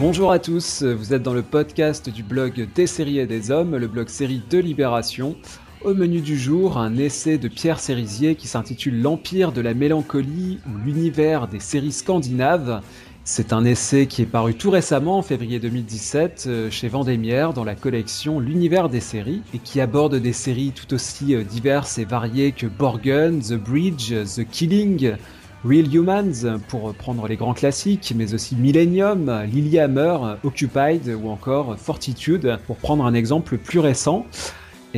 Bonjour 0.00 0.30
à 0.30 0.38
tous, 0.38 0.84
vous 0.84 1.12
êtes 1.12 1.24
dans 1.24 1.34
le 1.34 1.42
podcast 1.42 2.08
du 2.08 2.22
blog 2.22 2.68
Des 2.72 2.86
séries 2.86 3.18
et 3.18 3.26
des 3.26 3.50
hommes, 3.50 3.74
le 3.74 3.88
blog 3.88 4.06
série 4.06 4.40
de 4.48 4.58
Libération. 4.58 5.34
Au 5.82 5.92
menu 5.92 6.20
du 6.20 6.38
jour, 6.38 6.78
un 6.78 6.96
essai 6.96 7.36
de 7.36 7.48
Pierre 7.48 7.80
Cérisier 7.80 8.36
qui 8.36 8.46
s'intitule 8.46 9.02
L'Empire 9.02 9.50
de 9.50 9.60
la 9.60 9.74
mélancolie 9.74 10.60
ou 10.68 10.78
l'univers 10.86 11.48
des 11.48 11.58
séries 11.58 11.90
scandinaves. 11.90 12.80
C'est 13.24 13.52
un 13.52 13.64
essai 13.64 14.06
qui 14.06 14.22
est 14.22 14.26
paru 14.26 14.54
tout 14.54 14.70
récemment, 14.70 15.18
en 15.18 15.22
février 15.22 15.58
2017, 15.58 16.44
euh, 16.46 16.70
chez 16.70 16.86
Vendémiaire, 16.86 17.52
dans 17.52 17.64
la 17.64 17.74
collection 17.74 18.38
L'univers 18.38 18.88
des 18.88 19.00
séries, 19.00 19.42
et 19.52 19.58
qui 19.58 19.80
aborde 19.80 20.14
des 20.14 20.32
séries 20.32 20.72
tout 20.72 20.94
aussi 20.94 21.34
euh, 21.34 21.42
diverses 21.42 21.98
et 21.98 22.04
variées 22.04 22.52
que 22.52 22.68
Borgen, 22.68 23.40
The 23.40 23.54
Bridge, 23.54 24.14
The 24.36 24.48
Killing, 24.48 25.16
Real 25.64 25.92
Humans, 25.92 26.60
pour 26.68 26.94
prendre 26.94 27.26
les 27.26 27.36
grands 27.36 27.54
classiques, 27.54 28.12
mais 28.14 28.32
aussi 28.32 28.54
Millennium, 28.54 29.42
Lilyhammer, 29.44 30.36
Occupied 30.44 31.12
ou 31.20 31.28
encore 31.28 31.76
Fortitude, 31.76 32.58
pour 32.66 32.76
prendre 32.76 33.04
un 33.04 33.14
exemple 33.14 33.58
plus 33.58 33.80
récent. 33.80 34.24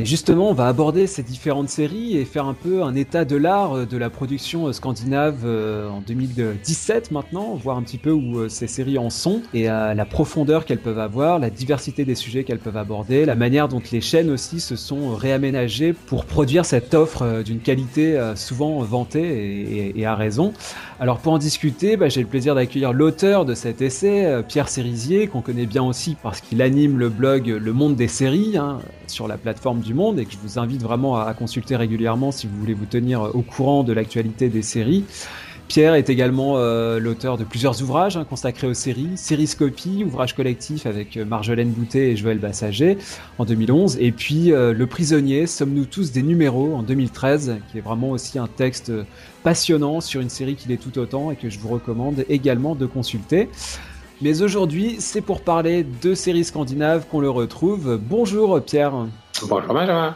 Justement, 0.05 0.49
on 0.49 0.53
va 0.53 0.67
aborder 0.67 1.05
ces 1.05 1.23
différentes 1.23 1.69
séries 1.69 2.17
et 2.17 2.25
faire 2.25 2.45
un 2.45 2.53
peu 2.53 2.83
un 2.83 2.95
état 2.95 3.25
de 3.25 3.35
l'art 3.35 3.77
euh, 3.77 3.85
de 3.85 3.97
la 3.97 4.09
production 4.09 4.67
euh, 4.67 4.73
scandinave 4.73 5.41
euh, 5.45 5.89
en 5.89 6.01
2017 6.01 7.11
maintenant, 7.11 7.55
voir 7.55 7.77
un 7.77 7.83
petit 7.83 7.97
peu 7.97 8.11
où 8.11 8.49
ces 8.49 8.67
séries 8.67 8.97
en 8.97 9.09
sont 9.09 9.41
et 9.53 9.65
la 9.65 10.05
profondeur 10.05 10.65
qu'elles 10.65 10.79
peuvent 10.79 10.99
avoir, 10.99 11.39
la 11.39 11.49
diversité 11.49 12.05
des 12.05 12.15
sujets 12.15 12.43
qu'elles 12.43 12.59
peuvent 12.59 12.77
aborder, 12.77 13.25
la 13.25 13.35
manière 13.35 13.67
dont 13.67 13.81
les 13.91 14.01
chaînes 14.01 14.29
aussi 14.29 14.59
se 14.59 14.75
sont 14.75 15.15
réaménagées 15.15 15.93
pour 15.93 16.25
produire 16.25 16.65
cette 16.65 16.93
offre 16.93 17.43
d'une 17.43 17.59
qualité 17.59 18.19
souvent 18.35 18.79
vantée 18.79 19.93
et, 19.95 20.05
à 20.05 20.15
raison. 20.15 20.53
Alors 20.99 21.19
pour 21.19 21.33
en 21.33 21.37
discuter, 21.37 21.97
bah, 21.97 22.09
j'ai 22.09 22.21
le 22.21 22.27
plaisir 22.27 22.55
d'accueillir 22.55 22.93
l'auteur 22.93 23.45
de 23.45 23.53
cet 23.53 23.81
essai, 23.81 24.41
Pierre 24.47 24.69
Cérisier, 24.69 25.27
qu'on 25.27 25.41
connaît 25.41 25.65
bien 25.65 25.83
aussi 25.83 26.15
parce 26.21 26.41
qu'il 26.41 26.61
anime 26.61 26.97
le 26.97 27.09
blog 27.09 27.47
Le 27.47 27.73
Monde 27.73 27.95
des 27.95 28.07
séries 28.07 28.57
hein, 28.57 28.79
sur 29.07 29.27
la 29.27 29.37
plateforme 29.37 29.81
du 29.81 29.90
et 29.91 30.25
que 30.25 30.31
je 30.31 30.37
vous 30.41 30.57
invite 30.57 30.81
vraiment 30.81 31.17
à, 31.17 31.33
consulter 31.33 31.75
régulièrement 31.75 32.31
si 32.31 32.47
vous 32.47 32.57
voulez 32.57 32.73
vous 32.73 32.85
tenir 32.85 33.21
au 33.35 33.41
courant 33.41 33.83
de 33.83 33.93
l'actualité 33.93 34.49
des 34.49 34.61
séries. 34.61 35.03
Pierre 35.67 35.93
est 35.93 36.09
également 36.09 36.57
euh, 36.57 36.99
l'auteur 36.99 37.37
de 37.37 37.45
plusieurs 37.45 37.81
ouvrages 37.81 38.17
hein, 38.17 38.25
consacrés 38.29 38.67
aux 38.67 38.73
séries, 38.73 39.11
Sériscopie, 39.15 40.03
ouvrage 40.05 40.35
collectif 40.35 40.85
avec 40.85 41.15
euh, 41.15 41.23
Marjolaine 41.23 41.71
Boutet 41.71 42.11
et 42.11 42.17
Joël 42.17 42.39
Bassager 42.39 42.97
en 43.37 43.45
2011, 43.45 43.97
et 44.01 44.11
puis 44.11 44.51
euh, 44.51 44.73
Le 44.73 44.85
prisonnier, 44.85 45.47
Sommes-nous 45.47 45.85
tous 45.85 46.11
des 46.11 46.23
numéros 46.23 46.75
en 46.75 46.83
2013, 46.83 47.59
qui 47.71 47.77
est 47.77 47.81
vraiment 47.81 48.09
aussi 48.09 48.37
un 48.37 48.47
texte 48.47 48.91
passionnant 49.43 50.01
sur 50.01 50.19
une 50.19 50.29
série 50.29 50.55
qui 50.55 50.67
l'est 50.67 50.75
tout 50.75 50.99
autant 50.99 51.31
et 51.31 51.37
que 51.37 51.49
je 51.49 51.57
vous 51.57 51.69
recommande 51.69 52.25
également 52.27 52.75
de 52.75 52.85
consulter. 52.85 53.47
Mais 54.21 54.43
aujourd'hui, 54.43 54.97
c'est 54.99 55.21
pour 55.21 55.41
parler 55.41 55.83
de 55.83 56.13
séries 56.13 56.43
scandinaves 56.43 57.07
qu'on 57.09 57.21
le 57.21 57.29
retrouve. 57.29 57.99
Bonjour 57.99 58.61
Pierre. 58.63 58.93
Bonjour 59.47 59.73
Benjamin. 59.73 60.15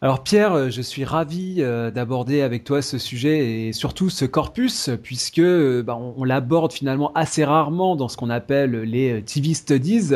Alors 0.00 0.22
Pierre, 0.22 0.70
je 0.70 0.80
suis 0.80 1.04
ravi 1.04 1.56
euh, 1.58 1.90
d'aborder 1.90 2.40
avec 2.40 2.64
toi 2.64 2.80
ce 2.80 2.96
sujet 2.96 3.68
et 3.68 3.72
surtout 3.74 4.08
ce 4.08 4.24
corpus, 4.24 4.90
puisque 5.02 5.40
euh, 5.40 5.82
bah, 5.82 5.96
on, 5.96 6.24
l'aborde 6.24 6.72
finalement 6.72 7.12
assez 7.14 7.44
rarement 7.44 7.96
dans 7.96 8.08
ce 8.08 8.16
qu'on 8.16 8.30
appelle 8.30 8.80
les 8.80 9.22
TV 9.22 9.52
Studies, 9.52 10.14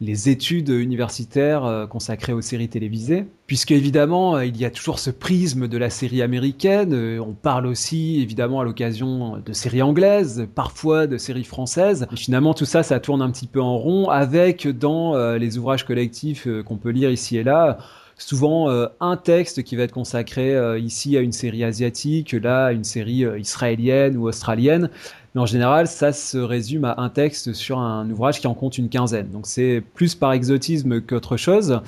les 0.00 0.28
études 0.28 0.70
universitaires 0.70 1.64
euh, 1.64 1.86
consacrées 1.86 2.32
aux 2.32 2.40
séries 2.40 2.68
télévisées, 2.68 3.26
puisque 3.46 3.70
évidemment 3.70 4.40
il 4.40 4.56
y 4.56 4.64
a 4.64 4.70
toujours 4.70 4.98
ce 4.98 5.10
prisme 5.10 5.68
de 5.68 5.78
la 5.78 5.90
série 5.90 6.22
américaine, 6.22 7.18
on 7.20 7.34
parle 7.34 7.66
aussi 7.66 8.20
évidemment 8.20 8.60
à 8.60 8.64
l'occasion 8.64 9.38
de 9.44 9.52
séries 9.52 9.82
anglaises, 9.82 10.48
parfois 10.54 11.06
de 11.06 11.18
séries 11.18 11.44
françaises, 11.44 12.06
et 12.12 12.16
finalement 12.16 12.54
tout 12.54 12.64
ça 12.64 12.82
ça 12.82 13.00
tourne 13.00 13.22
un 13.22 13.30
petit 13.30 13.46
peu 13.46 13.60
en 13.60 13.76
rond 13.76 14.08
avec 14.08 14.66
dans 14.68 15.34
les 15.34 15.58
ouvrages 15.58 15.84
collectifs 15.84 16.46
qu'on 16.64 16.76
peut 16.76 16.90
lire 16.90 17.10
ici 17.10 17.36
et 17.36 17.42
là 17.42 17.78
souvent 18.20 18.70
euh, 18.70 18.86
un 19.00 19.16
texte 19.16 19.62
qui 19.62 19.76
va 19.76 19.84
être 19.84 19.92
consacré 19.92 20.54
euh, 20.54 20.78
ici 20.78 21.16
à 21.16 21.20
une 21.20 21.32
série 21.32 21.64
asiatique, 21.64 22.32
là 22.32 22.66
à 22.66 22.72
une 22.72 22.84
série 22.84 23.24
euh, 23.24 23.38
israélienne 23.38 24.16
ou 24.16 24.28
australienne. 24.28 24.90
Mais 25.34 25.40
en 25.40 25.46
général, 25.46 25.86
ça 25.86 26.12
se 26.12 26.38
résume 26.38 26.84
à 26.84 26.94
un 26.98 27.08
texte 27.08 27.52
sur 27.52 27.78
un 27.78 28.08
ouvrage 28.10 28.40
qui 28.40 28.46
en 28.46 28.54
compte 28.54 28.78
une 28.78 28.88
quinzaine. 28.88 29.30
Donc 29.30 29.46
c'est 29.46 29.82
plus 29.94 30.14
par 30.14 30.32
exotisme 30.32 31.00
qu'autre 31.00 31.36
chose. 31.36 31.80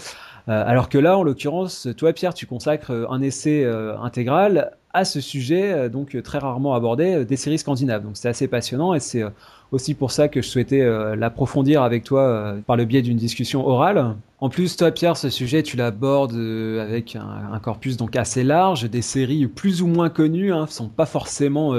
alors 0.46 0.88
que 0.88 0.98
là, 0.98 1.18
en 1.18 1.22
l'occurrence, 1.22 1.88
toi 1.96 2.12
Pierre, 2.12 2.34
tu 2.34 2.46
consacres 2.46 2.92
un 3.10 3.20
essai 3.20 3.64
intégral 4.00 4.72
à 4.94 5.04
ce 5.04 5.20
sujet, 5.20 5.88
donc 5.88 6.20
très 6.22 6.38
rarement 6.38 6.74
abordé, 6.74 7.24
des 7.24 7.36
séries 7.36 7.58
scandinaves. 7.58 8.04
Donc 8.04 8.16
c'est 8.16 8.28
assez 8.28 8.46
passionnant 8.46 8.94
et 8.94 9.00
c'est 9.00 9.24
aussi 9.72 9.94
pour 9.94 10.12
ça 10.12 10.28
que 10.28 10.42
je 10.42 10.48
souhaitais 10.48 10.82
euh, 10.82 11.16
l'approfondir 11.16 11.82
avec 11.82 12.04
toi 12.04 12.22
euh, 12.22 12.60
par 12.60 12.76
le 12.76 12.84
biais 12.84 13.02
d'une 13.02 13.16
discussion 13.16 13.66
orale. 13.66 14.14
En 14.38 14.48
plus, 14.48 14.76
toi, 14.76 14.90
Pierre, 14.90 15.16
ce 15.16 15.30
sujet, 15.30 15.62
tu 15.62 15.76
l'abordes 15.76 16.34
euh, 16.34 16.82
avec 16.82 17.16
un, 17.16 17.58
corpus 17.58 17.96
donc 17.96 18.14
assez 18.14 18.44
large, 18.44 18.88
des 18.88 19.02
séries 19.02 19.46
plus 19.46 19.82
ou 19.82 19.86
moins 19.86 20.10
connues, 20.10 20.52
hein, 20.52 20.66
sont 20.68 20.88
pas 20.88 21.06
forcément 21.06 21.74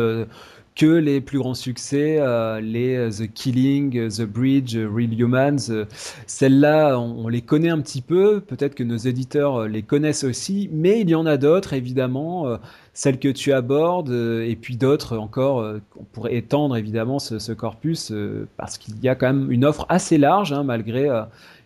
que 0.76 0.86
les 0.86 1.22
plus 1.22 1.40
grands 1.40 1.54
succès, 1.54 2.20
les 2.62 3.10
The 3.10 3.32
Killing, 3.32 4.10
The 4.10 4.24
Bridge, 4.24 4.76
Real 4.76 5.20
Humans. 5.20 5.86
Celles-là, 6.28 6.98
on, 6.98 7.28
les 7.28 7.42
connaît 7.42 7.70
un 7.70 7.80
petit 7.80 8.02
peu, 8.02 8.40
peut-être 8.40 8.76
que 8.76 8.84
nos 8.84 8.98
éditeurs 8.98 9.68
les 9.68 9.84
connaissent 9.84 10.24
aussi, 10.24 10.70
mais 10.72 11.02
il 11.02 11.10
y 11.10 11.16
en 11.16 11.26
a 11.26 11.38
d'autres, 11.38 11.74
évidemment 11.74 12.58
celles 12.94 13.20
que 13.20 13.28
tu 13.28 13.52
abordes, 13.54 14.12
euh, 14.12 14.48
et 14.48 14.56
puis 14.56 14.78
d'autres 14.78 15.18
encore, 15.18 15.62
euh, 15.62 15.82
on 16.00 16.04
pourrait 16.04 16.36
étendre 16.36 16.78
évidemment 16.78 17.18
ce, 17.20 17.52
corpus, 17.52 18.12
euh, 18.12 18.48
parce 18.56 18.78
qu'il 18.78 19.00
y 19.04 19.10
a 19.10 19.16
quand 19.16 19.34
même 19.34 19.52
une 19.52 19.66
offre 19.66 19.86
assez 19.90 20.18
large, 20.18 20.54
hein, 20.54 20.64
malgré 20.64 21.10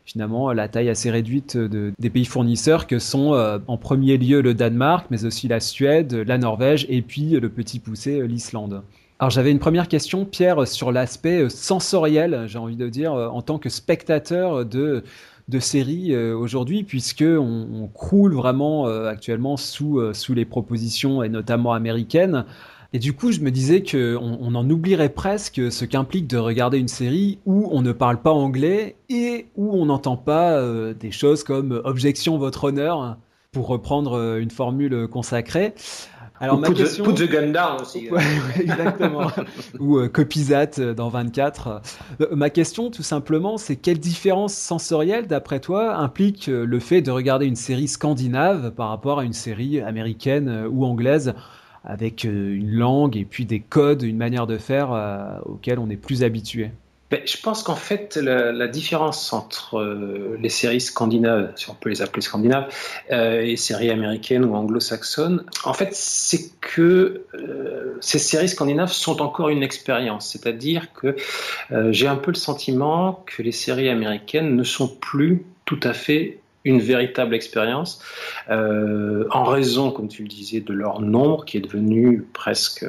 finalement 0.08 0.52
la 0.54 0.68
taille 0.68 0.90
assez 0.90 1.12
réduite 1.12 1.58
des 1.58 2.10
pays 2.10 2.26
fournisseurs 2.26 2.88
que 2.88 2.98
sont 2.98 3.34
en 3.68 3.78
premier 3.78 4.18
lieu 4.18 4.42
le 4.42 4.54
Danemark, 4.56 5.08
mais 5.12 5.26
aussi 5.26 5.48
la 5.48 5.60
Suède, 5.60 6.14
la 6.14 6.38
Norvège, 6.40 6.88
et 6.90 7.02
puis 7.04 7.32
le 7.32 7.50
petit 7.50 7.80
poussé, 7.80 8.26
l'Islande. 8.28 8.82
Alors 9.20 9.30
j'avais 9.30 9.52
une 9.52 9.60
première 9.60 9.88
question, 9.88 10.26
Pierre, 10.26 10.66
sur 10.68 10.92
l'aspect 10.92 11.50
sensoriel, 11.50 12.46
j'ai 12.48 12.58
envie 12.58 12.78
de 12.78 12.88
dire, 12.88 13.12
en 13.14 13.42
tant 13.42 13.60
que 13.60 13.70
spectateur 13.70 14.66
de 14.66 15.04
de 15.48 15.60
séries 15.60 16.14
euh, 16.14 16.36
aujourd'hui, 16.36 16.84
puisque 16.84 17.24
on, 17.26 17.90
croule 17.94 18.34
vraiment 18.34 18.88
euh, 18.88 19.08
actuellement 19.08 19.56
sous, 19.58 20.00
euh, 20.00 20.14
sous 20.14 20.34
les 20.34 20.46
propositions, 20.46 21.24
et 21.24 21.30
notamment 21.30 21.74
américaines. 21.74 22.46
Et 22.94 23.00
du 23.00 23.14
coup, 23.14 23.32
je 23.32 23.42
me 23.42 23.52
disais 23.52 23.84
qu'on 23.84 24.38
on 24.40 24.56
en 24.56 24.70
oublierait 24.70 25.10
presque 25.10 25.72
ce 25.72 25.86
qu'implique 25.86 26.28
de 26.28 26.38
regarder 26.38 26.78
une 26.78 26.88
série 26.88 27.40
où 27.46 27.70
on 27.72 27.82
ne 27.82 27.92
parle 27.92 28.22
pas 28.22 28.32
anglais 28.32 28.96
et 29.10 29.48
où 29.56 29.74
on 29.74 29.86
n'entend 29.86 30.18
pas 30.18 30.62
des 30.94 31.12
choses 31.12 31.44
comme 31.44 31.82
objection 31.84 32.38
votre 32.38 32.66
honneur, 32.66 33.18
pour 33.52 33.68
reprendre 33.68 34.38
une 34.38 34.52
formule 34.52 35.08
consacrée. 35.08 35.74
Alors, 36.40 36.60
ma 36.60 36.70
question... 36.70 37.04
put 37.04 37.16
the 37.16 37.30
gun 37.30 37.52
down 37.52 37.82
aussi. 37.82 38.10
Ouais, 38.10 38.22
exactement. 38.60 39.32
Ou 39.80 39.98
euh, 39.98 40.08
Copysat 40.08 40.80
euh, 40.80 40.94
dans 40.94 41.10
24. 41.10 41.82
Euh, 42.22 42.28
ma 42.36 42.50
question, 42.50 42.92
tout 42.92 43.04
simplement, 43.04 43.58
c'est 43.58 43.76
quelle 43.76 44.00
différence 44.00 44.54
sensorielle, 44.54 45.26
d'après 45.26 45.60
toi, 45.60 45.96
implique 45.96 46.48
euh, 46.48 46.66
le 46.66 46.80
fait 46.80 47.02
de 47.02 47.10
regarder 47.10 47.48
une 47.48 47.56
série 47.56 47.88
scandinave 47.88 48.72
par 48.72 48.90
rapport 48.90 49.20
à 49.20 49.24
une 49.24 49.34
série 49.34 49.82
américaine 49.82 50.68
ou 50.70 50.86
anglaise 50.86 51.34
avec 51.88 52.26
une 52.26 52.72
langue 52.72 53.18
et 53.18 53.26
puis 53.26 53.46
des 53.46 53.62
codes, 53.62 54.04
une 54.04 54.18
manière 54.18 54.46
de 54.46 54.58
faire 54.58 55.42
auxquels 55.46 55.80
on 55.80 55.90
est 55.90 55.96
plus 55.96 56.24
habitué 56.24 56.70
ben, 57.10 57.22
je 57.26 57.38
pense 57.38 57.64
qu'en 57.64 57.76
fait, 57.76 58.18
la, 58.18 58.68
différence 58.68 59.32
entre 59.32 59.80
euh, 59.80 60.38
les 60.42 60.50
séries 60.50 60.82
scandinaves, 60.82 61.54
si 61.56 61.70
on 61.70 61.74
peut 61.74 61.90
les 61.90 62.02
appeler 62.02 62.22
scandinaves, 62.22 62.68
euh, 63.12 63.42
et 63.42 63.56
séries 63.56 63.92
américaines 63.92 64.44
ou 64.44 64.54
anglo-saxonnes, 64.56 65.46
en 65.64 65.72
fait, 65.72 65.94
c'est 65.94 66.52
que 66.60 67.24
euh, 67.34 67.98
ces 68.02 68.20
séries 68.20 68.50
scandinaves 68.50 68.92
sont 68.92 69.22
encore 69.22 69.48
une 69.48 69.64
expérience. 69.64 70.28
C'est-à-dire 70.30 70.92
que 70.92 71.16
j'ai 71.92 72.08
un 72.08 72.18
peu 72.18 72.32
le 72.32 72.38
sentiment 72.38 73.24
que 73.26 73.42
les 73.42 73.54
séries 73.54 73.90
américaines 73.90 74.56
ne 74.56 74.64
sont 74.64 74.90
plus 74.90 75.46
tout 75.64 75.80
à 75.84 75.94
fait 75.94 76.40
une 76.68 76.80
véritable 76.80 77.34
expérience, 77.34 78.02
en 78.50 79.44
raison, 79.44 79.92
comme 79.92 80.08
tu 80.08 80.24
le 80.24 80.28
disais, 80.28 80.62
de 80.62 80.74
leur 80.74 81.02
nombre 81.02 81.46
qui 81.46 81.58
est 81.58 81.62
devenu 81.62 82.26
presque 82.34 82.86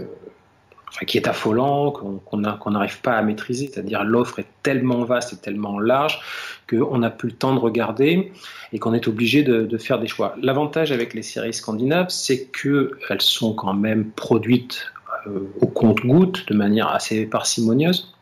qui 1.07 1.19
est 1.19 1.29
affolant, 1.29 1.91
qu'on 1.91 2.71
n'arrive 2.71 3.01
pas 3.01 3.13
à 3.13 3.23
maîtriser, 3.23 3.71
c'est-à-dire 3.73 4.05
l'offre 4.05 4.41
est 4.41 4.49
tellement 4.63 5.05
vaste 5.05 5.33
et 5.33 5.37
tellement 5.37 5.79
large 5.79 6.21
qu'on 6.69 6.99
n'a 6.99 7.11
plus 7.11 7.29
le 7.29 7.35
temps 7.35 7.55
de 7.55 7.61
regarder 7.61 8.33
et 8.73 8.79
qu'on 8.79 8.95
est 8.95 9.07
obligé 9.09 9.43
de, 9.43 9.79
faire 9.79 9.99
des 9.99 10.09
choix. 10.09 10.35
L'avantage 10.43 10.93
avec 10.93 11.15
les 11.15 11.23
séries 11.23 11.55
scandinaves, 11.55 12.09
c'est 12.09 12.51
qu'elles 12.51 13.21
sont 13.21 13.55
quand 13.55 13.75
même 13.75 14.11
produites 14.11 14.93
euh, 15.27 15.49
au 15.61 15.67
compte-gouttes, 15.67 16.49
de 16.49 16.55
manière 16.55 16.89
assez 16.89 17.27
parcimonieuse, 17.27 18.15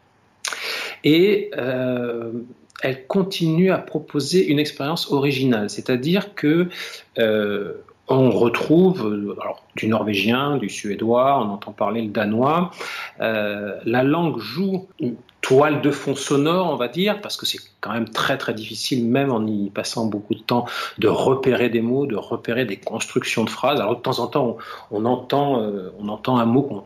et 1.03 1.50
euh, 1.56 2.32
elles 2.82 3.06
continuent 3.06 3.73
à 3.73 3.78
proposer 3.78 4.46
une 4.46 4.58
expérience 4.58 5.11
originale, 5.11 5.70
c'est-à-dire 5.70 6.34
que 6.34 6.69
euh, 7.19 7.73
on 8.08 8.31
retrouve 8.31 9.37
du 9.75 9.88
norvégien, 9.88 10.56
du 10.58 10.69
suédois, 10.69 11.40
on 11.40 11.50
entend 11.50 11.73
parler 11.73 12.02
le 12.02 12.08
danois. 12.08 12.70
Euh, 13.20 13.78
la 13.84 14.05
langue 14.05 14.38
joue 14.38 14.87
toile 15.40 15.81
de 15.81 15.90
fond 15.90 16.14
sonore, 16.14 16.73
on 16.73 16.76
va 16.76 16.88
dire, 16.88 17.20
parce 17.20 17.37
que 17.37 17.46
c'est 17.46 17.58
quand 17.81 17.93
même 17.93 18.08
très 18.08 18.37
très 18.38 18.55
difficile, 18.55 19.06
même 19.06 19.32
en 19.32 19.46
y 19.46 19.70
passant 19.70 20.06
beaucoup 20.06 20.34
de 20.34 20.40
temps, 20.40 20.67
de 20.99 21.08
repérer 21.08 21.69
des 21.69 21.81
mots, 21.81 22.06
de 22.06 22.17
repérer 22.17 22.64
des 22.64 22.76
constructions 22.76 23.44
de 23.44 23.50
phrases. 23.50 23.81
Alors 23.81 23.96
de 23.96 24.02
temps 24.02 24.19
en 24.19 24.26
temps, 24.26 24.56
on, 24.90 25.05
entend, 25.05 25.62
euh, 25.62 25.93
on 25.99 26.08
entend 26.08 26.38
un 26.38 26.46
mot 26.46 26.62
qu'on 26.62 26.84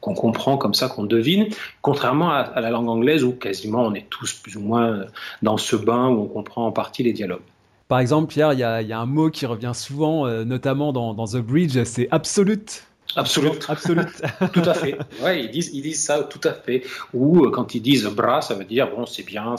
comprend 0.00 0.56
comme 0.56 0.74
ça, 0.74 0.88
qu'on 0.88 1.04
devine, 1.04 1.48
contrairement 1.82 2.30
à, 2.30 2.60
la 2.60 2.70
langue 2.70 2.88
anglaise 2.88 3.24
où 3.24 3.32
quasiment 3.32 3.82
on 3.82 3.94
est 3.94 4.08
tous 4.08 4.32
plus 4.34 4.56
ou 4.56 4.60
moins 4.60 5.04
dans 5.42 5.56
ce 5.56 5.76
bain 5.76 6.08
où 6.08 6.22
on 6.22 6.26
comprend 6.26 6.66
en 6.66 6.72
partie 6.72 7.02
les 7.02 7.12
dialogues. 7.12 7.42
Par 7.88 7.98
exemple, 7.98 8.32
Pierre, 8.32 8.52
il 8.52 8.58
y, 8.60 8.62
a, 8.62 9.00
un 9.00 9.06
mot 9.06 9.30
qui 9.30 9.46
revient 9.46 9.72
souvent, 9.74 10.26
euh, 10.26 10.44
notamment 10.44 10.92
dans, 10.92 11.12
dans, 11.12 11.26
The 11.26 11.38
Bridge, 11.38 11.82
c'est 11.84 12.08
absolute. 12.12 12.84
Absolute. 13.16 13.66
Absolute. 13.68 14.22
tout 14.52 14.62
à 14.64 14.74
fait. 14.74 14.96
Ouais, 15.22 15.44
ils 15.44 15.50
disent, 15.50 15.70
ils 15.72 15.82
disent 15.82 16.02
ça 16.02 16.22
tout 16.22 16.40
à 16.44 16.52
fait. 16.52 16.84
Ou 17.12 17.44
euh, 17.44 17.50
quand 17.50 17.74
ils 17.74 17.80
disent 17.80 18.06
bras, 18.06 18.40
ça 18.40 18.54
veut 18.54 18.64
dire 18.64 18.88
bon, 18.90 19.06
c'est 19.06 19.22
bien, 19.22 19.56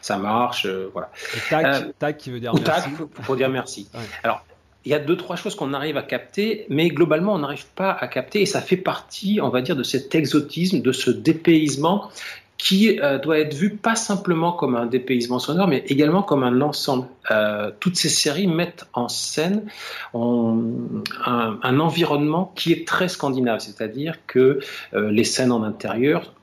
ça 0.00 0.18
marche, 0.18 0.66
euh, 0.66 0.90
voilà. 0.92 1.10
tac, 1.48 1.64
euh, 1.64 1.92
tac 1.98 2.18
qui 2.18 2.30
veut 2.30 2.40
dire 2.40 2.52
merci. 2.54 2.64
Tac 2.64 2.90
pour 3.24 3.36
dire 3.36 3.48
merci. 3.48 3.88
Alors, 4.22 4.44
il 4.84 4.92
y 4.92 4.94
a 4.94 4.98
deux, 4.98 5.16
trois 5.16 5.36
choses 5.36 5.54
qu'on 5.54 5.74
arrive 5.74 5.96
à 5.96 6.02
capter, 6.02 6.64
mais 6.68 6.88
globalement, 6.88 7.34
on 7.34 7.38
n'arrive 7.38 7.66
pas 7.74 7.92
à 7.92 8.08
capter, 8.08 8.42
et 8.42 8.46
ça 8.46 8.60
fait 8.60 8.76
partie, 8.76 9.40
on 9.42 9.50
va 9.50 9.60
dire, 9.60 9.76
de 9.76 9.82
cet 9.82 10.14
exotisme, 10.14 10.80
de 10.80 10.92
ce 10.92 11.10
dépaysement 11.10 12.10
qui 12.60 13.00
euh, 13.00 13.18
doit 13.18 13.38
être 13.38 13.54
vu 13.54 13.70
pas 13.70 13.94
simplement 13.94 14.52
comme 14.52 14.76
un 14.76 14.84
dépaysement 14.84 15.38
sonore, 15.38 15.66
mais 15.66 15.82
également 15.86 16.22
comme 16.22 16.44
un 16.44 16.60
ensemble. 16.60 17.06
Euh, 17.30 17.70
toutes 17.80 17.96
ces 17.96 18.10
séries 18.10 18.46
mettent 18.46 18.86
en 18.92 19.08
scène 19.08 19.64
un, 20.12 21.80
environnement 21.80 22.52
qui 22.54 22.72
est 22.72 22.86
très 22.86 23.08
scandinave, 23.08 23.60
c'est-à-dire 23.60 24.18
que 24.26 24.60
euh, 24.92 25.10
les 25.10 25.24
scènes 25.24 25.52
en 25.52 25.62
intérieur 25.62 26.34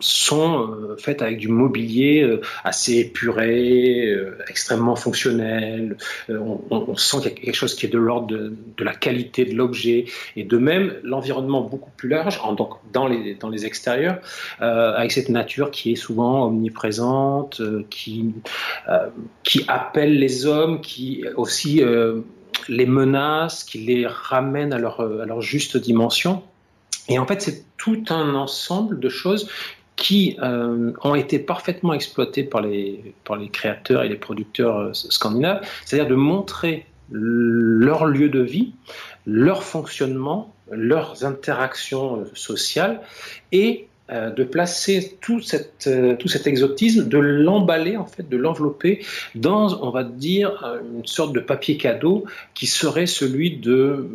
sont 0.00 0.68
euh, 0.68 0.96
faites 0.96 1.22
avec 1.22 1.38
du 1.38 1.48
mobilier 1.48 2.22
euh, 2.22 2.40
assez 2.64 2.98
épuré, 2.98 4.06
euh, 4.06 4.38
extrêmement 4.48 4.96
fonctionnel. 4.96 5.96
On, 6.28 6.96
sent 6.96 7.18
qu'il 7.18 7.30
y 7.30 7.32
a 7.32 7.36
quelque 7.36 7.54
chose 7.54 7.74
qui 7.74 7.86
est 7.86 7.90
de 7.90 7.98
l'ordre 7.98 8.28
de, 8.28 8.84
la 8.84 8.94
qualité 8.94 9.44
de 9.44 9.54
l'objet. 9.54 10.06
Et 10.36 10.44
de 10.44 10.58
même, 10.58 10.94
l'environnement 11.02 11.62
beaucoup 11.62 11.90
plus 11.96 12.08
large, 12.08 12.40
donc 12.56 12.74
dans 12.92 13.06
les, 13.06 13.66
extérieurs, 13.66 14.18
avec 14.58 15.12
cette 15.12 15.28
nature 15.28 15.70
qui 15.70 15.92
est 15.92 15.96
souvent 15.96 16.46
omniprésente, 16.46 17.60
qui, 17.90 18.34
appelle 19.68 20.18
les 20.18 20.46
hommes, 20.46 20.80
qui 20.80 21.24
aussi 21.36 21.82
les 22.68 22.86
menace, 22.86 23.64
qui 23.64 23.78
les 23.78 24.06
ramène 24.06 24.72
à 24.72 24.78
leur 24.78 25.40
juste 25.40 25.76
dimension. 25.76 26.42
Et 27.12 27.18
en 27.18 27.26
fait, 27.26 27.42
c'est 27.42 27.64
tout 27.76 28.04
un 28.08 28.34
ensemble 28.34 28.98
de 28.98 29.10
choses 29.10 29.50
qui 29.96 30.38
euh, 30.42 30.92
ont 31.02 31.14
été 31.14 31.38
parfaitement 31.38 31.92
exploitées 31.92 32.42
par 32.42 32.62
les, 32.62 33.14
créateurs 33.52 34.02
et 34.02 34.08
les 34.08 34.16
producteurs 34.16 34.78
euh, 34.78 34.92
scandinaves, 34.94 35.60
c'est-à-dire 35.84 36.08
de 36.08 36.14
montrer 36.14 36.86
leur 37.10 38.06
lieu 38.06 38.30
de 38.30 38.40
vie, 38.40 38.72
leur 39.26 39.62
fonctionnement, 39.62 40.54
leurs 40.70 41.26
interactions 41.26 42.20
euh, 42.20 42.24
sociales 42.34 43.00
et 43.52 43.88
de 44.10 44.44
placer 44.44 45.16
tout, 45.22 45.40
tout 45.40 46.28
cet 46.28 46.46
exotisme, 46.46 47.08
de 47.08 47.16
l'emballer 47.16 47.96
en 47.96 48.04
fait, 48.04 48.28
de 48.28 48.36
l'envelopper 48.36 49.02
dans, 49.34 49.82
on 49.82 49.88
va 49.88 50.04
dire, 50.04 50.62
une 50.94 51.06
sorte 51.06 51.32
de 51.32 51.40
papier 51.40 51.78
cadeau 51.78 52.26
qui 52.52 52.66
serait 52.66 53.06
celui 53.06 53.56
de 53.56 54.10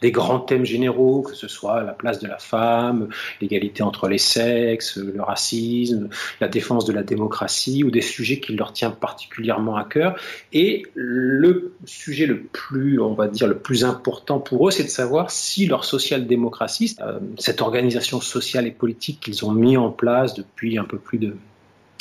des 0.00 0.12
grands 0.12 0.40
thèmes 0.40 0.64
généraux, 0.64 1.22
que 1.22 1.34
ce 1.34 1.48
soit 1.48 1.82
la 1.82 1.92
place 1.92 2.18
de 2.18 2.26
la 2.26 2.38
femme, 2.38 3.08
l'égalité 3.40 3.82
entre 3.82 4.08
les 4.08 4.18
sexes, 4.18 4.96
le 4.96 5.22
racisme, 5.22 6.08
la 6.40 6.48
défense 6.48 6.84
de 6.84 6.92
la 6.92 7.02
démocratie, 7.02 7.84
ou 7.84 7.90
des 7.90 8.00
sujets 8.00 8.40
qui 8.40 8.54
leur 8.54 8.72
tiennent 8.72 8.94
particulièrement 8.94 9.76
à 9.76 9.84
cœur. 9.84 10.16
Et 10.52 10.82
le 10.94 11.74
sujet 11.84 12.26
le 12.26 12.40
plus, 12.40 13.00
on 13.00 13.14
va 13.14 13.28
dire, 13.28 13.46
le 13.46 13.58
plus 13.58 13.84
important 13.84 14.38
pour 14.38 14.68
eux, 14.68 14.70
c'est 14.70 14.84
de 14.84 14.88
savoir 14.88 15.30
si 15.30 15.66
leur 15.66 15.84
social-démocratie, 15.84 16.96
euh, 17.00 17.18
cette 17.38 17.60
organisation 17.60 18.20
sociale 18.20 18.66
et 18.66 18.70
politique 18.70 19.20
qu'ils 19.20 19.44
ont 19.44 19.52
mis 19.52 19.76
en 19.76 19.90
place 19.90 20.34
depuis 20.34 20.78
un 20.78 20.84
peu 20.84 20.98
plus 20.98 21.18
de 21.18 21.36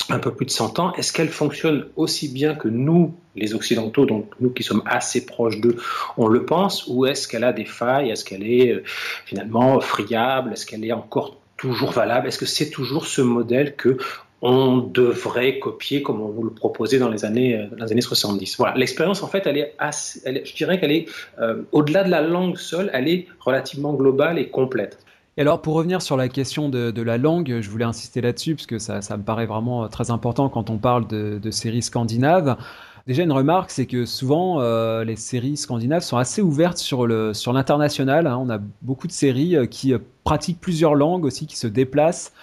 un 0.09 0.19
peu 0.19 0.33
plus 0.33 0.45
de 0.45 0.51
100 0.51 0.79
ans, 0.79 0.93
est-ce 0.95 1.13
qu'elle 1.13 1.29
fonctionne 1.29 1.87
aussi 1.95 2.29
bien 2.29 2.55
que 2.55 2.67
nous, 2.67 3.15
les 3.35 3.53
Occidentaux, 3.53 4.05
donc 4.05 4.31
nous 4.39 4.51
qui 4.51 4.63
sommes 4.63 4.83
assez 4.85 5.25
proches 5.25 5.59
d'eux, 5.59 5.77
on 6.17 6.27
le 6.27 6.45
pense, 6.45 6.87
ou 6.87 7.05
est-ce 7.05 7.27
qu'elle 7.27 7.43
a 7.43 7.53
des 7.53 7.65
failles, 7.65 8.09
est-ce 8.09 8.25
qu'elle 8.25 8.43
est 8.43 8.71
euh, 8.71 8.83
finalement 9.25 9.79
friable, 9.79 10.53
est-ce 10.53 10.65
qu'elle 10.65 10.85
est 10.85 10.91
encore 10.91 11.37
toujours 11.57 11.91
valable, 11.91 12.27
est-ce 12.27 12.39
que 12.39 12.45
c'est 12.45 12.69
toujours 12.69 13.05
ce 13.05 13.21
modèle 13.21 13.75
que 13.75 13.97
on 14.41 14.77
devrait 14.77 15.59
copier 15.59 16.01
comme 16.01 16.21
on 16.21 16.29
vous 16.29 16.43
le 16.43 16.51
proposait 16.51 16.97
dans 16.97 17.09
les 17.09 17.25
années, 17.25 17.55
euh, 17.55 17.67
dans 17.75 17.85
les 17.85 17.91
années 17.91 18.01
70. 18.01 18.57
Voilà, 18.57 18.75
l'expérience 18.75 19.21
en 19.21 19.27
fait, 19.27 19.45
elle 19.45 19.57
est, 19.57 19.75
assez, 19.79 20.21
je 20.45 20.55
dirais 20.55 20.79
qu'elle 20.79 20.91
est 20.91 21.07
euh, 21.39 21.63
au-delà 21.71 22.03
de 22.03 22.09
la 22.09 22.21
langue 22.21 22.57
seule, 22.57 22.89
elle 22.93 23.07
est 23.09 23.27
relativement 23.39 23.93
globale 23.93 24.39
et 24.39 24.49
complète. 24.49 24.99
Et 25.39 25.41
alors, 25.41 25.61
pour 25.61 25.75
revenir 25.75 26.01
sur 26.01 26.17
la 26.17 26.27
question 26.27 26.67
de, 26.67 27.01
la 27.01 27.17
langue, 27.17 27.59
je 27.61 27.69
voulais 27.69 27.85
insister 27.85 28.19
là-dessus, 28.19 28.55
parce 28.55 28.65
que 28.65 28.77
ça, 28.77 28.99
me 29.15 29.23
paraît 29.23 29.45
vraiment 29.45 29.85
euh, 29.85 29.87
très 29.87 30.11
important 30.11 30.49
quand 30.49 30.69
on 30.69 30.77
parle 30.77 31.07
de, 31.07 31.49
séries 31.49 31.81
scandinaves. 31.81 32.57
Déjà, 33.07 33.23
une 33.23 33.31
remarque, 33.31 33.71
c'est 33.71 33.85
que 33.85 34.03
souvent, 34.03 34.59
euh, 34.59 35.05
les 35.05 35.15
séries 35.15 35.55
scandinaves 35.55 36.01
sont 36.01 36.17
assez 36.17 36.41
ouvertes 36.41 36.77
sur 36.77 37.07
l'international. 37.07 38.27
Hein. 38.27 38.37
On 38.37 38.49
a 38.49 38.59
beaucoup 38.81 39.07
de 39.07 39.13
séries 39.13 39.55
euh, 39.55 39.65
qui 39.65 39.93
pratiquent 40.25 40.59
plusieurs 40.59 40.93
langues 40.93 41.23
aussi, 41.23 41.47
qui 41.47 41.55
se 41.55 41.67
déplacent. 41.67 42.33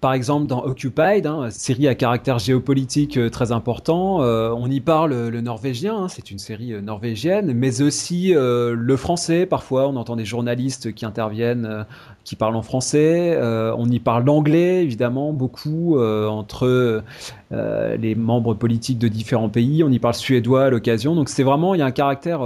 Par 0.00 0.14
exemple, 0.14 0.46
dans 0.46 0.64
Occupied, 0.64 1.26
hein, 1.26 1.50
série 1.50 1.88
à 1.88 1.94
caractère 1.94 2.38
géopolitique 2.38 3.18
très 3.30 3.50
important, 3.50 4.18
on 4.18 4.70
y 4.70 4.80
parle 4.80 5.28
le 5.28 5.40
norvégien, 5.40 5.96
hein, 5.96 6.08
c'est 6.08 6.30
une 6.30 6.38
série 6.38 6.80
norvégienne, 6.82 7.54
mais 7.54 7.80
aussi 7.80 8.34
le 8.34 8.96
français. 8.96 9.46
Parfois, 9.46 9.88
on 9.88 9.96
entend 9.96 10.14
des 10.14 10.26
journalistes 10.26 10.92
qui 10.92 11.06
interviennent 11.06 11.86
qui 12.26 12.34
parlent 12.34 12.56
en 12.56 12.62
français. 12.62 13.34
Euh, 13.36 13.72
on 13.78 13.88
y 13.88 14.00
parle 14.00 14.24
l'anglais, 14.24 14.82
évidemment, 14.82 15.32
beaucoup 15.32 15.96
euh, 15.96 16.26
entre 16.26 17.04
euh, 17.52 17.96
les 17.96 18.16
membres 18.16 18.54
politiques 18.54 18.98
de 18.98 19.06
différents 19.06 19.48
pays. 19.48 19.84
On 19.84 19.90
y 19.90 20.00
parle 20.00 20.14
suédois 20.14 20.64
à 20.64 20.70
l'occasion. 20.70 21.14
Donc 21.14 21.28
c'est 21.28 21.44
vraiment, 21.44 21.76
il 21.76 21.78
y 21.78 21.82
a 21.82 21.86
un 21.86 21.92
caractère 21.92 22.40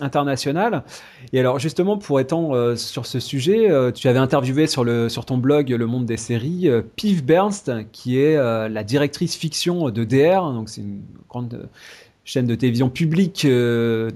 international. 0.00 0.84
Et 1.32 1.40
alors 1.40 1.58
justement, 1.58 1.98
pour 1.98 2.20
étendre 2.20 2.76
sur 2.76 3.06
ce 3.06 3.18
sujet, 3.18 3.68
tu 3.92 4.06
avais 4.06 4.20
interviewé 4.20 4.68
sur, 4.68 4.84
le, 4.84 5.08
sur 5.08 5.24
ton 5.24 5.36
blog 5.36 5.68
Le 5.70 5.86
Monde 5.86 6.06
des 6.06 6.16
séries 6.16 6.70
Piv 6.94 7.24
Bernst, 7.24 7.72
qui 7.90 8.20
est 8.20 8.36
la 8.36 8.84
directrice 8.84 9.34
fiction 9.34 9.90
de 9.90 10.04
DR. 10.04 10.52
Donc 10.52 10.68
c'est 10.68 10.82
une 10.82 11.02
grande 11.28 11.68
chaîne 12.24 12.46
de 12.46 12.54
télévision 12.54 12.88
publique 12.88 13.44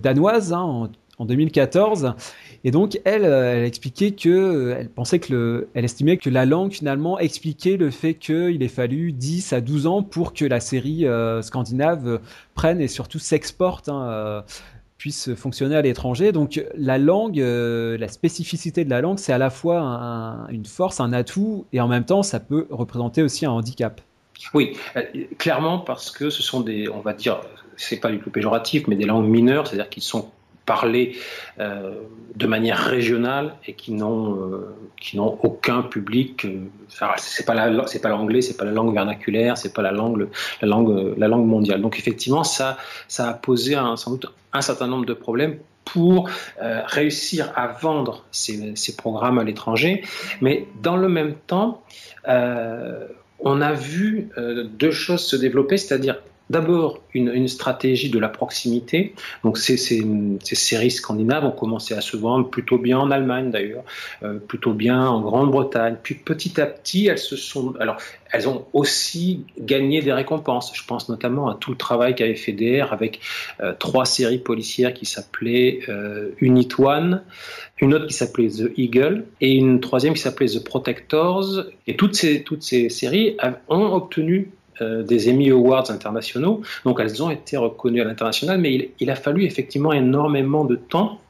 danoise 0.01 0.53
hein, 0.53 0.91
en 1.19 1.25
2014. 1.25 2.15
Et 2.65 2.71
donc, 2.71 3.01
elle, 3.05 3.25
euh, 3.25 3.65
expliquait 3.65 4.13
que, 4.13 4.29
euh, 4.29 4.85
pensait 4.95 5.19
que 5.19 5.33
le, 5.33 5.69
elle 5.75 5.85
estimait 5.85 6.17
que 6.17 6.31
la 6.31 6.45
langue 6.45 6.73
finalement 6.73 7.19
expliquait 7.19 7.77
le 7.77 7.91
fait 7.91 8.15
qu'il 8.15 8.63
ait 8.63 8.69
fallu 8.69 9.13
10 9.13 9.53
à 9.53 9.61
12 9.61 9.87
ans 9.87 10.03
pour 10.03 10.33
que 10.33 10.45
la 10.45 10.61
série 10.61 11.07
euh, 11.07 11.41
scandinave 11.43 12.21
prenne 12.55 12.81
et 12.81 12.89
surtout 12.89 13.19
s'exporte. 13.19 13.89
Hein, 13.89 14.45
puisse 14.97 15.33
fonctionner 15.37 15.77
à 15.77 15.83
l'étranger. 15.83 16.33
Donc 16.33 16.61
la 16.75 16.99
langue, 16.99 17.39
la 17.39 18.09
spécificité 18.09 18.85
de 18.85 18.91
la 18.91 19.01
langue, 19.01 19.21
c'est 19.21 19.33
à 19.33 19.39
la 19.39 19.49
fois 19.49 19.79
une 20.51 20.67
force, 20.67 20.99
un 20.99 21.13
atout, 21.13 21.67
et 21.73 21.81
en 21.81 21.87
même 21.87 22.05
temps, 22.05 22.25
ça 22.25 22.41
peut 22.41 22.67
représenter 22.69 23.23
aussi 23.23 23.47
un 23.47 23.53
handicap. 23.53 24.01
Oui, 24.55 24.77
clairement 25.39 25.79
parce 25.79 26.11
que 26.11 26.31
ce 26.31 26.43
sont 26.43 26.63
des, 26.63 26.89
on 26.89 26.99
va 26.99 27.13
dire, 27.13 27.41
c'est 27.77 27.99
pas 27.99 28.11
du 28.11 28.19
tout 28.19 28.31
péjoratif, 28.31 28.89
mais 28.89 28.97
des 28.97 29.05
langues 29.05 29.29
mineures, 29.29 29.69
c'est-à-dire 29.69 29.89
qu'ils 29.89 30.03
sont 30.03 30.33
parlés 30.69 31.17
euh, 31.59 31.95
de 32.37 32.47
manière 32.47 32.79
régionale 32.79 33.55
et 33.67 33.73
qui 33.73 33.93
n'ont 33.93 34.37
euh, 34.37 35.39
aucun 35.43 35.83
public. 35.83 36.45
Euh, 36.45 36.69
c'est 37.17 37.47
pas 37.47 37.57
c'est 37.87 38.03
pas 38.03 38.11
l'anglais, 38.11 38.43
c'est 38.43 38.57
pas 38.57 38.67
la 38.67 38.71
langue 38.71 38.93
vernaculaire, 38.93 39.57
c'est 39.57 39.73
pas 39.73 39.83
la 39.83 39.93
langue 39.93 40.29
la 40.61 40.69
langue 40.69 41.15
la 41.17 41.27
langue 41.27 41.47
mondiale. 41.47 41.81
Donc 41.81 41.99
effectivement, 41.99 42.45
ça 42.45 42.77
ça 43.09 43.31
a 43.31 43.33
posé 43.33 43.75
un, 43.75 43.97
sans 43.97 44.11
doute 44.13 44.27
un 44.53 44.61
certain 44.61 44.87
nombre 44.87 45.07
de 45.07 45.15
problèmes 45.15 45.57
pour 45.85 46.29
réussir 46.97 47.51
à 47.57 47.69
vendre 47.69 48.27
ces, 48.31 48.77
ces 48.77 48.95
programmes 48.95 49.39
à 49.39 49.45
l'étranger, 49.45 50.05
mais 50.43 50.67
dans 50.83 50.97
le 50.97 51.09
même 51.09 51.35
temps, 51.47 51.83
on 52.27 53.61
a 53.71 53.73
vu 53.73 54.29
deux 54.83 54.91
choses 54.91 55.25
se 55.25 55.37
développer, 55.37 55.79
c'est-à-dire 55.79 56.17
d'abord 56.51 57.01
une, 57.15 57.49
stratégie 57.49 58.11
de 58.11 58.19
la 58.19 58.29
proximité. 58.29 59.15
Donc 59.45 59.59
ces, 59.59 59.77
séries 59.77 60.91
scandinaves 60.91 61.45
ont 61.45 61.51
commencé 61.51 61.95
à 61.95 62.01
se 62.01 62.17
vendre 62.17 62.49
plutôt 62.49 62.79
bien 62.79 62.99
en 62.99 63.11
Allemagne 63.11 63.51
d'ailleurs, 63.51 63.85
euh, 64.23 64.39
plutôt 64.39 64.73
bien 64.73 65.07
en 65.09 65.21
Grande-Bretagne. 65.21 65.97
Puis 66.03 66.15
petit 66.15 66.61
à 66.61 66.67
petit, 66.67 67.07
elles 67.07 67.19
se 67.19 67.37
sont, 67.37 67.75
alors 67.81 67.97
elles 68.31 68.49
ont 68.49 68.67
aussi 68.73 69.45
gagné 69.59 70.03
des 70.03 70.13
récompenses. 70.13 70.73
Je 70.75 70.85
pense 70.85 71.09
notamment 71.09 71.49
à 71.49 71.55
tout 71.55 71.71
le 71.71 71.77
travail 71.77 72.15
qu'avait 72.15 72.37
fait 72.37 72.53
DR 72.53 72.93
avec 72.93 73.21
euh, 73.61 73.73
trois 73.79 74.05
séries 74.05 74.39
policières 74.39 74.95
qui 74.95 75.07
s'appelaient 75.07 75.81
euh, 75.89 76.31
Unit 76.41 76.69
One, 76.79 77.23
une 77.81 77.95
autre 77.95 78.07
qui 78.07 78.15
s'appelait 78.15 78.49
The 78.49 78.71
Eagle 78.77 79.25
et 79.41 79.55
une 79.55 79.81
troisième 79.81 80.15
qui 80.15 80.21
s'appelait 80.21 80.49
The 80.49 80.65
Protectors. 80.65 81.65
Et 81.87 81.97
toutes 81.97 82.15
ces, 82.15 82.43
toutes 82.43 82.63
ces 82.63 82.89
séries 82.91 83.37
ont 83.69 83.93
obtenu 83.95 84.51
euh, 84.81 85.03
des 85.03 85.31
Emmy 85.31 85.51
Awards 85.51 85.91
internationaux. 85.91 86.63
Donc 86.85 87.01
elles 87.01 87.23
ont 87.23 87.31
été 87.31 87.57
reconnues 87.57 88.01
à 88.01 88.05
l'international, 88.05 88.59
mais 88.61 88.91
il, 88.99 89.11
a 89.11 89.17
fallu 89.17 89.45
effectivement 89.45 89.93
énormément 89.93 90.65
de 90.65 90.77
temps 90.77 91.21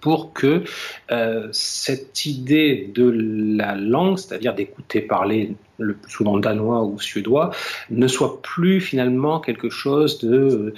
pour 0.00 0.32
que 0.32 0.62
euh, 1.10 1.48
cette 1.52 2.26
idée 2.26 2.90
de 2.94 3.10
la 3.56 3.74
langue, 3.74 4.18
c'est-à-dire 4.18 4.54
d'écouter 4.54 5.00
parler 5.00 5.54
le 5.78 5.94
plus 5.94 6.12
souvent 6.12 6.38
danois 6.38 6.84
ou 6.84 7.00
suédois, 7.00 7.50
ne 7.90 8.06
soit 8.06 8.40
plus 8.42 8.80
finalement 8.80 9.40
quelque 9.40 9.70
chose 9.70 10.18
de, 10.18 10.74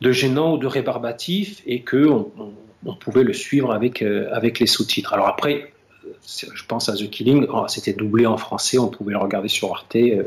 gênant 0.00 0.54
ou 0.54 0.58
de 0.58 0.66
rébarbatif 0.66 1.62
et 1.66 1.82
que 1.82 2.06
on, 2.06 2.94
pouvait 2.94 3.24
le 3.24 3.32
suivre 3.32 3.72
avec, 3.72 4.00
euh, 4.00 4.28
avec 4.32 4.60
les 4.60 4.66
sous-titres. 4.66 5.12
Alors 5.12 5.26
après, 5.26 5.72
je 6.26 6.64
pense 6.66 6.88
à 6.88 6.94
The 6.94 7.08
Killing, 7.10 7.46
oh, 7.52 7.64
c'était 7.68 7.92
doublé 7.92 8.26
en 8.26 8.36
français, 8.36 8.78
on 8.78 8.88
pouvait 8.88 9.12
le 9.12 9.18
regarder 9.18 9.48
sur 9.48 9.72
Arte, 9.72 9.96
euh, 9.96 10.22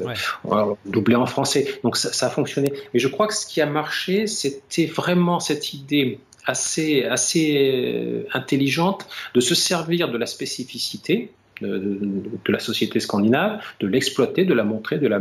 doublé 0.86 1.16
en 1.16 1.26
français. 1.26 1.80
Donc 1.84 1.98
ça, 1.98 2.26
a 2.26 2.30
fonctionné. 2.30 2.74
Mais 2.94 3.00
je 3.00 3.08
crois 3.08 3.28
que 3.28 3.34
ce 3.34 3.46
qui 3.46 3.62
a 3.62 3.66
marché, 3.66 4.28
c'était 4.28 4.86
vraiment 4.86 5.40
cette 5.40 5.74
idée 5.74 6.20
assez, 6.46 7.04
assez 7.04 7.72
euh, 7.74 8.24
intelligente 8.34 9.08
de 9.34 9.40
se 9.40 9.56
servir 9.56 10.10
de 10.10 10.18
la 10.18 10.26
spécificité 10.26 11.32
de, 11.62 12.52
la 12.52 12.60
société 12.60 13.00
scandinave, 13.00 13.62
de 13.80 13.88
l'exploiter, 13.88 14.46
de 14.46 14.54
la 14.54 14.64
montrer, 14.64 14.98
de 14.98 15.08
la 15.08 15.20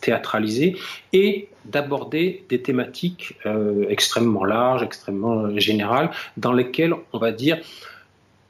théâtraliser 0.00 0.76
et 1.12 1.48
d'aborder 1.66 2.44
des 2.48 2.62
thématiques 2.62 3.36
euh, 3.46 3.86
extrêmement 3.88 4.44
larges, 4.44 4.82
extrêmement 4.82 5.56
générales, 5.58 6.10
dans 6.36 6.52
lesquelles 6.52 6.94
on 7.12 7.18
va 7.18 7.32
dire 7.32 7.58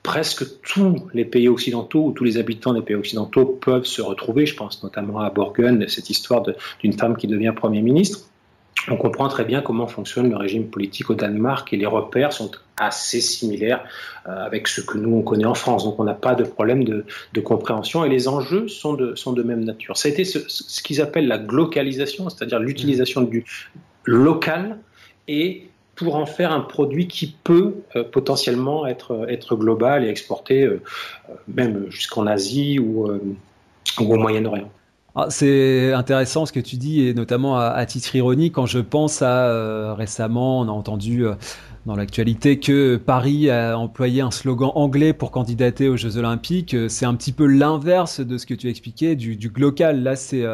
presque 0.02 0.44
tous 0.62 1.08
les 1.12 1.24
pays 1.24 1.48
occidentaux 1.48 2.06
ou 2.06 2.12
tous 2.12 2.24
les 2.24 2.38
habitants 2.38 2.72
des 2.72 2.82
pays 2.82 2.96
occidentaux 2.96 3.44
peuvent 3.44 3.84
se 3.84 4.00
retrouver. 4.00 4.46
Je 4.46 4.56
pense 4.56 4.82
notamment 4.82 5.20
à 5.20 5.30
Borgen, 5.30 5.86
cette 5.88 6.10
histoire 6.10 6.42
d'une 6.80 6.92
femme 6.94 7.16
qui 7.16 7.26
devient 7.26 7.52
Premier 7.54 7.82
ministre. 7.82 8.20
On 8.88 8.96
comprend 8.96 9.28
très 9.28 9.44
bien 9.44 9.60
comment 9.60 9.86
fonctionne 9.86 10.30
le 10.30 10.36
régime 10.36 10.68
politique 10.68 11.10
au 11.10 11.14
Danemark 11.14 11.70
et 11.72 11.76
les 11.76 11.86
repères 11.86 12.32
sont 12.32 12.50
assez 12.78 13.20
similaires 13.20 13.84
euh, 14.26 14.46
avec 14.46 14.68
ce 14.68 14.80
que 14.80 14.96
nous 14.96 15.16
on 15.16 15.22
connaît 15.22 15.44
en 15.44 15.54
France. 15.54 15.84
Donc 15.84 16.00
on 16.00 16.04
n'a 16.04 16.14
pas 16.14 16.34
de 16.34 16.44
problème 16.44 16.84
de, 16.84 17.04
compréhension 17.42 18.04
et 18.04 18.08
les 18.08 18.26
enjeux 18.26 18.68
sont 18.68 18.94
de, 18.94 19.42
même 19.42 19.64
nature. 19.64 19.98
Ça 19.98 20.08
a 20.08 20.12
été 20.12 20.24
ce, 20.24 20.38
ce 20.48 20.82
qu'ils 20.82 21.02
appellent 21.02 21.28
la 21.28 21.38
glocalisation, 21.38 22.30
c'est-à-dire 22.30 22.58
l'utilisation 22.58 23.20
du 23.20 23.44
local 24.04 24.78
et 25.28 25.69
pour 26.00 26.16
en 26.16 26.24
faire 26.24 26.50
un 26.50 26.60
produit 26.60 27.08
qui 27.08 27.36
peut 27.44 27.74
euh, 27.94 28.04
potentiellement 28.04 28.86
être, 28.86 29.26
être 29.28 29.54
global 29.54 30.02
et 30.02 30.08
exporté 30.08 30.62
euh, 30.62 30.80
même 31.46 31.90
jusqu'en 31.90 32.26
Asie 32.26 32.78
ou, 32.78 33.06
euh, 33.06 33.20
au 33.98 34.16
Moyen-Orient. 34.16 34.70
Ah, 35.14 35.26
c'est 35.28 35.92
intéressant 35.92 36.46
ce 36.46 36.52
que 36.52 36.60
tu 36.60 36.76
dis, 36.76 37.06
et 37.06 37.12
notamment 37.12 37.58
à, 37.58 37.84
titre 37.84 38.14
ironique, 38.16 38.54
quand 38.54 38.66
je 38.66 38.78
pense 38.78 39.22
à 39.22 39.92
récemment, 39.94 40.60
on 40.60 40.68
a 40.68 40.70
entendu 40.70 41.24
dans 41.84 41.96
l'actualité 41.96 42.60
que 42.60 42.96
Paris 42.96 43.50
a 43.50 43.76
employé 43.76 44.20
un 44.20 44.30
slogan 44.30 44.70
anglais 44.76 45.12
pour 45.12 45.32
candidater 45.32 45.88
aux 45.88 45.96
Jeux 45.96 46.16
Olympiques. 46.16 46.76
C'est 46.88 47.06
un 47.06 47.14
petit 47.16 47.32
peu 47.32 47.46
l'inverse 47.46 48.20
de 48.20 48.38
ce 48.38 48.46
que 48.46 48.54
tu 48.54 48.70
expliquais 48.70 49.16
du, 49.16 49.34
du 49.34 49.48
local. 49.48 50.04
Là, 50.04 50.14
c'est 50.14 50.44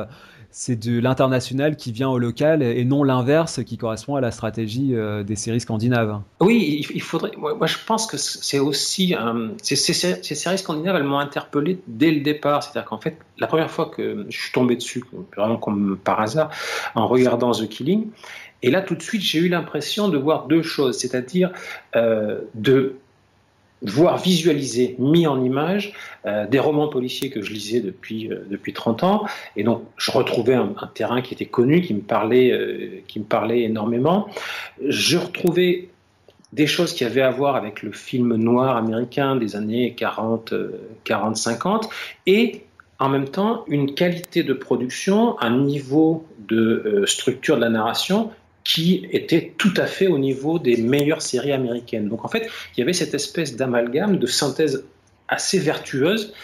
c'est 0.58 0.76
de 0.76 0.98
l'international 0.98 1.76
qui 1.76 1.92
vient 1.92 2.08
au 2.08 2.18
local 2.18 2.62
et 2.62 2.82
non 2.86 3.04
l'inverse 3.04 3.62
qui 3.62 3.76
correspond 3.76 4.16
à 4.16 4.22
la 4.22 4.30
stratégie 4.30 4.94
euh, 4.94 5.22
des 5.22 5.36
séries 5.36 5.60
scandinaves. 5.60 6.22
Oui, 6.40 6.86
il 6.94 7.02
faudrait. 7.02 7.32
Moi, 7.36 7.66
je 7.66 7.76
pense 7.86 8.06
que 8.06 8.16
c'est 8.16 8.58
aussi. 8.58 9.14
ces, 9.62 9.76
séries 9.76 10.56
scandinaves, 10.58 10.96
elles 10.96 11.02
m'ont 11.02 11.18
interpellé 11.18 11.78
dès 11.88 12.10
le 12.10 12.20
départ. 12.22 12.62
C'est-à-dire 12.62 12.88
qu'en 12.88 12.98
fait, 12.98 13.18
la 13.36 13.48
première 13.48 13.70
fois 13.70 13.90
que 13.94 14.24
je 14.30 14.40
suis 14.40 14.50
tombé 14.50 14.76
dessus, 14.76 15.04
vraiment 15.36 15.58
comme 15.58 15.98
par 16.02 16.22
hasard, 16.22 16.48
en 16.94 17.06
regardant 17.06 17.52
The 17.52 17.68
Killing, 17.68 18.06
et 18.62 18.70
là, 18.70 18.80
tout 18.80 18.94
de 18.94 19.02
suite, 19.02 19.20
j'ai 19.20 19.40
eu 19.40 19.48
l'impression 19.50 20.08
de 20.08 20.16
voir 20.16 20.46
deux 20.46 20.62
choses. 20.62 20.96
C'est-à-dire 20.96 21.52
euh, 21.96 22.40
de 22.54 22.96
voir 23.90 24.18
visualiser, 24.18 24.96
mis 24.98 25.26
en 25.26 25.42
image, 25.42 25.92
euh, 26.26 26.46
des 26.46 26.58
romans 26.58 26.88
policiers 26.88 27.30
que 27.30 27.40
je 27.40 27.52
lisais 27.52 27.80
depuis, 27.80 28.30
euh, 28.30 28.44
depuis 28.50 28.72
30 28.72 29.04
ans. 29.04 29.26
Et 29.56 29.62
donc, 29.62 29.82
je 29.96 30.10
retrouvais 30.10 30.54
un, 30.54 30.74
terrain 30.94 31.22
qui 31.22 31.34
était 31.34 31.46
connu, 31.46 31.82
qui 31.82 31.94
me, 31.94 32.00
parlait, 32.00 32.50
euh, 32.52 33.02
qui 33.06 33.20
me 33.20 33.24
parlait 33.24 33.62
énormément. 33.62 34.28
Je 34.86 35.18
retrouvais 35.18 35.88
des 36.52 36.66
choses 36.66 36.92
qui 36.94 37.04
avaient 37.04 37.22
à 37.22 37.30
voir 37.30 37.56
avec 37.56 37.82
le 37.82 37.92
film 37.92 38.34
noir 38.34 38.76
américain 38.76 39.36
des 39.36 39.56
années 39.56 39.94
40, 39.94 40.54
40 41.04 41.36
50, 41.36 41.88
et 42.26 42.62
en 42.98 43.08
même 43.08 43.28
temps 43.28 43.64
une 43.68 43.94
qualité 43.94 44.42
de 44.42 44.54
production, 44.54 45.38
un 45.40 45.58
niveau 45.58 46.24
de 46.48 47.04
structure 47.06 47.56
de 47.56 47.60
la 47.60 47.68
narration 47.68 48.30
qui 48.66 49.06
était 49.12 49.52
tout 49.58 49.72
à 49.76 49.86
fait 49.86 50.08
au 50.08 50.18
niveau 50.18 50.58
des 50.58 50.76
meilleures 50.76 51.22
séries 51.22 51.52
américaines. 51.52 52.08
Donc 52.08 52.24
en 52.24 52.28
fait, 52.28 52.50
il 52.76 52.80
y 52.80 52.82
avait 52.82 52.92
cette 52.92 53.14
espèce 53.14 53.54
d'amalgame, 53.54 54.18
de 54.18 54.26
synthèse 54.26 54.84
assez 55.28 55.60
vertueuse, 55.60 56.34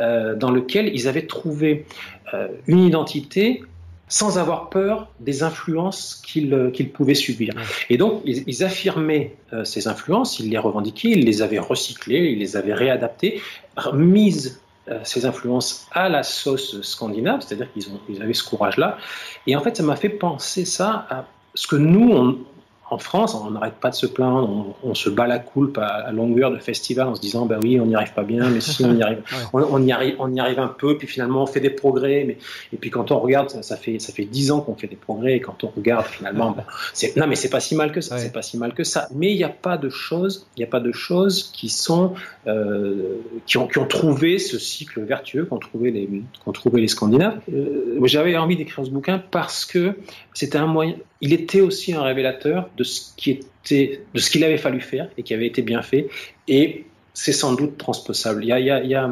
euh, 0.00 0.36
dans 0.36 0.52
lequel 0.52 0.94
ils 0.94 1.08
avaient 1.08 1.26
trouvé 1.26 1.84
euh, 2.34 2.46
une 2.68 2.78
identité 2.78 3.64
sans 4.06 4.38
avoir 4.38 4.70
peur 4.70 5.08
des 5.18 5.42
influences 5.42 6.22
qu'ils 6.24 6.54
euh, 6.54 6.70
pouvaient 6.94 7.16
subir. 7.16 7.52
Et 7.90 7.96
donc, 7.96 8.22
ils, 8.24 8.62
affirmaient 8.62 9.34
ces 9.64 9.88
influences, 9.88 10.38
ils 10.38 10.50
les 10.50 10.58
revendiquaient, 10.58 11.10
ils 11.10 11.24
les 11.24 11.42
avaient 11.42 11.58
recyclées, 11.58 12.30
ils 12.30 12.38
les 12.38 12.56
avaient 12.56 12.74
réadaptées, 12.74 13.40
mises 13.92 14.60
ces 15.04 15.26
influences 15.26 15.86
à 15.92 16.08
la 16.08 16.22
sauce 16.22 16.80
scandinave, 16.82 17.40
c'est-à-dire 17.40 17.72
qu'ils 17.72 17.84
ils 18.08 18.22
avaient 18.22 18.34
ce 18.34 18.44
courage-là. 18.44 18.98
Et 19.46 19.56
en 19.56 19.60
fait, 19.60 19.76
ça 19.76 19.82
m'a 19.82 19.96
fait 19.96 20.10
penser 20.10 20.64
ça 20.64 21.06
à 21.08 21.26
ce 21.54 21.66
que 21.66 21.76
nous, 21.76 22.10
on, 22.12 22.38
en 22.92 22.98
France, 22.98 23.34
on 23.34 23.52
n'arrête 23.52 23.76
pas 23.80 23.88
de 23.88 23.94
se 23.94 24.04
plaindre, 24.04 24.76
on, 24.82 24.94
se 24.94 25.08
bat 25.08 25.26
la 25.26 25.38
coulpe 25.38 25.78
à, 25.78 26.12
longueur 26.12 26.50
de 26.50 26.58
festival 26.58 27.08
en 27.08 27.14
se 27.14 27.22
disant 27.22 27.46
bah 27.46 27.58
oui, 27.62 27.80
on 27.80 27.86
n'y 27.86 27.94
arrive 27.94 28.12
pas 28.12 28.22
bien, 28.22 28.50
mais 28.50 28.60
si 28.60 28.84
on 28.84 28.94
y 28.94 29.02
arrive, 29.02 29.22
on, 29.54 29.82
y 29.82 29.92
arrive, 29.92 30.16
on 30.18 30.30
y 30.34 30.38
arrive 30.38 30.58
un 30.58 30.68
peu, 30.68 30.98
puis 30.98 31.08
finalement 31.08 31.44
on 31.44 31.46
fait 31.46 31.60
des 31.60 31.70
progrès, 31.70 32.24
mais 32.26 32.36
et 32.70 32.76
puis 32.76 32.90
quand 32.90 33.10
on 33.10 33.18
regarde, 33.18 33.48
ça, 33.48 33.76
fait 33.76 33.98
ça 33.98 34.12
fait 34.12 34.26
dix 34.26 34.50
ans 34.50 34.60
qu'on 34.60 34.74
fait 34.74 34.88
des 34.88 34.96
progrès, 34.96 35.36
et 35.36 35.40
quand 35.40 35.64
on 35.64 35.72
regarde 35.74 36.04
finalement, 36.04 36.50
bah, 36.50 36.66
c'est 36.92 37.16
non 37.16 37.26
mais 37.26 37.34
c'est 37.34 37.48
pas 37.48 37.60
si 37.60 37.74
mal 37.74 37.92
que 37.92 38.02
ça, 38.02 38.18
c'est 38.18 38.32
pas 38.32 38.42
si 38.42 38.58
mal 38.58 38.74
que 38.74 38.84
ça, 38.84 39.08
mais 39.14 39.32
il 39.32 39.36
n'y 39.38 39.44
a 39.44 39.48
pas 39.48 39.78
de 39.78 39.88
choses, 39.88 40.46
il 40.56 40.60
n'y 40.60 40.64
a 40.64 40.70
pas 40.70 40.80
de 40.80 40.92
choses 40.92 41.50
qui 41.54 41.70
sont 41.70 42.12
euh, 42.46 43.16
qui 43.46 43.56
ont 43.56 43.68
qui 43.68 43.78
ont 43.78 43.86
trouvé 43.86 44.38
ce 44.38 44.58
cycle 44.58 45.00
vertueux 45.00 45.46
qu'ont 45.46 45.58
trouvé 45.58 45.92
les 45.92 46.22
qu'ont 46.44 46.52
trouvé 46.52 46.82
les 46.82 46.88
Scandinaves. 46.88 47.40
Euh, 47.50 47.98
J'avais 48.04 48.36
envie 48.36 48.56
d'écrire 48.56 48.84
ce 48.84 48.90
bouquin 48.90 49.18
parce 49.18 49.64
que 49.64 49.94
c'était 50.34 50.58
un 50.58 50.66
moyen, 50.66 50.96
il 51.22 51.32
était 51.32 51.60
aussi 51.60 51.94
un 51.94 52.02
révélateur 52.02 52.68
de 52.76 52.84
ce 52.84 53.14
qui 53.16 53.30
était, 53.30 54.02
de 54.12 54.18
ce 54.18 54.28
qu'il 54.28 54.44
avait 54.44 54.58
fallu 54.58 54.80
faire 54.80 55.08
et 55.16 55.22
qui 55.22 55.32
avait 55.32 55.46
été 55.46 55.62
bien 55.62 55.80
fait. 55.80 56.08
Et 56.48 56.84
c'est 57.14 57.32
sans 57.32 57.54
doute 57.54 57.78
transposable. 57.78 58.44
Il 58.44 58.48
y 58.48 58.52
a, 58.52 58.58
y 58.58 58.70
a, 58.70 59.10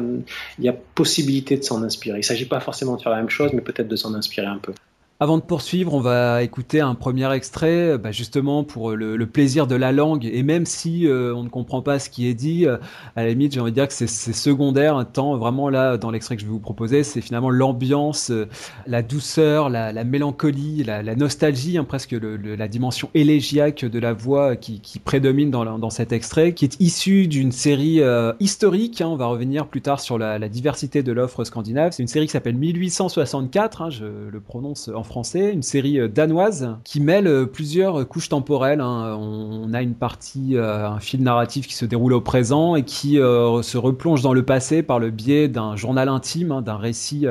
il 0.59 0.63
y 0.63 0.69
a 0.69 0.73
possibilité 0.73 1.57
de 1.57 1.63
s'en 1.63 1.81
inspirer. 1.83 2.17
Il 2.17 2.19
ne 2.19 2.25
s'agit 2.25 2.45
pas 2.45 2.59
forcément 2.59 2.97
de 2.97 3.01
faire 3.01 3.11
la 3.11 3.17
même 3.17 3.29
chose, 3.29 3.51
mais 3.53 3.61
peut-être 3.61 3.87
de 3.87 3.95
s'en 3.95 4.13
inspirer 4.13 4.47
un 4.47 4.57
peu. 4.57 4.73
Avant 5.23 5.37
de 5.37 5.43
poursuivre, 5.43 5.93
on 5.93 5.99
va 5.99 6.41
écouter 6.41 6.81
un 6.81 6.95
premier 6.95 7.31
extrait, 7.31 7.95
bah, 7.99 8.11
justement 8.11 8.63
pour 8.63 8.93
le, 8.93 9.23
plaisir 9.27 9.67
de 9.67 9.75
la 9.75 9.91
langue. 9.91 10.25
Et 10.25 10.41
même 10.41 10.65
si 10.65 11.05
euh, 11.05 11.31
on 11.35 11.43
ne 11.43 11.47
comprend 11.47 11.83
pas 11.83 11.99
ce 11.99 12.09
qui 12.09 12.27
est 12.27 12.33
dit, 12.33 12.65
euh, 12.65 12.77
à 13.15 13.21
la 13.21 13.29
limite, 13.29 13.53
j'ai 13.53 13.59
envie 13.59 13.69
de 13.69 13.75
dire 13.75 13.87
que 13.87 13.93
c'est 13.93 14.07
secondaire. 14.07 15.05
Tant 15.13 15.37
vraiment 15.37 15.69
là, 15.69 15.97
dans 15.97 16.09
l'extrait 16.09 16.37
que 16.37 16.41
je 16.41 16.47
vais 16.47 16.51
vous 16.51 16.57
proposer, 16.57 17.03
c'est 17.03 17.21
finalement 17.21 17.51
l'ambiance, 17.51 18.31
euh, 18.31 18.47
la 18.87 19.03
douceur, 19.03 19.69
la, 19.69 20.03
mélancolie, 20.03 20.83
la, 20.83 21.03
nostalgie, 21.15 21.77
hein, 21.77 21.83
presque 21.83 22.15
la 22.19 22.67
dimension 22.67 23.11
élégiaque 23.13 23.85
de 23.85 23.99
la 23.99 24.13
voix 24.13 24.55
qui, 24.55 24.81
prédomine 25.05 25.51
dans, 25.51 25.89
cet 25.91 26.13
extrait, 26.13 26.53
qui 26.55 26.65
est 26.65 26.81
issu 26.81 27.27
d'une 27.27 27.51
série 27.51 28.01
historique. 28.39 29.01
Hein. 29.01 29.09
on 29.09 29.17
va 29.17 29.27
revenir 29.27 29.67
plus 29.67 29.81
tard 29.81 29.99
sur 29.99 30.17
la, 30.17 30.39
diversité 30.49 31.03
de 31.03 31.11
l'offre 31.11 31.43
scandinave. 31.43 31.91
C'est 31.91 32.01
une 32.01 32.07
série 32.07 32.25
qui 32.25 32.31
s'appelle 32.31 32.55
1864. 32.57 33.83
Hein, 33.83 33.89
je 33.91 34.05
le 34.05 34.39
prononce 34.39 34.89
en 34.91 35.03
français, 35.11 35.51
une 35.51 35.61
série 35.61 35.99
euh, 35.99 36.07
danoise 36.07 36.77
qui 36.85 37.01
mêle 37.01 37.27
euh, 37.27 37.45
plusieurs 37.45 38.07
couches 38.07 38.29
temporelles. 38.29 38.79
Hein. 38.79 39.17
On 39.19 39.73
a 39.73 39.81
une 39.81 39.93
partie, 39.93 40.55
euh, 40.55 40.87
un 40.87 41.01
fil 41.01 41.21
narratif 41.21 41.67
qui 41.67 41.75
se 41.75 41.83
déroule 41.83 42.13
au 42.13 42.21
présent 42.21 42.77
et 42.77 42.83
qui 42.83 43.15
se 43.15 43.77
replonge 43.77 44.21
dans 44.21 44.33
le 44.33 44.45
passé 44.45 44.83
par 44.83 44.99
le 44.99 45.09
biais 45.09 45.49
d'un 45.49 45.75
journal 45.75 46.07
intime, 46.07 46.51
hein, 46.53 46.61
d'un 46.61 46.77
récit 46.77 47.25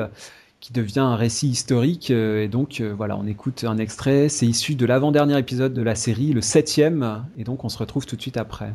qui 0.59 0.73
devient 0.73 0.99
un 0.99 1.15
récit 1.15 1.47
historique. 1.47 2.11
et 2.11 2.47
donc 2.47 2.81
voilà, 2.81 3.17
on 3.17 3.25
écoute 3.25 3.65
un 3.67 3.77
extrait. 3.77 4.29
C'est 4.29 4.45
issu 4.45 4.75
de 4.75 4.85
l'avant-dernier 4.85 5.37
épisode 5.39 5.73
de 5.73 5.81
la 5.81 5.95
série, 5.95 6.33
le 6.33 6.41
septième. 6.41 7.25
Et 7.37 7.43
donc 7.43 7.63
on 7.63 7.69
se 7.69 7.79
retrouve 7.79 8.05
tout 8.05 8.15
de 8.15 8.21
suite 8.21 8.37
après. 8.37 8.73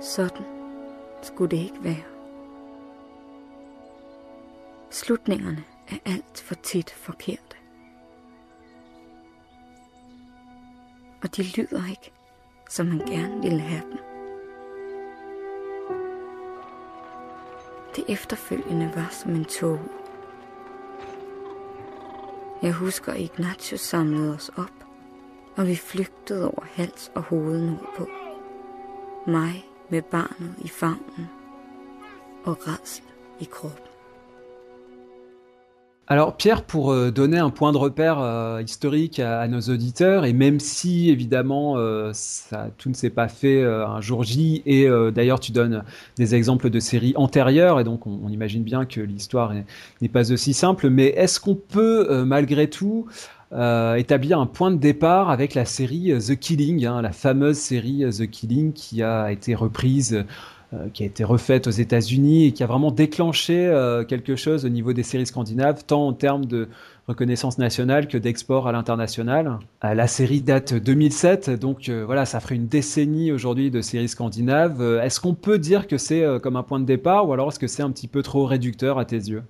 Sådan 0.00 0.61
skulle 1.22 1.50
det 1.50 1.62
ikke 1.62 1.84
være. 1.84 2.04
Slutningerne 4.90 5.64
er 5.88 5.96
alt 6.04 6.40
for 6.40 6.54
tit 6.54 6.90
forkerte. 6.90 7.56
Og 11.22 11.36
de 11.36 11.42
lyder 11.42 11.90
ikke, 11.90 12.12
som 12.70 12.86
man 12.86 12.98
gerne 12.98 13.42
ville 13.42 13.60
have 13.60 13.82
dem. 13.90 13.98
Det 17.96 18.04
efterfølgende 18.08 18.92
var 18.94 19.08
som 19.10 19.34
en 19.34 19.44
tog. 19.44 19.78
Jeg 22.62 22.72
husker, 22.72 23.14
Ignacio 23.14 23.76
samlede 23.76 24.34
os 24.34 24.48
op, 24.48 24.86
og 25.56 25.66
vi 25.66 25.76
flygtede 25.76 26.46
over 26.46 26.64
hals 26.74 27.12
og 27.14 27.22
hoved 27.22 27.60
nordpå. 27.60 28.08
Mig 29.26 29.64
Alors 36.08 36.36
Pierre, 36.36 36.64
pour 36.64 36.92
euh, 36.92 37.10
donner 37.10 37.38
un 37.38 37.50
point 37.50 37.72
de 37.72 37.78
repère 37.78 38.18
euh, 38.18 38.60
historique 38.60 39.20
à, 39.20 39.46
nos 39.48 39.60
auditeurs, 39.60 40.24
et 40.24 40.32
même 40.32 40.60
si 40.60 41.10
évidemment 41.10 41.78
euh, 41.78 42.12
tout 42.76 42.88
ne 42.88 42.94
s'est 42.94 43.10
pas 43.10 43.28
fait 43.28 43.62
un 43.62 44.00
jour 44.00 44.24
J, 44.24 44.62
et 44.66 44.88
d'ailleurs 45.12 45.40
tu 45.40 45.52
donnes 45.52 45.84
des 46.16 46.34
exemples 46.34 46.70
de 46.70 46.80
séries 46.80 47.14
antérieures, 47.16 47.78
et 47.78 47.84
donc 47.84 48.06
on, 48.06 48.28
imagine 48.28 48.62
bien 48.62 48.84
que 48.84 49.00
l'histoire 49.00 49.54
n'est 50.00 50.08
pas 50.08 50.32
aussi 50.32 50.54
simple, 50.54 50.90
mais 50.90 51.06
est-ce 51.06 51.38
qu'on 51.38 51.54
peut 51.54 52.24
malgré 52.24 52.68
tout 52.68 53.06
établir 53.96 54.38
un 54.38 54.46
point 54.46 54.70
de 54.70 54.76
départ 54.76 55.30
avec 55.30 55.54
la 55.54 55.64
série 55.64 56.12
The 56.18 56.38
Killing, 56.38 56.86
hein, 56.86 57.02
la 57.02 57.12
fameuse 57.12 57.58
série 57.58 58.04
The 58.10 58.28
Killing 58.30 58.72
qui 58.72 59.02
a 59.02 59.30
été 59.30 59.54
reprise 59.54 60.24
euh, 60.74 60.88
qui 60.88 61.02
a 61.02 61.06
été 61.06 61.22
refaite 61.22 61.66
aux 61.66 61.72
États-Unis 61.72 62.46
et 62.46 62.52
qui 62.52 62.62
a 62.62 62.66
vraiment 62.66 62.90
déclenché 62.90 63.66
euh, 63.66 64.04
quelque 64.04 64.36
chose 64.36 64.64
au 64.64 64.70
niveau 64.70 64.94
des 64.94 65.02
séries 65.02 65.26
scandinaves, 65.26 65.84
tant 65.86 66.06
en 66.06 66.14
termes 66.14 66.46
de 66.46 66.68
reconnaissance 67.06 67.58
nationale 67.58 68.08
que 68.08 68.16
d'export 68.16 68.68
à 68.68 68.72
l'international. 68.72 69.58
Euh, 69.84 69.92
la 69.92 70.06
série 70.06 70.40
date 70.40 70.72
2007, 70.72 71.50
donc 71.50 71.90
voilà, 71.90 72.24
ça 72.24 72.40
ferait 72.40 72.54
une 72.54 72.68
décennie 72.68 73.32
aujourd'hui 73.32 73.70
de 73.70 73.82
séries 73.82 74.08
scandinaves. 74.08 74.80
est-ce 75.02 75.20
qu'on 75.20 75.34
peut 75.34 75.58
dire 75.58 75.86
que 75.86 75.98
c'est 75.98 76.24
comme 76.42 76.56
un 76.56 76.62
point 76.62 76.80
de 76.80 76.86
départ 76.86 77.28
ou 77.28 77.34
alors 77.34 77.48
est-ce 77.48 77.58
que 77.58 77.66
c'est 77.66 77.82
un 77.82 77.90
petit 77.90 78.08
peu 78.08 78.22
trop 78.22 78.46
réducteur 78.46 78.98
à 78.98 79.04
tes 79.04 79.16
yeux? 79.16 79.42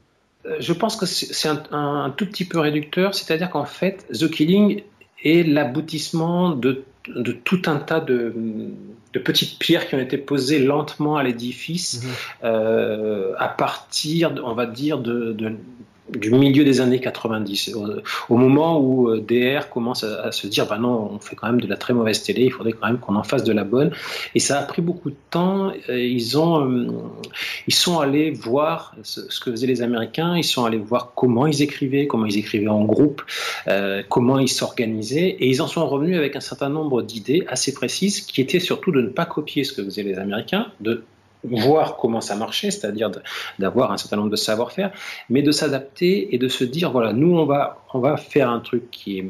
Je 0.58 0.72
pense 0.72 0.96
que 0.96 1.06
c'est 1.06 1.48
un, 1.70 2.12
tout 2.16 2.26
petit 2.26 2.44
peu 2.44 2.58
réducteur, 2.58 3.14
c'est-à-dire 3.14 3.50
qu'en 3.50 3.64
fait, 3.64 4.06
The 4.12 4.28
Killing 4.28 4.82
est 5.22 5.46
l'aboutissement 5.46 6.50
de 6.50 6.84
de 7.08 7.32
tout 7.32 7.62
un 7.66 7.76
tas 7.76 8.00
de, 8.00 8.34
petites 9.24 9.58
pierres 9.58 9.88
qui 9.88 9.94
ont 9.94 10.00
été 10.00 10.18
posées 10.18 10.58
lentement 10.58 11.16
à 11.16 11.22
l'édifice 11.22 12.02
mhm. 12.02 12.10
euh, 12.44 13.34
à 13.38 13.48
partir, 13.48 14.32
on 14.44 14.54
va 14.54 14.66
dire, 14.66 14.98
de, 14.98 15.36
du 16.16 16.30
milieu 16.30 16.64
des 16.64 16.80
années 16.80 17.00
90, 17.00 17.74
au, 18.28 18.36
moment 18.36 18.80
où 18.80 19.08
euh, 19.08 19.20
DR 19.20 19.68
commence 19.68 20.04
à, 20.04 20.32
se 20.32 20.46
dire, 20.46 20.66
bah 20.66 20.78
non, 20.78 21.10
on 21.14 21.18
fait 21.18 21.36
quand 21.36 21.46
même 21.46 21.60
de 21.60 21.66
la 21.66 21.76
très 21.76 21.94
mauvaise 21.94 22.22
télé, 22.22 22.44
il 22.44 22.52
faudrait 22.52 22.72
quand 22.72 22.86
même 22.86 22.98
qu'on 22.98 23.16
en 23.16 23.22
fasse 23.22 23.44
de 23.44 23.52
la 23.52 23.64
bonne. 23.64 23.92
Et 24.34 24.40
ça 24.40 24.58
a 24.58 24.62
pris 24.62 24.82
beaucoup 24.82 25.10
de 25.10 25.16
temps. 25.30 25.72
Ils 25.88 26.38
ont, 26.38 26.68
euh, 26.68 26.88
ils 27.66 27.74
sont 27.74 28.00
allés 28.00 28.30
voir 28.30 28.94
ce, 29.02 29.20
que 29.40 29.50
faisaient 29.50 29.66
les 29.66 29.82
Américains. 29.82 30.36
Ils 30.36 30.44
sont 30.44 30.64
allés 30.64 30.78
voir 30.78 31.12
comment 31.14 31.46
ils 31.46 31.62
écrivaient, 31.62 32.06
comment 32.06 32.26
ils 32.26 32.38
écrivaient 32.38 32.68
en 32.68 32.84
groupe, 32.84 33.22
euh, 33.68 34.02
comment 34.08 34.38
ils 34.38 34.48
s'organisaient, 34.48 35.36
et 35.38 35.48
ils 35.48 35.62
en 35.62 35.66
sont 35.66 35.86
revenus 35.86 36.16
avec 36.16 36.36
un 36.36 36.40
certain 36.40 36.68
nombre 36.68 37.02
d'idées 37.02 37.44
assez 37.48 37.72
précises, 37.72 38.20
qui 38.20 38.40
étaient 38.40 38.60
surtout 38.60 38.92
de 38.92 39.00
ne 39.00 39.08
pas 39.08 39.24
copier 39.24 39.64
ce 39.64 39.72
que 39.72 39.84
faisaient 39.84 40.02
les 40.02 40.18
Américains, 40.18 40.66
de 40.80 41.04
voir 41.44 41.96
comment 41.96 42.20
ça 42.20 42.36
marchait, 42.36 42.70
c'est-à-dire 42.70 43.10
d'avoir 43.58 43.92
un 43.92 43.96
certain 43.96 44.16
nombre 44.16 44.30
de 44.30 44.36
savoir-faire, 44.36 44.92
mais 45.28 45.42
de 45.42 45.50
s'adapter 45.50 46.34
et 46.34 46.38
de 46.38 46.48
se 46.48 46.64
dire 46.64 46.92
voilà, 46.92 47.12
nous 47.12 47.36
on 47.36 47.44
va 47.44 47.84
on 47.94 47.98
va 47.98 48.16
faire 48.16 48.48
un 48.50 48.60
truc 48.60 48.90
qui 48.90 49.18
est 49.18 49.26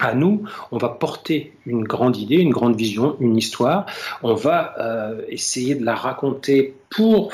à 0.00 0.14
nous, 0.14 0.44
on 0.72 0.78
va 0.78 0.88
porter 0.88 1.52
une 1.66 1.84
grande 1.84 2.16
idée, 2.16 2.36
une 2.36 2.50
grande 2.50 2.74
vision, 2.74 3.16
une 3.20 3.36
histoire, 3.36 3.86
on 4.22 4.34
va 4.34 4.74
euh, 4.78 5.22
essayer 5.28 5.74
de 5.74 5.84
la 5.84 5.94
raconter 5.94 6.74
pour 6.88 7.32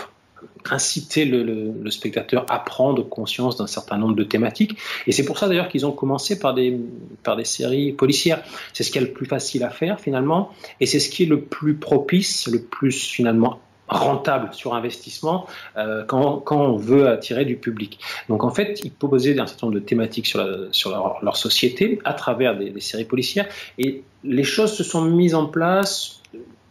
inciter 0.71 1.25
le, 1.25 1.43
le, 1.45 1.91
spectateur 1.91 2.45
à 2.49 2.59
prendre 2.59 3.09
conscience 3.09 3.57
d'un 3.57 3.69
certain 3.69 3.99
nombre 3.99 4.17
de 4.17 4.25
thématiques. 4.25 4.77
Et 5.07 5.13
c'est 5.13 5.25
pour 5.25 5.39
ça 5.39 5.47
d'ailleurs 5.47 5.69
qu'ils 5.69 5.87
ont 5.87 5.93
commencé 5.93 6.39
par 6.39 6.55
des, 6.55 6.79
par 7.23 7.37
des 7.37 7.45
séries 7.45 7.93
policières. 7.93 8.43
C'est 8.73 8.83
ce 8.83 8.91
qui 8.91 8.99
est 8.99 9.03
le 9.03 9.13
plus 9.13 9.27
facile 9.27 9.63
à 9.63 9.71
faire 9.71 10.01
finalement, 10.01 10.51
et 10.81 10.87
c'est 10.87 10.99
ce 10.99 11.09
qui 11.09 11.23
est 11.23 11.27
le 11.27 11.41
plus 11.41 11.77
propice, 11.77 12.49
le 12.49 12.61
plus 12.61 12.93
finalement 12.93 13.61
rentable 13.89 14.53
sur 14.53 14.75
investissement 14.75 15.47
euh, 15.77 16.05
quand, 16.05 16.43
on 16.51 16.77
veut 16.77 17.09
attirer 17.09 17.45
du 17.45 17.57
public. 17.57 18.01
Donc 18.29 18.45
en 18.45 18.51
fait, 18.51 18.81
ils 18.85 18.91
proposaient 18.91 19.39
un 19.39 19.47
certain 19.47 19.67
nombre 19.67 19.79
de 19.79 19.85
thématiques 19.85 20.27
sur, 20.27 20.41
leur, 20.43 21.37
société 21.37 21.99
à 22.05 22.15
travers 22.15 22.57
des, 22.57 22.81
séries 22.81 23.05
policières. 23.05 23.47
Et 23.79 24.03
les 24.25 24.45
choses 24.45 24.73
se 24.73 24.85
sont 24.85 25.03
mises 25.03 25.35
en 25.35 25.47
place 25.47 26.21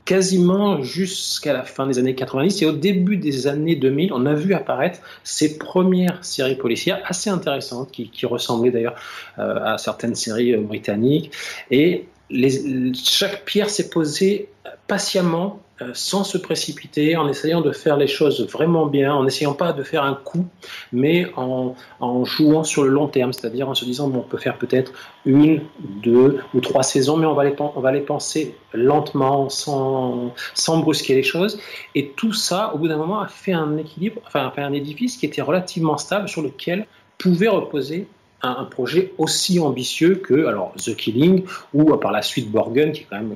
quasiment 0.06 0.84
jusqu'à 0.84 1.52
la 1.52 1.64
fin 1.64 1.88
des 1.88 1.98
années 1.98 2.14
90 2.14 2.62
et 2.62 2.66
au 2.68 2.72
début 2.72 3.18
des 3.18 3.48
années 3.48 3.76
2000, 3.76 4.14
on 4.14 4.28
a 4.28 4.36
vu 4.36 4.54
apparaître 4.54 5.00
ces 5.24 5.58
premières 5.58 6.24
séries 6.24 6.56
policières 6.56 7.02
assez 7.06 7.32
intéressantes 7.32 7.92
qui, 7.92 8.10
qui 8.10 8.28
ressemblaient 8.28 8.70
d'ailleurs 8.70 8.96
euh, 9.40 9.74
à 9.74 9.80
certaines 9.80 10.14
séries 10.14 10.54
euh, 10.54 10.62
britanniques. 10.62 11.32
Et 11.72 12.06
chaque 12.30 13.46
pierre 13.46 13.70
s'est 13.70 13.90
posée 13.90 14.50
patiemment 14.88 15.62
euh, 15.82 15.90
sans 15.94 16.24
se 16.24 16.38
précipiter, 16.38 17.18
en 17.18 17.28
essayant 17.28 17.60
de 17.60 17.74
faire 17.74 17.98
les 17.98 18.08
choses 18.08 18.48
vraiment 18.48 18.86
bien, 18.86 19.14
en 19.14 19.26
n'essayant 19.26 19.54
pas 19.54 19.74
de 19.74 19.84
faire 19.84 20.04
un 20.04 20.14
coup, 20.14 20.48
mais 20.94 21.28
en, 21.36 21.76
jouant 22.24 22.64
sur 22.64 22.86
le 22.86 22.90
long 22.92 23.10
terme, 23.10 23.34
c'est-à-dire 23.34 23.68
en 23.68 23.76
se 23.76 23.84
disant 23.84 24.08
bon, 24.08 24.20
on 24.20 24.22
peut 24.22 24.38
faire 24.38 24.58
peut-être 24.58 24.94
une, 25.26 25.64
deux 26.02 26.40
ou 26.54 26.62
trois 26.62 26.82
saisons, 26.82 27.18
mais 27.18 27.26
on 27.26 27.34
va 27.34 27.92
les, 27.92 28.00
penser 28.00 28.56
lentement, 28.74 29.50
sans, 29.50 30.34
sans 30.54 30.78
brusquer 30.78 31.14
les 31.14 31.24
choses. 31.24 31.60
Et 31.94 32.12
tout 32.16 32.32
ça, 32.32 32.74
au 32.74 32.78
bout 32.78 32.88
d'un 32.88 32.96
moment, 32.96 33.20
a 33.20 33.28
fait 33.28 33.52
un 33.52 33.76
équilibre, 33.76 34.22
enfin, 34.26 34.54
un 34.56 34.72
édifice 34.72 35.18
qui 35.18 35.26
était 35.26 35.42
relativement 35.42 35.98
stable 35.98 36.30
sur 36.30 36.42
lequel 36.42 36.88
pouvait 37.18 37.50
reposer 37.50 38.08
un, 38.42 38.66
projet 38.66 39.14
aussi 39.18 39.60
ambitieux 39.60 40.16
que 40.16 40.46
alors 40.46 40.74
The 40.78 40.96
Killing 40.96 41.44
ou 41.74 41.96
par 41.98 42.12
la 42.12 42.22
suite 42.22 42.52
Borgen, 42.52 42.92
qui 42.92 43.02
est 43.02 43.08
quand 43.10 43.18
même 43.18 43.36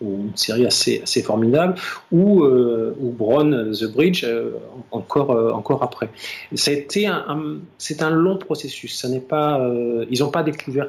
une 0.00 0.36
série 0.36 0.66
assez, 0.66 1.02
assez 1.02 1.22
formidable, 1.22 1.74
ou, 2.12 2.42
euh, 2.44 2.94
ou 3.00 3.10
Bron 3.10 3.50
The 3.72 3.92
Bridge 3.92 4.24
euh, 4.24 4.52
encore, 4.90 5.30
euh, 5.30 5.50
encore 5.52 5.82
après. 5.82 6.10
Ça 6.54 6.72
un, 7.06 7.56
c'est 7.78 8.02
un 8.02 8.10
long 8.10 8.36
processus. 8.36 8.98
Ça 8.98 9.08
n'est 9.08 9.20
pas, 9.20 9.60
ils 10.10 10.20
n'ont 10.20 10.30
pas 10.30 10.42
découvert. 10.42 10.86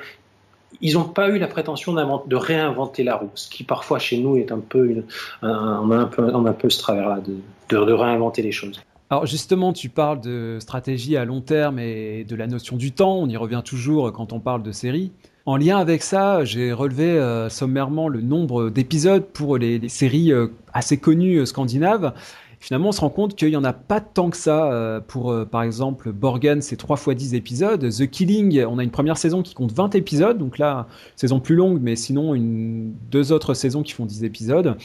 Ils 0.82 0.96
n'ont 0.96 1.06
pas 1.06 1.30
eu 1.30 1.40
la 1.40 1.48
prétention 1.48 1.94
de 1.94 2.36
réinventer 2.36 3.04
la 3.04 3.16
roue, 3.16 3.32
ce 3.36 3.50
qui 3.50 3.64
parfois 3.64 4.00
chez 4.00 4.18
nous 4.18 4.36
est 4.36 4.52
un 4.52 4.60
peu, 4.60 5.04
on, 5.42 5.92
a 5.92 5.96
un 5.96 6.06
peu 6.06 6.24
on 6.24 6.46
a 6.46 6.50
un 6.50 6.54
peu 6.54 6.70
ce 6.70 6.80
travers-là 6.80 7.22
de, 7.26 7.38
de 7.86 7.92
réinventer 7.94 8.42
les 8.42 8.52
choses. 8.52 8.82
Alors 9.10 9.26
justement, 9.26 9.72
tu 9.72 9.88
parles 9.88 10.20
de 10.20 10.58
stratégie 10.60 11.16
à 11.16 11.24
long 11.24 11.40
terme 11.40 11.80
et 11.80 12.26
de 12.26 12.36
la 12.36 12.46
notion 12.46 12.76
du 12.76 12.92
temps. 12.92 13.18
On 13.18 13.30
y 13.30 13.38
revient 13.38 13.62
toujours 13.64 14.12
quand 14.12 14.34
on 14.34 14.40
parle 14.40 14.64
de 14.64 14.74
séries. 14.74 15.12
En 15.48 15.56
lien 15.56 15.78
avec 15.78 16.04
ça, 16.04 16.44
j'ai 16.44 16.74
relevé 16.74 17.06
euh, 17.06 17.48
sommairement 17.48 18.10
le 18.10 18.20
nombre 18.20 18.70
d'épisodes 18.70 19.24
pour 19.24 19.58
les, 19.58 19.88
séries 19.88 20.34
euh, 20.34 20.48
assez 20.74 20.98
connues 20.98 21.38
euh, 21.38 21.46
scandinaves. 21.46 22.12
Finalement, 22.60 22.90
on 22.90 22.92
se 22.92 23.00
rend 23.00 23.10
compte 23.10 23.38
qu'il 23.38 23.48
n'y 23.48 23.56
en 23.56 23.64
a 23.64 23.72
pas 23.72 24.02
tant 24.02 24.30
que 24.30 24.36
ça. 24.36 25.00
pour, 25.08 25.46
par 25.46 25.62
exemple, 25.62 26.12
Borgen, 26.12 26.62
c'est 26.64 26.76
3 26.76 26.98
fois 26.98 27.14
10 27.14 27.36
épisodes. 27.36 27.88
The 27.88 28.10
Killing, 28.10 28.66
on 28.66 28.80
a 28.80 28.84
une 28.84 28.90
première 28.90 29.18
saison 29.18 29.44
qui 29.44 29.54
compte 29.54 29.72
20 29.72 29.94
épisodes. 29.94 30.40
Donc 30.40 30.58
là, 30.58 30.88
saison 31.16 31.40
plus 31.40 31.54
longue, 31.56 31.80
mais 31.80 31.96
sinon, 31.96 32.34
deux 32.36 33.32
autres 33.32 33.54
saisons 33.54 33.84
qui 33.84 33.94
font 33.94 34.08
10 34.08 34.24
épisodes. 34.24 34.76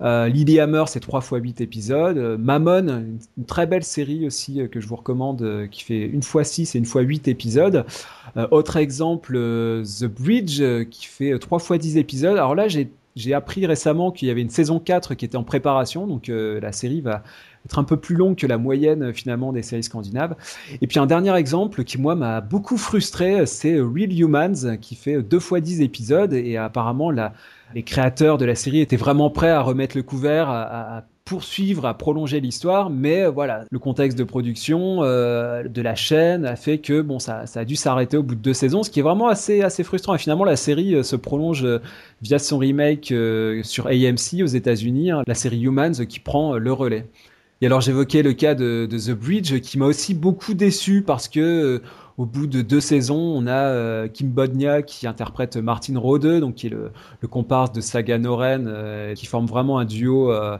Euh, 0.00 0.28
Lily 0.28 0.60
Hammer, 0.60 0.84
c'est 0.86 1.00
3 1.00 1.20
fois 1.20 1.38
8 1.38 1.60
épisodes. 1.60 2.18
Euh, 2.18 2.36
Mammon, 2.38 3.16
une, 3.36 3.44
très 3.46 3.66
belle 3.66 3.84
série 3.84 4.26
aussi 4.26 4.60
euh, 4.60 4.68
que 4.68 4.80
je 4.80 4.86
vous 4.86 4.96
recommande, 4.96 5.42
euh, 5.42 5.66
qui 5.66 5.82
fait 5.82 6.04
une 6.04 6.22
fois 6.22 6.44
6 6.44 6.74
et 6.74 6.78
une 6.78 6.84
fois 6.84 7.02
8 7.02 7.28
épisodes. 7.28 7.84
autre 8.50 8.76
exemple, 8.76 9.34
The 9.34 10.06
Bridge, 10.06 10.62
qui 10.90 11.06
fait 11.06 11.38
3 11.38 11.58
fois 11.58 11.78
10 11.78 11.98
épisodes. 11.98 12.36
Alors 12.36 12.54
là, 12.54 12.66
j'ai 12.68 13.34
appris 13.34 13.64
récemment 13.66 14.10
qu'il 14.10 14.26
y 14.28 14.30
avait 14.30 14.42
une 14.42 14.50
saison 14.50 14.80
4 14.80 15.14
qui 15.14 15.24
était 15.24 15.36
en 15.36 15.44
préparation, 15.44 16.06
donc 16.06 16.26
la 16.28 16.72
série 16.72 17.00
va 17.00 17.22
être 17.64 17.78
un 17.78 17.84
peu 17.84 17.96
plus 17.96 18.16
longue 18.16 18.34
que 18.34 18.48
la 18.48 18.58
moyenne 18.58 19.12
finalement 19.14 19.52
des 19.52 19.62
séries 19.62 19.84
scandinaves. 19.84 20.34
Et 20.80 20.88
puis 20.88 20.98
un 20.98 21.06
dernier 21.06 21.34
exemple 21.36 21.84
qui 21.84 21.98
moi 21.98 22.16
m'a 22.16 22.40
beaucoup 22.40 22.76
frustré, 22.76 23.46
c'est 23.46 23.78
Real 23.78 24.12
Humans 24.12 24.78
qui 24.80 24.96
fait 24.96 25.22
2 25.22 25.38
fois 25.38 25.60
10 25.60 25.80
épisodes 25.80 26.32
et 26.32 26.56
apparemment 26.56 27.12
la, 27.12 27.34
les 27.74 27.82
créateurs 27.82 28.38
de 28.38 28.44
la 28.44 28.54
série 28.54 28.80
étaient 28.80 28.96
vraiment 28.96 29.30
prêts 29.30 29.50
à 29.50 29.60
remettre 29.60 29.96
le 29.96 30.02
couvert, 30.02 30.48
à, 30.48 31.04
poursuivre, 31.24 31.86
à 31.86 31.96
prolonger 31.96 32.38
l'histoire, 32.38 32.90
mais 32.90 33.22
euh, 33.22 33.30
voilà, 33.30 33.64
le 33.70 33.78
contexte 33.78 34.18
de 34.18 34.24
production 34.24 35.02
euh, 35.02 35.62
de 35.66 35.80
la 35.80 35.94
chaîne 35.94 36.44
a 36.44 36.54
fait 36.54 36.78
que 36.78 37.00
bon, 37.00 37.18
ça, 37.18 37.44
a 37.54 37.64
dû 37.64 37.76
s'arrêter 37.76 38.18
au 38.18 38.22
bout 38.22 38.34
de 38.34 38.42
deux 38.42 38.52
saisons, 38.52 38.82
ce 38.82 38.90
qui 38.90 39.00
est 39.00 39.02
vraiment 39.02 39.28
assez, 39.28 39.62
frustrant. 39.84 40.14
Et 40.14 40.18
finalement, 40.18 40.44
la 40.44 40.56
série 40.56 40.94
euh, 40.94 41.02
se 41.02 41.16
prolonge 41.16 41.66
via 42.20 42.38
son 42.38 42.58
remake 42.58 43.14
sur 43.62 43.86
AMC 43.86 44.42
aux 44.42 44.46
États-Unis, 44.46 45.12
hein, 45.12 45.22
la 45.26 45.34
série 45.34 45.62
Humans 45.62 46.06
qui 46.06 46.20
prend 46.20 46.58
le 46.58 46.72
relais. 46.72 47.06
Et 47.62 47.66
alors 47.66 47.80
j'évoquais 47.80 48.22
le 48.22 48.34
cas 48.34 48.54
de, 48.54 48.86
The 48.90 49.12
Bridge 49.12 49.60
qui 49.60 49.78
m'a 49.78 49.86
aussi 49.86 50.12
beaucoup 50.12 50.52
déçu 50.52 51.02
parce 51.02 51.28
que 51.28 51.80
au 52.16 52.26
bout 52.26 52.46
de 52.46 52.62
deux 52.62 52.80
saisons, 52.80 53.16
on 53.16 53.46
a 53.46 53.68
euh, 53.68 54.08
Kim 54.08 54.28
Bodnia 54.28 54.82
qui 54.82 55.06
interprète 55.06 55.56
Martin 55.56 55.98
Rode, 55.98 56.40
donc 56.40 56.54
qui 56.54 56.68
est 56.68 56.70
le, 56.70 56.92
comparse 57.28 57.72
de 57.72 57.80
Saga 57.80 58.18
Noren, 58.18 58.66
euh, 58.68 59.14
qui 59.14 59.26
forme 59.26 59.46
vraiment 59.46 59.78
un 59.78 59.84
duo 59.84 60.30
euh, 60.30 60.56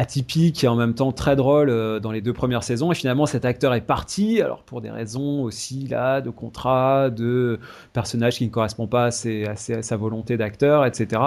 atypique 0.00 0.64
et 0.64 0.68
en 0.68 0.76
même 0.76 0.94
temps 0.94 1.12
très 1.12 1.36
drôle 1.36 1.68
euh, 1.68 2.00
dans 2.00 2.10
les 2.10 2.22
deux 2.22 2.32
premières 2.32 2.62
saisons. 2.62 2.90
Et 2.90 2.94
finalement, 2.94 3.26
cet 3.26 3.44
acteur 3.44 3.74
est 3.74 3.82
parti, 3.82 4.40
alors 4.40 4.62
pour 4.62 4.80
des 4.80 4.90
raisons 4.90 5.42
aussi 5.42 5.86
là 5.86 6.20
de 6.20 6.30
contrat, 6.30 7.10
de 7.10 7.60
personnage 7.92 8.38
qui 8.38 8.46
ne 8.46 8.50
correspond 8.50 8.86
pas 8.86 9.06
à, 9.06 9.10
sa 9.10 9.96
volonté 9.96 10.36
d'acteur, 10.36 10.86
etc. 10.86 11.20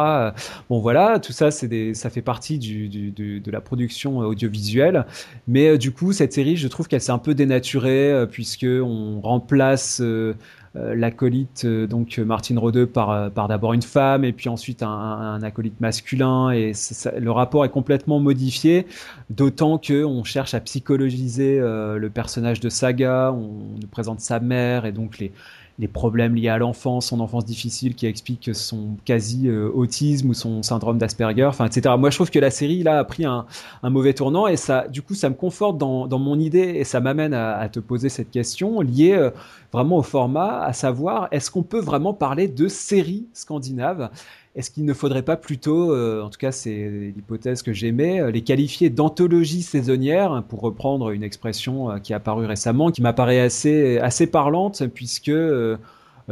Bon 0.69 0.79
voilà, 0.79 1.19
tout 1.19 1.33
ça, 1.33 1.51
c'est 1.51 1.93
ça 1.93 2.09
fait 2.09 2.21
partie 2.21 2.57
de 2.59 3.51
la 3.51 3.61
production 3.61 4.17
audiovisuelle. 4.19 5.05
Mais 5.47 5.69
euh, 5.69 5.77
du 5.77 5.91
coup, 5.91 6.13
cette 6.13 6.33
série, 6.33 6.57
je 6.57 6.67
trouve 6.67 6.87
qu'elle 6.87 7.01
s'est 7.01 7.11
un 7.11 7.17
peu 7.17 7.33
dénaturée 7.33 8.11
euh, 8.11 8.25
puisque 8.25 8.65
on 8.65 9.21
remplace 9.21 10.01
euh, 10.01 10.33
l'acolyte, 10.75 11.65
euh, 11.65 11.87
donc 11.87 12.17
Martine 12.17 12.57
Rodeux, 12.57 12.87
par, 12.87 13.11
euh, 13.11 13.29
par 13.29 13.47
d'abord 13.47 13.73
une 13.73 13.81
femme 13.81 14.23
et 14.23 14.33
puis 14.33 14.49
ensuite 14.49 14.83
un, 14.83 14.89
un 14.89 15.43
acolyte 15.43 15.79
masculin. 15.79 16.51
Et 16.51 16.73
le 17.17 17.31
rapport 17.31 17.65
est 17.65 17.69
complètement 17.69 18.19
modifié, 18.19 18.87
d'autant 19.29 19.77
qu'on 19.77 20.23
cherche 20.23 20.53
à 20.53 20.59
psychologiser 20.59 21.59
le 21.59 22.09
personnage 22.09 22.59
de 22.59 22.69
Saga. 22.69 23.31
On 23.33 23.79
nous 23.79 23.87
présente 23.87 24.19
sa 24.19 24.39
mère 24.39 24.85
et 24.85 24.91
donc 24.91 25.19
les, 25.19 25.31
les 25.79 25.87
problèmes 25.87 26.35
liés 26.35 26.49
à 26.49 26.57
l'enfance, 26.57 27.07
son 27.07 27.19
enfance 27.19 27.45
difficile 27.45 27.95
qui 27.95 28.05
explique 28.05 28.53
son 28.53 28.95
quasi 29.05 29.49
autisme 29.49 30.29
ou 30.29 30.33
son 30.33 30.61
syndrome 30.61 30.97
d'Asperger, 30.97 31.49
etc. 31.65 31.95
Moi 31.97 32.09
je 32.09 32.17
trouve 32.17 32.29
que 32.29 32.39
la 32.39 32.51
série 32.51 32.83
là 32.83 32.99
a 32.99 33.03
pris 33.03 33.25
un, 33.25 33.45
mauvais 33.83 34.13
tournant 34.13 34.47
et 34.47 34.55
ça 34.55 34.87
du 34.87 35.01
coup 35.01 35.15
ça 35.15 35.29
me 35.29 35.35
conforte 35.35 35.77
dans, 35.77 36.07
mon 36.19 36.39
idée 36.39 36.73
et 36.75 36.83
ça 36.83 36.99
m'amène 36.99 37.33
à, 37.33 37.67
te 37.69 37.79
poser 37.79 38.09
cette 38.09 38.29
question 38.29 38.81
liée 38.81 39.29
vraiment 39.71 39.97
au 39.97 40.03
format, 40.03 40.63
à 40.63 40.73
savoir 40.73 41.27
est-ce 41.31 41.49
qu'on 41.49 41.63
peut 41.63 41.79
vraiment 41.79 42.13
parler 42.13 42.47
de 42.47 42.67
séries 42.67 43.25
scandinaves? 43.33 44.09
Est-ce 44.55 44.69
qu'il 44.69 44.85
ne 44.85 44.93
faudrait 44.93 45.23
pas 45.23 45.35
plutôt, 45.35 45.93
euh, 45.93 46.21
en 46.21 46.29
tout 46.29 46.37
cas 46.37 46.51
c'est 46.51 47.11
l'hypothèse 47.15 47.63
que 47.63 47.73
j'aimais, 47.73 48.21
euh, 48.21 48.29
les 48.29 48.41
qualifier 48.41 48.91
d'anthologie 48.91 49.63
saisonnière, 49.63 50.43
pour 50.47 50.61
reprendre 50.61 51.09
une 51.09 51.23
expression 51.23 51.89
euh, 51.89 51.97
qui 51.97 52.13
est 52.13 52.15
apparue 52.15 52.45
récemment, 52.45 52.91
qui 52.91 53.01
m'apparaît 53.01 53.39
assez, 53.39 53.97
assez 53.97 54.27
parlante, 54.27 54.83
puisque 54.93 55.31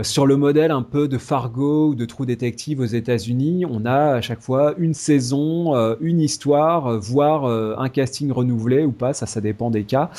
sur 0.03 0.25
le 0.25 0.37
modèle 0.37 0.71
un 0.71 0.83
peu 0.83 1.07
de 1.07 1.17
Fargo 1.17 1.89
ou 1.89 1.95
de 1.95 2.05
True 2.05 2.25
Detective 2.25 2.79
aux 2.79 2.85
États-Unis, 2.85 3.65
on 3.67 3.85
a 3.85 4.15
à 4.15 4.21
chaque 4.21 4.41
fois 4.41 4.75
une 4.77 4.93
saison, 4.93 5.75
une 5.99 6.21
histoire, 6.21 6.97
voire 6.99 7.45
un 7.45 7.89
casting 7.89 8.31
renouvelé 8.31 8.85
ou 8.85 8.93
pas, 8.93 9.13
ça 9.13 9.25
ça 9.25 9.41
dépend 9.41 9.69
des 9.69 9.83
cas 9.83 10.09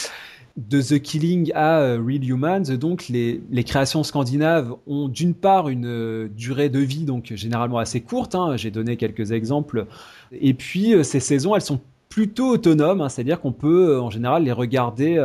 de 0.57 0.83
The 0.83 1.01
Killing 1.01 1.53
à 1.55 1.81
euh, 1.81 2.03
Real 2.05 2.25
Humans, 2.25 2.77
donc 2.79 3.09
les, 3.09 3.41
créations 3.65 4.03
scandinaves 4.03 4.75
ont 4.87 5.09
d'une 5.09 5.35
part 5.35 5.69
une 5.69 5.87
euh, 5.87 6.29
durée 6.37 6.69
de 6.69 6.79
vie 6.79 7.05
donc 7.05 7.33
généralement 7.35 7.79
assez 7.79 8.01
courte. 8.01 8.35
Hein, 8.35 8.57
j'ai 8.57 8.71
donné 8.71 8.97
quelques 8.97 9.33
exemples. 9.33 9.87
Et 10.33 10.55
puis 10.55 10.95
euh, 10.95 11.03
ces 11.03 11.21
saisons, 11.21 11.55
elles 11.55 11.63
sont 11.63 11.81
plutôt 12.09 12.49
autonomes, 12.49 13.01
hein, 13.01 13.09
c'est-à-dire 13.09 13.41
qu'on 13.41 13.53
peut 13.53 13.99
en 13.99 14.11
général 14.11 14.45
les 14.45 14.53
regarder 14.53 15.19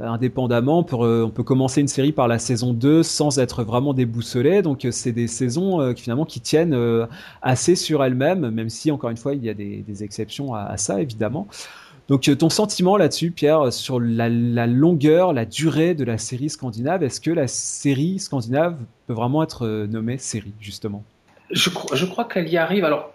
indépendamment. 0.00 0.78
On 0.90 1.30
peut, 1.30 1.42
commencer 1.42 1.82
une 1.82 1.88
série 1.88 2.12
par 2.12 2.28
la 2.28 2.38
saison 2.38 2.72
2 2.72 3.02
sans 3.02 3.38
être 3.38 3.62
vraiment 3.62 3.92
déboussolé. 3.92 4.62
Donc 4.62 4.86
c'est 4.90 5.12
des 5.12 5.26
saisons 5.26 5.92
qui 5.92 6.04
finalement 6.04 6.24
qui 6.24 6.40
tiennent 6.40 7.06
assez 7.42 7.76
sur 7.76 8.02
elles-mêmes, 8.02 8.48
même 8.48 8.70
si 8.70 8.90
encore 8.90 9.10
une 9.10 9.18
fois 9.18 9.34
il 9.34 9.44
y 9.44 9.50
a 9.50 9.54
des, 9.54 10.02
exceptions 10.02 10.54
à 10.54 10.78
ça 10.78 11.02
évidemment. 11.02 11.46
Donc 12.08 12.28
euh, 12.28 12.36
ton 12.36 12.50
sentiment 12.50 12.96
là-dessus, 12.96 13.30
Pierre, 13.30 13.72
sur 13.72 13.98
la, 14.00 14.28
longueur, 14.28 15.32
la 15.32 15.44
durée 15.46 15.94
de 15.94 16.04
la 16.04 16.18
série 16.18 16.50
scandinave, 16.50 17.02
est-ce 17.02 17.20
que 17.20 17.30
la 17.30 17.48
série 17.48 18.18
scandinave 18.18 18.76
peut 19.06 19.14
vraiment 19.14 19.42
être 19.42 19.66
euh, 19.66 19.86
nommée 19.86 20.18
série, 20.18 20.52
justement? 20.60 21.02
Je, 21.50 21.70
crois 21.70 22.24
qu'elle 22.24 22.48
y 22.48 22.56
arrive. 22.56 22.84
Alors, 22.84 23.10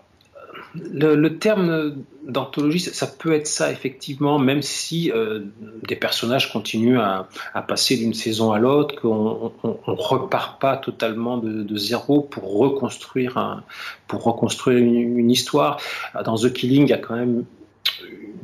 le, 0.73 1.27
terme 1.37 1.97
d'anthologie, 2.27 2.79
ça, 2.79 3.07
peut 3.07 3.33
être 3.33 3.47
ça, 3.47 3.71
effectivement, 3.71 4.39
même 4.39 4.61
si 4.61 5.11
euh, 5.11 5.41
des 5.87 5.95
personnages 5.95 6.51
continuent 6.51 6.99
à, 6.99 7.27
passer 7.67 7.97
d'une 7.97 8.13
saison 8.13 8.51
à 8.51 8.59
l'autre, 8.59 8.99
qu'on 9.01 9.51
ne 9.63 9.71
repart 9.85 10.59
pas 10.61 10.77
totalement 10.77 11.37
de, 11.37 11.77
zéro 11.77 12.21
pour 12.21 12.57
reconstruire, 12.57 13.63
pour 14.07 14.23
reconstruire 14.23 14.77
une, 14.77 15.29
histoire. 15.29 15.81
Dans 16.23 16.37
The 16.37 16.53
Killing, 16.53 16.83
il 16.83 16.89
y 16.89 16.93
a 16.93 16.97
quand 16.97 17.15
même 17.15 17.45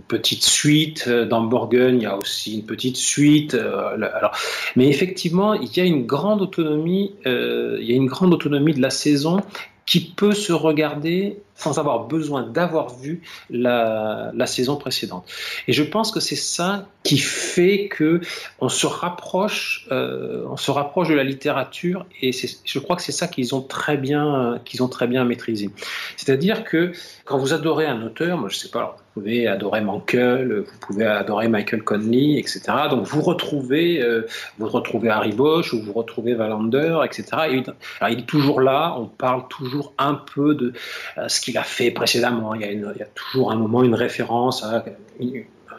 petite 0.07 0.43
suite. 0.43 1.05
Euh, 1.07 1.25
dans 1.25 1.41
Borgen, 1.41 1.97
il 1.97 2.03
y 2.03 2.05
a 2.05 2.17
aussi 2.17 2.55
une 2.55 2.65
petite 2.65 2.97
suite. 2.97 3.53
Euh, 3.53 3.95
alors, 4.13 4.31
mais 4.75 4.87
effectivement, 4.87 5.53
il 5.53 5.75
y 5.75 5.79
a 5.79 5.85
une 5.85 6.05
grande 6.05 6.41
autonomie. 6.41 7.15
Euh, 7.25 7.77
il 7.79 7.89
y 7.89 7.93
a 7.93 7.95
une 7.95 8.07
grande 8.07 8.33
autonomie 8.33 8.73
de 8.73 8.81
la 8.81 8.89
saison 8.89 9.41
qui 9.85 9.99
peut 9.99 10.33
se 10.33 10.53
regarder 10.53 11.37
sans 11.55 11.79
avoir 11.79 12.05
besoin 12.07 12.43
d'avoir 12.43 12.95
vu 12.95 13.21
la, 13.49 14.31
saison 14.45 14.75
précédente. 14.75 15.25
Et 15.67 15.73
je 15.73 15.83
pense 15.83 16.11
que 16.11 16.19
c'est 16.19 16.35
ça 16.35 16.87
qui 17.03 17.17
fait 17.17 17.87
que 17.87 18.21
on 18.59 18.69
se 18.69 18.85
rapproche, 18.85 19.87
euh, 19.91 20.45
on 20.49 20.57
se 20.57 20.69
rapproche 20.69 21.09
de 21.09 21.15
la 21.15 21.23
littérature, 21.23 22.05
et 22.21 22.31
je 22.31 22.79
crois 22.79 22.95
que 22.95 23.01
c'est 23.01 23.11
ça 23.11 23.27
qu'ils 23.27 23.55
ont 23.55 23.61
très 23.61 23.97
bien, 23.97 24.61
qu'ils 24.65 24.83
ont 24.83 24.87
très 24.87 25.07
bien 25.07 25.23
maîtrisé. 25.25 25.69
C'est-à-dire 26.17 26.63
que 26.63 26.91
quand 27.23 27.37
vous 27.37 27.53
adorez 27.53 27.85
un 27.85 28.03
auteur, 28.03 28.37
moi 28.37 28.49
je 28.49 28.57
sais 28.57 28.69
pas, 28.69 28.97
vous 29.15 29.21
pouvez 29.21 29.47
adorer 29.47 29.81
Mankel, 29.81 30.59
vous 30.59 30.79
pouvez 30.79 31.05
adorer 31.05 31.47
Michael 31.47 31.83
Conley, 31.83 32.37
etc. 32.37 32.61
Donc 32.89 33.05
vous 33.05 33.21
retrouvez, 33.21 34.01
euh, 34.01 34.27
vous 34.59 34.67
retrouvez 34.67 35.09
Harry 35.09 35.31
Bosch 35.31 35.73
ou 35.73 35.81
vous 35.81 35.93
retrouvez 35.93 36.35
Wallander, 36.35 36.99
etc. 37.05 37.25
Et, 37.49 37.63
il 38.11 38.19
est 38.19 38.25
toujours 38.25 38.59
là, 38.59 38.95
on 38.97 39.05
parle 39.05 39.47
toujours 39.47 39.93
un 39.97 40.15
peu 40.15 40.53
de 40.53 40.73
euh, 41.17 41.29
ce 41.29 41.39
qu'il 41.45 41.57
a 41.59 41.63
fait 41.63 41.91
précédemment. 41.91 42.55
Il 42.55 42.61
y, 42.61 43.03
a 43.03 43.05
toujours 43.13 43.51
un 43.51 43.55
moment 43.55 43.83
une 43.83 43.93
référence 43.93 44.63
à 44.63 44.83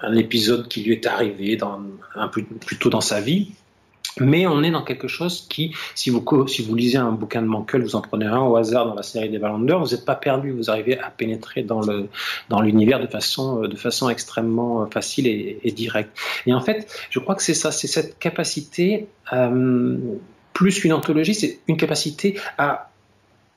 un 0.03 0.17
épisode 0.17 0.69
qui 0.69 0.83
lui 0.85 0.93
est 0.93 1.07
arrivé 1.07 1.57
dans, 1.57 1.81
un 2.15 2.29
peu 2.29 2.43
plus 2.43 2.79
dans 2.89 3.01
sa 3.01 3.21
vie. 3.21 3.53
Mais 4.19 4.47
on 4.47 4.63
est 4.63 4.71
dans 4.71 4.85
quelque 4.85 5.09
chose 5.09 5.45
qui, 5.51 5.75
si 5.95 6.09
vous, 6.09 6.25
si 6.47 6.63
vous 6.63 6.75
lisez 6.75 6.97
un 6.97 7.11
bouquin 7.11 7.43
de 7.43 7.47
Mankel, 7.49 7.83
vous 7.83 7.97
en 7.97 8.01
prenez 8.01 8.25
un 8.25 8.41
au 8.41 8.57
hasard 8.57 8.87
dans 8.87 8.95
la 8.95 9.03
série 9.03 9.29
des 9.29 9.37
Vallanders, 9.37 9.79
vous 9.79 9.91
n'êtes 9.91 10.07
pas 10.07 10.15
perdu, 10.15 10.53
vous 10.53 10.71
arrivez 10.71 10.99
à 10.99 11.11
pénétrer 11.11 11.63
dans 11.63 11.83
le 11.83 12.09
dans 12.49 12.63
l'univers 12.63 12.99
de 12.99 13.09
façon 13.09 13.63
de 13.63 13.77
façon 13.77 14.09
extrêmement 14.09 14.87
facile 14.87 15.27
et, 15.27 15.59
et, 15.65 15.73
directe. 15.73 16.17
Et 16.47 16.55
en 16.55 16.63
fait, 16.63 16.91
je 17.11 17.19
crois 17.19 17.35
que 17.35 17.43
c'est 17.43 17.53
ça, 17.53 17.73
c'est 17.73 17.89
cette 17.89 18.19
capacité, 18.19 19.09
euh, 19.35 19.99
plus 20.55 20.81
qu'une 20.81 20.95
anthologie, 20.95 21.35
c'est 21.35 21.59
une 21.69 21.77
capacité 21.77 22.39
à 22.57 22.89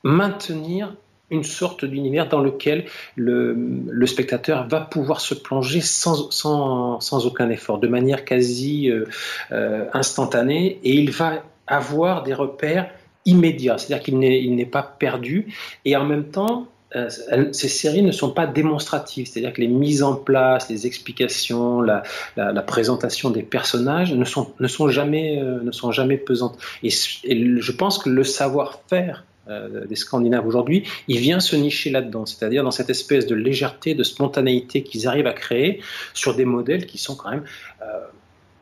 maintenir 0.02 0.94
une 1.30 1.44
sorte 1.44 1.84
d'univers 1.84 2.28
dans 2.28 2.40
lequel 2.40 2.84
le, 3.16 4.06
spectateur 4.06 4.66
va 4.66 4.80
pouvoir 4.80 5.20
se 5.20 5.34
plonger 5.34 5.80
sans, 5.80 6.30
sans, 6.30 7.00
sans 7.00 7.26
aucun 7.26 7.48
effort, 7.50 7.78
de 7.78 7.88
manière 7.88 8.24
quasi 8.24 8.90
euh, 8.90 9.04
euh, 9.52 9.84
instantanée, 9.92 10.80
et 10.82 10.94
il 10.94 11.10
va 11.10 11.44
avoir 11.66 12.24
des 12.24 12.34
repères 12.34 12.90
immédiats, 13.24 13.78
c'est-à-dire 13.78 14.02
qu'il 14.02 14.18
n'est 14.18 14.66
pas 14.66 14.82
perdu, 14.82 15.54
et 15.84 15.94
en 15.96 16.04
même 16.04 16.24
temps, 16.24 16.66
euh, 16.96 17.08
ces 17.52 17.68
séries 17.68 18.02
ne 18.02 18.10
sont 18.10 18.32
pas 18.32 18.48
démonstratives, 18.48 19.28
c'est-à-dire 19.28 19.52
que 19.52 19.60
les 19.60 19.68
mises 19.68 20.02
en 20.02 20.16
place, 20.16 20.68
les 20.68 20.88
explications, 20.88 21.80
la, 21.80 22.02
la, 22.36 22.62
présentation 22.62 23.30
des 23.30 23.44
personnages 23.44 24.12
ne 24.12 24.24
sont, 24.24 24.50
ne 24.58 24.66
sont, 24.66 24.88
jamais, 24.88 25.40
ne 25.40 25.70
sont 25.70 25.92
jamais 25.92 26.16
pesantes. 26.16 26.58
Et 26.82 26.90
je 26.90 27.72
pense 27.72 27.98
que 27.98 28.10
le 28.10 28.24
savoir-faire 28.24 29.24
euh, 29.48 29.86
des 29.86 29.96
Scandinaves 29.96 30.46
aujourd'hui, 30.46 30.84
il 31.08 31.18
vient 31.18 31.40
se 31.40 31.56
nicher 31.56 31.90
là-dedans, 31.90 32.26
c'est-à-dire 32.26 32.62
dans 32.62 32.70
cette 32.70 32.90
espèce 32.90 33.26
de 33.26 33.34
légèreté, 33.34 33.94
de 33.94 34.02
spontanéité 34.02 34.82
qu'ils 34.82 35.08
arrivent 35.08 35.26
à 35.26 35.32
créer 35.32 35.80
sur 36.12 36.36
des 36.36 36.44
modèles 36.44 36.86
qui 36.86 36.98
sont 36.98 37.16
quand 37.16 37.30
même 37.30 37.44
euh, 37.82 38.00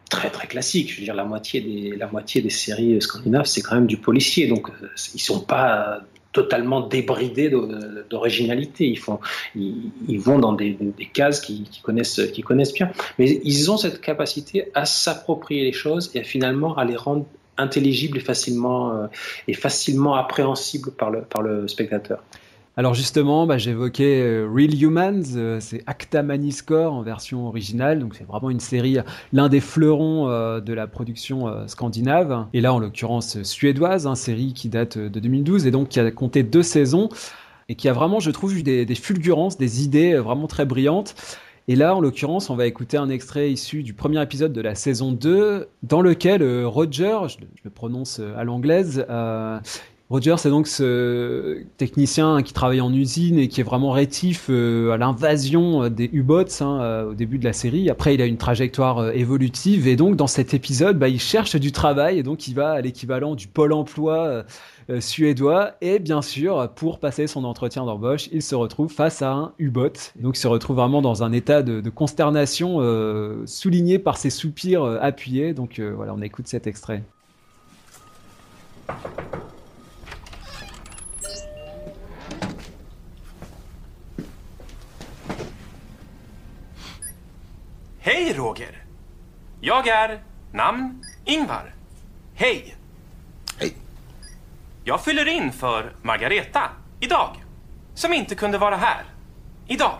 très 0.08 0.30
très 0.30 0.46
classiques. 0.46 0.92
Je 0.92 0.98
veux 0.98 1.04
dire, 1.04 1.14
la 1.16 1.24
moitié 1.24 1.60
des, 1.60 1.96
la 1.96 2.06
moitié 2.06 2.42
des 2.42 2.50
séries 2.50 3.02
scandinaves, 3.02 3.46
c'est 3.46 3.60
quand 3.60 3.74
même 3.74 3.88
du 3.88 3.96
policier, 3.96 4.46
donc 4.46 4.70
euh, 4.70 4.88
ils 5.14 5.20
sont 5.20 5.40
pas 5.40 6.00
totalement 6.32 6.80
débridés 6.82 7.50
d'originalité. 8.08 8.94
Ils, 9.56 9.90
ils, 10.06 10.20
vont 10.20 10.38
dans 10.38 10.52
des, 10.52 10.76
cases 11.12 11.40
qu'ils 11.40 11.66
connaissent, 11.82 12.20
qui 12.32 12.42
connaissent 12.42 12.74
bien. 12.74 12.92
Mais 13.18 13.40
ils 13.42 13.70
ont 13.72 13.76
cette 13.76 14.00
capacité 14.00 14.70
à 14.74 14.84
s'approprier 14.84 15.64
les 15.64 15.72
choses 15.72 16.12
et 16.14 16.20
à 16.20 16.24
finalement 16.24 16.76
à 16.76 16.84
les 16.84 16.96
rendre 16.96 17.26
intelligible 17.58 18.16
et 18.18 18.20
facilement, 18.20 18.92
euh, 18.92 19.06
et 19.46 19.54
facilement 19.54 20.14
appréhensible 20.14 20.90
par 20.92 21.10
le, 21.10 21.22
par 21.22 21.42
le 21.42 21.68
spectateur. 21.68 22.22
Alors 22.76 22.94
justement, 22.94 23.44
bah, 23.44 23.58
j'évoquais 23.58 24.22
euh, 24.22 24.48
Real 24.48 24.80
Humans, 24.80 25.34
euh, 25.34 25.58
c'est 25.60 25.82
Acta 25.88 26.22
Maniscore 26.22 26.92
en 26.92 27.02
version 27.02 27.48
originale, 27.48 27.98
donc 27.98 28.14
c'est 28.14 28.26
vraiment 28.26 28.50
une 28.50 28.60
série, 28.60 28.98
l'un 29.32 29.48
des 29.48 29.60
fleurons 29.60 30.28
de 30.60 30.72
la 30.72 30.86
production 30.86 31.66
scandinave, 31.66 32.46
et 32.52 32.60
là 32.60 32.72
en 32.72 32.78
l'occurrence 32.78 33.42
suédoise, 33.42 34.06
une 34.06 34.12
hein, 34.12 34.14
série 34.14 34.52
qui 34.52 34.68
date 34.68 34.96
de 34.96 35.20
2012 35.20 35.66
et 35.66 35.72
donc 35.72 35.88
qui 35.88 35.98
a 35.98 36.10
compté 36.12 36.44
deux 36.44 36.62
saisons, 36.62 37.08
et 37.68 37.74
qui 37.74 37.88
a 37.88 37.92
vraiment, 37.92 38.20
je 38.20 38.30
trouve, 38.30 38.56
eu 38.56 38.62
des, 38.62 38.86
des 38.86 38.94
fulgurances, 38.94 39.58
des 39.58 39.84
idées 39.84 40.14
vraiment 40.14 40.46
très 40.46 40.64
brillantes. 40.64 41.14
Et 41.68 41.76
là, 41.76 41.94
en 41.94 42.00
l'occurrence, 42.00 42.50
on 42.50 42.56
va 42.56 42.66
écouter 42.66 42.96
un 42.96 43.10
extrait 43.10 43.52
issu 43.52 43.82
du 43.82 43.92
premier 43.92 44.22
épisode 44.22 44.52
de 44.52 44.60
la 44.60 44.74
saison 44.74 45.12
2, 45.12 45.68
dans 45.82 46.00
lequel 46.00 46.42
Roger, 46.64 47.18
je, 47.28 47.36
le 47.62 47.70
prononce 47.70 48.20
à 48.36 48.42
l'anglaise, 48.42 49.04
euh, 49.10 49.60
Roger, 50.10 50.36
c'est 50.38 50.48
donc 50.48 50.66
ce 50.68 51.64
technicien 51.76 52.42
qui 52.42 52.54
travaille 52.54 52.80
en 52.80 52.90
usine 52.94 53.38
et 53.38 53.48
qui 53.48 53.60
est 53.60 53.64
vraiment 53.64 53.90
rétif 53.90 54.46
euh, 54.48 54.92
à 54.92 54.96
l'invasion 54.96 55.82
euh, 55.82 55.90
des 55.90 56.08
U-boats 56.10 56.44
hein, 56.62 56.80
euh, 56.80 57.10
au 57.10 57.14
début 57.14 57.36
de 57.36 57.44
la 57.44 57.52
série. 57.52 57.90
Après, 57.90 58.14
il 58.14 58.22
a 58.22 58.24
une 58.24 58.38
trajectoire 58.38 59.10
évolutive 59.10 59.86
et 59.86 59.96
donc 59.96 60.16
dans 60.16 60.26
cet 60.26 60.54
épisode, 60.54 60.98
bah, 60.98 61.10
il 61.10 61.20
cherche 61.20 61.56
du 61.56 61.72
travail 61.72 62.18
et 62.18 62.22
donc 62.22 62.48
il 62.48 62.54
va 62.54 62.70
à 62.70 62.80
l'équivalent 62.80 63.34
du 63.34 63.48
pôle 63.48 63.74
emploi 63.74 64.44
suédois 65.00 65.72
et 65.80 65.98
bien 65.98 66.22
sûr, 66.22 66.70
pour 66.74 66.98
passer 66.98 67.26
son 67.26 67.44
entretien 67.44 67.84
d'embauche, 67.84 68.28
il 68.32 68.42
se 68.42 68.54
retrouve 68.54 68.92
face 68.92 69.22
à 69.22 69.32
un 69.32 69.52
U-boat. 69.58 70.12
Donc, 70.16 70.36
il 70.36 70.40
se 70.40 70.48
retrouve 70.48 70.76
vraiment 70.76 71.02
dans 71.02 71.22
un 71.22 71.32
état 71.32 71.62
de, 71.62 71.90
consternation 71.90 72.80
souligné 73.46 73.98
par 73.98 74.16
ses 74.16 74.30
soupirs 74.30 74.84
appuyés. 75.00 75.54
Donc, 75.54 75.80
voilà, 75.80 76.14
on 76.14 76.22
écoute 76.22 76.48
cet 76.48 76.66
extrait. 76.66 77.02
Roger! 88.38 88.84
Jag 89.60 89.88
är 89.88 90.22
namn 90.52 91.02
Ingvar. 91.26 91.74
Jag 94.88 95.04
fyller 95.04 95.28
in 95.28 95.52
för 95.52 95.92
Margareta 96.02 96.70
idag, 97.00 97.44
som 97.94 98.12
inte 98.12 98.34
kunde 98.34 98.58
vara 98.58 98.76
här 98.76 99.04
idag. 99.66 99.98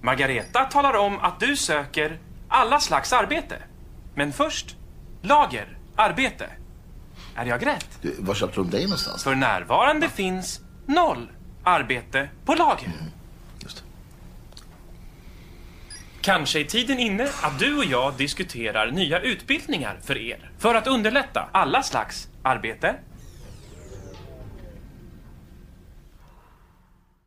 Margareta 0.00 0.64
talar 0.64 0.94
om 0.94 1.18
att 1.18 1.40
du 1.40 1.56
söker 1.56 2.18
alla 2.48 2.80
slags 2.80 3.12
arbete. 3.12 3.62
Men 4.14 4.32
först 4.32 4.76
lager, 5.22 5.78
arbete. 5.96 6.50
Är 7.34 7.46
jag 7.46 7.66
rätt? 7.66 7.98
Du, 8.02 8.16
var 8.18 8.34
köpte 8.34 8.60
de 8.60 8.70
dig 8.70 8.82
någonstans? 8.82 9.24
För 9.24 9.34
närvarande 9.34 10.08
finns 10.08 10.60
noll 10.86 11.30
arbete 11.64 12.28
på 12.44 12.54
lager. 12.54 12.86
Mm. 12.86 13.10
Kanske 16.20 16.60
är 16.60 16.64
tiden 16.64 16.98
inne 16.98 17.28
att 17.42 17.58
du 17.58 17.76
och 17.78 17.84
jag 17.84 18.14
diskuterar 18.14 18.90
nya 18.90 19.20
utbildningar 19.20 19.98
för 20.02 20.18
er. 20.18 20.50
För 20.58 20.74
att 20.74 20.86
underlätta 20.86 21.48
alla 21.52 21.82
slags 21.82 22.28
arbete. 22.42 22.96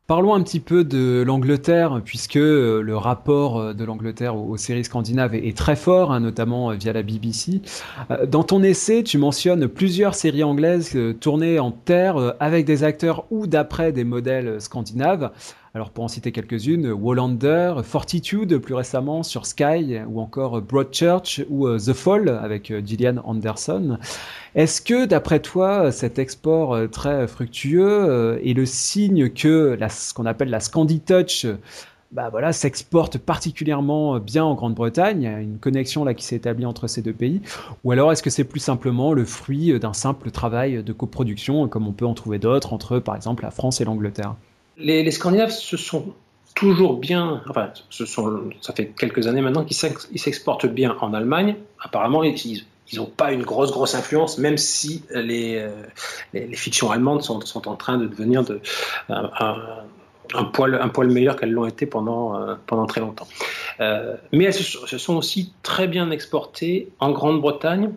Parlons 0.06 0.34
un 0.34 0.42
petit 0.42 0.60
peu 0.60 0.84
de 0.84 1.22
l'Angleterre, 1.26 2.02
puisque 2.04 2.36
euh, 2.36 2.82
le 2.82 2.94
rapport 2.94 3.58
euh, 3.58 3.72
de 3.72 3.84
l'Angleterre 3.84 4.36
aux, 4.36 4.58
séries 4.58 4.84
scandinaves 4.84 5.34
est, 5.34 5.56
très 5.56 5.76
fort, 5.76 6.12
hein, 6.12 6.20
notamment 6.20 6.70
euh, 6.70 6.74
via 6.74 6.92
la 6.92 7.02
BBC. 7.02 7.62
Dans 8.28 8.42
ton 8.42 8.62
essai, 8.62 9.02
tu 9.02 9.16
mentionnes 9.16 9.66
plusieurs 9.66 10.14
séries 10.14 10.44
anglaises 10.44 10.94
tournées 11.20 11.58
en 11.58 11.70
terre 11.70 12.34
avec 12.38 12.66
des 12.66 12.84
acteurs 12.84 13.24
ou 13.30 13.46
d'après 13.46 13.92
des 13.92 14.04
modèles 14.04 14.60
scandinaves. 14.60 15.30
Alors 15.76 15.90
pour 15.90 16.04
en 16.04 16.08
citer 16.08 16.30
quelques-unes, 16.30 16.92
Wallander, 16.92 17.74
Fortitude 17.82 18.58
plus 18.58 18.74
récemment 18.74 19.24
sur 19.24 19.44
Sky, 19.44 19.98
ou 20.08 20.20
encore 20.20 20.62
Broadchurch 20.62 21.44
ou 21.50 21.66
euh, 21.66 21.80
The 21.80 21.92
Fall 21.92 22.28
avec 22.28 22.70
euh, 22.70 22.80
Gillian 22.80 23.16
Anderson. 23.24 23.98
Est-ce 24.54 24.80
que 24.80 25.04
d'après 25.04 25.40
toi, 25.40 25.90
cet 25.90 26.20
export 26.20 26.74
euh, 26.74 26.86
très 26.86 27.26
fructueux 27.26 28.40
est 28.44 28.52
le 28.52 28.66
signe 28.66 29.30
que 29.30 29.76
ce 29.90 30.14
qu'on 30.14 30.26
appelle 30.26 30.50
la 30.50 30.60
Scandi 30.60 31.00
Touch 31.00 31.44
bah 32.12 32.28
voilà, 32.30 32.52
s'exporte 32.52 33.18
particulièrement 33.18 34.20
bien 34.20 34.44
en 34.44 34.54
Grande-Bretagne. 34.54 35.24
Une 35.24 35.58
connexion 35.58 36.04
là 36.04 36.14
qui 36.14 36.24
s'est 36.24 36.36
établie 36.36 36.66
entre 36.66 36.86
ces 36.86 37.02
deux 37.02 37.12
pays. 37.12 37.40
Ou 37.82 37.90
alors 37.90 38.12
est-ce 38.12 38.22
que 38.22 38.30
c'est 38.30 38.44
plus 38.44 38.60
simplement 38.60 39.12
le 39.12 39.24
fruit 39.24 39.76
d'un 39.80 39.92
simple 39.92 40.30
travail 40.30 40.84
de 40.84 40.92
coproduction, 40.92 41.66
comme 41.66 41.88
on 41.88 41.92
peut 41.92 42.06
en 42.06 42.14
trouver 42.14 42.38
d'autres 42.38 42.72
entre, 42.72 43.00
par 43.00 43.16
exemple, 43.16 43.42
la 43.42 43.50
France 43.50 43.80
et 43.80 43.84
l'Angleterre? 43.84 44.36
Les, 44.76 45.10
Scandinaves 45.10 45.52
se 45.52 45.76
sont 45.76 46.14
toujours 46.54 46.98
bien, 46.98 47.42
enfin, 47.48 47.72
ça 47.90 48.72
fait 48.72 48.86
quelques 48.86 49.26
années 49.26 49.40
maintenant 49.40 49.64
qu'ils 49.64 49.76
s'exportent 50.20 50.66
bien 50.66 50.96
en 51.00 51.14
Allemagne. 51.14 51.56
Apparemment, 51.80 52.22
ils 52.22 52.64
n'ont 52.94 53.06
pas 53.06 53.32
une 53.32 53.42
grosse, 53.42 53.72
grosse 53.72 53.94
influence, 53.94 54.38
même 54.38 54.56
si 54.56 55.02
les, 55.10 55.56
euh, 55.56 55.70
les, 56.32 56.54
fictions 56.54 56.90
allemandes 56.90 57.22
sont, 57.22 57.40
sont, 57.40 57.66
en 57.68 57.74
train 57.74 57.98
de 57.98 58.06
devenir 58.06 58.44
de, 58.44 58.60
un, 59.08 60.44
poil, 60.52 60.76
un 60.80 60.88
poil 60.88 61.08
meilleur 61.08 61.36
qu'elles 61.36 61.52
l'ont 61.52 61.66
été 61.66 61.86
pendant, 61.86 62.38
euh, 62.38 62.54
pendant 62.66 62.86
très 62.86 63.00
longtemps. 63.00 63.26
Euh, 63.80 64.16
mais 64.32 64.44
elles 64.44 64.54
se, 64.54 64.98
sont 64.98 65.16
aussi 65.16 65.52
très 65.64 65.88
bien 65.88 66.10
exportées 66.12 66.88
en 67.00 67.10
Grande-Bretagne 67.10 67.90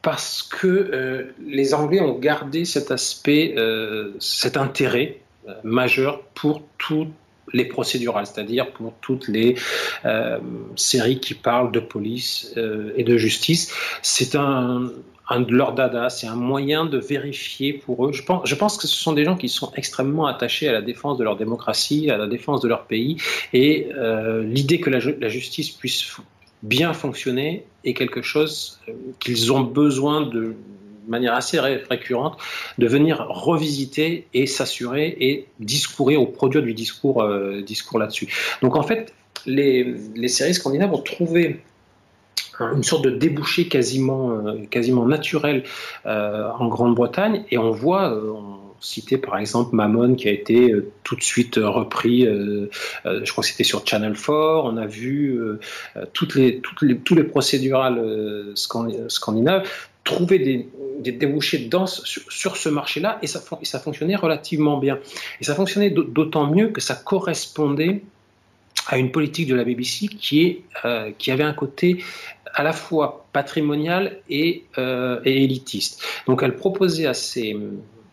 parce 0.00 0.42
que 0.42 1.34
les 1.44 1.74
Anglais 1.74 2.00
ont 2.00 2.18
gardé 2.18 2.64
cet 2.64 2.90
aspect, 2.92 3.54
cet 4.20 4.56
intérêt 4.56 5.18
euh, 5.18 5.27
majeur 5.64 6.22
pour 6.34 6.62
toutes 6.78 7.08
les 7.52 7.64
procédurales, 7.64 8.26
c'est-à-dire 8.26 8.70
pour 8.72 8.94
toutes 9.00 9.28
les 9.28 9.56
euh, 10.04 10.38
séries 10.76 11.20
qui 11.20 11.34
parlent 11.34 11.72
de 11.72 11.80
police 11.80 12.52
euh, 12.56 12.92
et 12.96 13.04
de 13.04 13.16
justice. 13.16 13.72
C'est 14.02 14.34
un, 14.34 14.90
de 15.30 15.52
leurs 15.52 15.74
dada, 15.74 16.08
c'est 16.08 16.26
un 16.26 16.36
moyen 16.36 16.86
de 16.86 16.98
vérifier 16.98 17.72
pour 17.72 18.06
eux. 18.06 18.12
Je 18.12 18.22
pense, 18.22 18.76
que 18.76 18.86
ce 18.86 18.96
sont 18.96 19.12
des 19.12 19.24
gens 19.24 19.36
qui 19.36 19.48
sont 19.48 19.72
extrêmement 19.76 20.26
attachés 20.26 20.68
à 20.68 20.72
la 20.72 20.82
défense 20.82 21.18
de 21.18 21.24
leur 21.24 21.36
démocratie, 21.36 22.10
à 22.10 22.16
la 22.16 22.26
défense 22.26 22.60
de 22.60 22.68
leur 22.68 22.84
pays, 22.84 23.18
et 23.52 23.88
l'idée 24.42 24.80
que 24.80 24.90
la, 24.90 25.28
justice 25.28 25.70
puisse 25.70 26.16
bien 26.62 26.92
fonctionner 26.94 27.64
est 27.84 27.94
quelque 27.94 28.22
chose 28.22 28.80
qu'ils 29.20 29.52
ont 29.52 29.60
besoin 29.60 30.22
de 30.22 30.56
manière 31.08 31.34
assez 31.34 31.58
récurrente, 31.58 32.38
de 32.78 32.86
venir 32.86 33.26
revisiter 33.28 34.26
et 34.34 34.46
s'assurer 34.46 35.16
et 35.20 35.46
discourir 35.60 36.22
ou 36.22 36.26
produire 36.26 36.62
du 36.62 36.74
discours, 36.74 37.22
euh, 37.22 37.62
discours 37.62 37.98
là-dessus. 37.98 38.28
Donc 38.62 38.76
en 38.76 38.82
fait, 38.82 39.12
les, 39.46 39.94
les, 40.14 40.28
séries 40.28 40.54
scandinaves 40.54 40.92
ont 40.92 41.02
trouvé 41.02 41.60
une 42.60 42.82
sorte 42.82 43.04
de 43.04 43.10
débouché 43.10 43.68
quasiment, 43.68 44.30
euh, 44.30 44.64
quasiment 44.70 45.06
naturel 45.06 45.62
euh, 46.06 46.48
en 46.58 46.68
Grande-Bretagne 46.68 47.44
et 47.50 47.58
on 47.58 47.70
voit, 47.70 48.12
on 48.12 48.58
citait 48.80 49.18
par 49.18 49.38
exemple 49.38 49.74
Mammon 49.74 50.14
qui 50.14 50.28
a 50.28 50.32
été 50.32 50.72
tout 51.02 51.16
de 51.16 51.22
suite 51.22 51.58
repris, 51.60 52.24
je 52.24 53.30
crois 53.32 53.42
que 53.42 53.50
c'était 53.50 53.64
sur 53.64 53.84
Channel 53.84 54.12
4, 54.12 54.30
on 54.30 54.76
a 54.76 54.86
vu 54.86 55.40
toutes 56.12 56.36
les, 56.36 56.60
toutes 56.60 56.82
les, 56.82 56.96
tous 56.96 57.16
les 57.16 57.24
procédurales 57.24 58.52
scandinaves 58.54 59.68
trouver 60.08 60.38
des, 60.38 60.68
des 60.98 61.12
débouchés 61.12 61.68
sur, 62.04 62.56
ce 62.56 62.68
marché-là 62.68 63.18
et 63.22 63.26
ça, 63.26 63.40
fonctionnait 63.80 64.16
relativement 64.16 64.78
bien. 64.78 64.98
Et 65.40 65.44
ça 65.44 65.54
fonctionnait 65.54 65.90
d'autant 65.90 66.46
mieux 66.46 66.68
que 66.68 66.80
ça 66.80 66.94
correspondait 66.94 68.02
à 68.86 68.98
une 68.98 69.10
politique 69.10 69.48
de 69.48 69.54
la 69.54 69.64
BBC 69.64 70.08
qui, 70.08 70.42
est, 70.42 70.62
euh, 70.84 71.10
qui 71.18 71.30
avait 71.30 71.44
un 71.44 71.52
côté 71.52 72.02
à 72.54 72.62
la 72.62 72.72
fois 72.72 73.26
patrimonial 73.32 74.20
et, 74.30 74.64
euh, 74.78 75.20
élitiste. 75.24 76.02
Donc 76.26 76.42
elle 76.42 76.56
proposait 76.56 77.06
à 77.06 77.14
ses, 77.14 77.56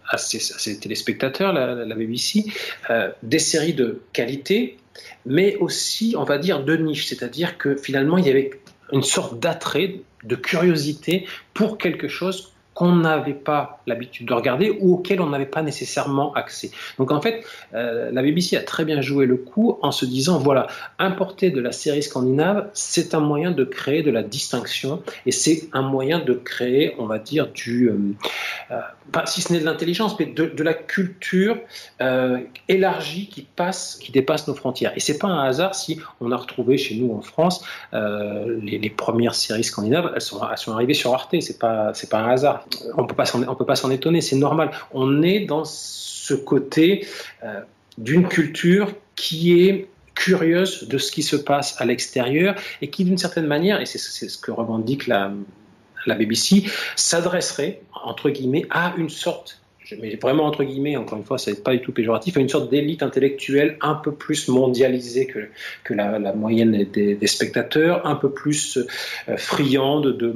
à 0.10 0.18
ses, 0.18 0.80
téléspectateurs, 0.80 1.54
la, 1.54 1.96
BBC, 1.96 2.46
euh, 2.90 3.10
des 3.24 3.40
séries 3.40 3.74
de 3.74 4.02
qualité, 4.14 4.78
mais 5.26 5.56
aussi, 5.58 6.16
on 6.18 6.24
va 6.24 6.38
dire, 6.38 6.64
de 6.64 6.76
niche. 6.76 7.08
C'est-à-dire 7.08 7.58
que 7.58 7.76
finalement, 7.76 8.18
il 8.18 8.26
y 8.26 8.30
avait 8.30 8.52
une 8.92 9.04
sorte 9.04 9.40
d'attrait, 9.40 10.02
de 10.24 10.36
curiosité 10.36 11.26
pour 11.54 11.78
quelque 11.78 12.08
chose 12.08 12.55
qu'on 12.76 12.94
n'avait 12.94 13.34
pas 13.34 13.80
l'habitude 13.88 14.28
de 14.28 14.34
regarder 14.34 14.78
ou 14.82 14.96
auquel 14.96 15.22
on 15.22 15.30
n'avait 15.30 15.46
pas 15.46 15.62
nécessairement 15.62 16.34
accès. 16.34 16.72
Donc 17.00 17.10
en 17.10 17.22
fait, 17.22 17.46
euh, 17.74 18.12
la 18.12 18.22
BBC 18.22 18.58
a 18.58 18.62
très 18.62 18.84
bien 18.84 19.00
joué 19.00 19.26
le 19.26 19.38
coup 19.38 19.80
en 19.82 19.94
se 19.94 20.06
disant, 20.06 20.40
voilà, 20.40 20.68
importer 21.00 21.52
de 21.52 21.62
la 21.62 21.72
série 21.72 22.04
scandinave, 22.04 22.70
c'est 22.74 23.16
un 23.16 23.22
moyen 23.22 23.52
de 23.52 23.64
créer 23.64 24.04
de 24.04 24.12
la 24.12 24.24
distinction 24.24 25.02
et 25.26 25.32
c'est 25.32 25.70
un 25.72 25.84
moyen 25.84 26.20
de 26.20 26.34
créer, 26.34 26.96
on 27.00 27.06
va 27.06 27.18
dire, 27.18 27.48
du, 27.48 27.88
euh, 27.88 27.98
euh, 28.72 28.82
pas 29.14 29.26
si 29.26 29.42
ce 29.42 29.54
n'est 29.54 29.60
de 29.60 29.66
l'intelligence, 29.66 30.20
mais 30.20 30.26
de, 30.26 30.64
la 30.66 30.74
culture 30.74 31.58
élargie 32.68 33.30
qui 33.30 33.44
passe, 33.44 33.98
qui 34.02 34.12
dépasse 34.12 34.48
nos 34.48 34.56
frontières. 34.56 34.92
Et 34.98 35.00
c'est 35.00 35.20
pas 35.20 35.28
un 35.28 35.46
hasard 35.46 35.76
si 35.76 36.02
on 36.20 36.32
a 36.32 36.36
retrouvé 36.36 36.78
chez 36.78 36.96
nous 36.96 37.14
en 37.14 37.22
France 37.22 37.64
les, 37.94 38.90
premières 38.90 39.36
séries 39.36 39.64
scandinaves, 39.64 40.12
elles 40.16 40.22
sont, 40.22 40.42
arrivées 40.42 40.94
sur 40.94 41.14
Arte, 41.14 41.36
c'est 41.40 41.60
pas, 41.60 41.94
pas 42.10 42.20
un 42.20 42.30
hasard 42.32 42.65
on 42.98 43.06
peut 43.06 43.16
pas 43.16 43.26
s'en, 43.26 43.56
peut 43.56 43.66
pas 43.66 43.76
s'en 43.76 43.92
étonner, 43.92 44.22
c'est 44.22 44.36
normal. 44.36 44.72
On 44.94 45.22
est 45.22 45.42
dans 45.42 45.66
ce 45.66 46.34
côté 46.34 47.08
euh, 47.44 47.62
d'une 47.98 48.28
culture 48.28 48.94
qui 49.16 49.62
est 49.62 49.88
curieuse 50.14 50.88
de 50.88 50.98
ce 50.98 51.12
qui 51.12 51.24
se 51.24 51.36
passe 51.36 51.80
à 51.80 51.86
l'extérieur 51.86 52.56
et 52.82 52.90
qui, 52.90 53.04
d'une 53.04 53.18
certaine 53.18 53.48
manière, 53.48 53.82
et 53.82 53.86
c'est 53.86 53.98
ce 53.98 54.38
que 54.38 54.52
revendique 54.52 55.08
la, 55.08 55.32
la 56.06 56.16
BBC, 56.16 56.64
s'adresserait, 56.96 57.82
entre 58.04 58.30
guillemets, 58.30 58.66
à 58.70 58.94
une 58.98 59.10
sorte 59.10 59.62
mets 59.94 60.16
vraiment 60.16 60.46
entre 60.46 60.64
guillemets, 60.64 60.98
encore 60.98 61.20
une 61.20 61.24
fois, 61.24 61.38
ça 61.38 61.52
n'est 61.52 61.58
pas 61.58 61.74
du 61.74 61.82
tout 61.82 61.92
péjoratif, 61.92 62.38
à 62.38 62.40
une 62.40 62.50
sorte 62.50 62.72
d'élite 62.72 63.04
intellectuelle 63.04 63.78
un 63.82 63.94
peu 63.94 64.12
plus 64.12 64.48
mondialisée 64.48 65.28
que, 65.28 65.50
que 65.84 65.94
la, 65.94 66.34
moyenne 66.34 66.86
des, 66.92 67.28
spectateurs, 67.28 68.08
un 68.08 68.16
peu 68.16 68.32
plus 68.32 68.78
euh, 68.78 69.38
friande 69.38 70.18
de, 70.18 70.34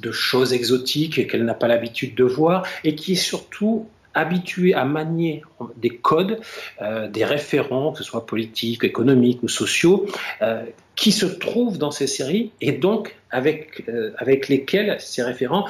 de 0.00 0.12
choses 0.12 0.52
exotiques 0.52 1.26
qu'elle 1.28 1.44
n'a 1.44 1.54
pas 1.54 1.68
l'habitude 1.68 2.14
de 2.14 2.24
voir, 2.24 2.66
et 2.82 2.94
qui 2.94 3.12
est 3.12 3.16
surtout 3.16 3.88
habitué 4.14 4.74
à 4.74 4.84
manier 4.84 5.42
des 5.76 5.90
codes, 5.90 6.40
euh, 6.80 7.08
des 7.08 7.24
référents, 7.24 7.92
que 7.92 7.98
ce 7.98 8.04
soit 8.04 8.26
politiques, 8.26 8.84
économiques 8.84 9.42
ou 9.42 9.48
sociaux, 9.48 10.06
euh, 10.40 10.62
qui 10.94 11.10
se 11.10 11.26
trouvent 11.26 11.78
dans 11.78 11.90
ces 11.90 12.06
séries 12.06 12.52
et 12.60 12.72
donc 12.72 13.16
avec, 13.30 13.82
euh, 13.88 14.12
avec 14.16 14.48
lesquels 14.48 14.96
ces 15.00 15.22
référents, 15.22 15.66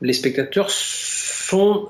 les 0.00 0.12
spectateurs 0.12 0.70
sont 0.70 1.88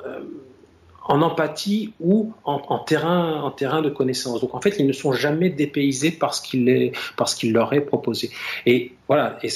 en 1.02 1.22
empathie 1.22 1.92
ou 2.00 2.32
en, 2.44 2.78
terrain, 2.78 3.42
en 3.42 3.50
terrain 3.50 3.82
de 3.82 3.90
connaissance. 3.90 4.40
Donc 4.40 4.54
en 4.54 4.60
fait, 4.60 4.76
ils 4.78 4.86
ne 4.86 4.92
sont 4.92 5.12
jamais 5.12 5.50
dépaysés 5.50 6.18
qu'il 6.42 6.92
parce 7.16 7.34
qu'il 7.34 7.52
leur 7.52 7.72
est 7.72 7.80
proposé. 7.80 8.30
Et 8.64 8.92
voilà, 9.08 9.38
et 9.42 9.48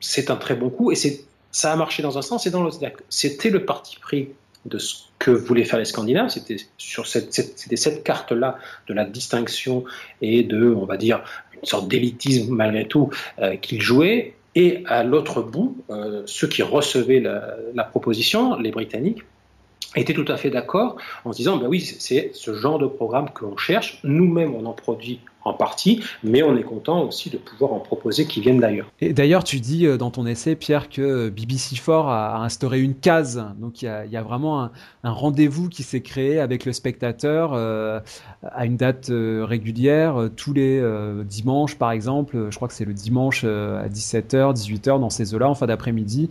c'est 0.00 0.30
un 0.30 0.36
très 0.36 0.54
bon 0.54 0.70
coup 0.70 0.90
et 0.90 0.96
c'est 0.96 1.24
ça 1.52 1.72
a 1.72 1.76
marché 1.76 2.02
dans 2.02 2.18
un 2.18 2.22
sens 2.22 2.46
et 2.46 2.50
dans 2.50 2.62
l'autre. 2.62 2.78
C'était 3.08 3.50
le 3.50 3.64
parti 3.64 3.98
pris 4.00 4.30
de 4.64 4.78
ce 4.78 5.02
que 5.18 5.30
voulaient 5.30 5.64
faire 5.64 5.78
les 5.78 5.84
Scandinaves. 5.84 6.30
C'était 6.30 6.56
sur 6.78 7.06
cette, 7.06 8.02
carte-là 8.02 8.58
de 8.88 8.94
la 8.94 9.04
distinction 9.04 9.84
et 10.20 10.42
de, 10.42 10.72
on 10.74 10.86
va 10.86 10.96
dire, 10.96 11.22
une 11.54 11.66
sorte 11.66 11.88
d'élitisme 11.88 12.54
malgré 12.54 12.88
tout 12.88 13.10
euh, 13.38 13.56
qu'ils 13.56 13.82
jouaient. 13.82 14.34
Et 14.54 14.82
à 14.86 15.02
l'autre 15.04 15.42
bout, 15.42 15.76
euh, 15.90 16.22
ceux 16.26 16.48
qui 16.48 16.62
recevaient 16.62 17.20
la 17.20 17.84
proposition, 17.84 18.58
les 18.58 18.70
Britanniques, 18.70 19.22
étaient 19.96 20.14
tout 20.14 20.24
à 20.28 20.36
fait 20.36 20.50
d'accord 20.50 20.96
en 21.24 21.32
se 21.32 21.38
disant, 21.38 21.56
ben 21.56 21.66
oui, 21.68 21.80
c'est 21.80 22.30
ce 22.34 22.54
genre 22.54 22.78
de 22.78 22.86
programme 22.86 23.30
que 23.30 23.44
l'on 23.44 23.56
cherche. 23.56 24.00
Nous-mêmes, 24.04 24.54
on 24.54 24.66
en 24.66 24.72
produit 24.72 25.20
en 25.44 25.54
partie, 25.54 26.02
mais 26.22 26.42
on 26.42 26.56
est 26.56 26.62
content 26.62 27.02
aussi 27.02 27.30
de 27.30 27.38
pouvoir 27.38 27.72
en 27.72 27.80
proposer 27.80 28.26
qui 28.26 28.40
viennent 28.40 28.60
d'ailleurs. 28.60 28.86
Et 29.00 29.12
d'ailleurs, 29.12 29.44
tu 29.44 29.60
dis 29.60 29.86
euh, 29.86 29.96
dans 29.96 30.10
ton 30.10 30.26
essai, 30.26 30.54
Pierre, 30.54 30.88
que 30.88 31.30
BBC4 31.30 32.08
a, 32.08 32.36
instauré 32.42 32.80
une 32.80 32.94
case. 32.94 33.44
Donc 33.58 33.82
il 33.82 33.86
y 33.86 34.16
a, 34.16 34.22
vraiment 34.22 34.62
un, 34.62 34.70
rendez-vous 35.10 35.68
qui 35.68 35.82
s'est 35.82 36.00
créé 36.00 36.38
avec 36.38 36.64
le 36.64 36.72
spectateur 36.72 37.52
euh, 37.54 38.00
à 38.42 38.66
une 38.66 38.76
date 38.76 39.10
euh, 39.10 39.44
régulière, 39.44 40.28
tous 40.36 40.52
les 40.52 40.82
dimanches 41.24 41.76
par 41.76 41.90
exemple. 41.90 42.48
Je 42.50 42.56
crois 42.56 42.68
que 42.68 42.74
c'est 42.74 42.84
le 42.84 42.94
dimanche 42.94 43.44
à 43.44 43.88
17h, 43.88 44.54
18h 44.54 45.00
dans 45.00 45.10
ces 45.10 45.34
eaux-là, 45.34 45.48
en 45.48 45.54
fin 45.54 45.66
d'après-midi. 45.66 46.30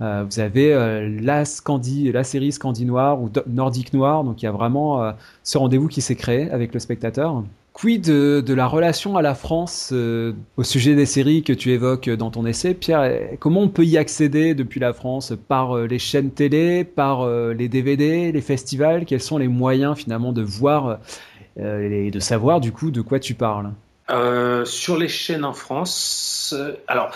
Vous 0.00 0.40
avez 0.40 1.08
la, 1.20 1.44
Scandi, 1.44 2.10
la 2.10 2.24
série 2.24 2.52
Scandi 2.52 2.86
Noir 2.86 3.20
ou 3.20 3.30
Nordique 3.46 3.92
Noir, 3.92 4.24
donc 4.24 4.42
il 4.42 4.46
y 4.46 4.48
a 4.48 4.52
vraiment 4.52 5.12
ce 5.42 5.58
rendez-vous 5.58 5.88
qui 5.88 6.00
s'est 6.00 6.16
créé 6.16 6.50
avec 6.50 6.72
le 6.72 6.80
spectateur. 6.80 7.42
Quid 7.72 8.02
de, 8.02 8.54
la 8.54 8.66
relation 8.66 9.16
à 9.16 9.22
la 9.22 9.34
France 9.34 9.90
euh, 9.92 10.32
au 10.56 10.64
sujet 10.64 10.94
des 10.94 11.06
séries 11.06 11.42
que 11.42 11.52
tu 11.52 11.70
évoques 11.70 12.10
dans 12.10 12.30
ton 12.30 12.44
essai, 12.44 12.74
Pierre? 12.74 13.10
Comment 13.38 13.62
on 13.62 13.68
peut 13.68 13.84
y 13.84 13.96
accéder 13.96 14.54
depuis 14.54 14.80
la 14.80 14.92
France? 14.92 15.32
Par 15.48 15.76
euh, 15.76 15.86
les 15.86 15.98
chaînes 15.98 16.30
télé, 16.30 16.84
par 16.84 17.22
euh, 17.22 17.54
les 17.54 17.68
DVD, 17.68 18.32
les 18.32 18.40
festivals? 18.40 19.06
Quels 19.06 19.22
sont 19.22 19.38
les 19.38 19.48
moyens 19.48 19.96
finalement 19.96 20.32
de 20.32 20.42
voir 20.42 20.98
et 21.58 22.10
de 22.10 22.20
savoir 22.20 22.60
du 22.60 22.72
coup 22.72 22.90
de 22.90 23.00
quoi 23.00 23.18
tu 23.18 23.34
parles? 23.34 23.72
Sur 24.64 24.98
les 24.98 25.08
chaînes 25.08 25.44
en 25.44 25.52
France, 25.52 26.54
alors 26.86 27.12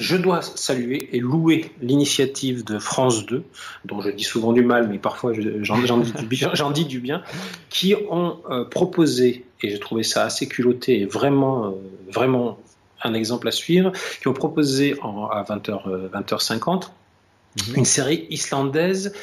je 0.00 0.16
dois 0.16 0.42
saluer 0.42 1.08
et 1.12 1.20
louer 1.20 1.70
l'initiative 1.80 2.64
de 2.64 2.78
France 2.78 3.26
2, 3.26 3.44
dont 3.84 4.00
je 4.00 4.10
dis 4.10 4.24
souvent 4.24 4.52
du 4.52 4.62
mal, 4.62 4.88
mais 4.88 4.98
parfois 4.98 5.32
j'en 5.62 6.00
dis, 6.70 6.84
du 6.84 7.00
bien, 7.00 7.22
qui 7.68 7.94
ont 8.10 8.38
euh, 8.50 8.64
proposé, 8.64 9.44
et 9.62 9.70
j'ai 9.70 9.78
trouvé 9.78 10.02
ça 10.02 10.24
assez 10.24 10.48
culotté 10.48 11.00
et 11.00 11.06
vraiment, 11.06 11.66
euh, 11.66 11.70
vraiment 12.10 12.58
un 13.02 13.14
exemple 13.14 13.46
à 13.48 13.52
suivre, 13.52 13.92
qui 14.20 14.28
ont 14.28 14.34
proposé 14.34 14.96
à 15.02 15.42
20h, 15.42 16.10
20h50 16.12 16.90
mhm. 17.68 17.76
une 17.76 17.84
série 17.84 18.26
islandaise 18.30 19.14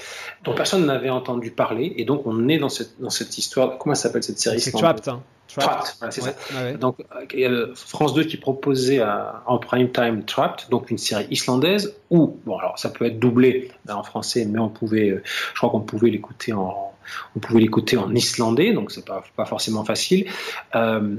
dont 0.43 0.53
personne 0.53 0.85
n'avait 0.85 1.09
entendu 1.09 1.51
parler, 1.51 1.93
et 1.97 2.05
donc 2.05 2.25
on 2.25 2.47
est 2.47 2.57
dans 2.57 2.69
cette, 2.69 2.99
dans 2.99 3.09
cette 3.09 3.37
histoire. 3.37 3.77
Comment 3.77 3.95
s'appelle 3.95 4.23
cette 4.23 4.39
série 4.39 4.59
C'est 4.59 4.71
Trapped. 4.71 5.07
Hein. 5.07 5.21
Trapped, 5.47 6.11
c'est 6.11 6.21
ça. 6.21 6.33
Donc, 6.73 6.97
il 7.33 7.39
y 7.39 7.45
a 7.45 7.51
France 7.73 8.13
2 8.13 8.25
qui 8.25 8.37
proposait 8.37 9.01
en 9.45 9.57
prime 9.57 9.91
time 9.91 10.23
Trapped, 10.25 10.69
donc 10.69 10.91
une 10.91 10.97
série 10.97 11.25
islandaise 11.31 11.95
où, 12.09 12.37
bon, 12.45 12.57
alors 12.57 12.77
ça 12.77 12.89
peut 12.89 13.05
être 13.05 13.19
doublé 13.19 13.71
en 13.89 14.03
français, 14.03 14.45
mais 14.45 14.59
on 14.59 14.69
pouvait, 14.69 15.09
euh, 15.09 15.23
je 15.25 15.57
crois 15.57 15.69
qu'on 15.69 15.81
pouvait 15.81 16.09
l'écouter 16.09 16.53
en, 16.53 16.93
on 17.35 17.39
pouvait 17.39 17.61
l'écouter 17.61 17.97
en 17.97 18.13
islandais, 18.13 18.73
donc 18.73 18.91
c'est 18.91 19.05
pas, 19.05 19.23
pas 19.35 19.45
forcément 19.45 19.83
facile. 19.83 20.27
Euh, 20.75 21.15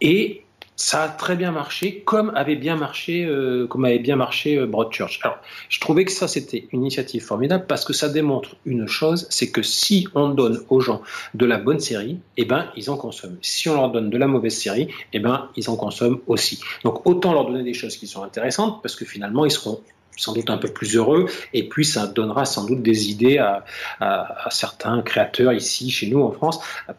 et 0.00 0.44
ça 0.78 1.02
a 1.02 1.08
très 1.08 1.34
bien 1.34 1.50
marché, 1.50 2.02
comme 2.02 2.30
avait 2.36 2.54
bien 2.54 2.76
marché, 2.76 3.24
euh, 3.24 3.66
comme 3.66 3.84
avait 3.84 3.98
bien 3.98 4.14
marché 4.14 4.56
euh, 4.56 4.66
Broadchurch. 4.66 5.18
Alors, 5.24 5.38
je 5.68 5.80
trouvais 5.80 6.04
que 6.04 6.12
ça 6.12 6.28
c'était 6.28 6.68
une 6.70 6.82
initiative 6.82 7.20
formidable 7.20 7.64
parce 7.66 7.84
que 7.84 7.92
ça 7.92 8.08
démontre 8.08 8.54
une 8.64 8.86
chose, 8.86 9.26
c'est 9.28 9.50
que 9.50 9.60
si 9.60 10.06
on 10.14 10.28
donne 10.28 10.62
aux 10.68 10.80
gens 10.80 11.02
de 11.34 11.44
la 11.46 11.58
bonne 11.58 11.80
série, 11.80 12.20
eh 12.36 12.44
ben 12.44 12.70
ils 12.76 12.90
en 12.90 12.96
consomment. 12.96 13.38
Si 13.42 13.68
on 13.68 13.74
leur 13.74 13.90
donne 13.90 14.08
de 14.08 14.16
la 14.16 14.28
mauvaise 14.28 14.56
série, 14.56 14.88
eh 15.12 15.18
ben 15.18 15.48
ils 15.56 15.68
en 15.68 15.76
consomment 15.76 16.20
aussi. 16.28 16.60
Donc 16.84 17.04
autant 17.08 17.32
leur 17.32 17.46
donner 17.46 17.64
des 17.64 17.74
choses 17.74 17.96
qui 17.96 18.06
sont 18.06 18.22
intéressantes 18.22 18.80
parce 18.80 18.94
que 18.94 19.04
finalement 19.04 19.44
ils 19.44 19.50
seront 19.50 19.80
sans 20.16 20.32
doute 20.32 20.50
un 20.50 20.58
peu 20.58 20.68
plus 20.68 20.96
heureux, 20.96 21.26
et 21.54 21.68
puis 21.68 21.84
ça 21.84 22.08
donnera 22.08 22.44
sans 22.44 22.66
doute 22.66 22.82
des 22.82 23.08
idées 23.08 23.38
à, 23.38 23.64
à, 24.00 24.48
certains 24.50 25.00
créateurs 25.02 25.52
ici, 25.52 25.90
chez 25.90 26.08
nous 26.08 26.22
en 26.22 26.32
France, 26.32 26.58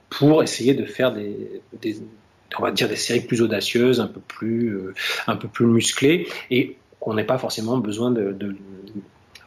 pour 0.10 0.42
essayer 0.42 0.74
de 0.74 0.86
faire 0.86 1.12
des, 1.12 1.62
des, 1.82 1.98
on 2.58 2.64
va 2.64 2.72
dire 2.72 2.90
des 2.90 2.96
séries 2.96 3.22
plus 3.22 3.42
audacieuses, 3.42 4.00
un 4.00 4.08
peu 4.08 4.20
plus, 4.20 4.70
euh, 4.70 4.94
un 5.28 5.36
peu 5.36 5.48
plus 5.48 5.66
musclées, 5.66 6.28
et 6.50 6.78
qu'on 7.00 7.14
n'ait 7.14 7.24
pas 7.24 7.38
forcément 7.38 7.78
besoin 7.78 8.12
de, 8.12 8.36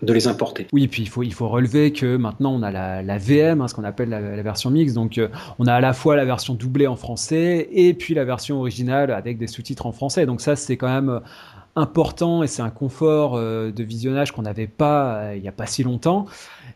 les 0.03 0.27
importer. 0.27 0.67
Oui, 0.73 0.89
puis 0.89 1.03
il 1.03 1.09
faut, 1.09 1.23
il 1.23 1.33
faut 1.33 1.49
relever 1.49 1.93
que 1.93 2.17
maintenant 2.17 2.53
on 2.53 2.63
a 2.63 2.71
la, 2.71 3.19
VM, 3.19 3.61
hein, 3.61 3.69
ce 3.69 3.75
qu'on 3.75 3.85
appelle 3.85 4.09
la, 4.09 4.43
version 4.43 4.71
mixte. 4.71 4.95
Donc 4.95 5.19
euh, 5.19 5.29
on 5.59 5.67
a 5.67 5.75
à 5.75 5.81
la 5.81 5.93
fois 5.93 6.17
la 6.17 6.25
version 6.25 6.55
doublée 6.55 6.87
en 6.87 6.97
français 6.97 7.69
et 7.71 7.95
puis 7.95 8.15
la 8.15 8.25
version 8.25 8.59
originale 8.59 9.11
avec 9.11 9.39
des 9.39 9.47
sous-titres 9.47 9.87
en 9.87 9.93
français. 9.93 10.27
Donc 10.27 10.41
ça, 10.41 10.57
c'est 10.57 10.77
quand 10.77 10.89
même 10.89 11.21
important 11.75 12.43
et 12.43 12.47
c'est 12.47 12.63
un 12.63 12.71
confort 12.71 13.39
de 13.39 13.83
visionnage 13.83 14.33
qu'on 14.33 14.43
n'avait 14.43 14.67
pas 14.67 15.35
il 15.35 15.43
n'y 15.43 15.49
a 15.49 15.53
pas 15.53 15.67
si 15.67 15.83
longtemps. 15.83 16.27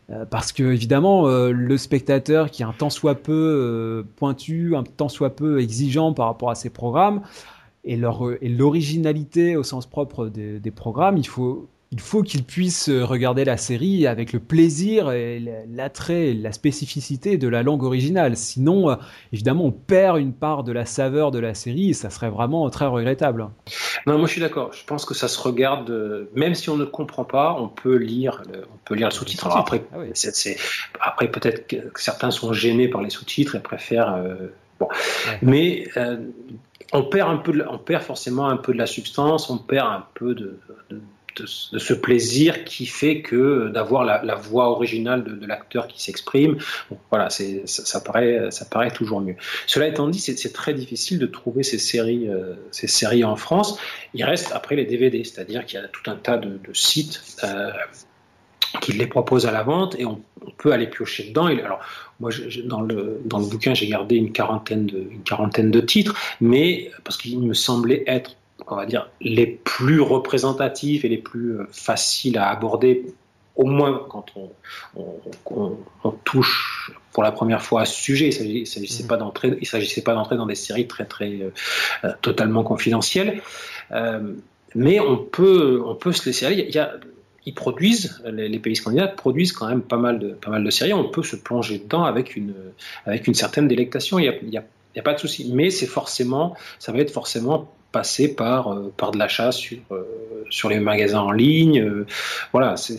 Euh, 0.09 0.25
parce 0.25 0.53
que 0.53 0.63
évidemment, 0.63 1.27
euh, 1.27 1.51
le 1.51 1.77
spectateur 1.77 2.49
qui 2.49 2.61
est 2.61 2.65
un 2.65 2.73
tant 2.73 2.89
soit 2.89 3.15
peu 3.15 3.33
euh, 3.33 4.03
pointu, 4.15 4.75
un 4.75 4.83
tant 4.83 5.09
soit 5.09 5.35
peu 5.35 5.59
exigeant 5.59 6.13
par 6.13 6.27
rapport 6.27 6.49
à 6.49 6.55
ses 6.55 6.69
programmes, 6.69 7.21
et 7.83 7.97
l'originalité 7.97 9.55
au 9.55 9.63
sens 9.63 9.85
propre 9.85 10.27
des 10.27 10.71
programmes, 10.71 11.17
il 11.17 11.27
faut 11.27 11.69
il 11.91 12.01
faut 12.01 12.21
qu'il 12.21 12.43
puisse 12.43 12.89
regarder 12.89 13.45
la 13.45 13.55
série 13.55 14.07
avec 14.07 14.33
le 14.33 14.39
plaisir 14.39 15.11
et 15.11 15.41
l'attrait, 15.69 16.33
la 16.33 16.51
spécificité 16.51 17.37
de 17.37 17.47
la 17.47 17.63
langue 17.63 17.83
originale. 17.83 18.35
Sinon, 18.35 18.89
euh, 18.89 18.95
évidemment, 19.31 19.65
on 19.65 19.71
perd 19.71 20.19
une 20.19 20.33
part 20.33 20.63
de 20.63 20.73
la 20.73 20.85
saveur 20.85 21.31
de 21.31 21.39
la 21.39 21.53
série 21.53 21.91
et 21.91 21.93
ça 21.93 22.09
serait 22.09 22.29
vraiment 22.29 22.69
très 22.69 22.87
regrettable. 22.87 23.47
Non, 24.05 24.17
moi 24.17 24.27
je 24.27 24.33
suis 24.33 24.41
d'accord. 24.41 24.73
Je 24.73 24.83
pense 24.83 25.05
que 25.05 25.13
ça 25.13 25.29
se 25.29 25.39
regarde, 25.39 25.89
euh, 25.89 26.29
même 26.35 26.55
si 26.55 26.69
on 26.69 26.75
ne 26.75 26.83
comprend 26.83 27.23
pas, 27.23 27.55
on 27.57 27.69
peut 27.69 27.95
lire, 27.95 28.43
on 28.53 28.77
peut 28.83 28.95
lire 28.95 29.07
le 29.07 29.13
sous-titre. 29.13 29.47
après, 29.55 29.85
ah 29.93 29.99
après 30.99 31.31
peut-être 31.31 31.67
que 31.67 31.77
certains 31.95 32.31
sont 32.31 32.51
gênés 32.51 32.89
par 32.89 33.01
les 33.01 33.09
sous-titres 33.09 33.55
et 33.55 33.61
préfèrent. 33.61 34.13
Euh, 34.13 34.53
bon. 34.79 34.89
Mais 35.41 35.87
on 36.91 37.03
perd 37.03 37.29
un 37.31 37.37
peu, 37.37 37.63
on 37.69 37.77
perd 37.77 38.03
forcément 38.03 38.47
un 38.49 38.57
peu 38.57 38.73
de 38.73 38.77
la 38.77 38.87
substance, 38.87 39.49
on 39.49 39.57
perd 39.57 39.87
un 39.87 40.05
peu 40.15 40.35
de 40.35 40.59
de, 40.89 41.01
ce 41.45 41.93
plaisir 41.93 42.63
qui 42.63 42.85
fait 42.85 43.21
que 43.21 43.69
d'avoir 43.69 44.03
la, 44.03 44.35
voix 44.35 44.69
originale 44.69 45.23
de, 45.23 45.45
l'acteur 45.45 45.87
qui 45.87 46.01
s'exprime, 46.01 46.57
voilà, 47.09 47.29
ça, 47.29 48.01
paraît, 48.01 48.49
ça 48.51 48.65
paraît 48.65 48.91
toujours 48.91 49.21
mieux. 49.21 49.35
Cela 49.65 49.87
étant 49.87 50.07
dit, 50.07 50.19
c'est, 50.19 50.53
très 50.53 50.73
difficile 50.73 51.19
de 51.19 51.25
trouver 51.25 51.63
ces 51.63 51.77
séries, 51.77 52.29
euh, 52.29 52.55
ces 52.71 52.87
séries 52.87 53.23
en 53.23 53.35
France. 53.35 53.77
Il 54.13 54.23
reste 54.23 54.51
après 54.53 54.75
les 54.75 54.85
DVD, 54.85 55.23
c'est-à-dire 55.23 55.65
qu'il 55.65 55.79
y 55.79 55.83
a 55.83 55.87
tout 55.87 56.09
un 56.09 56.15
tas 56.15 56.37
de, 56.37 56.59
sites. 56.73 57.21
Euh, 57.43 57.71
qui 58.81 58.91
les 58.91 59.07
proposent 59.07 59.45
à 59.45 59.51
la 59.51 59.63
vente 59.63 59.95
et 59.97 60.05
on, 60.05 60.21
peut 60.57 60.71
aller 60.71 60.87
piocher 60.87 61.29
dedans. 61.29 61.45
Alors, 61.45 61.79
moi, 62.19 62.31
dans, 62.65 62.81
le, 62.81 63.21
dans 63.25 63.39
le 63.39 63.45
bouquin, 63.45 63.73
j'ai 63.73 63.87
gardé 63.87 64.15
une 64.15 64.31
quarantaine, 64.31 64.85
de, 64.85 65.07
une 65.11 65.23
quarantaine 65.23 65.71
de 65.71 65.81
titres, 65.81 66.15
mais 66.41 66.91
parce 67.03 67.17
qu'il 67.17 67.39
me 67.39 67.53
semblait 67.53 68.03
être 68.07 68.35
on 68.65 68.75
va 68.75 68.85
dire, 68.85 69.09
les 69.21 69.45
plus 69.45 70.01
représentatifs 70.01 71.05
et 71.05 71.09
les 71.09 71.17
plus 71.17 71.59
euh, 71.59 71.67
faciles 71.71 72.37
à 72.37 72.49
aborder 72.49 73.05
au 73.55 73.65
moins 73.65 74.05
quand 74.09 74.33
on, 74.35 76.11
touche 76.23 76.91
pour 77.11 77.23
la 77.23 77.31
première 77.31 77.63
fois 77.63 77.81
à 77.81 77.85
ce 77.85 77.99
sujet. 77.99 78.29
Il 78.29 78.61
ne 78.61 78.65
s'agissait 78.65 79.03
mmh. 79.03 79.07
pas 79.07 79.17
d'entrer, 79.17 79.57
il 79.59 79.65
s'agissait 79.65 80.03
pas 80.03 80.13
d'entrer 80.13 80.37
dans 80.37 80.45
des 80.45 80.55
séries 80.55 80.87
très 80.87 81.05
très 81.05 81.39
euh, 82.03 82.11
totalement 82.21 82.63
confidentielles. 82.63 83.41
Euh, 83.91 84.33
mais 84.75 84.99
on 84.99 85.17
peut, 85.17 85.81
on 85.85 85.95
peut 85.95 86.11
se 86.11 86.25
laisser 86.25 86.45
aller. 86.45 86.65
Il 86.67 86.75
y 86.75 86.77
a, 86.77 86.93
ils 87.47 87.55
produisent, 87.55 88.21
les, 88.25 88.59
pays 88.59 88.75
scandinaves 88.75 89.15
produisent 89.15 89.53
quand 89.53 89.67
même 89.67 89.81
pas 89.81 89.97
mal 89.97 90.19
de, 90.19 90.29
pas 90.33 90.51
mal 90.51 90.63
de 90.63 90.69
séries. 90.69 90.93
On 90.93 91.09
peut 91.09 91.23
se 91.23 91.37
plonger 91.37 91.79
dedans 91.79 92.03
avec 92.03 92.35
une, 92.35 92.53
avec 93.05 93.25
une 93.25 93.33
certaine 93.33 93.67
délectation. 93.67 94.19
Il 94.19 94.37
n'y 94.43 94.57
a, 94.57 94.63
a, 94.97 95.01
pas 95.01 95.13
de 95.13 95.19
souci. 95.19 95.49
Mais 95.53 95.71
c'est 95.71 95.87
forcément, 95.87 96.55
ça 96.77 96.91
va 96.91 96.99
être 96.99 97.11
forcément 97.11 97.71
passé 97.91 98.27
par, 98.27 98.71
euh, 98.71 98.93
par 98.95 99.11
de 99.11 99.17
l'achat 99.17 99.51
sur, 99.51 99.77
euh, 99.91 100.03
sur 100.49 100.69
les 100.69 100.79
magasins 100.79 101.21
en 101.21 101.31
ligne. 101.31 101.81
Euh, 101.81 102.05
voilà, 102.51 102.77
c'est, 102.77 102.97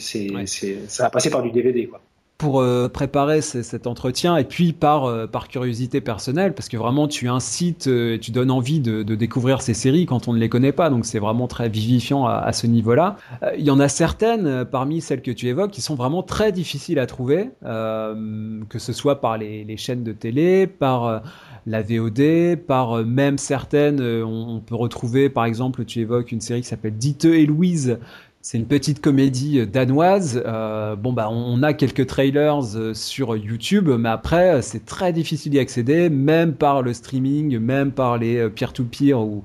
ça 0.89 1.03
va 1.05 1.11
passer 1.11 1.31
par 1.31 1.43
du 1.43 1.51
DVD. 1.51 1.87
Quoi 1.87 2.01
pour 2.37 2.65
préparer 2.93 3.41
cet 3.41 3.89
entretien 3.89 4.37
et 4.37 4.45
puis 4.45 4.73
par, 4.73 5.29
par 5.29 5.49
curiosité 5.49 6.01
personnelle 6.01 6.55
parce 6.55 6.69
que 6.69 6.77
vraiment 6.77 7.09
tu 7.09 7.29
incites 7.29 7.91
tu 8.21 8.31
donnes 8.31 8.53
envie 8.53 8.79
de, 8.79 9.03
de, 9.03 9.17
découvrir 9.17 9.61
ces 9.61 9.75
séries 9.75 10.07
quand 10.07 10.29
on 10.29 10.35
ne 10.35 10.39
les 10.39 10.49
connaît 10.49 10.71
pas 10.71 10.89
donc 10.89 11.05
c'est 11.05 11.19
vraiment 11.19 11.49
très 11.49 11.69
vivifiant 11.69 12.27
à, 12.27 12.35
à 12.35 12.53
ce 12.53 12.69
niveau-là. 12.69 13.17
Il 13.59 13.65
y 13.65 13.73
en 13.73 13.81
a 13.81 13.89
certaines 13.89 14.65
parmi 14.65 15.01
celles 15.01 15.23
que 15.23 15.33
tu 15.33 15.49
évoques 15.49 15.73
qui 15.73 15.81
sont 15.81 15.97
vraiment 15.97 16.23
très 16.23 16.53
difficiles 16.53 17.01
à 17.01 17.07
trouver 17.07 17.51
que 17.65 18.79
ce 18.79 18.93
soit 18.93 19.21
par 19.21 19.37
les, 19.37 19.65
les 19.65 19.77
chaînes 19.77 20.05
de 20.05 20.13
télé, 20.13 20.69
par 20.69 21.23
la 21.69 21.83
VOD, 21.83 22.57
par 22.67 23.05
même 23.05 23.39
certaines 23.39 24.01
on, 24.01 24.57
on, 24.57 24.61
peut 24.61 24.75
retrouver 24.75 25.29
par 25.29 25.45
exemple 25.45 25.85
tu 25.85 26.01
évoques 26.01 26.33
une 26.33 26.41
série 26.41 26.63
qui 26.63 26.69
s'appelle 26.69 26.97
Dite 26.97 27.25
et 27.25 27.47
Louise 27.47 27.99
c'est 28.41 28.57
une 28.57 28.67
petite 28.67 29.01
comédie 29.01 29.59
euh, 29.59 29.67
danoise. 29.67 30.43
Euh, 30.47 30.97
bon 30.97 31.13
bah 31.13 31.29
on 31.31 31.63
a 31.63 31.73
quelques 31.75 32.07
trailers 32.07 32.77
euh, 32.77 32.95
sur 32.95 33.37
YouTube, 33.37 33.91
mais 33.91 34.09
après 34.09 34.63
c'est 34.63 34.87
très 34.87 35.13
difficile 35.13 35.53
d'y 35.53 35.59
accéder, 35.59 36.09
même 36.09 36.55
par 36.55 36.83
le 36.83 36.95
streaming, 36.95 37.59
même 37.59 37.91
par 37.93 38.17
les 38.17 38.49
peer-to-peer 38.49 39.21
ou 39.21 39.43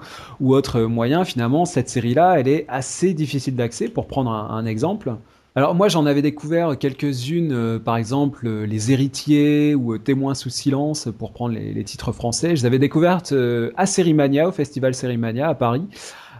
autres 0.56 0.82
moyens. 0.82 1.28
Finalement, 1.28 1.66
cette 1.66 1.90
série-là, 1.90 2.40
elle 2.40 2.48
est 2.48 2.66
assez 2.70 3.14
difficile 3.14 3.56
d'accès. 3.56 3.90
Pour 3.90 4.08
prendre 4.08 4.32
un, 4.32 4.66
exemple. 4.66 5.16
Alors 5.56 5.76
moi 5.76 5.88
j'en 5.88 6.08
avais 6.08 6.24
découvert 6.24 6.78
quelques-unes, 6.80 7.80
par 7.80 7.98
exemple 7.98 8.50
Les 8.50 8.92
Héritiers 8.92 9.76
ou 9.76 9.98
Témoins 10.00 10.34
sous 10.34 10.50
silence 10.50 11.10
pour 11.20 11.32
prendre 11.32 11.54
les, 11.54 11.84
titres 11.84 12.12
français. 12.12 12.56
Je 12.56 12.62
les 12.62 12.66
avais 12.66 12.80
découvertes 12.80 13.36
à 13.78 13.86
Sérimania, 13.86 14.48
au 14.48 14.52
festival 14.52 14.96
Sérimania 14.96 15.50
à 15.50 15.54
Paris. 15.54 15.88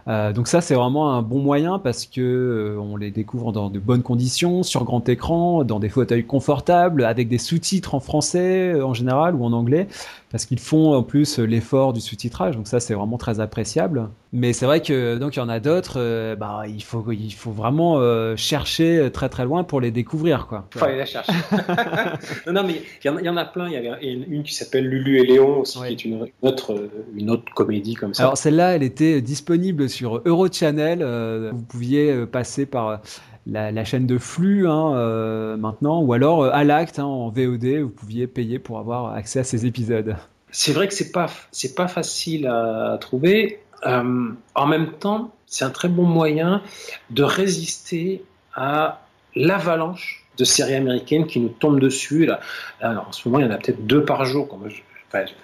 Euh, 0.06 0.32
donc 0.32 0.48
ça, 0.48 0.60
c'est 0.60 0.74
vraiment 0.74 1.12
un 1.14 1.22
bon 1.22 1.38
moyen 1.40 1.78
parce 1.78 2.04
que 2.04 2.20
euh, 2.20 2.78
on 2.78 2.96
les 2.96 3.10
découvre 3.10 3.52
dans 3.52 3.70
de 3.70 3.78
bonnes 3.78 4.02
conditions, 4.02 4.62
sur 4.62 4.84
grand 4.84 5.08
écran, 5.08 5.64
dans 5.64 5.80
des 5.80 5.88
fauteuils 5.88 6.26
confortables, 6.26 7.04
avec 7.04 7.28
des 7.28 7.38
sous-titres 7.38 7.94
en 7.94 8.00
français 8.00 8.74
euh, 8.74 8.84
en 8.84 8.92
général 8.92 9.34
ou 9.34 9.44
en 9.44 9.52
anglais 9.52 9.88
parce 10.34 10.46
qu'ils 10.46 10.58
font 10.58 10.94
en 10.94 11.04
plus 11.04 11.38
l'effort 11.38 11.92
du 11.92 12.00
sous-titrage, 12.00 12.56
donc 12.56 12.66
ça 12.66 12.80
c'est 12.80 12.94
vraiment 12.94 13.18
très 13.18 13.38
appréciable. 13.38 14.08
Mais 14.32 14.52
c'est 14.52 14.66
vrai 14.66 14.82
que 14.82 15.16
donc 15.16 15.36
il 15.36 15.38
y 15.38 15.42
en 15.42 15.48
a 15.48 15.60
d'autres, 15.60 16.00
euh, 16.00 16.34
bah 16.34 16.64
il 16.66 16.82
faut 16.82 17.04
il 17.12 17.32
faut 17.32 17.52
vraiment 17.52 17.98
euh, 18.00 18.34
chercher 18.34 19.10
très 19.12 19.28
très 19.28 19.44
loin 19.44 19.62
pour 19.62 19.80
les 19.80 19.92
découvrir 19.92 20.48
quoi. 20.48 20.66
Faut 20.74 20.86
aller 20.86 20.98
la 20.98 21.06
chercher. 21.06 21.30
non, 22.48 22.52
non 22.52 22.64
mais 22.64 22.82
il 23.04 23.24
y, 23.24 23.28
en 23.28 23.36
a 23.36 23.44
plein. 23.44 23.68
Il 23.68 23.74
y 23.74 23.76
avait 23.76 24.02
une 24.02 24.42
qui 24.42 24.56
s'appelle 24.56 24.88
Lulu 24.88 25.20
et 25.20 25.24
Léon 25.24 25.60
aussi, 25.60 25.78
qui 25.78 25.86
est 25.86 26.04
une, 26.04 26.26
autre 26.42 26.90
une 27.14 27.30
autre 27.30 27.44
comédie 27.54 27.94
comme 27.94 28.12
ça. 28.12 28.24
Alors 28.24 28.36
celle-là, 28.36 28.74
elle 28.74 28.82
était 28.82 29.20
disponible 29.20 29.88
sur 29.88 30.20
Eurochannel. 30.24 30.98
Euh, 31.00 31.52
vous 31.54 31.62
pouviez 31.62 32.26
passer 32.26 32.66
par 32.66 33.02
la, 33.46 33.84
chaîne 33.84 34.06
de 34.06 34.18
flux 34.18 34.68
hein, 34.68 34.94
euh, 34.94 35.56
maintenant, 35.56 36.00
ou 36.00 36.12
alors 36.12 36.42
euh, 36.42 36.50
à 36.52 36.64
l'acte 36.64 36.98
hein, 36.98 37.04
en 37.04 37.28
VOD, 37.28 37.64
vous 37.82 37.90
pouviez 37.90 38.26
payer 38.26 38.58
pour 38.58 38.78
avoir 38.78 39.14
accès 39.14 39.40
à 39.40 39.44
ces 39.44 39.66
épisodes. 39.66 40.16
C'est 40.50 40.72
vrai 40.72 40.88
que 40.88 40.94
c'est 40.94 41.12
pas 41.12 41.28
c'est 41.50 41.74
pas 41.74 41.88
facile 41.88 42.46
à 42.46 42.96
trouver. 43.00 43.60
Euh, 43.86 44.30
en 44.54 44.66
même 44.66 44.92
temps, 44.92 45.34
c'est 45.46 45.64
un 45.64 45.70
très 45.70 45.88
bon 45.88 46.04
moyen 46.04 46.62
de 47.10 47.22
résister 47.22 48.22
à 48.54 49.02
l'avalanche 49.34 50.24
de 50.38 50.44
séries 50.44 50.74
américaines 50.74 51.26
qui 51.26 51.40
nous 51.40 51.48
tombent 51.48 51.80
dessus. 51.80 52.26
Là. 52.26 52.40
En 52.82 53.12
ce 53.12 53.28
moment, 53.28 53.40
il 53.40 53.46
y 53.46 53.48
en 53.48 53.52
a 53.52 53.58
peut-être 53.58 53.86
deux 53.86 54.04
par 54.04 54.24
jour. 54.24 54.48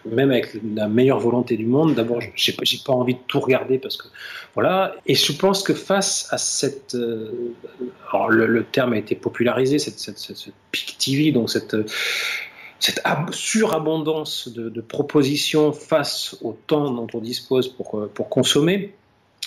Même 0.04 0.30
avec 0.30 0.56
la 0.74 0.88
meilleure 0.88 1.20
volonté 1.20 1.56
du 1.56 1.66
monde, 1.66 1.94
d'abord, 1.94 2.20
j'ai 2.34 2.52
pas, 2.52 2.64
pas 2.84 2.92
envie 2.92 3.14
de 3.14 3.20
tout 3.26 3.40
regarder 3.40 3.78
parce 3.78 3.96
que 3.96 4.08
voilà. 4.54 4.94
Et 5.06 5.14
je 5.14 5.32
pense 5.32 5.62
que 5.62 5.74
face 5.74 6.28
à 6.30 6.38
cette, 6.38 6.94
euh, 6.94 7.54
alors 8.12 8.28
le, 8.28 8.64
terme 8.64 8.92
a 8.92 8.98
été 8.98 9.14
popularisé, 9.14 9.78
cette, 9.78 9.98
cette, 9.98 10.18
cette, 10.18 10.54
peak 10.70 10.96
TV, 10.98 11.32
donc 11.32 11.50
cette 11.50 11.76
cette 12.78 13.02
surabondance 13.32 14.48
de, 14.48 14.70
de, 14.70 14.80
propositions 14.80 15.70
face 15.70 16.34
au 16.40 16.56
temps 16.66 16.90
dont 16.90 17.06
on 17.12 17.20
dispose 17.20 17.68
pour, 17.68 18.08
pour 18.14 18.30
consommer, 18.30 18.94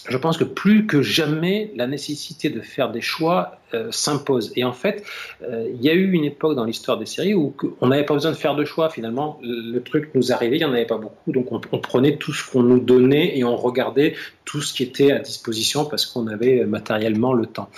je 0.08 0.18
pense 0.18 0.38
que 0.38 0.44
plus 0.44 0.86
que 0.86 1.02
jamais, 1.02 1.72
la 1.76 1.88
nécessité 1.88 2.50
de 2.50 2.60
faire 2.62 2.92
des 2.92 3.02
choix 3.02 3.58
euh, 3.74 3.90
s'impose. 3.92 4.52
Et 4.56 4.64
en 4.64 4.74
fait, 4.74 5.04
euh, 5.44 5.70
il 5.74 5.82
y 5.82 5.90
a 5.90 5.94
eu 5.94 6.12
une 6.12 6.26
époque 6.26 6.56
dans 6.56 6.66
l'histoire 6.66 6.98
des 6.98 7.06
séries 7.06 7.34
où 7.34 7.56
on 7.80 7.88
n'avait 7.88 8.04
pas 8.04 8.14
besoin 8.14 8.32
de 8.32 8.36
faire 8.36 8.56
de 8.56 8.66
choix. 8.66 8.90
Finalement, 8.90 9.40
le, 9.42 9.80
truc 9.80 10.12
nous 10.14 10.34
arrivait, 10.34 10.58
il 10.58 10.60
n'y 10.60 10.66
en 10.66 10.74
avait 10.74 10.86
pas 10.86 10.98
beaucoup. 10.98 11.32
Donc 11.32 11.48
on, 11.52 11.80
prenait 11.80 12.18
tout 12.18 12.34
ce 12.34 12.50
qu'on 12.50 12.64
nous 12.64 12.80
donnait 12.80 13.38
et 13.38 13.44
on 13.44 13.56
regardait 13.56 14.16
tout 14.46 14.62
ce 14.62 14.74
qui 14.74 14.84
était 14.84 15.12
à 15.12 15.20
disposition 15.20 15.86
parce 15.86 16.06
qu'on 16.06 16.28
avait 16.28 16.66
matériellement 16.66 17.34
le 17.34 17.46
temps. 17.46 17.70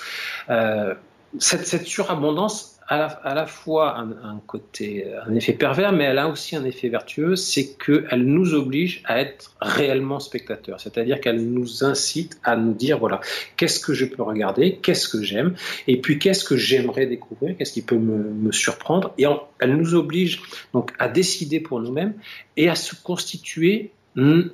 Euh, 0.50 0.96
cette, 1.38 1.68
cette 1.68 1.86
surabondance 1.86 2.75
à 2.88 3.34
la, 3.34 3.46
fois 3.48 3.98
un, 3.98 4.40
côté, 4.46 5.06
un 5.26 5.34
effet 5.34 5.54
pervers, 5.54 5.92
mais 5.92 6.04
elle 6.04 6.20
a 6.20 6.28
aussi 6.28 6.56
un 6.56 6.64
effet 6.66 6.88
vertueux, 6.88 7.36
c'est 7.36 7.76
qu'elle 7.78 8.24
nous 8.26 8.54
oblige 8.54 9.02
à 9.06 9.20
être 9.20 9.56
réellement 9.60 10.20
spectateurs. 10.20 10.80
C'est-à-dire 10.80 11.20
qu'elle 11.20 11.44
nous 11.44 11.84
incite 11.84 12.40
à 12.44 12.56
nous 12.56 12.74
dire, 12.74 13.00
voilà, 13.00 13.22
qu'est-ce 13.58 13.80
que 13.80 13.94
je 13.94 14.06
peux 14.06 14.22
regarder, 14.22 14.76
qu'est-ce 14.76 15.10
que 15.10 15.24
j'aime, 15.24 15.56
et 15.88 16.00
puis 16.00 16.20
qu'est-ce 16.20 16.44
que 16.44 16.58
j'aimerais 16.58 17.08
découvrir, 17.08 17.58
qu'est-ce 17.58 17.74
qui 17.74 17.82
peut 17.82 17.98
me, 17.98 18.52
surprendre. 18.52 19.14
Et 19.18 19.26
elle 19.60 19.76
nous 19.76 19.96
oblige 19.96 20.42
donc 20.74 20.92
à 21.00 21.10
décider 21.10 21.60
pour 21.60 21.80
nous-mêmes 21.80 22.14
et 22.56 22.70
à 22.70 22.76
se 22.76 22.94
constituer 22.96 23.92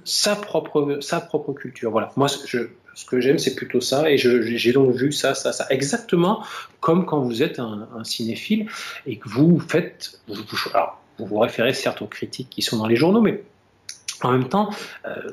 sa 0.06 0.36
propre, 0.36 1.00
sa 1.02 1.20
propre 1.20 1.54
culture. 1.54 1.92
Voilà, 1.92 2.12
moi, 2.16 2.28
je, 2.46 2.60
ce 2.94 3.06
que 3.06 3.22
j'aime, 3.22 3.38
c'est 3.38 3.56
plutôt 3.56 3.82
ça. 3.82 4.10
Et 4.10 4.18
j'ai 4.18 4.74
donc 4.74 4.94
vu 4.96 5.12
ça, 5.12 5.34
ça, 5.34 5.54
ça. 5.54 5.66
Exactement 5.70 6.44
comme 6.80 7.06
quand 7.06 7.20
vous 7.20 7.44
êtes 7.44 7.60
un, 7.60 7.88
cinéphile 8.04 8.68
et 9.06 9.18
que 9.18 9.30
vous 9.30 9.60
faites. 9.60 10.20
Vous, 10.28 10.36
vous, 10.36 11.26
vous 11.26 11.40
référez 11.40 11.74
certes 11.74 12.02
aux 12.02 12.08
critiques 12.08 12.50
qui 12.50 12.62
sont 12.62 12.78
dans 12.78 12.88
les 12.88 12.96
journaux, 12.96 13.22
mais 13.22 13.44
en 14.22 14.32
même 14.32 14.50
temps, 14.50 14.70
euh, 15.06 15.32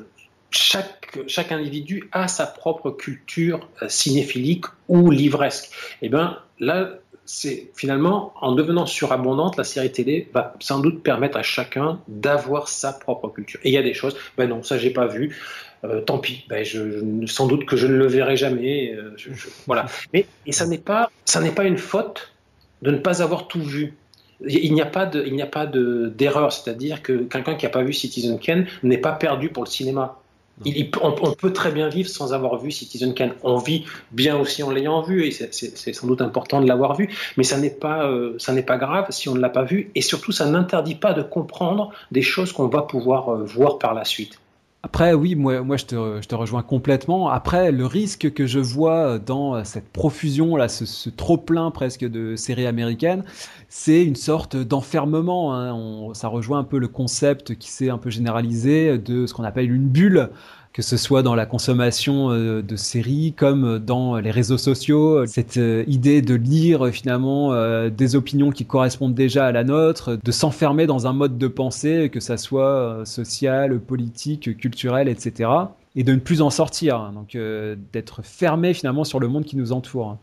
chaque, 0.51 1.17
chaque 1.27 1.51
individu 1.51 2.09
a 2.11 2.27
sa 2.27 2.47
propre 2.47 2.91
culture 2.91 3.67
euh, 3.81 3.89
cinéphilique 3.89 4.65
ou 4.87 5.11
livresque. 5.11 5.71
Et 6.01 6.07
eh 6.07 6.09
bien 6.09 6.39
là, 6.59 6.99
c'est 7.25 7.69
finalement, 7.75 8.33
en 8.41 8.53
devenant 8.53 8.87
surabondante, 8.87 9.55
la 9.55 9.63
série 9.63 9.91
télé 9.91 10.27
va 10.33 10.55
sans 10.59 10.79
doute 10.79 11.03
permettre 11.03 11.37
à 11.37 11.43
chacun 11.43 12.01
d'avoir 12.07 12.67
sa 12.67 12.91
propre 12.91 13.29
culture. 13.29 13.59
Et 13.63 13.69
il 13.69 13.73
y 13.73 13.77
a 13.77 13.83
des 13.83 13.93
choses, 13.93 14.17
ben 14.35 14.49
non, 14.49 14.63
ça 14.63 14.79
j'ai 14.79 14.89
pas 14.89 15.05
vu. 15.05 15.37
Euh, 15.85 16.01
tant 16.01 16.17
pis, 16.17 16.43
ben 16.49 16.65
sans 17.25 17.47
doute 17.47 17.65
que 17.65 17.77
je 17.77 17.87
ne 17.87 17.95
le 17.95 18.07
verrai 18.07 18.35
jamais. 18.35 18.93
Euh, 18.93 19.15
voilà. 19.65 19.85
Mais 20.13 20.25
et 20.45 20.51
ça 20.51 20.65
n'est 20.67 20.77
pas, 20.77 21.09
une 21.63 21.77
faute 21.77 22.33
de 22.81 22.91
ne 22.91 22.97
pas 22.97 23.21
avoir 23.21 23.47
tout 23.47 23.61
vu. 23.61 23.93
Il 24.45 24.73
n'y 24.73 24.81
a 24.81 24.85
pas 24.85 25.05
d'erreur, 25.05 26.51
c'est-à-dire 26.53 27.01
que 27.01 27.23
quelqu'un 27.23 27.55
qui 27.55 27.65
n'a 27.65 27.71
pas 27.71 27.83
vu 27.83 27.93
Citizen 27.93 28.39
Kane 28.39 28.67
n'est 28.83 28.97
pas 28.97 29.11
perdu 29.11 29.49
pour 29.49 29.63
le 29.63 29.69
cinéma. 29.69 30.17
On, 31.01 31.31
peut 31.33 31.53
très 31.53 31.71
bien 31.71 31.87
vivre 31.87 32.09
sans 32.09 32.33
avoir 32.33 32.57
vu 32.57 32.71
Citizen 32.71 33.13
Kane. 33.13 33.33
On 33.43 33.57
vit 33.57 33.85
bien 34.11 34.37
aussi 34.37 34.61
en 34.63 34.71
l'ayant 34.71 35.01
vu, 35.01 35.25
et 35.25 35.31
c'est 35.31 35.93
sans 35.93 36.07
doute 36.07 36.21
important 36.21 36.61
de 36.61 36.67
l'avoir 36.67 36.95
vu, 36.95 37.09
mais 37.37 37.43
euh, 37.53 38.35
ça 38.37 38.53
n'est 38.53 38.63
pas 38.63 38.77
grave 38.77 39.07
si 39.09 39.29
on 39.29 39.35
ne 39.35 39.39
l'a 39.39 39.49
pas 39.49 39.63
vu, 39.63 39.91
et 39.95 40.01
surtout 40.01 40.33
ça 40.33 40.45
n'interdit 40.45 40.95
pas 40.95 41.13
de 41.13 41.21
comprendre 41.21 41.91
des 42.11 42.21
choses 42.21 42.51
qu'on 42.51 42.67
va 42.67 42.81
pouvoir 42.81 43.37
voir 43.45 43.77
par 43.77 43.93
la 43.93 44.03
suite. 44.03 44.39
Après, 44.81 45.13
oui, 45.13 45.35
moi, 45.35 45.75
je, 45.75 45.85
te, 45.85 46.21
je 46.21 46.27
te 46.27 46.35
rejoins 46.35 46.63
complètement. 46.63 47.29
Après, 47.29 47.69
le 47.69 47.85
risque 47.85 48.31
que 48.33 48.45
je 48.45 48.59
vois 48.59 49.19
dans 49.19 49.61
cette 49.65 49.89
profusion, 49.89 50.55
là, 50.55 50.69
ce, 50.69 51.09
trop-plein 51.09 51.69
presque 51.69 52.05
de 52.05 52.37
séries 52.37 52.65
américaines, 52.65 53.25
c'est 53.67 54.05
une 54.05 54.15
sorte 54.15 54.55
d'enfermement. 54.55 55.53
Hein. 55.53 56.13
Ça 56.13 56.29
rejoint 56.29 56.59
un 56.59 56.63
peu 56.63 56.79
le 56.79 56.87
concept 56.87 57.55
qui 57.55 57.69
s'est 57.69 57.89
un 57.89 57.97
peu 57.97 58.09
généralisé 58.09 58.97
de 58.97 59.25
ce 59.25 59.33
qu'on 59.33 59.43
appelle 59.43 59.69
une 59.69 59.89
bulle 59.89 60.29
que 60.79 60.85
ce 60.85 60.95
soit 60.95 61.23
dans 61.23 61.35
la 61.35 61.45
consommation 61.45 62.31
euh, 62.31 62.61
de 62.61 62.77
séries 62.77 63.33
comme 63.35 63.79
dans 63.79 64.15
les 64.15 64.31
réseaux 64.31 64.57
sociaux, 64.57 65.25
cette 65.25 65.57
euh, 65.57 65.83
idée 65.87 66.21
de 66.21 66.35
lire 66.35 66.87
finalement 66.93 67.51
euh, 67.51 67.89
des 67.89 68.15
opinions 68.15 68.49
qui 68.49 68.63
correspondent 68.63 69.13
déjà 69.13 69.45
à 69.45 69.51
la 69.51 69.65
nôtre, 69.65 70.17
de 70.23 70.31
s'enfermer 70.31 70.87
dans 70.87 71.05
un 71.05 71.11
mode 71.11 71.37
de 71.37 71.47
pensée, 71.49 72.09
que 72.09 72.21
ça 72.21 72.37
soit 72.37 73.01
social, 73.03 73.77
politique, 73.81 74.55
culturel, 74.55 75.09
etc., 75.09 75.49
et 75.97 76.05
de 76.05 76.13
ne 76.13 76.19
plus 76.19 76.41
en 76.41 76.49
sortir, 76.49 76.95
hein. 76.95 77.11
donc 77.13 77.35
d'être 77.91 78.21
fermé 78.23 78.73
finalement 78.73 79.03
sur 79.03 79.19
le 79.19 79.27
monde 79.27 79.43
qui 79.43 79.57
nous 79.57 79.73
entoure. 79.73 80.17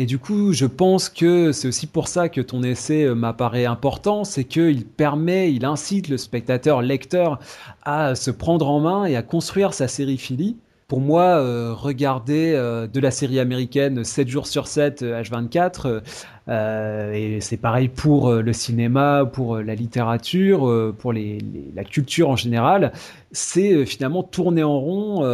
Et 0.00 0.06
du 0.06 0.18
coup, 0.18 0.54
je 0.54 0.64
pense 0.64 1.10
que 1.10 1.52
c'est 1.52 1.68
aussi 1.68 1.86
pour 1.86 2.08
ça 2.08 2.30
que 2.30 2.40
ton 2.40 2.62
essai 2.62 3.04
euh, 3.04 3.14
m'apparaît 3.14 3.66
important, 3.66 4.24
c'est 4.24 4.44
qu'il 4.44 4.86
permet, 4.86 5.52
il 5.52 5.66
incite 5.66 6.08
le 6.08 6.16
spectateur, 6.16 6.80
lecteur, 6.80 7.38
à 7.82 8.14
se 8.14 8.30
prendre 8.30 8.70
en 8.70 8.80
main 8.80 9.04
et 9.04 9.14
à 9.14 9.22
construire 9.22 9.74
sa 9.74 9.88
série 9.88 10.16
Philly 10.16 10.56
pour 10.90 11.00
moi, 11.00 11.36
euh, 11.36 11.72
regarder 11.72 12.52
euh, 12.52 12.88
de 12.88 12.98
la 12.98 13.12
série 13.12 13.38
américaine 13.38 14.02
7 14.02 14.26
jours 14.26 14.48
sur 14.48 14.66
7, 14.66 15.04
H24, 15.04 16.00
euh, 16.48 17.12
et 17.12 17.40
c'est 17.40 17.58
pareil 17.58 17.86
pour 17.88 18.32
le 18.32 18.52
cinéma, 18.52 19.24
pour 19.24 19.58
la 19.58 19.76
littérature, 19.76 20.92
pour 20.98 21.12
la 21.12 21.84
culture 21.84 22.28
en 22.28 22.34
général, 22.34 22.90
c'est 23.30 23.86
finalement 23.86 24.24
tourner 24.24 24.64
en 24.64 24.80
rond 24.80 25.24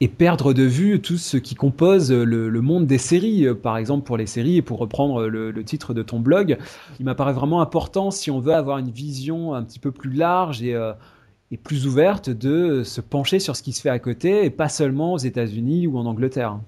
et 0.00 0.06
perdre 0.06 0.52
de 0.52 0.62
vue 0.62 1.00
tout 1.00 1.16
ce 1.16 1.36
qui 1.36 1.56
compose 1.56 2.12
le, 2.12 2.60
monde 2.60 2.86
des 2.86 2.98
séries. 2.98 3.48
Par 3.60 3.78
exemple, 3.78 4.04
pour 4.04 4.16
les 4.16 4.26
séries, 4.26 4.58
et 4.58 4.62
pour 4.62 4.78
reprendre 4.78 5.26
le, 5.26 5.50
le 5.50 5.64
titre 5.64 5.94
de 5.94 6.02
ton 6.02 6.20
blog, 6.20 6.58
il 7.00 7.04
m'apparaît 7.04 7.32
vraiment 7.32 7.60
important 7.60 8.12
si 8.12 8.30
on 8.30 8.38
veut 8.38 8.54
avoir 8.54 8.78
une 8.78 8.90
vision 8.90 9.54
un 9.54 9.64
petit 9.64 9.80
peu 9.80 9.90
plus 9.90 10.12
large 10.12 10.62
et 10.62 10.76
et 11.52 11.58
plus 11.58 11.86
ouverte 11.86 12.30
de 12.30 12.82
se 12.82 13.00
pencher 13.02 13.38
sur 13.38 13.54
ce 13.54 13.62
qui 13.62 13.72
se 13.72 13.82
fait 13.82 13.90
à 13.90 13.98
côté 13.98 14.44
et 14.44 14.50
pas 14.50 14.70
seulement 14.70 15.12
aux 15.12 15.18
États-Unis 15.18 15.86
ou 15.86 15.98
en 15.98 16.06
Angleterre. 16.06 16.58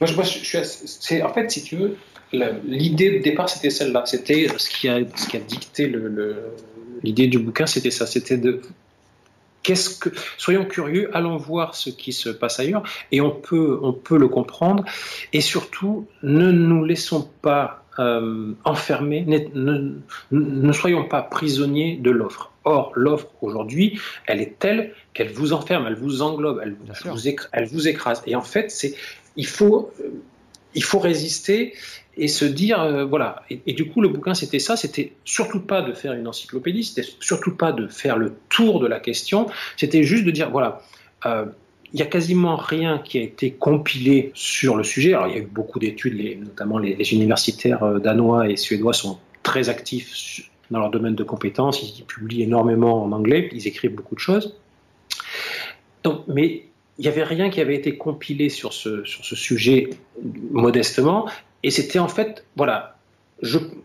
Moi, 0.00 0.06
je, 0.06 0.22
suis 0.22 0.58
c'est, 0.62 1.22
en 1.22 1.32
fait, 1.32 1.50
si 1.50 1.62
tu 1.62 1.76
veux, 1.76 1.96
l'idée 2.32 3.18
de 3.18 3.22
départ, 3.22 3.48
c'était 3.48 3.70
celle-là. 3.70 4.04
C'était 4.04 4.48
ce 4.56 4.68
qui 4.68 4.88
a, 4.88 5.00
ce 5.16 5.28
qui 5.28 5.36
a 5.36 5.40
dicté 5.40 5.86
le, 5.86 6.36
l'idée 7.02 7.26
du 7.26 7.38
bouquin, 7.38 7.66
c'était 7.66 7.90
ça. 7.90 8.06
C'était 8.06 8.36
de 8.36 8.60
Qu'est-ce 9.62 9.98
que, 9.98 10.10
soyons 10.38 10.64
curieux, 10.64 11.10
allons 11.14 11.36
voir 11.36 11.74
ce 11.74 11.90
qui 11.90 12.12
se 12.12 12.28
passe 12.28 12.60
ailleurs, 12.60 12.84
et 13.10 13.20
on 13.20 13.30
peut, 13.30 13.78
on 13.82 13.92
peut 13.92 14.16
le 14.16 14.28
comprendre. 14.28 14.84
Et 15.32 15.40
surtout, 15.40 16.06
ne 16.22 16.50
nous 16.52 16.84
laissons 16.84 17.28
pas 17.42 17.77
euh, 17.98 18.52
enfermer, 18.64 19.24
ne, 19.26 19.94
ne, 20.30 20.72
soyons 20.72 21.04
pas 21.04 21.22
prisonniers 21.22 21.96
de 21.96 22.10
l'offre. 22.10 22.52
Or, 22.64 22.92
l'offre 22.94 23.28
aujourd'hui, 23.40 23.98
elle 24.26 24.40
est 24.40 24.58
telle 24.58 24.92
qu'elle 25.14 25.32
vous 25.32 25.52
enferme, 25.52 25.86
elle 25.86 25.96
vous 25.96 26.22
englobe, 26.22 26.60
elle, 26.62 26.76
vous, 27.04 27.28
écrase, 27.28 27.48
elle 27.52 27.66
vous 27.66 27.88
écrase. 27.88 28.22
Et 28.26 28.36
en 28.36 28.42
fait, 28.42 28.70
c'est, 28.70 28.94
il, 29.36 29.46
faut, 29.46 29.90
il 30.74 30.84
faut 30.84 30.98
résister 30.98 31.74
et 32.16 32.28
se 32.28 32.44
dire, 32.44 32.80
euh, 32.80 33.04
voilà. 33.04 33.42
Et, 33.48 33.72
du 33.72 33.88
coup, 33.88 34.00
le 34.00 34.08
bouquin, 34.08 34.34
c'était 34.34 34.58
ça, 34.58 34.76
c'était 34.76 35.12
surtout 35.24 35.60
pas 35.60 35.82
de 35.82 35.92
faire 35.92 36.12
une 36.12 36.26
encyclopédie, 36.26 36.84
c'était 36.84 37.08
surtout 37.20 37.56
pas 37.56 37.72
de 37.72 37.86
faire 37.86 38.18
le 38.18 38.34
tour 38.48 38.80
de 38.80 38.86
la 38.86 39.00
question, 39.00 39.46
c'était 39.76 40.02
juste 40.02 40.24
de 40.24 40.30
dire, 40.30 40.50
voilà. 40.50 40.82
Euh, 41.26 41.46
il 41.92 41.96
n'y 41.96 42.02
a 42.02 42.06
quasiment 42.06 42.56
rien 42.56 42.98
qui 42.98 43.18
a 43.18 43.22
été 43.22 43.52
compilé 43.52 44.30
sur 44.34 44.76
le 44.76 44.84
sujet. 44.84 45.14
Alors, 45.14 45.28
il 45.28 45.34
y 45.34 45.36
a 45.36 45.42
eu 45.42 45.46
beaucoup 45.46 45.78
d'études, 45.78 46.16
notamment 46.40 46.78
les, 46.78 47.12
universitaires 47.12 47.82
euh, 47.82 47.98
danois 47.98 48.48
et 48.48 48.56
suédois 48.56 48.92
sont 48.92 49.18
très 49.42 49.68
actifs 49.68 50.50
dans 50.70 50.80
leur 50.80 50.90
domaine 50.90 51.14
de 51.14 51.24
compétences. 51.24 51.82
Ils 51.82 52.04
publient 52.04 52.42
énormément 52.42 53.02
en 53.02 53.12
anglais, 53.12 53.48
ils 53.52 53.66
écrivent 53.66 53.94
beaucoup 53.94 54.14
de 54.14 54.20
choses. 54.20 54.56
Mais 56.26 56.64
il 56.98 57.02
n'y 57.02 57.08
avait 57.08 57.24
rien 57.24 57.50
qui 57.50 57.60
avait 57.60 57.74
été 57.74 57.96
compilé 57.96 58.48
sur 58.48 58.72
ce, 58.72 59.04
sur 59.04 59.24
ce 59.24 59.36
sujet 59.36 59.90
modestement. 60.50 61.28
Et 61.62 61.70
c'était 61.70 61.98
en 61.98 62.08
fait, 62.08 62.44
voilà, 62.56 62.97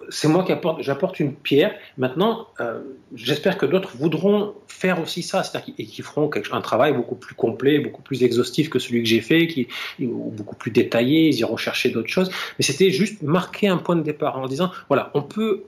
c'est 0.10 0.28
moi 0.28 0.44
qui 0.44 0.52
apporte, 0.52 0.82
j'apporte 0.82 1.20
une 1.20 1.34
pierre. 1.34 1.76
Maintenant, 1.98 2.48
euh, 2.60 2.82
j'espère 3.14 3.58
que 3.58 3.66
d'autres 3.66 3.96
voudront 3.96 4.54
faire 4.68 5.00
aussi 5.02 5.22
ça, 5.22 5.44
c'est-à-dire 5.44 5.76
et 5.78 5.86
qui 5.86 6.02
feront 6.02 6.30
un 6.52 6.62
travail 6.62 6.94
beaucoup 6.94 7.16
plus 7.16 7.36
complet, 7.36 7.80
beaucoup 7.80 8.02
plus 8.02 8.24
exhaustif 8.24 8.70
que 8.70 8.80
celui 8.80 9.04
que 9.04 9.10
j'ai 9.10 9.22
fait, 9.22 9.48
qui, 9.48 9.68
beaucoup 10.00 10.56
plus 10.56 10.72
détaillé. 10.72 11.28
Ils 11.28 11.40
iront 11.40 11.58
chercher 11.58 11.90
d'autres 11.90 12.10
choses. 12.10 12.32
Mais 12.58 12.64
c'était 12.64 12.90
juste 12.90 13.22
marquer 13.22 13.68
un 13.68 13.78
point 13.78 13.96
de 13.96 14.04
départ 14.04 14.38
en 14.38 14.48
disant, 14.48 14.72
voilà, 14.88 15.12
on 15.14 15.22
peut 15.22 15.64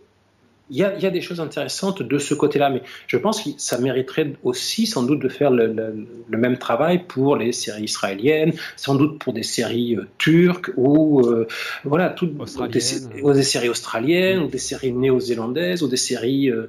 il 0.71 0.77
y, 0.77 0.83
a, 0.83 1.11
des 1.11 1.21
choses 1.21 1.39
intéressantes 1.39 2.01
de 2.01 2.17
ce 2.17 2.33
côté-là, 2.33 2.71
mais 2.71 2.81
je 3.05 3.17
pense 3.17 3.43
que 3.43 3.49
ça 3.57 3.77
mériterait 3.77 4.33
aussi 4.43 4.87
sans 4.87 5.03
doute 5.03 5.19
de 5.19 5.29
faire 5.29 5.51
le, 5.51 6.07
même 6.29 6.57
travail 6.57 7.03
pour 7.07 7.35
les 7.35 7.51
séries 7.51 7.83
israéliennes, 7.83 8.51
sans 8.75 8.95
doute 8.95 9.19
pour 9.19 9.31
des 9.31 9.43
séries 9.43 9.95
euh, 9.95 10.07
turques 10.17 10.71
ou 10.75 11.21
euh, 11.21 11.47
voilà, 11.83 12.09
toutes 12.09 12.35
des, 12.71 12.79
des, 12.79 13.43
séries 13.43 13.69
australiennes 13.69 14.39
ou 14.39 14.47
des 14.47 14.57
séries 14.57 14.91
néo-zélandaises 14.91 15.83
ou 15.83 15.87
des 15.87 15.97
séries 15.97 16.49
euh, 16.49 16.67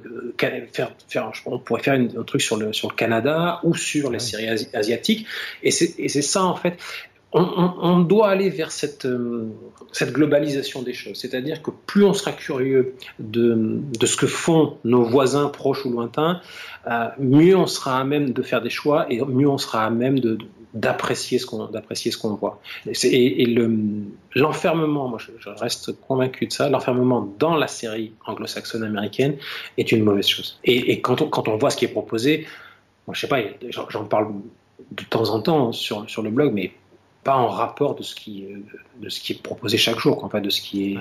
faire, 0.71 0.91
faire, 1.07 1.31
on 1.47 1.57
pourrait 1.57 1.81
faire 1.81 1.93
un 1.93 2.23
truc 2.23 2.41
sur 2.41 2.57
le 2.57 2.73
sur 2.73 2.89
le 2.89 2.95
Canada 2.95 3.59
ou 3.63 3.73
sur 3.73 4.11
les 4.11 4.19
séries 4.19 4.49
asiatiques. 4.73 5.25
Et 5.63 5.71
c'est 5.71 6.21
ça 6.21 6.43
en 6.43 6.55
fait 6.55 6.77
on, 7.33 7.99
doit 7.99 8.29
aller 8.29 8.49
vers 8.49 8.71
cette, 8.71 9.05
euh, 9.05 9.49
cette 9.91 10.13
globalisation 10.13 10.81
des 10.81 10.93
choses. 10.93 11.17
C'est-à-dire 11.17 11.61
que 11.61 11.71
plus 11.85 12.05
on 12.05 12.13
sera 12.13 12.31
curieux 12.31 12.95
de, 13.19 13.81
ce 14.05 14.15
que 14.15 14.27
font 14.27 14.77
nos 14.83 15.03
voisins 15.03 15.49
proches 15.49 15.85
ou 15.85 15.91
lointains, 15.91 16.41
euh, 16.87 17.07
mieux 17.19 17.55
on 17.57 17.67
sera 17.67 17.99
à 17.99 18.03
même 18.03 18.31
de 18.31 18.41
faire 18.41 18.61
des 18.61 18.69
choix 18.69 19.11
et 19.11 19.23
mieux 19.23 19.49
on 19.49 19.57
sera 19.57 19.85
à 19.85 19.89
même 19.89 20.19
d'apprécier 20.73 21.39
ce 21.39 21.45
qu'on 21.45 22.35
voit 22.35 22.61
et, 22.85 23.45
le 23.45 23.71
l'enfermement 24.35 25.07
moi 25.07 25.17
je, 25.17 25.49
reste 25.49 25.99
convaincu 26.01 26.45
de 26.45 26.53
ça 26.53 26.69
l'enfermement 26.69 27.33
dans 27.39 27.55
la 27.55 27.67
série 27.67 28.13
anglo-saxonne 28.27 28.83
américaine 28.83 29.37
est 29.77 29.91
une 29.91 30.03
mauvaise 30.03 30.27
chose 30.27 30.59
et, 30.63 31.01
quand 31.01 31.21
on 31.21 31.29
quand 31.29 31.47
on 31.47 31.57
voit 31.57 31.71
ce 31.71 31.77
qui 31.77 31.85
est 31.85 31.89
proposé 31.89 32.45
moi 33.07 33.15
je 33.15 33.21
sais 33.21 33.27
pas 33.27 33.39
j'en 33.69 34.05
parle 34.05 34.27
de 34.91 35.03
temps 35.03 35.29
en 35.29 35.41
temps 35.41 35.71
sur 35.71 36.07
sur 36.07 36.21
le 36.21 36.29
blog 36.29 36.53
mais 36.53 36.73
pas 37.27 37.35
en 37.35 37.49
rapport 37.49 37.93
de 37.93 38.03
ce 38.03 38.15
qui, 38.15 38.45
euh, 38.45 38.59
de 39.01 39.09
ce 39.09 39.19
qui 39.19 39.33
est 39.33 39.43
proposé 39.43 39.77
chaque 39.77 39.99
jour, 39.99 40.23
en 40.23 40.29
fait, 40.29 40.39
de 40.39 40.49
ce 40.49 40.61
qui 40.61 40.93
est 40.93 40.97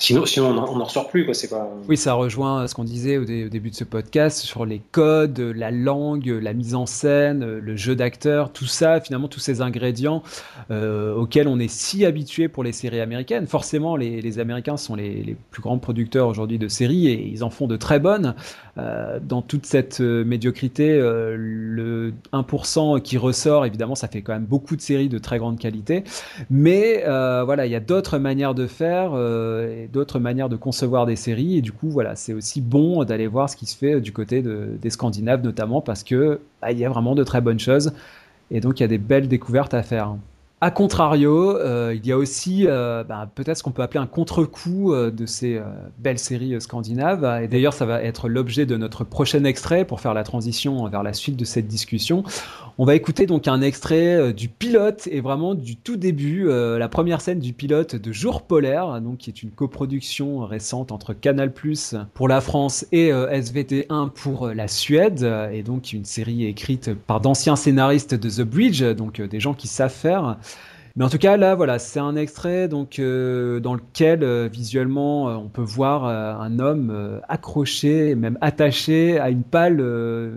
Sinon, 0.00 0.24
on 0.38 0.54
n'en 0.54 0.84
ressort 0.84 1.08
plus. 1.08 1.26
Quoi. 1.26 1.34
Pas... 1.50 1.70
Oui, 1.86 1.98
ça 1.98 2.14
rejoint 2.14 2.66
ce 2.66 2.74
qu'on 2.74 2.84
disait 2.84 3.18
au, 3.18 3.24
début 3.24 3.70
de 3.70 3.74
ce 3.74 3.84
podcast 3.84 4.38
sur 4.38 4.64
les 4.64 4.80
codes, 4.92 5.38
la 5.38 5.70
langue, 5.70 6.26
la 6.26 6.54
mise 6.54 6.74
en 6.74 6.86
scène, 6.86 7.58
le 7.58 7.76
jeu 7.76 7.94
d'acteur, 7.94 8.50
tout 8.50 8.66
ça, 8.66 9.00
finalement, 9.00 9.28
tous 9.28 9.40
ces 9.40 9.60
ingrédients 9.60 10.22
euh, 10.70 11.14
auxquels 11.14 11.48
on 11.48 11.58
est 11.58 11.70
si 11.70 12.06
habitué 12.06 12.48
pour 12.48 12.64
les 12.64 12.72
séries 12.72 13.00
américaines. 13.00 13.46
Forcément, 13.46 13.96
les, 13.96 14.38
Américains 14.38 14.78
sont 14.78 14.94
les, 14.94 15.36
plus 15.50 15.60
grands 15.60 15.78
producteurs 15.78 16.28
aujourd'hui 16.28 16.58
de 16.58 16.68
séries 16.68 17.08
et 17.08 17.26
ils 17.26 17.44
en 17.44 17.50
font 17.50 17.66
de 17.66 17.76
très 17.76 17.98
bonnes. 17.98 18.34
Euh, 18.78 19.18
dans 19.20 19.42
toute 19.42 19.66
cette 19.66 20.00
euh, 20.00 20.24
médiocrité, 20.24 20.98
le 20.98 22.14
1% 22.32 23.02
qui 23.02 23.18
ressort, 23.18 23.66
évidemment, 23.66 23.94
ça 23.94 24.08
fait 24.08 24.22
quand 24.22 24.32
même 24.32 24.44
beaucoup 24.44 24.76
de 24.76 24.80
séries 24.80 25.08
de 25.08 25.18
très 25.18 25.38
grande 25.38 25.58
qualité. 25.58 26.04
Mais 26.48 27.04
voilà, 27.04 27.66
il 27.66 27.72
y 27.72 27.76
a 27.76 27.80
d'autres 27.80 28.18
manières 28.18 28.54
de 28.54 28.66
faire 28.66 29.12
et 29.58 29.88
d'autres 29.92 30.18
manières 30.18 30.48
de 30.48 30.56
concevoir 30.56 31.06
des 31.06 31.16
séries. 31.16 31.58
Et 31.58 31.62
du 31.62 31.72
coup, 31.72 31.90
voilà, 31.90 32.16
c'est 32.16 32.32
aussi 32.32 32.60
bon 32.60 33.04
d'aller 33.04 33.26
voir 33.26 33.48
ce 33.50 33.56
qui 33.56 33.66
se 33.66 33.76
fait 33.76 34.00
du 34.00 34.12
côté 34.12 34.42
des 34.42 34.90
Scandinaves 34.90 35.42
notamment 35.42 35.80
parce 35.80 36.02
que 36.02 36.40
bah, 36.60 36.72
il 36.72 36.78
y 36.78 36.84
a 36.84 36.88
vraiment 36.88 37.14
de 37.14 37.24
très 37.24 37.40
bonnes 37.40 37.60
choses. 37.60 37.92
Et 38.50 38.60
donc, 38.60 38.80
il 38.80 38.82
y 38.82 38.84
a 38.84 38.88
des 38.88 38.98
belles 38.98 39.28
découvertes 39.28 39.74
à 39.74 39.82
faire. 39.82 40.16
A 40.62 40.70
contrario, 40.70 41.56
euh, 41.56 41.96
il 41.96 42.06
y 42.06 42.12
a 42.12 42.18
aussi 42.18 42.66
euh, 42.66 43.02
bah, 43.02 43.30
peut-être 43.34 43.56
ce 43.56 43.62
qu'on 43.62 43.70
peut 43.70 43.80
appeler 43.80 44.00
un 44.00 44.06
contre-coup 44.06 44.92
euh, 44.92 45.10
de 45.10 45.24
ces 45.24 45.58
belles 45.98 46.18
séries 46.18 46.60
scandinaves. 46.60 47.24
Et 47.42 47.48
d'ailleurs, 47.48 47.72
ça 47.72 47.86
va 47.86 48.02
être 48.02 48.28
l'objet 48.28 48.66
de 48.66 48.76
notre 48.76 49.04
prochain 49.04 49.44
extrait 49.44 49.86
pour 49.86 50.00
faire 50.00 50.12
la 50.12 50.22
transition 50.22 50.86
vers 50.88 51.02
la 51.02 51.14
suite 51.14 51.36
de 51.36 51.46
cette 51.46 51.66
discussion. 51.66 52.24
On 52.76 52.84
va 52.84 52.94
écouter 52.94 53.24
donc 53.24 53.48
un 53.48 53.62
extrait 53.62 54.34
du 54.34 54.48
pilote 54.48 55.08
et 55.10 55.22
vraiment 55.22 55.54
du 55.54 55.76
tout 55.76 55.96
début, 55.96 56.48
la 56.48 56.88
première 56.88 57.20
scène 57.20 57.38
du 57.38 57.52
pilote 57.52 57.96
de 57.96 58.12
Jour 58.12 58.42
polaire, 58.42 59.00
donc 59.00 59.18
qui 59.18 59.30
est 59.30 59.42
une 59.42 59.50
coproduction 59.50 60.46
récente 60.46 60.90
entre 60.92 61.12
Canal+ 61.12 61.52
pour 62.14 62.28
la 62.28 62.40
France 62.40 62.86
et 62.92 63.10
SVT1 63.10 64.10
pour 64.10 64.48
la 64.48 64.68
Suède, 64.68 65.22
et 65.52 65.62
donc 65.62 65.92
une 65.92 66.06
série 66.06 66.46
écrite 66.46 66.94
par 66.94 67.20
d'anciens 67.20 67.56
scénaristes 67.56 68.14
de 68.14 68.30
The 68.30 68.46
Bridge, 68.46 68.82
donc 68.82 69.20
des 69.20 69.40
gens 69.40 69.52
qui 69.52 69.68
savent 69.68 69.92
faire. 69.92 70.38
Mais 70.96 71.04
en 71.04 71.08
tout 71.08 71.18
cas, 71.18 71.36
là, 71.36 71.54
voilà, 71.54 71.78
c'est 71.78 72.00
un 72.00 72.16
extrait 72.16 72.68
donc 72.68 72.98
euh, 72.98 73.60
dans 73.60 73.74
lequel 73.74 74.24
euh, 74.24 74.48
visuellement 74.50 75.28
euh, 75.28 75.34
on 75.36 75.48
peut 75.48 75.62
voir 75.62 76.04
un 76.04 76.58
homme 76.58 77.20
accroché, 77.28 78.14
même 78.14 78.38
attaché 78.40 79.18
à 79.18 79.30
une 79.30 79.42
pale 79.42 79.82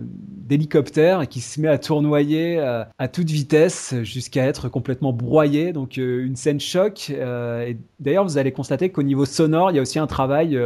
d'hélicoptère 0.08 1.28
qui 1.28 1.40
se 1.40 1.60
met 1.60 1.68
à 1.68 1.78
tournoyer 1.78 2.58
à 2.58 3.08
toute 3.08 3.30
vitesse 3.30 3.94
jusqu'à 4.02 4.46
être 4.46 4.68
complètement 4.68 5.12
broyé. 5.12 5.72
Donc 5.72 5.96
une 5.96 6.36
scène 6.36 6.60
choc. 6.60 7.10
et 7.10 7.76
d'ailleurs, 8.00 8.24
vous 8.24 8.38
allez 8.38 8.52
constater 8.52 8.90
qu'au 8.90 9.02
niveau 9.02 9.24
sonore, 9.24 9.70
il 9.70 9.76
y 9.76 9.78
a 9.78 9.82
aussi 9.82 9.98
un 9.98 10.06
travail 10.06 10.58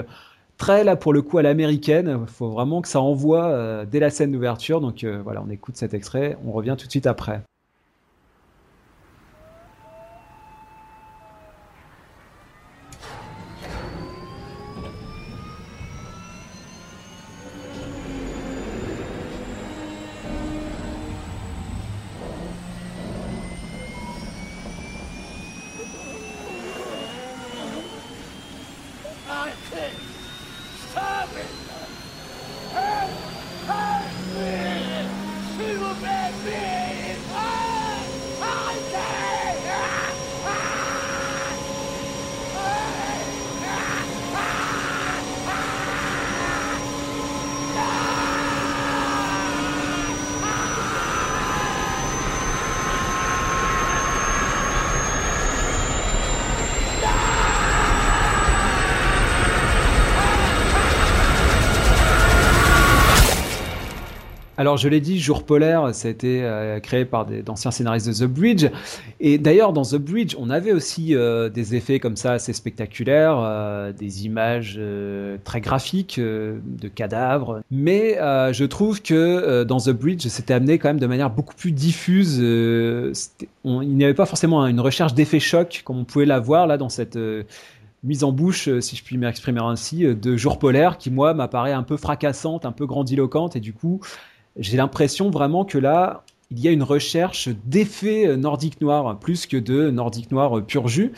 très 0.57 0.84
là 0.84 0.97
pour 0.97 1.12
le 1.12 1.22
coup 1.22 1.39
à 1.39 1.43
l'américaine. 1.43 2.18
Il 2.20 2.32
faut 2.32 2.51
vraiment 2.51 2.82
que 2.82 2.89
ça 2.89 3.01
envoie 3.01 3.84
dès 3.86 4.01
la 4.01 4.11
scène 4.11 4.32
d'ouverture. 4.32 4.80
Donc 4.80 5.05
voilà, 5.24 5.43
on 5.47 5.51
écoute 5.51 5.76
cet 5.76 5.95
extrait. 5.95 6.36
On 6.45 6.53
revient 6.53 6.76
tout 6.78 6.86
de 6.86 6.91
suite 6.91 7.07
après. 7.07 7.43
Alors, 64.59 64.76
je 64.76 64.88
l'ai 64.88 65.00
dit, 65.00 65.20
Jour 65.20 65.44
polaire, 65.44 65.94
ça 65.94 66.09
a 66.09 66.11
été 66.11 66.42
euh, 66.42 66.80
créé 66.80 67.04
par 67.04 67.26
d'anciens 67.26 67.70
scénaristes 67.70 68.09
de 68.09 68.26
The 68.26 68.28
Bridge. 68.28 68.66
Et 69.20 69.38
d'ailleurs, 69.38 69.72
dans 69.72 69.84
The 69.84 69.98
Bridge, 69.98 70.34
on 70.36 70.50
avait 70.50 70.72
aussi 70.72 71.14
euh, 71.14 71.48
des 71.48 71.76
effets 71.76 72.00
comme 72.00 72.16
ça 72.16 72.32
assez 72.32 72.52
spectaculaires, 72.52 73.38
euh, 73.38 73.92
des 73.92 74.26
images 74.26 74.80
très 75.44 75.61
graphiques 75.61 76.18
de 76.18 76.88
cadavres. 76.88 77.61
Mais 77.70 78.16
je 78.18 78.64
trouve 78.64 79.00
que 79.00 79.62
dans 79.62 79.78
The 79.78 79.90
Bridge, 79.90 80.26
c'était 80.26 80.54
amené 80.54 80.78
quand 80.78 80.88
même 80.88 80.98
de 80.98 81.06
manière 81.06 81.30
beaucoup 81.30 81.54
plus 81.54 81.70
diffuse. 81.70 82.38
il 82.38 83.14
n'y 83.64 84.04
avait 84.04 84.14
pas 84.14 84.26
forcément 84.26 84.66
une 84.66 84.80
recherche 84.80 85.14
d'effet 85.14 85.38
choc 85.38 85.82
comme 85.84 85.98
on 86.00 86.04
pouvait 86.04 86.26
l'avoir 86.26 86.66
là 86.66 86.78
dans 86.78 86.88
cette 86.88 87.18
mise 88.02 88.24
en 88.24 88.32
bouche, 88.32 88.68
si 88.80 88.96
je 88.96 89.04
puis 89.04 89.18
m'exprimer 89.18 89.61
ainsi, 89.61 90.02
de 90.02 90.36
Jour 90.36 90.59
polaire 90.59 90.98
qui, 90.98 91.12
moi, 91.12 91.32
m'apparaît 91.32 91.72
un 91.72 91.84
peu 91.84 91.96
fracassante, 91.96 92.66
un 92.66 92.72
peu 92.72 92.86
grandiloquente, 92.86 93.54
et 93.54 93.61
du 93.61 93.72
coup, 93.72 94.00
j'ai 94.59 94.76
l'impression 94.76 95.30
vraiment 95.30 95.64
que 95.64 95.78
là, 95.78 96.24
il 96.50 96.61
y 96.61 96.68
a 96.68 96.70
une 96.70 96.82
recherche 96.82 97.48
d'effets 97.66 98.36
nordiques 98.36 98.80
noirs 98.80 99.18
plus 99.18 99.46
que 99.46 99.56
de 99.56 99.90
nordiques 99.90 100.30
noirs 100.30 100.64
pur 100.64 100.88
jus. 100.88 101.12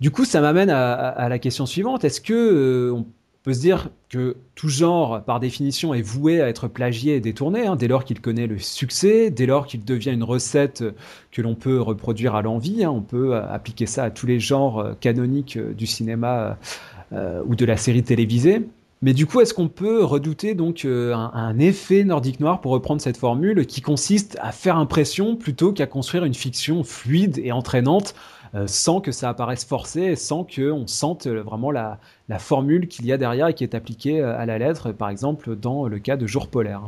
Du 0.00 0.10
coup, 0.10 0.24
ça 0.24 0.40
m'amène 0.40 0.70
à, 0.70 1.28
la 1.28 1.38
question 1.38 1.64
suivante. 1.64 2.04
Est-ce 2.04 2.20
que 2.20 2.34
euh, 2.34 2.92
on 2.92 3.06
peut 3.42 3.54
se 3.54 3.60
dire 3.60 3.88
que 4.10 4.36
tout 4.54 4.68
genre, 4.68 5.22
par 5.22 5.40
définition, 5.40 5.94
est 5.94 6.02
voué 6.02 6.42
à 6.42 6.48
être 6.48 6.68
plagié 6.68 7.16
et 7.16 7.20
détourné 7.20 7.66
hein, 7.66 7.76
dès 7.76 7.88
lors 7.88 8.04
qu'il 8.04 8.20
connaît 8.20 8.46
le 8.46 8.58
succès, 8.58 9.30
dès 9.30 9.46
lors 9.46 9.66
qu'il 9.66 9.84
devient 9.84 10.10
une 10.10 10.24
recette 10.24 10.84
que 11.32 11.40
l'on 11.40 11.54
peut 11.54 11.80
reproduire 11.80 12.34
à 12.34 12.42
l'envie 12.42 12.84
hein, 12.84 12.90
On 12.90 13.00
peut 13.00 13.36
appliquer 13.36 13.86
ça 13.86 14.04
à 14.04 14.10
tous 14.10 14.26
les 14.26 14.38
genres 14.38 14.80
euh, 14.80 14.92
canoniques 15.00 15.56
euh, 15.56 15.72
du 15.72 15.86
cinéma 15.86 16.58
ou 17.46 17.54
de 17.54 17.64
la 17.64 17.76
série 17.76 18.02
télévisée? 18.02 18.66
Mais 19.02 19.12
du 19.12 19.26
coup, 19.26 19.40
est-ce 19.40 19.52
qu'on 19.52 19.68
peut 19.68 20.02
redouter 20.02 20.54
donc 20.54 20.84
euh, 20.84 21.14
un, 21.14 21.58
effet 21.58 22.02
nordique 22.02 22.40
noir 22.40 22.60
pour 22.60 22.72
reprendre 22.72 23.00
cette 23.02 23.18
formule 23.18 23.66
qui 23.66 23.82
consiste 23.82 24.38
à 24.40 24.52
faire 24.52 24.76
impression 24.76 25.36
plutôt 25.36 25.72
qu'à 25.72 25.86
construire 25.86 26.24
une 26.24 26.34
fiction 26.34 26.82
fluide 26.82 27.38
et 27.38 27.52
entraînante 27.52 28.14
euh, 28.54 28.66
sans 28.66 29.02
que 29.02 29.12
ça 29.12 29.28
apparaisse 29.28 29.66
forcé 29.66 30.00
et 30.00 30.16
sans 30.16 30.44
qu'on 30.44 30.86
sente 30.86 31.26
euh, 31.26 31.42
vraiment 31.42 31.70
la, 31.70 31.98
formule 32.38 32.88
qu'il 32.88 33.04
y 33.04 33.12
a 33.12 33.18
derrière 33.18 33.48
et 33.48 33.54
qui 33.54 33.64
est 33.64 33.74
appliquée 33.74 34.22
à 34.22 34.46
la 34.46 34.58
lettre, 34.58 34.92
par 34.92 35.10
exemple 35.10 35.56
dans 35.56 35.86
le 35.86 35.98
cas 35.98 36.16
de 36.16 36.26
Jour 36.26 36.48
polaire? 36.48 36.82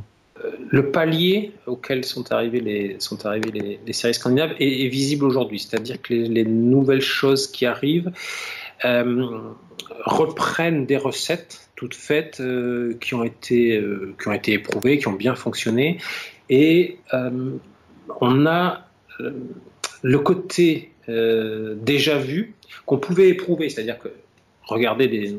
Le 0.70 0.90
palier 0.90 1.52
auquel 1.66 2.04
sont 2.04 2.32
arrivées 2.32 2.60
les, 2.60 2.96
sont 3.00 3.26
arrivées 3.26 3.78
les, 3.84 3.92
séries 3.92 4.14
scandinaves 4.14 4.54
est, 4.60 4.88
visible 4.88 5.24
aujourd'hui. 5.24 5.58
C'est-à-dire 5.58 6.00
que 6.00 6.14
les, 6.14 6.44
nouvelles 6.44 7.00
choses 7.00 7.48
qui 7.48 7.66
arrivent 7.66 8.12
reprennent 10.04 10.86
des 10.86 10.96
recettes 10.96 11.67
toutes 11.78 11.94
faites 11.94 12.40
euh, 12.40 12.94
qui, 13.00 13.14
ont 13.14 13.22
été, 13.22 13.76
euh, 13.76 14.12
qui 14.20 14.26
ont 14.26 14.32
été 14.32 14.52
éprouvées, 14.52 14.98
qui 14.98 15.06
ont 15.06 15.12
bien 15.12 15.36
fonctionné. 15.36 15.98
Et 16.50 16.96
euh, 17.14 17.52
on 18.20 18.46
a 18.46 18.88
le 20.02 20.18
côté 20.18 20.92
déjà 21.08 22.18
vu 22.18 22.54
qu'on 22.84 22.98
pouvait 22.98 23.28
éprouver, 23.28 23.70
c'est-à-dire 23.70 23.98
que 23.98 24.08
regarder 24.64 25.08
des, 25.08 25.38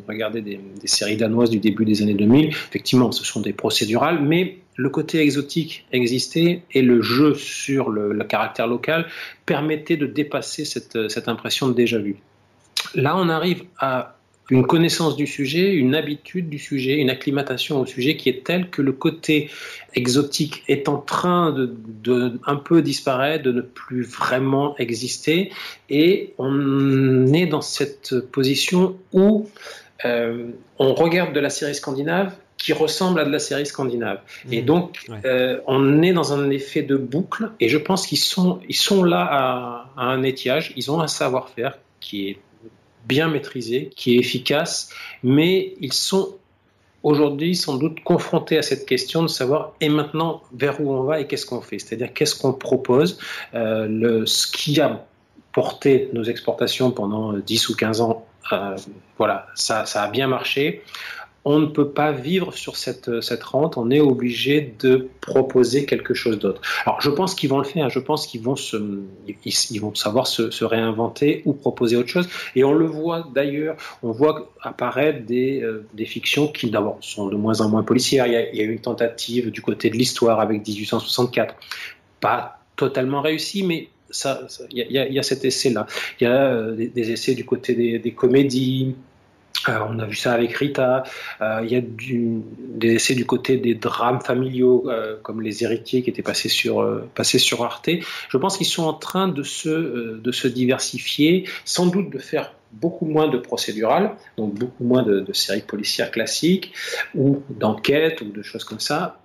des, 0.82 0.88
séries 0.88 1.18
danoises 1.18 1.52
du 1.52 1.60
début 1.60 1.86
des 1.86 2.02
années 2.02 2.16
2000, 2.16 2.48
effectivement, 2.48 3.12
ce 3.12 3.24
sont 3.24 3.42
des 3.42 3.54
procédurales, 3.54 4.20
mais 4.20 4.58
le 4.76 4.90
côté 4.90 5.20
exotique 5.20 5.86
existait 5.92 6.64
et 6.72 6.82
le 6.82 7.02
jeu 7.02 7.36
sur 7.36 7.90
le, 7.90 8.18
caractère 8.24 8.66
local 8.66 9.08
permettait 9.46 9.98
de 9.98 10.08
dépasser 10.08 10.66
cette, 10.66 11.10
cette 11.10 11.28
impression 11.28 11.68
de 11.68 11.74
déjà 11.74 12.00
vu. 12.00 12.16
Là, 12.96 13.16
on 13.16 13.30
arrive 13.30 13.64
à 13.78 14.19
une 14.50 14.66
connaissance 14.66 15.16
du 15.16 15.28
sujet, 15.28 15.74
une 15.74 15.96
habitude 15.96 16.50
du 16.50 16.60
sujet, 16.60 16.96
une 16.96 17.10
acclimatation 17.10 17.80
au 17.80 17.86
sujet 17.86 18.16
qui 18.16 18.30
est 18.30 18.44
telle 18.44 18.70
que 18.70 18.82
le 18.82 18.92
côté 18.92 19.50
exotique 19.94 20.64
est 20.68 20.90
en 20.90 20.98
train 20.98 21.52
de, 21.52 22.40
un 22.46 22.56
peu 22.56 22.82
disparaître, 22.82 23.44
de 23.44 23.52
ne 23.52 23.62
plus 23.62 24.04
vraiment 24.04 24.76
exister, 24.78 25.52
et 25.90 26.34
on 26.38 27.32
est 27.34 27.46
dans 27.46 27.62
cette 27.62 28.20
position 28.32 28.98
où 29.14 29.48
euh, 30.06 30.48
on 30.78 30.94
regarde 30.94 31.34
de 31.34 31.40
la 31.40 31.50
série 31.50 31.76
scandinave 31.76 32.34
qui 32.58 32.74
ressemble 32.74 33.22
à 33.22 33.26
de 33.26 33.32
la 33.32 33.40
série 33.40 33.66
scandinave. 33.66 34.20
Et 34.52 34.62
mmh. 34.62 34.66
donc, 34.66 35.06
euh, 35.24 35.60
on 35.66 36.02
est 36.02 36.12
dans 36.12 36.34
un 36.34 36.50
effet 36.50 36.82
de 36.82 36.98
boucle, 36.98 37.52
et 37.60 37.70
je 37.70 37.78
pense 37.78 38.06
qu'ils 38.06 38.18
sont, 38.18 38.60
ils 38.68 38.76
sont 38.76 39.04
là 39.04 39.26
à, 39.30 39.92
à 39.96 40.06
un 40.06 40.24
étiage, 40.24 40.74
ils 40.76 40.92
ont 40.92 41.00
un 41.00 41.08
savoir-faire 41.08 41.78
qui 42.02 42.30
est 42.30 42.38
bien 43.08 43.28
maîtrisé, 43.28 43.90
qui 43.96 44.16
est 44.16 44.20
efficace, 44.20 44.90
mais 45.24 45.74
ils 45.80 45.94
sont 45.94 46.36
aujourd'hui 47.04 47.56
sans 47.56 47.78
doute 47.78 48.04
confrontés 48.04 48.58
à 48.58 48.62
cette 48.62 48.86
question 48.86 49.22
de 49.24 49.28
savoir 49.28 49.74
et 49.80 49.90
maintenant 49.90 50.42
vers 50.54 50.82
où 50.82 50.92
on 50.92 51.04
va 51.04 51.20
et 51.22 51.28
qu'est-ce 51.28 51.46
qu'on 51.46 51.62
fait, 51.62 51.80
c'est-à-dire 51.80 52.14
qu'est-ce 52.14 52.36
qu'on 52.36 52.54
propose, 52.54 53.20
euh, 53.54 54.26
ce 54.26 54.48
qui 54.48 54.82
a 54.82 55.06
porté 55.54 56.10
nos 56.14 56.24
exportations 56.24 56.92
pendant 56.92 57.34
10 57.34 57.70
ou 57.70 57.76
15 57.76 58.02
ans, 58.02 58.26
euh, 58.52 58.76
voilà, 59.18 59.48
ça 59.56 59.84
a 59.84 60.08
bien 60.10 60.28
marché 60.28 60.84
on 61.46 61.60
ne 61.60 61.66
peut 61.68 61.90
pas 61.90 62.12
vivre 62.12 62.54
sur 62.54 62.76
cette, 62.76 63.22
cette 63.22 63.44
rente, 63.44 63.78
on 63.78 63.90
est 63.92 64.00
obligé 64.00 64.74
de 64.80 65.10
proposer 65.22 65.86
quelque 65.86 66.14
chose 66.14 66.38
d'autre. 66.38 66.62
Alors 66.86 67.02
je 67.02 67.10
pense 67.10 67.36
qu'ils 67.36 67.50
vont 67.50 67.60
le 67.60 67.64
faire, 67.64 67.90
je 67.90 68.00
pense 68.00 68.28
qu'ils 68.28 68.42
vont, 68.42 68.56
ils, 69.46 69.80
vont 69.82 69.96
savoir 69.96 70.28
se, 70.28 70.64
réinventer 70.64 71.42
ou 71.46 71.54
proposer 71.54 71.96
autre 71.96 72.10
chose. 72.10 72.30
Et 72.56 72.64
on 72.64 72.74
le 72.74 72.86
voit 72.86 73.28
d'ailleurs, 73.34 73.78
on 74.04 74.12
voit 74.12 74.52
apparaître 74.62 75.26
des, 75.26 75.62
euh, 75.62 75.86
des 75.94 76.06
fictions 76.06 76.48
qui 76.48 76.70
d'abord 76.70 76.98
sont 77.02 77.28
de 77.28 77.36
moins 77.36 77.62
en 77.62 77.70
moins 77.70 77.84
policières. 77.84 78.28
Il 78.28 78.34
y, 78.34 78.62
a, 78.62 78.64
eu 78.64 78.72
une 78.72 78.82
tentative 78.82 79.52
du 79.52 79.62
côté 79.62 79.90
de 79.90 79.96
l'histoire 79.96 80.40
avec 80.40 80.68
1864, 80.68 81.56
pas 82.20 82.60
totalement 82.76 83.22
réussie, 83.22 83.64
mais 83.64 83.90
ça, 84.12 84.42
il, 84.72 84.86
y 84.90 85.20
a, 85.20 85.24
cet 85.24 85.46
essai-là. 85.46 85.86
Il 86.20 86.24
y 86.24 86.28
a 86.28 86.52
euh, 86.52 86.76
des, 86.76 87.12
essais 87.12 87.36
du 87.36 87.46
côté 87.46 87.76
des, 87.76 88.00
des 88.00 88.12
comédies, 88.12 88.96
euh, 89.68 89.80
on 89.90 90.00
a 90.00 90.06
vu 90.06 90.16
ça 90.16 90.34
avec 90.34 90.54
Rita. 90.54 91.04
Euh, 91.42 91.62
il 91.64 91.72
y 91.72 91.76
a 91.76 91.82
des 91.82 92.94
essais 92.94 93.16
du 93.16 93.26
côté 93.26 93.58
des 93.58 93.76
drames 93.76 94.22
familiaux, 94.22 94.86
euh, 94.88 95.18
comme 95.22 95.42
Les 95.42 95.64
Héritiers, 95.64 96.02
qui 96.02 96.10
étaient 96.10 96.22
passés 96.22 96.50
sur, 96.50 96.80
Arte. 97.64 97.90
Je 98.30 98.38
pense 98.38 98.58
qu'ils 98.58 98.68
sont 98.68 98.84
en 98.84 98.94
train 98.94 99.28
de 99.28 99.44
se, 99.44 100.48
diversifier, 100.48 101.48
sans 101.66 101.88
doute 101.88 102.10
de 102.10 102.20
faire 102.20 102.54
beaucoup 102.72 103.06
moins 103.06 103.28
de 103.28 103.38
procédurales, 103.38 104.12
donc 104.38 104.54
beaucoup 104.54 104.84
moins 104.84 105.04
de, 105.04 105.34
séries 105.34 105.62
policières 105.62 106.12
classiques, 106.12 106.72
ou 107.16 107.42
d'enquêtes, 107.50 108.22
ou 108.22 108.26
de 108.26 108.42
choses 108.44 108.64
comme 108.64 108.80
ça. 108.80 109.20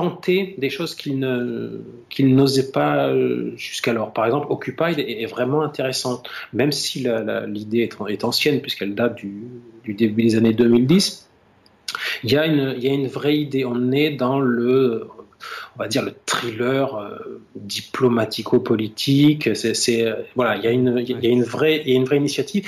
Tenter 0.00 0.54
des 0.56 0.70
choses 0.70 0.94
qu'il 0.94 1.18
n'osait 1.18 2.70
pas 2.72 3.08
euh, 3.08 3.52
jusqu'alors. 3.56 4.12
Par 4.14 4.24
exemple, 4.24 4.46
Occupy 4.48 4.98
est, 4.98 5.26
vraiment 5.26 5.62
intéressante, 5.62 6.28
même 6.54 6.72
si 6.72 7.06
l'idée 7.46 7.90
est, 8.08 8.24
ancienne, 8.24 8.60
puisqu'elle 8.62 8.94
date 8.94 9.16
du, 9.16 9.94
début 9.94 10.22
des 10.22 10.36
années 10.36 10.54
2010. 10.54 11.28
Il 12.24 12.32
y, 12.32 12.38
a 12.38 12.46
une, 12.46 12.74
il 12.78 12.84
y 12.84 12.88
a 12.88 12.94
une 12.94 13.08
vraie 13.08 13.36
idée. 13.36 13.64
On 13.66 13.92
est 13.92 14.10
dans 14.10 14.40
le, 14.40 15.06
on 15.76 15.78
va 15.78 15.88
dire 15.88 16.02
le 16.02 16.14
thriller 16.24 16.94
euh, 16.94 17.42
diplomatico-politique. 17.56 19.54
C'est, 19.54 20.06
voilà, 20.34 20.56
il 20.56 20.64
y 20.64 20.66
a 20.66 20.70
une, 20.70 21.04
il 21.06 21.22
y 21.22 21.26
a 21.26 21.30
une 21.30 21.42
vraie, 21.42 21.82
il 21.84 21.92
y 21.92 21.94
a 21.94 21.96
une 21.96 22.04
vraie 22.04 22.16
initiative. 22.16 22.66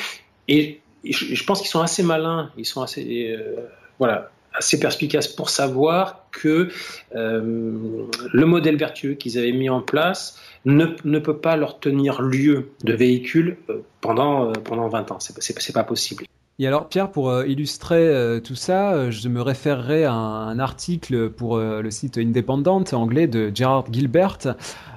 Et 0.49 0.81
je, 1.09 1.45
pense 1.45 1.61
qu'ils 1.61 1.71
sont 1.71 1.81
assez 1.81 2.03
malins. 2.03 2.51
Ils 2.59 2.67
sont 2.67 2.83
assez, 2.83 3.31
euh, 3.31 3.55
voilà, 3.99 4.31
assez 4.55 4.79
perspicace 4.79 5.29
pour 5.29 5.51
savoir 5.51 6.27
que 6.31 6.69
euh, 7.15 8.07
le 8.33 8.47
modèle 8.47 8.77
vertueux 8.77 9.15
qu'ils 9.15 9.39
avaient 9.39 9.53
mis 9.53 9.71
en 9.71 9.81
place 9.81 10.39
ne, 10.65 10.87
ne, 11.05 11.19
peut 11.19 11.39
pas 11.39 11.57
leur 11.57 11.81
tenir 11.81 12.23
lieu 12.23 12.71
de 12.85 12.93
véhicule 12.93 13.57
euh, 13.69 13.79
pendant, 14.01 14.49
euh, 14.49 14.53
pendant 14.53 14.89
20 14.89 15.13
ans. 15.13 15.19
C'est 15.21 15.73
pas 15.73 15.85
possible. 15.85 16.25
Et 16.63 16.67
alors 16.69 16.89
Pierre, 16.89 17.11
pour 17.11 17.43
illustrer 17.43 18.41
tout 18.45 18.55
ça, 18.55 19.11
je 19.11 19.29
me 19.29 19.43
référerai 19.43 20.05
à 20.05 20.13
un, 20.13 20.61
article 20.61 21.31
pour 21.31 21.59
le 21.59 21.91
site 21.91 22.19
Independent 22.19 22.85
anglais 22.93 23.27
de 23.27 23.51
Gerard 23.53 23.87
Gilbert 23.91 24.39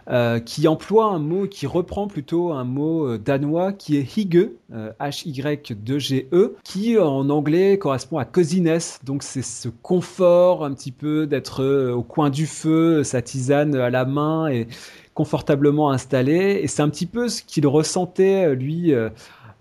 euh, 0.08 0.40
qui 0.40 0.68
emploie 0.68 1.06
un 1.06 1.18
mot 1.18 1.48
qui 1.48 1.66
reprend 1.66 2.08
plutôt 2.08 2.52
un 2.52 2.64
mot 2.64 3.08
euh, 3.08 3.18
danois 3.18 3.74
qui 3.74 3.98
est 3.98 4.16
hygge, 4.16 4.52
H-Y-2-G-E, 4.72 6.28
euh, 6.32 6.56
qui 6.64 7.00
en 7.00 7.28
anglais 7.32 7.80
correspond 7.80 8.20
à 8.20 8.26
coziness. 8.26 9.00
Donc 9.04 9.24
c'est 9.24 9.42
ce 9.42 9.68
confort 9.68 10.64
un 10.64 10.76
petit 10.76 10.92
peu 10.92 11.26
d'être 11.26 11.66
au 11.90 12.04
coin 12.04 12.30
du 12.30 12.46
feu, 12.46 13.04
sa 13.04 13.24
tisane 13.24 13.74
à 13.76 13.90
la 13.90 14.06
main 14.06 14.48
et 14.48 14.68
confortablement 15.16 15.90
installé. 15.90 16.60
Et 16.62 16.68
c'est 16.68 16.84
un 16.84 16.90
petit 16.90 17.08
peu 17.08 17.28
ce 17.28 17.42
qu'il 17.42 17.66
ressentait 17.66 18.54
lui. 18.54 18.94
Euh, 18.94 19.10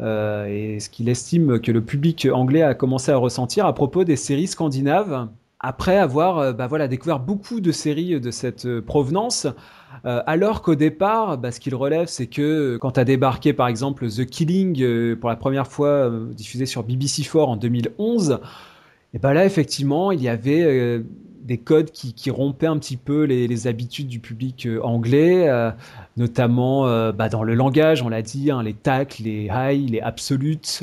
et 0.01 0.79
ce 0.81 0.89
qu'il 0.89 1.09
estime 1.09 1.61
que 1.61 1.71
le 1.73 1.81
public 1.81 2.29
anglais 2.33 2.63
a 2.63 2.75
commencé 2.75 3.13
à 3.13 3.17
ressentir 3.17 3.67
à 3.67 3.75
propos 3.75 4.05
des 4.05 4.17
séries 4.17 4.49
scandinaves 4.49 5.29
après 5.61 5.97
avoir 5.97 6.53
bah 6.53 6.67
voilà, 6.67 6.89
découvert 6.89 7.21
beaucoup 7.21 7.61
de 7.61 7.73
séries 7.73 8.21
de 8.21 8.31
cette 8.31 8.81
provenance. 8.81 9.47
Euh, 10.07 10.23
alors 10.27 10.63
qu'au 10.63 10.75
départ, 10.75 11.39
bah, 11.39 11.51
ce 11.51 11.61
qu'il 11.61 11.75
relève, 11.75 12.09
c'est 12.09 12.27
que 12.27 12.77
quand 12.77 12.99
a 12.99 13.05
débarqué 13.05 13.53
par 13.53 13.69
exemple 13.69 14.09
The 14.09 14.27
Killing 14.27 14.83
euh, 14.83 15.17
pour 15.17 15.31
la 15.31 15.37
première 15.37 15.67
fois 15.67 15.89
euh, 15.89 16.33
diffusé 16.33 16.67
sur 16.67 16.85
BBC4 16.87 17.39
en 17.39 17.57
2011, 17.57 18.41
et 19.15 19.19
ben 19.19 19.33
là 19.33 19.45
effectivement, 19.45 20.13
il 20.13 20.21
y 20.21 20.29
avait 20.29 21.01
des 21.45 21.59
codes 21.59 21.91
qui, 21.91 22.31
rompaient 22.31 22.67
un 22.67 22.79
petit 22.79 22.97
peu 22.97 23.25
les, 23.25 23.67
habitudes 23.67 24.09
du 24.09 24.19
public 24.19 24.67
anglais, 24.83 25.49
notamment 26.17 27.13
bah, 27.13 27.29
dans 27.29 27.43
le 27.43 27.55
langage, 27.55 28.03
on 28.03 28.09
l'a 28.09 28.23
dit, 28.23 28.51
hein, 28.51 28.63
les 28.63 28.75
tacles, 28.75 29.23
les 29.25 29.51
high, 29.53 29.91
les 29.91 30.01
absolutes 30.01 30.83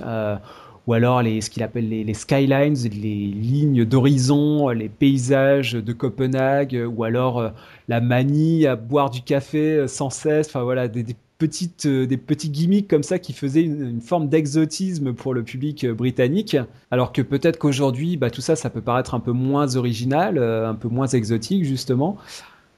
ou 0.88 0.94
alors 0.94 1.22
les, 1.22 1.42
ce 1.42 1.50
qu'il 1.50 1.64
appelle 1.64 1.90
les, 1.90 2.14
skylines, 2.14 2.76
les 2.84 3.28
lignes 3.28 3.86
d'horizon, 3.86 4.70
les 4.70 4.90
paysages 4.90 5.74
de 5.74 5.94
Copenhague, 5.94 6.86
ou 6.88 7.04
alors 7.04 7.40
euh, 7.40 7.50
la 7.88 8.02
manie 8.02 8.66
à 8.66 8.76
boire 8.76 9.10
du 9.10 9.22
café 9.22 9.78
euh, 9.78 9.88
sans 9.88 10.10
cesse, 10.10 10.48
enfin 10.48 10.64
voilà, 10.64 10.88
des, 10.88 11.16
petites, 11.46 11.86
euh, 11.86 12.06
des 12.06 12.18
petits 12.18 12.50
gimmicks 12.50 12.88
comme 12.88 13.04
ça 13.04 13.20
qui 13.20 13.34
faisaient 13.34 13.64
une, 13.64 14.02
forme 14.02 14.30
d'exotisme 14.30 15.14
pour 15.14 15.34
le 15.34 15.44
public 15.44 15.88
britannique, 15.88 16.58
alors 16.92 17.12
que 17.12 17.22
peut-être 17.22 17.58
qu'aujourd'hui, 17.58 18.18
bah, 18.18 18.30
tout 18.30 18.42
ça, 18.42 18.56
ça 18.56 18.70
peut 18.70 18.82
paraître 18.82 19.14
un 19.16 19.20
peu 19.20 19.32
moins 19.32 19.76
original, 19.76 20.38
un 20.38 20.76
peu 20.76 20.88
moins 20.88 21.08
exotique 21.08 21.66
justement. 21.66 22.18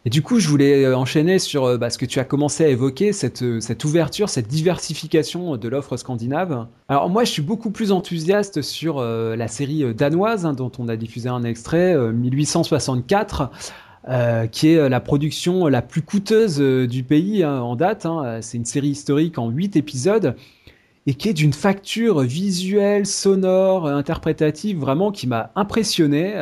Et 0.05 0.09
du 0.09 0.21
coup, 0.21 0.39
je 0.39 0.49
voulais 0.49 0.83
euh, 0.83 0.97
enchaîner 0.97 1.39
sur 1.39 1.63
euh, 1.63 1.77
bah, 1.77 1.89
ce 1.89 1.97
que 1.97 2.05
tu 2.05 2.19
as 2.19 2.25
commencé 2.25 2.65
à 2.65 2.67
évoquer, 2.67 3.13
cette, 3.13 3.41
euh, 3.41 3.61
cette 3.61 3.85
ouverture, 3.85 4.27
cette 4.27 4.47
diversification 4.47 5.55
de 5.55 5.67
l'offre 5.69 5.95
scandinave. 5.95 6.67
Alors 6.89 7.09
moi, 7.09 7.23
je 7.23 7.31
suis 7.31 7.41
beaucoup 7.41 7.71
plus 7.71 7.91
enthousiaste 7.93 8.61
sur 8.61 9.01
la 9.01 9.47
série 9.47 9.93
danoise, 9.93 10.45
hein, 10.45 10.53
dont 10.53 10.71
on 10.77 10.89
a 10.89 10.95
diffusé 10.95 11.29
un 11.29 11.43
extrait, 11.43 11.95
1864. 12.11 13.49
Qui 14.51 14.69
est 14.69 14.89
la 14.89 14.99
production 14.99 15.67
la 15.67 15.81
plus 15.81 16.01
coûteuse 16.01 16.59
du 16.59 17.03
pays 17.03 17.43
hein, 17.43 17.61
en 17.61 17.75
date. 17.75 18.05
Hein. 18.05 18.39
C'est 18.41 18.57
une 18.57 18.65
série 18.65 18.89
historique 18.89 19.37
en 19.37 19.49
8 19.49 19.75
épisodes 19.75 20.35
et 21.05 21.13
qui 21.15 21.29
est 21.29 21.33
d'une 21.33 21.53
facture 21.53 22.21
visuelle, 22.21 23.05
sonore, 23.05 23.87
interprétative, 23.87 24.79
vraiment 24.79 25.11
qui 25.11 25.27
m'a 25.27 25.51
impressionné. 25.55 26.33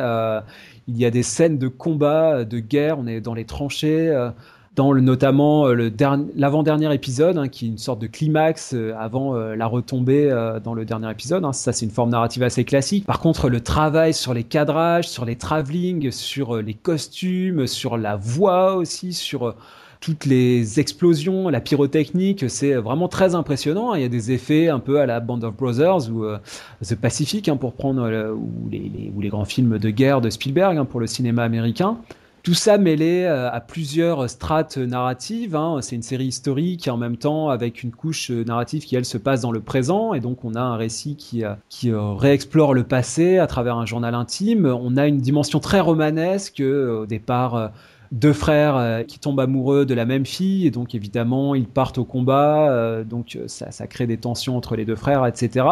Il 0.88 0.96
y 0.96 1.04
a 1.04 1.10
des 1.10 1.22
scènes 1.22 1.58
de 1.58 1.68
combat, 1.68 2.44
de 2.44 2.58
guerre, 2.58 2.98
on 2.98 3.06
est 3.06 3.20
dans 3.20 3.34
les 3.34 3.44
tranchées, 3.44 4.08
euh, 4.08 4.30
dans 4.74 4.94
notamment 4.94 5.66
euh, 5.66 5.90
l'avant-dernier 6.34 6.92
épisode, 6.94 7.36
hein, 7.36 7.48
qui 7.48 7.66
est 7.66 7.68
une 7.68 7.78
sorte 7.78 8.00
de 8.00 8.06
climax 8.06 8.72
euh, 8.74 8.94
avant 8.98 9.34
la 9.34 9.66
retombée 9.66 10.30
dans 10.64 10.74
le 10.74 10.84
dernier 10.84 11.10
épisode. 11.10 11.44
Hein. 11.44 11.52
Ça, 11.52 11.72
c'est 11.72 11.84
une 11.84 11.92
forme 11.92 12.10
narrative 12.10 12.42
assez 12.42 12.64
classique. 12.64 13.06
Par 13.06 13.20
contre, 13.20 13.48
le 13.48 13.60
travail 13.60 14.14
sur 14.14 14.34
les 14.34 14.44
cadrages, 14.44 15.08
sur 15.08 15.24
les 15.24 15.36
travelling, 15.36 16.10
sur 16.10 16.56
les 16.56 16.74
costumes, 16.74 17.66
sur 17.66 17.96
la 17.96 18.16
voix 18.16 18.76
aussi, 18.76 19.12
sur 19.12 19.54
toutes 20.02 20.26
les 20.26 20.80
explosions, 20.80 21.48
la 21.48 21.60
pyrotechnique, 21.60 22.50
c'est 22.50 22.74
vraiment 22.74 23.06
très 23.06 23.36
impressionnant. 23.36 23.94
Il 23.94 24.02
y 24.02 24.04
a 24.04 24.08
des 24.08 24.32
effets 24.32 24.68
un 24.68 24.80
peu 24.80 25.00
à 25.00 25.06
la 25.06 25.20
Band 25.20 25.40
of 25.42 25.56
Brothers 25.56 26.10
ou 26.10 26.24
euh, 26.24 26.38
The 26.84 26.96
Pacific 26.96 27.48
hein, 27.48 27.56
pour 27.56 27.72
prendre 27.72 28.02
euh, 28.02 28.32
ou, 28.32 28.68
les, 28.68 29.28
grands 29.28 29.44
films 29.44 29.78
de 29.78 29.90
guerre 29.90 30.20
de 30.20 30.28
Spielberg 30.28 30.84
pour 30.88 30.98
le 30.98 31.06
cinéma 31.06 31.44
américain. 31.44 31.98
Tout 32.42 32.54
ça 32.54 32.76
mêlé 32.76 33.22
euh, 33.22 33.50
à 33.50 33.60
plusieurs 33.60 34.28
strates 34.28 34.76
narratives. 34.76 35.54
Hein. 35.54 35.78
C'est 35.80 35.94
une 35.94 36.02
série 36.02 36.26
historique 36.26 36.88
en 36.88 36.96
même 36.96 37.16
temps 37.16 37.48
avec 37.50 37.82
une 37.82 37.92
couche 37.92 38.30
narrative 38.30 38.84
qui 38.84 38.96
elle 38.96 39.04
se 39.04 39.18
passe 39.18 39.40
dans 39.40 39.52
le 39.52 39.60
présent 39.60 40.12
et 40.12 40.20
donc 40.20 40.44
on 40.44 40.54
a 40.54 40.60
un 40.60 40.76
récit 40.76 41.16
qui, 41.16 41.44
réexplore 41.92 42.74
le 42.74 42.84
passé 42.84 43.38
à 43.38 43.46
travers 43.46 43.76
un 43.76 43.86
journal 43.86 44.14
intime. 44.14 44.66
On 44.66 44.96
a 44.96 45.06
une 45.06 45.18
dimension 45.18 45.60
très 45.60 45.80
romanesque 45.80 46.60
au 46.60 47.06
départ 47.06 47.72
deux 48.12 48.34
frères 48.34 48.76
euh, 48.76 49.02
qui 49.02 49.18
tombent 49.18 49.40
amoureux 49.40 49.86
de 49.86 49.94
la 49.94 50.04
même 50.04 50.26
fille 50.26 50.66
et 50.66 50.70
donc 50.70 50.94
évidemment 50.94 51.54
ils 51.54 51.66
partent 51.66 51.96
au 51.96 52.04
combat 52.04 52.70
euh, 52.70 53.04
donc 53.04 53.36
euh, 53.36 53.48
ça, 53.48 53.86
crée 53.86 54.06
des 54.06 54.18
tensions 54.18 54.56
entre 54.56 54.76
les 54.76 54.84
deux 54.84 54.96
frères 54.96 55.26
etc 55.26 55.66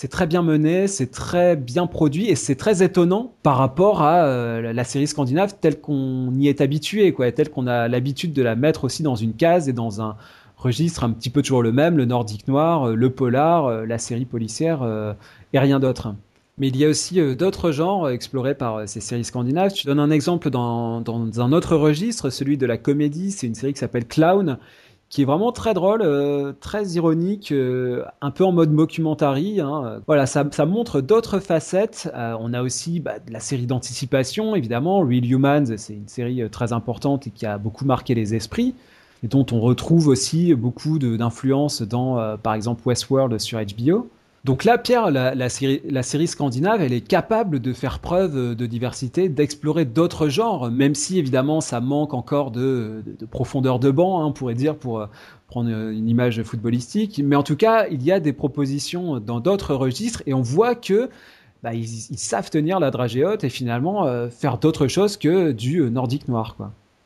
c'est 0.00 0.06
très 0.06 0.28
bien 0.28 0.42
mené, 0.42 0.86
c'est 0.86 1.10
très 1.10 1.56
bien 1.56 1.88
produit 1.88 2.28
et 2.28 2.36
c'est 2.36 2.54
très 2.54 2.84
étonnant 2.84 3.32
par 3.42 3.56
rapport 3.56 4.02
à 4.02 4.60
la 4.60 4.84
série 4.84 5.08
scandinave 5.08 5.56
telle 5.60 5.80
qu'on 5.80 6.32
y 6.36 6.46
est 6.46 6.60
habitué, 6.60 7.12
quoi, 7.12 7.32
telle 7.32 7.50
qu'on 7.50 7.66
a 7.66 7.88
l'habitude 7.88 8.32
de 8.32 8.42
la 8.42 8.54
mettre 8.54 8.84
aussi 8.84 9.02
dans 9.02 9.16
une 9.16 9.34
case 9.34 9.68
et 9.68 9.72
dans 9.72 10.00
un 10.00 10.14
registre 10.56 11.02
un 11.02 11.10
petit 11.10 11.30
peu 11.30 11.42
toujours 11.42 11.64
le 11.64 11.72
même, 11.72 11.96
le 11.96 12.04
nordique 12.04 12.46
noir, 12.46 12.94
le 12.94 13.10
polar, 13.10 13.86
la 13.86 13.98
série 13.98 14.24
policière 14.24 14.86
et 15.52 15.58
rien 15.58 15.80
d'autre. 15.80 16.14
Mais 16.58 16.68
il 16.68 16.76
y 16.76 16.84
a 16.84 16.88
aussi 16.88 17.20
euh, 17.20 17.36
d'autres 17.36 17.70
genres 17.70 18.10
explorés 18.10 18.54
par 18.54 18.76
euh, 18.78 18.86
ces 18.86 19.00
séries 19.00 19.24
scandinaves. 19.24 19.72
Tu 19.72 19.86
donnes 19.86 20.00
un 20.00 20.10
exemple 20.10 20.50
dans, 20.50 21.00
dans 21.00 21.40
un 21.40 21.52
autre 21.52 21.76
registre, 21.76 22.30
celui 22.30 22.58
de 22.58 22.66
la 22.66 22.76
comédie. 22.76 23.30
C'est 23.30 23.46
une 23.46 23.54
série 23.54 23.72
qui 23.72 23.78
s'appelle 23.78 24.06
Clown, 24.06 24.58
qui 25.10 25.22
est 25.22 25.24
vraiment 25.24 25.52
très 25.52 25.72
drôle, 25.72 26.02
euh, 26.02 26.52
très 26.60 26.86
ironique, 26.88 27.52
un 28.20 28.30
peu 28.30 28.44
en 28.44 28.52
mode 28.52 28.70
mockumentary. 28.70 29.60
Hein. 29.60 30.00
Voilà, 30.06 30.26
ça, 30.26 30.44
montre 30.66 31.00
d'autres 31.00 31.40
facettes. 31.40 32.10
on 32.14 32.52
a 32.52 32.62
aussi 32.62 33.00
bah, 33.00 33.18
de 33.18 33.32
la 33.32 33.40
série 33.40 33.66
d'anticipation, 33.66 34.54
évidemment. 34.54 35.00
Real 35.00 35.24
Humans, 35.24 35.76
c'est 35.76 35.94
une 35.94 36.08
série 36.08 36.48
très 36.50 36.72
importante 36.72 37.26
et 37.26 37.30
qui 37.30 37.46
a 37.46 37.58
beaucoup 37.58 37.84
marqué 37.84 38.14
les 38.14 38.34
esprits 38.34 38.74
et 39.24 39.28
dont 39.28 39.46
on 39.50 39.60
retrouve 39.60 40.08
aussi 40.08 40.54
beaucoup 40.54 40.98
d'influence 40.98 41.82
dans, 41.82 42.36
par 42.38 42.54
exemple, 42.54 42.82
Westworld 42.86 43.38
sur 43.38 43.58
HBO. 43.58 44.08
Donc 44.44 44.64
là, 44.64 44.78
Pierre, 44.78 45.10
la, 45.10 45.48
série, 45.48 46.26
scandinave, 46.26 46.80
elle 46.80 46.92
est 46.92 47.06
capable 47.06 47.58
de 47.58 47.72
faire 47.72 47.98
preuve 47.98 48.54
de 48.54 48.66
diversité, 48.66 49.28
d'explorer 49.28 49.84
d'autres 49.84 50.28
genres, 50.28 50.70
même 50.70 50.94
si 50.94 51.18
évidemment 51.18 51.60
ça 51.60 51.80
manque 51.80 52.14
encore 52.14 52.50
de, 52.50 53.02
profondeur 53.30 53.78
de 53.78 53.90
banc, 53.90 54.20
hein, 54.20 54.26
on 54.26 54.32
pourrait 54.32 54.54
dire, 54.54 54.76
pour 54.76 55.00
euh, 55.00 55.06
prendre 55.48 55.68
une 55.70 56.08
image 56.08 56.42
footballistique. 56.44 57.20
Mais 57.24 57.36
en 57.36 57.42
tout 57.42 57.56
cas, 57.56 57.88
il 57.88 58.02
y 58.02 58.12
a 58.12 58.20
des 58.20 58.32
propositions 58.32 59.18
dans 59.18 59.40
d'autres 59.40 59.74
registres 59.74 60.22
et 60.26 60.34
on 60.34 60.42
voit 60.42 60.76
que 60.76 61.10
bah, 61.64 61.74
ils, 61.74 61.86
savent 61.86 62.50
tenir 62.50 62.78
la 62.78 62.92
dragée 62.92 63.24
haute 63.24 63.42
et 63.42 63.50
finalement 63.50 64.06
euh, 64.06 64.30
faire 64.30 64.58
d'autres 64.58 64.86
choses 64.86 65.16
que 65.16 65.50
du 65.50 65.80
euh, 65.80 65.90
nordique 65.90 66.28
noir. 66.28 66.56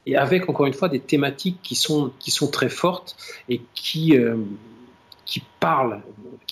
Et 0.04 0.16
avec 0.16 0.50
encore 0.50 0.66
une 0.66 0.74
fois 0.74 0.90
des 0.90 1.00
thématiques 1.00 1.60
qui 1.62 1.76
sont 1.76 2.10
qui 2.18 2.30
sont 2.30 2.48
très 2.48 2.68
fortes 2.68 3.16
et 3.48 3.62
qui 3.72 4.16
qui 5.24 5.42
parle, 5.60 6.02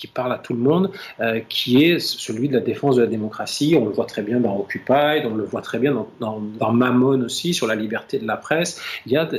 qui 0.01 0.07
parle 0.07 0.33
à 0.33 0.39
tout 0.39 0.53
le 0.53 0.59
monde, 0.59 0.89
euh, 1.19 1.41
qui 1.47 1.83
est 1.83 1.99
celui 1.99 2.49
de 2.49 2.55
la 2.55 2.59
défense 2.59 2.95
de 2.95 3.01
la 3.01 3.07
démocratie. 3.07 3.75
On 3.79 3.85
le 3.85 3.91
voit 3.91 4.05
très 4.05 4.23
bien 4.23 4.39
dans 4.39 4.57
Occupy, 4.57 5.23
on 5.25 5.35
le 5.35 5.43
voit 5.43 5.61
très 5.61 5.77
bien 5.77 5.93
dans, 6.19 6.41
dans, 6.59 6.71
Mammon 6.71 7.21
aussi, 7.21 7.53
sur 7.53 7.67
la 7.67 7.75
liberté 7.75 8.17
de 8.17 8.25
la 8.25 8.35
presse. 8.35 8.81
Il 9.05 9.11
y 9.11 9.17
a, 9.17 9.29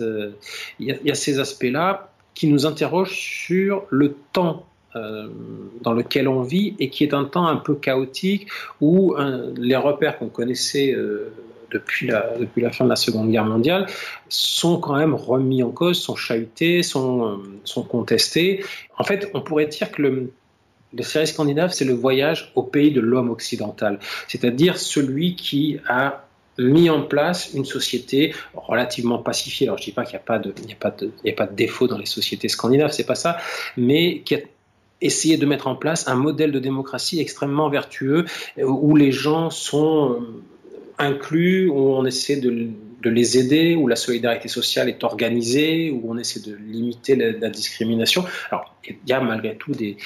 euh, 0.00 0.30
ces 1.12 1.38
aspects-là 1.38 2.08
qui 2.34 2.46
nous 2.48 2.64
interrogent 2.64 3.18
sur 3.18 3.84
le 3.90 4.16
temps 4.32 4.64
euh, 4.96 5.28
dans 5.82 5.92
lequel 5.92 6.26
on 6.26 6.40
vit 6.40 6.74
et 6.78 6.88
qui 6.88 7.04
est 7.04 7.12
un 7.12 7.24
temps 7.24 7.46
un 7.46 7.56
peu 7.56 7.74
chaotique 7.74 8.46
où 8.80 9.14
les 9.56 9.76
repères 9.76 10.18
qu'on 10.18 10.28
connaissait 10.28 10.96
depuis 11.70 12.06
la, 12.06 12.72
fin 12.72 12.84
de 12.84 12.90
la 12.90 12.96
Seconde 12.96 13.30
Guerre 13.30 13.44
mondiale 13.44 13.86
sont 14.28 14.78
quand 14.78 14.96
même 14.96 15.14
remis 15.14 15.62
en 15.62 15.70
cause, 15.70 16.00
sont 16.00 16.16
chahutés, 16.16 16.82
sont, 16.82 17.40
euh, 17.76 17.82
contestés. 17.82 18.64
En 18.96 19.04
fait, 19.04 19.30
on 19.34 19.40
pourrait 19.40 19.66
dire 19.66 19.90
que 19.90 20.02
le, 20.02 20.32
le 20.94 21.02
série 21.02 21.26
scandinave, 21.26 21.72
c'est 21.72 21.84
le 21.84 21.94
voyage 21.94 22.52
au 22.54 22.62
pays 22.62 22.92
de 22.92 23.00
l'homme 23.00 23.30
occidental, 23.30 23.98
c'est-à-dire 24.26 24.78
celui 24.78 25.36
qui 25.36 25.78
a 25.88 26.24
mis 26.58 26.90
en 26.90 27.02
place 27.02 27.52
une 27.54 27.64
société 27.64 28.34
relativement 28.54 29.18
pacifiée. 29.18 29.68
Alors 29.68 29.78
je 29.78 29.84
dis 29.84 29.92
pas 29.92 30.04
qu'il 30.04 30.14
n'y 30.14 30.22
a 30.22 30.24
pas 30.24 30.38
de, 30.38 30.50
a 30.50 31.32
pas 31.32 31.46
de, 31.46 31.54
défaut 31.54 31.86
dans 31.86 31.98
les 31.98 32.06
sociétés 32.06 32.48
scandinaves, 32.48 32.90
c'est 32.90 33.06
pas 33.06 33.14
ça, 33.14 33.38
mais 33.76 34.22
qui 34.22 34.34
a 34.34 34.38
essayé 35.00 35.36
de 35.36 35.46
mettre 35.46 35.68
en 35.68 35.76
place 35.76 36.08
un 36.08 36.16
modèle 36.16 36.50
de 36.50 36.58
démocratie 36.58 37.20
extrêmement 37.20 37.68
vertueux 37.68 38.24
où 38.60 38.96
les 38.96 39.12
gens 39.12 39.50
sont 39.50 40.20
inclus, 40.98 41.68
où 41.68 41.78
on 41.78 42.04
essaie 42.04 42.36
de, 42.36 42.70
les 43.04 43.38
aider, 43.38 43.76
où 43.76 43.86
la 43.86 43.96
solidarité 43.96 44.48
sociale 44.48 44.88
est 44.88 45.04
organisée, 45.04 45.90
où 45.90 46.10
on 46.10 46.18
essaie 46.18 46.40
de 46.40 46.54
limiter 46.54 47.16
la, 47.16 47.48
discrimination. 47.50 48.24
Alors, 48.50 48.74
il 48.86 48.96
y 49.06 49.12
a 49.12 49.20
malgré 49.20 49.56
tout 49.56 49.72
des, 49.72 49.96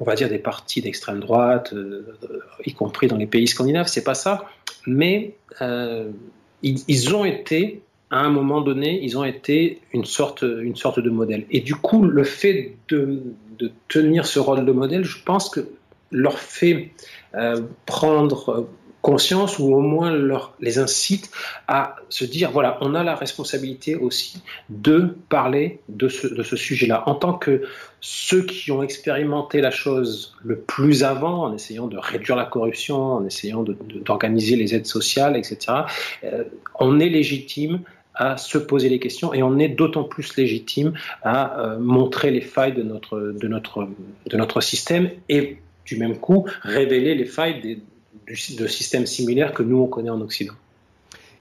on 0.00 0.04
va 0.04 0.14
dire, 0.14 0.28
des 0.28 0.38
partis 0.38 0.80
d'extrême 0.80 1.20
droite, 1.20 1.72
euh, 1.72 2.16
y 2.64 2.72
compris 2.72 3.06
dans 3.06 3.16
les 3.16 3.26
pays 3.26 3.46
scandinaves, 3.46 3.86
c'est 3.86 4.04
pas 4.04 4.14
ça, 4.14 4.48
mais 4.86 5.34
euh, 5.60 6.10
ils, 6.62 7.14
ont 7.14 7.24
été, 7.24 7.82
à 8.10 8.20
un 8.20 8.30
moment 8.30 8.60
donné, 8.60 9.00
ils 9.02 9.18
ont 9.18 9.24
été 9.24 9.80
une 9.92 10.04
sorte, 10.04 10.42
une 10.42 10.76
sorte 10.76 11.00
de 11.00 11.10
modèle. 11.10 11.44
Et 11.50 11.60
du 11.60 11.74
coup, 11.74 12.04
le 12.04 12.24
fait 12.24 12.76
de, 12.88 13.22
tenir 13.88 14.26
ce 14.26 14.40
rôle 14.40 14.64
de 14.64 14.72
modèle, 14.72 15.04
je 15.04 15.22
pense 15.22 15.48
que 15.48 15.60
leur 16.10 16.38
fait 16.38 16.90
euh, 17.34 17.62
prendre 17.86 18.68
conscience 19.02 19.58
ou 19.58 19.74
au 19.74 19.80
moins 19.80 20.16
les 20.60 20.78
incite 20.78 21.30
à 21.68 21.96
se 22.08 22.24
dire 22.24 22.50
voilà, 22.52 22.78
on 22.80 22.94
a 22.94 23.02
la 23.02 23.14
responsabilité 23.16 23.96
aussi 23.96 24.42
de 24.70 25.16
parler 25.28 25.80
de 25.88 26.08
ce, 26.08 26.28
de 26.28 26.42
ce 26.42 26.56
sujet-là. 26.56 27.02
En 27.06 27.16
tant 27.16 27.34
que 27.34 27.62
ceux 28.00 28.42
qui 28.44 28.70
ont 28.70 28.82
expérimenté 28.82 29.60
la 29.60 29.70
chose 29.70 30.36
le 30.42 30.56
plus 30.56 31.04
avant, 31.04 31.44
en 31.44 31.54
essayant 31.54 31.88
de 31.88 31.98
réduire 31.98 32.36
la 32.36 32.44
corruption, 32.44 32.96
en 32.96 33.26
essayant 33.26 33.64
d'organiser 33.64 34.56
les 34.56 34.74
aides 34.74 34.86
sociales, 34.86 35.36
etc., 35.36 35.82
euh, 36.24 36.44
on 36.78 37.00
est 37.00 37.08
légitime 37.08 37.80
à 38.14 38.36
se 38.36 38.58
poser 38.58 38.88
les 38.88 38.98
questions 38.98 39.32
et 39.34 39.42
on 39.42 39.58
est 39.58 39.68
d'autant 39.68 40.04
plus 40.04 40.36
légitime 40.36 40.92
à 41.22 41.60
euh, 41.60 41.78
montrer 41.78 42.30
les 42.30 42.40
failles 42.40 42.74
de 42.74 42.82
notre, 42.82 43.18
de, 43.18 43.48
notre, 43.48 43.88
de 44.26 44.36
notre 44.36 44.60
système 44.60 45.10
et 45.28 45.58
du 45.84 45.96
même 45.96 46.18
coup 46.18 46.46
révéler 46.62 47.14
les 47.14 47.24
failles 47.24 47.60
des, 47.60 47.78
de 48.28 48.66
systèmes 48.66 49.06
similaires 49.06 49.52
que 49.52 49.62
nous 49.62 49.78
on 49.78 49.86
connaît 49.86 50.10
en 50.10 50.20
Occident. 50.20 50.54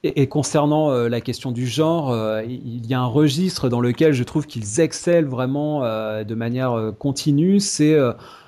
Et, 0.04 0.28
concernant 0.28 0.90
euh, 0.90 1.10
la 1.10 1.22
question 1.22 1.52
du 1.52 1.68
genre, 1.68 2.12
euh, 2.12 2.42
il 2.44 2.88
y 2.88 2.96
a 2.96 3.00
un 3.00 3.06
registre 3.06 3.70
dans 3.70 3.82
lequel 3.82 4.14
je 4.14 4.24
trouve 4.24 4.48
qu'ils 4.48 4.80
excellent 4.80 5.30
vraiment 5.30 5.84
euh, 5.84 6.24
de 6.24 6.34
manière 6.34 6.94
continue. 6.98 7.60
C'est 7.60 7.96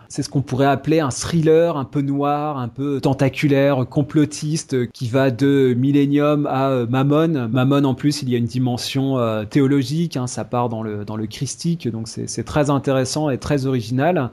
c'est 0.09 0.21
ce 0.21 0.29
qu'on 0.29 0.43
pourrait 0.43 0.67
appeler 0.67 0.99
un 0.99 1.09
thriller 1.09 1.75
un 1.75 1.85
peu 1.85 2.01
noir, 2.01 2.57
un 2.57 2.67
peu 2.67 3.01
tentaculaire, 3.01 3.87
complotiste, 3.89 4.91
qui 4.91 5.07
va 5.07 5.31
de 5.31 5.73
Millennium 5.75 6.45
à 6.45 6.85
Mammon. 6.87 7.49
Mammon, 7.51 7.83
en 7.83 7.95
plus, 7.95 8.21
il 8.21 8.29
y 8.29 8.35
a 8.35 8.37
une 8.37 8.45
dimension 8.45 9.17
théologique, 9.49 10.15
hein, 10.15 10.27
ça 10.27 10.45
part 10.45 10.69
dans 10.69 10.83
le, 10.83 11.03
dans 11.03 11.15
le 11.15 11.25
christique, 11.25 11.87
donc 11.87 12.07
c'est 12.07 12.43
très 12.43 12.69
intéressant 12.69 13.31
et 13.31 13.39
très 13.39 13.65
original. 13.65 14.29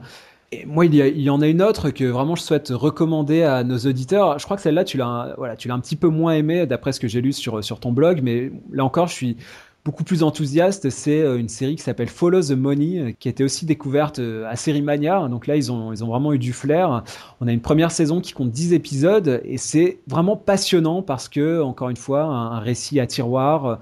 Et 0.53 0.65
moi, 0.65 0.85
il 0.85 0.93
y, 0.95 1.29
en 1.29 1.39
a 1.39 1.47
une 1.47 1.61
autre 1.61 1.91
que 1.91 2.03
vraiment 2.03 2.35
je 2.35 2.41
souhaite 2.41 2.69
recommander 2.69 3.43
à 3.43 3.63
nos 3.63 3.77
auditeurs. 3.77 4.37
Je 4.37 4.43
crois 4.43 4.57
que 4.57 4.63
celle-là, 4.63 4.83
tu 4.83 4.97
l'as, 4.97 5.33
voilà, 5.37 5.55
tu 5.55 5.69
l'as 5.69 5.75
un 5.75 5.79
petit 5.79 5.95
peu 5.95 6.09
moins 6.09 6.33
aimé 6.33 6.65
d'après 6.65 6.91
ce 6.91 6.99
que 6.99 7.07
j'ai 7.07 7.21
lu 7.21 7.31
sur, 7.31 7.63
sur 7.63 7.79
ton 7.79 7.93
blog, 7.93 8.19
mais 8.21 8.51
là 8.69 8.83
encore, 8.83 9.07
je 9.07 9.13
suis 9.13 9.37
beaucoup 9.85 10.03
plus 10.03 10.23
enthousiaste. 10.23 10.89
C'est 10.89 11.21
euh, 11.21 11.39
une 11.39 11.47
série 11.47 11.77
qui 11.77 11.83
s'appelle 11.83 12.09
Follow 12.09 12.41
the 12.41 12.51
Money, 12.51 13.15
qui 13.17 13.29
été 13.29 13.45
aussi 13.45 13.65
découverte 13.65 14.19
euh, 14.19 14.45
à 14.49 14.57
Série 14.57 14.81
Mania. 14.81 15.25
Donc 15.29 15.47
là, 15.47 15.55
ils 15.55 15.71
ont, 15.71 15.93
ils 15.93 16.03
ont 16.03 16.07
vraiment 16.07 16.33
eu 16.33 16.39
du 16.39 16.51
flair. 16.51 17.03
On 17.39 17.47
a 17.47 17.53
une 17.53 17.61
première 17.61 17.91
saison 17.91 18.19
qui 18.19 18.33
compte 18.33 18.51
10 18.51 18.73
épisodes 18.73 19.41
et 19.45 19.57
c'est 19.57 19.99
vraiment 20.07 20.35
passionnant 20.35 21.01
parce 21.01 21.29
que, 21.29 21.61
encore 21.61 21.89
une 21.89 21.97
fois, 21.97 22.23
un, 22.23 22.51
un 22.51 22.59
récit 22.59 22.99
à 22.99 23.07
tiroir 23.07 23.79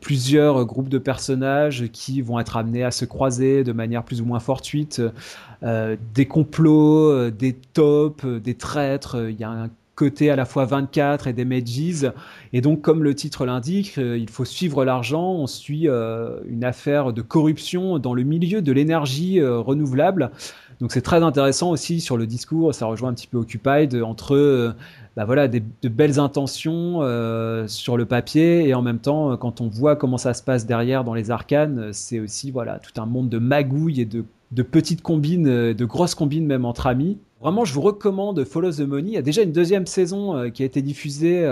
plusieurs 0.00 0.64
groupes 0.64 0.88
de 0.88 0.98
personnages 0.98 1.88
qui 1.92 2.22
vont 2.22 2.40
être 2.40 2.56
amenés 2.56 2.84
à 2.84 2.90
se 2.90 3.04
croiser 3.04 3.64
de 3.64 3.72
manière 3.72 4.02
plus 4.02 4.20
ou 4.20 4.24
moins 4.24 4.40
fortuite, 4.40 5.00
euh, 5.62 5.96
des 6.14 6.26
complots, 6.26 7.10
euh, 7.10 7.30
des 7.30 7.52
tops, 7.52 8.24
des 8.24 8.54
traîtres. 8.54 9.28
Il 9.28 9.38
y 9.38 9.44
a 9.44 9.50
un 9.50 9.68
côté 9.94 10.30
à 10.30 10.36
la 10.36 10.46
fois 10.46 10.64
24 10.64 11.26
et 11.26 11.34
des 11.34 11.44
mages. 11.44 12.10
Et 12.54 12.62
donc, 12.62 12.80
comme 12.80 13.04
le 13.04 13.14
titre 13.14 13.44
l'indique, 13.44 13.98
il 13.98 14.30
faut 14.30 14.46
suivre 14.46 14.82
l'argent. 14.86 15.32
On 15.32 15.46
suit 15.46 15.86
une 15.86 16.64
affaire 16.64 17.12
de 17.12 17.20
corruption 17.20 17.98
dans 17.98 18.14
le 18.14 18.22
milieu 18.22 18.62
de 18.62 18.72
l'énergie 18.72 19.42
renouvelable. 19.42 20.30
Donc, 20.80 20.92
c'est 20.92 21.02
très 21.02 21.22
intéressant 21.22 21.70
aussi 21.70 22.00
sur 22.00 22.16
le 22.16 22.26
discours. 22.26 22.74
Ça 22.74 22.86
rejoint 22.86 23.10
un 23.10 23.14
petit 23.14 23.26
peu 23.26 23.36
Occupied 23.36 24.00
entre 24.02 24.74
bah 25.16 25.24
voilà, 25.24 25.48
de 25.48 25.88
belles 25.88 26.20
intentions 26.20 27.02
euh, 27.02 27.66
sur 27.66 27.96
le 27.96 28.04
papier 28.04 28.68
et 28.68 28.74
en 28.74 28.82
même 28.82 29.00
temps, 29.00 29.36
quand 29.36 29.60
on 29.60 29.68
voit 29.68 29.96
comment 29.96 30.18
ça 30.18 30.34
se 30.34 30.42
passe 30.42 30.66
derrière 30.66 31.02
dans 31.02 31.14
les 31.14 31.32
arcanes, 31.32 31.92
c'est 31.92 32.20
aussi 32.20 32.52
voilà 32.52 32.78
tout 32.78 33.00
un 33.00 33.06
monde 33.06 33.28
de 33.28 33.38
magouilles 33.38 34.00
et 34.00 34.04
de, 34.04 34.24
petites 34.62 35.02
combines, 35.02 35.48
euh, 35.48 35.74
de 35.74 35.84
grosses 35.84 36.14
combines 36.14 36.46
même 36.46 36.64
entre 36.64 36.86
amis. 36.86 37.18
Vraiment, 37.40 37.64
je 37.64 37.74
vous 37.74 37.80
recommande 37.80 38.44
Follow 38.44 38.70
the 38.70 38.80
Money. 38.80 39.08
Il 39.08 39.14
y 39.14 39.16
a 39.16 39.22
déjà 39.22 39.42
une 39.42 39.52
deuxième 39.52 39.86
saison 39.86 40.36
euh, 40.36 40.48
qui 40.50 40.62
a 40.62 40.66
été 40.66 40.80
diffusée 40.80 41.44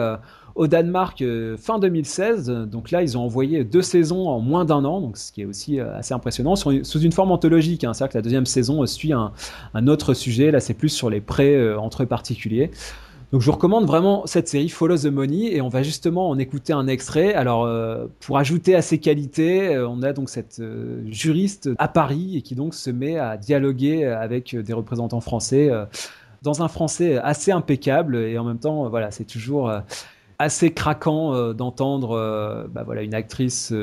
au 0.54 0.66
Danemark 0.66 1.24
fin 1.56 1.78
2016. 1.78 2.46
Donc 2.70 2.90
là, 2.90 3.02
ils 3.02 3.18
ont 3.18 3.22
envoyé 3.22 3.64
deux 3.64 3.82
saisons 3.82 4.28
en 4.28 4.38
moins 4.38 4.64
d'un 4.64 4.84
an, 4.84 5.00
donc 5.00 5.16
ce 5.16 5.32
qui 5.32 5.42
est 5.42 5.46
aussi 5.46 5.80
assez 5.80 6.14
impressionnant, 6.14 6.56
sous 6.56 7.00
une 7.00 7.12
forme 7.12 7.32
anthologique. 7.32 7.84
Hein. 7.84 7.94
C'est-à-dire 7.94 8.12
que 8.12 8.18
la 8.18 8.22
deuxième 8.22 8.46
saison 8.46 8.84
suit 8.86 9.12
un, 9.12 9.32
un 9.72 9.86
autre 9.88 10.14
sujet. 10.14 10.50
Là, 10.50 10.60
c'est 10.60 10.74
plus 10.74 10.90
sur 10.90 11.10
les 11.10 11.20
prêts 11.20 11.74
entre 11.74 12.04
particuliers. 12.04 12.70
Donc 13.30 13.42
je 13.42 13.46
vous 13.46 13.52
recommande 13.52 13.84
vraiment 13.84 14.24
cette 14.24 14.48
série 14.48 14.70
Follow 14.70 14.96
the 14.96 15.06
Money 15.06 15.52
et 15.54 15.60
on 15.60 15.68
va 15.68 15.82
justement 15.82 16.30
en 16.30 16.38
écouter 16.38 16.72
un 16.72 16.86
extrait. 16.86 17.34
Alors 17.34 17.64
euh, 17.64 18.06
pour 18.20 18.38
ajouter 18.38 18.74
à 18.74 18.80
ses 18.80 18.98
qualités, 18.98 19.76
euh, 19.76 19.86
on 19.86 20.02
a 20.02 20.14
donc 20.14 20.30
cette 20.30 20.60
euh, 20.60 21.02
juriste 21.10 21.68
à 21.76 21.88
Paris 21.88 22.38
et 22.38 22.42
qui 22.42 22.54
donc 22.54 22.72
se 22.72 22.88
met 22.88 23.18
à 23.18 23.36
dialoguer 23.36 24.06
avec 24.06 24.56
des 24.56 24.72
représentants 24.72 25.20
français 25.20 25.70
dans 26.42 26.62
un 26.62 26.68
français 26.68 27.18
assez 27.18 27.52
impeccable 27.52 28.16
et 28.16 28.38
en 28.38 28.44
même 28.44 28.58
temps 28.58 28.88
voilà 28.88 29.10
c'est 29.10 29.24
toujours 29.24 29.70
assez 30.38 30.72
craquant 30.72 31.52
d'entendre 31.52 32.66
bah, 32.72 32.82
voilà 32.84 33.02
une 33.02 33.14
actrice 33.14 33.74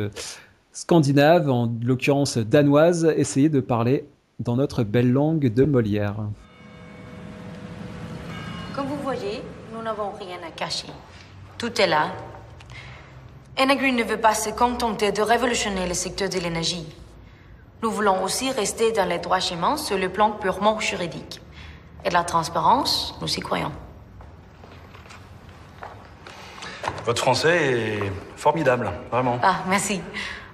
scandinave 0.72 1.50
en 1.50 1.72
l'occurrence 1.84 2.38
danoise 2.38 3.14
essayer 3.16 3.50
de 3.50 3.60
parler 3.60 4.06
dans 4.40 4.56
notre 4.56 4.84
belle 4.84 5.12
langue 5.12 5.54
de 5.54 5.66
Molière. 5.66 6.16
Comme 8.76 8.88
vous 8.88 9.02
voyez, 9.02 9.42
nous 9.74 9.82
n'avons 9.82 10.12
rien 10.12 10.38
à 10.46 10.52
cacher. 10.52 10.90
Tout 11.58 11.82
est 11.82 11.88
là. 11.88 12.12
Enagri 13.58 13.94
ne 13.94 14.04
veut 14.04 14.20
pas 14.20 14.34
se 14.34 14.50
contenter 14.50 15.14
de 15.14 15.22
révolutionner 15.22 15.88
le 15.88 15.94
secteur 15.94 16.28
de 16.28 16.40
l'énergie. 16.40 16.86
Nous 17.82 17.90
voulons 17.90 18.22
aussi 18.22 18.52
rester 18.52 18.92
dans 18.92 19.08
les 19.08 19.20
droits 19.20 19.40
chemins 19.40 19.78
sur 19.78 19.98
le 19.98 20.10
plan 20.10 20.32
purement 20.32 20.78
juridique. 20.82 21.40
Et 22.04 22.10
la 22.10 22.26
transparence, 22.26 23.16
nous 23.22 23.34
y 23.34 23.40
croyons. 23.40 23.72
Votre 27.06 27.22
français 27.22 27.72
est 27.72 28.12
formidable, 28.36 28.92
vraiment. 29.10 29.40
Ah, 29.42 29.60
merci. 29.70 30.02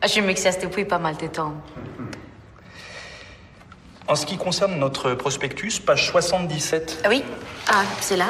Je 0.06 0.22
m'exerce 0.22 0.60
depuis 0.60 0.86
pas 0.86 1.00
mal 1.00 1.18
de 1.18 1.26
temps. 1.26 1.54
En 4.08 4.16
ce 4.16 4.26
qui 4.26 4.38
concerne 4.38 4.76
notre 4.78 5.14
prospectus, 5.14 5.80
page 5.80 6.08
77. 6.10 7.02
Ah 7.04 7.10
oui, 7.10 7.24
ah, 7.68 7.84
c'est 8.02 8.18
là. 8.18 8.28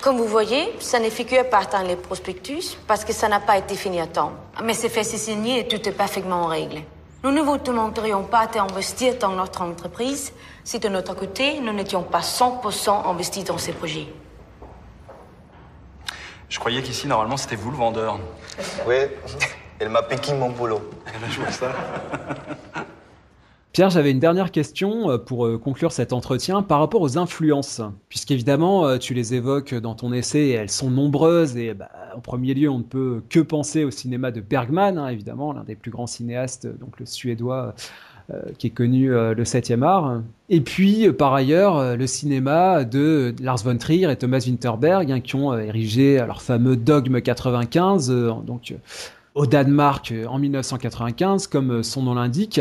Comme 0.00 0.16
vous 0.16 0.26
voyez, 0.26 0.74
ça 0.80 0.98
ne 0.98 1.08
figure 1.08 1.48
pas 1.48 1.64
dans 1.66 1.82
les 1.82 1.94
prospectus 1.94 2.76
parce 2.88 3.04
que 3.04 3.12
ça 3.12 3.28
n'a 3.28 3.38
pas 3.38 3.58
été 3.58 3.76
fini 3.76 4.00
à 4.00 4.06
temps. 4.06 4.32
Mais 4.64 4.74
c'est 4.74 4.88
fait 4.88 5.04
signer 5.04 5.60
et 5.60 5.68
tout 5.68 5.88
est 5.88 5.92
parfaitement 5.92 6.42
en 6.42 6.46
règle. 6.46 6.82
Nous 7.22 7.30
ne 7.30 7.40
vous 7.40 7.58
demanderions 7.58 8.24
pas 8.24 8.48
d'investir 8.48 9.16
dans 9.18 9.28
notre 9.28 9.62
entreprise 9.62 10.32
si 10.64 10.80
de 10.80 10.88
notre 10.88 11.14
côté, 11.14 11.60
nous 11.60 11.72
n'étions 11.72 12.02
pas 12.02 12.20
100% 12.20 13.06
investis 13.08 13.44
dans 13.44 13.58
ces 13.58 13.72
projets. 13.72 14.08
Je 16.48 16.58
croyais 16.58 16.82
qu'ici, 16.82 17.06
normalement, 17.06 17.36
c'était 17.36 17.56
vous 17.56 17.70
le 17.70 17.76
vendeur. 17.76 18.18
Oui, 18.86 18.96
elle 19.78 19.88
m'a 19.88 20.02
piqué 20.02 20.34
mon 20.34 20.50
boulot. 20.50 20.90
Elle 21.06 21.24
a 21.24 21.30
joué 21.30 21.50
ça. 21.52 21.72
Pierre, 23.72 23.88
j'avais 23.88 24.10
une 24.10 24.18
dernière 24.18 24.50
question 24.50 25.10
euh, 25.10 25.16
pour 25.16 25.46
euh, 25.46 25.56
conclure 25.56 25.92
cet 25.92 26.12
entretien 26.12 26.60
par 26.60 26.78
rapport 26.78 27.00
aux 27.00 27.16
influences, 27.16 27.80
puisqu'évidemment 28.10 28.86
euh, 28.86 28.98
tu 28.98 29.14
les 29.14 29.32
évoques 29.32 29.74
dans 29.74 29.94
ton 29.94 30.12
essai 30.12 30.40
et 30.40 30.50
elles 30.50 30.70
sont 30.70 30.90
nombreuses 30.90 31.56
et 31.56 31.72
bah, 31.72 31.88
en 32.14 32.20
premier 32.20 32.52
lieu 32.52 32.68
on 32.68 32.78
ne 32.78 32.82
peut 32.82 33.22
que 33.30 33.40
penser 33.40 33.84
au 33.84 33.90
cinéma 33.90 34.30
de 34.30 34.42
Bergman, 34.42 34.98
hein, 34.98 35.08
évidemment 35.08 35.54
l'un 35.54 35.64
des 35.64 35.74
plus 35.74 35.90
grands 35.90 36.06
cinéastes, 36.06 36.66
donc 36.66 37.00
le 37.00 37.06
suédois 37.06 37.74
qui 38.56 38.68
est 38.68 38.70
connu 38.70 39.08
le 39.08 39.42
7e 39.42 39.82
art. 39.82 40.22
Et 40.48 40.60
puis 40.60 41.12
par 41.12 41.34
ailleurs 41.34 41.96
le 41.96 42.06
cinéma 42.06 42.84
de 42.84 43.34
Lars 43.42 43.58
von 43.64 43.76
Trier 43.76 44.10
et 44.10 44.16
Thomas 44.16 44.44
Winterberg 44.46 45.10
hein, 45.10 45.20
qui 45.20 45.34
ont 45.34 45.58
érigé 45.58 46.16
leur 46.18 46.40
fameux 46.40 46.76
dogme 46.76 47.20
95, 47.20 48.10
donc 48.46 48.74
au 49.34 49.46
Danemark 49.46 50.12
en 50.28 50.38
1995 50.38 51.46
comme 51.46 51.82
son 51.82 52.02
nom 52.02 52.14
l'indique 52.14 52.60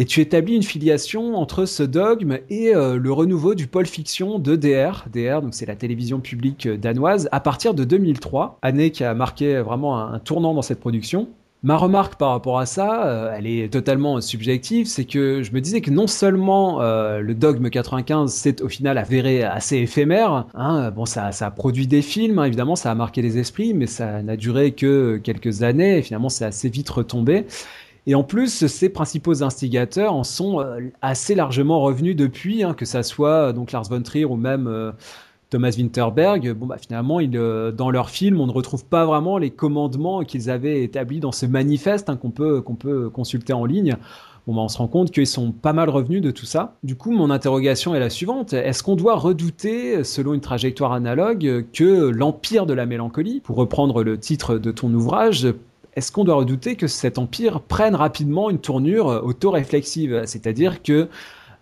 et 0.00 0.04
tu 0.04 0.20
établis 0.20 0.56
une 0.56 0.62
filiation 0.62 1.36
entre 1.36 1.66
ce 1.66 1.82
dogme 1.82 2.38
et 2.48 2.74
euh, 2.74 2.96
le 2.96 3.12
renouveau 3.12 3.54
du 3.54 3.66
pôle 3.66 3.86
fiction 3.86 4.38
de 4.38 4.56
DR. 4.56 5.04
DR, 5.12 5.42
donc 5.42 5.54
c'est 5.54 5.66
la 5.66 5.76
télévision 5.76 6.20
publique 6.20 6.66
euh, 6.66 6.76
danoise, 6.76 7.28
à 7.32 7.40
partir 7.40 7.74
de 7.74 7.84
2003, 7.84 8.58
année 8.62 8.92
qui 8.92 9.04
a 9.04 9.12
marqué 9.14 9.60
vraiment 9.60 9.98
un, 9.98 10.18
tournant 10.18 10.54
dans 10.54 10.62
cette 10.62 10.80
production. 10.80 11.28
Ma 11.62 11.76
remarque 11.76 12.14
par 12.14 12.30
rapport 12.30 12.58
à 12.58 12.64
ça, 12.64 13.06
euh, 13.06 13.34
elle 13.36 13.46
est 13.46 13.70
totalement 13.70 14.20
subjective, 14.20 14.86
c'est 14.86 15.04
que 15.04 15.42
je 15.42 15.52
me 15.52 15.60
disais 15.60 15.82
que 15.82 15.90
non 15.90 16.06
seulement 16.06 16.80
le 16.80 17.34
dogme 17.34 17.68
95 17.68 18.32
s'est 18.32 18.62
au 18.62 18.68
final 18.68 18.96
avéré 18.96 19.42
assez 19.42 19.76
éphémère, 19.76 20.46
hein, 20.54 20.90
bon 20.90 21.04
ça, 21.04 21.32
ça 21.32 21.46
a 21.46 21.50
produit 21.50 21.86
des 21.86 22.02
films, 22.02 22.38
hein, 22.38 22.44
évidemment 22.44 22.76
ça 22.76 22.90
a 22.90 22.94
marqué 22.94 23.20
les 23.20 23.38
esprits, 23.38 23.74
mais 23.74 23.86
ça 23.86 24.22
n'a 24.22 24.36
duré 24.36 24.72
que 24.72 25.20
quelques 25.22 25.62
années 25.62 25.98
et 25.98 26.02
finalement 26.02 26.30
c'est 26.30 26.46
assez 26.46 26.70
vite 26.70 26.88
retombé. 26.88 27.44
Et 28.06 28.14
en 28.14 28.22
plus, 28.22 28.66
ces 28.66 28.88
principaux 28.88 29.42
instigateurs 29.42 30.14
en 30.14 30.24
sont 30.24 30.60
euh, 30.60 30.80
assez 31.02 31.34
largement 31.34 31.80
revenus 31.80 32.16
depuis, 32.16 32.62
hein, 32.62 32.74
que 32.74 32.84
ça 32.84 33.02
soit 33.02 33.48
euh, 33.48 33.52
donc 33.52 33.72
Lars 33.72 33.84
von 33.84 34.02
Trier 34.02 34.24
ou 34.24 34.36
même 34.36 34.66
euh, 34.66 34.92
Thomas 35.50 35.74
Winterberg. 35.76 36.52
Bon, 36.52 36.66
bah, 36.66 36.76
finalement, 36.80 37.20
ils, 37.20 37.30
dans 37.30 37.90
leurs 37.90 38.10
films, 38.10 38.40
on 38.40 38.46
ne 38.46 38.52
retrouve 38.52 38.84
pas 38.84 39.04
vraiment 39.04 39.36
les 39.38 39.50
commandements 39.50 40.22
qu'ils 40.24 40.48
avaient 40.48 40.82
établis 40.82 41.20
dans 41.20 41.32
ce 41.32 41.46
manifeste 41.46 42.08
hein, 42.08 42.16
qu'on 42.16 42.30
peut, 42.30 42.60
qu'on 42.60 42.76
peut 42.76 43.10
consulter 43.10 43.52
en 43.52 43.64
ligne. 43.64 43.96
Bon, 44.46 44.54
bah, 44.54 44.62
on 44.62 44.68
se 44.68 44.78
rend 44.78 44.88
compte 44.88 45.10
qu'ils 45.10 45.26
sont 45.26 45.52
pas 45.52 45.72
mal 45.72 45.90
revenus 45.90 46.22
de 46.22 46.30
tout 46.30 46.46
ça. 46.46 46.76
Du 46.82 46.96
coup, 46.96 47.10
mon 47.10 47.30
interrogation 47.30 47.94
est 47.94 48.00
la 48.00 48.10
suivante. 48.10 48.52
Est-ce 48.52 48.82
qu'on 48.82 48.96
doit 48.96 49.16
redouter, 49.16 50.02
selon 50.04 50.32
une 50.34 50.40
trajectoire 50.40 50.92
analogue, 50.92 51.66
que 51.72 52.08
l'empire 52.08 52.66
de 52.66 52.72
la 52.72 52.86
mélancolie, 52.86 53.40
pour 53.40 53.56
reprendre 53.56 54.02
le 54.02 54.18
titre 54.18 54.56
de 54.56 54.70
ton 54.70 54.92
ouvrage, 54.94 55.46
est-ce 55.94 56.12
qu'on 56.12 56.24
doit 56.24 56.36
redouter 56.36 56.76
que 56.76 56.86
cet 56.86 57.18
empire 57.18 57.60
prenne 57.60 57.94
rapidement 57.94 58.48
une 58.48 58.58
tournure 58.58 59.08
euh, 59.08 59.20
auto-réflexive? 59.20 60.22
C'est-à-dire 60.24 60.82
que 60.82 61.08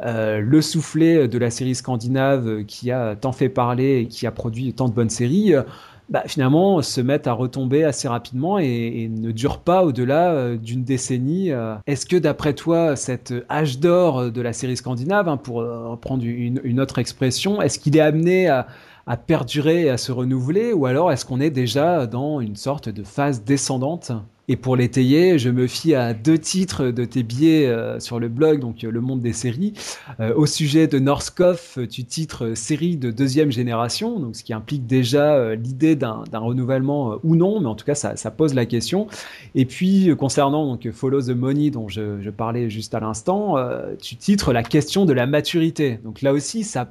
euh, 0.04 0.40
le 0.40 0.62
soufflet 0.62 1.28
de 1.28 1.38
la 1.38 1.50
série 1.50 1.74
scandinave 1.74 2.64
qui 2.64 2.90
a 2.90 3.16
tant 3.16 3.32
fait 3.32 3.48
parler 3.48 4.00
et 4.00 4.06
qui 4.06 4.26
a 4.26 4.30
produit 4.30 4.72
tant 4.72 4.88
de 4.88 4.94
bonnes 4.94 5.10
séries, 5.10 5.54
euh, 5.54 5.62
bah, 6.08 6.22
finalement 6.26 6.80
se 6.82 7.00
met 7.00 7.26
à 7.28 7.32
retomber 7.32 7.84
assez 7.84 8.08
rapidement 8.08 8.58
et, 8.58 9.10
ne 9.10 9.30
dure 9.30 9.58
pas 9.58 9.84
au-delà 9.84 10.56
d'une 10.56 10.82
décennie. 10.82 11.50
Est-ce 11.86 12.06
que 12.06 12.16
d'après 12.16 12.54
toi, 12.54 12.96
cet 12.96 13.34
âge 13.50 13.78
d'or 13.78 14.30
de 14.30 14.40
la 14.40 14.54
série 14.54 14.78
scandinave, 14.78 15.28
hein, 15.28 15.36
pour 15.36 15.56
reprendre 15.56 16.24
une, 16.24 16.80
autre 16.80 16.98
expression, 16.98 17.60
est-ce 17.60 17.78
qu'il 17.78 17.94
est 17.94 18.00
amené 18.00 18.48
à, 18.48 18.68
à 19.06 19.18
perdurer 19.18 19.82
et 19.82 19.90
à 19.90 19.98
se 19.98 20.10
renouveler 20.10 20.72
ou 20.72 20.86
alors 20.86 21.12
est-ce 21.12 21.26
qu'on 21.26 21.40
est 21.40 21.50
déjà 21.50 22.06
dans 22.06 22.40
une 22.40 22.56
sorte 22.56 22.88
de 22.88 23.02
phase 23.02 23.42
descendante? 23.44 24.12
Et 24.50 24.56
pour 24.56 24.76
l'étayer, 24.76 25.38
je 25.38 25.50
me 25.50 25.66
fie 25.66 25.94
à 25.94 26.14
deux 26.14 26.38
titres 26.38 26.86
de 26.86 27.04
tes 27.04 27.22
billets 27.22 27.66
euh, 27.66 28.00
sur 28.00 28.18
le 28.18 28.28
blog, 28.28 28.60
donc 28.60 28.82
euh, 28.82 28.90
Le 28.90 29.02
Monde 29.02 29.20
des 29.20 29.34
séries. 29.34 29.74
Euh, 30.20 30.34
au 30.34 30.46
sujet 30.46 30.86
de 30.86 30.98
Norskov, 30.98 31.86
tu 31.90 32.04
titres 32.04 32.54
série 32.54 32.96
de 32.96 33.10
deuxième 33.10 33.52
génération, 33.52 34.32
ce 34.32 34.42
qui 34.42 34.54
implique 34.54 34.86
déjà 34.86 35.54
l'idée 35.54 35.96
d'un 35.96 36.24
renouvellement 36.32 37.18
ou 37.24 37.36
non, 37.36 37.60
mais 37.60 37.66
en 37.66 37.74
tout 37.74 37.84
cas 37.84 37.94
ça, 37.94 38.16
ça 38.16 38.30
pose 38.30 38.54
la 38.54 38.64
question. 38.64 39.06
Et 39.54 39.66
puis 39.66 40.10
concernant 40.16 40.66
donc 40.66 40.90
Follow 40.92 41.20
the 41.20 41.30
Money 41.36 41.70
dont 41.70 41.88
je, 41.88 42.20
je 42.22 42.30
parlais 42.30 42.70
juste 42.70 42.94
à 42.94 43.00
l'instant, 43.00 43.56
tu 44.00 44.16
titres 44.16 44.52
la 44.52 44.62
question 44.62 45.04
de 45.04 45.12
la 45.12 45.26
maturité. 45.26 45.98
Donc 46.04 46.22
là 46.22 46.32
aussi 46.32 46.64
ça 46.64 46.90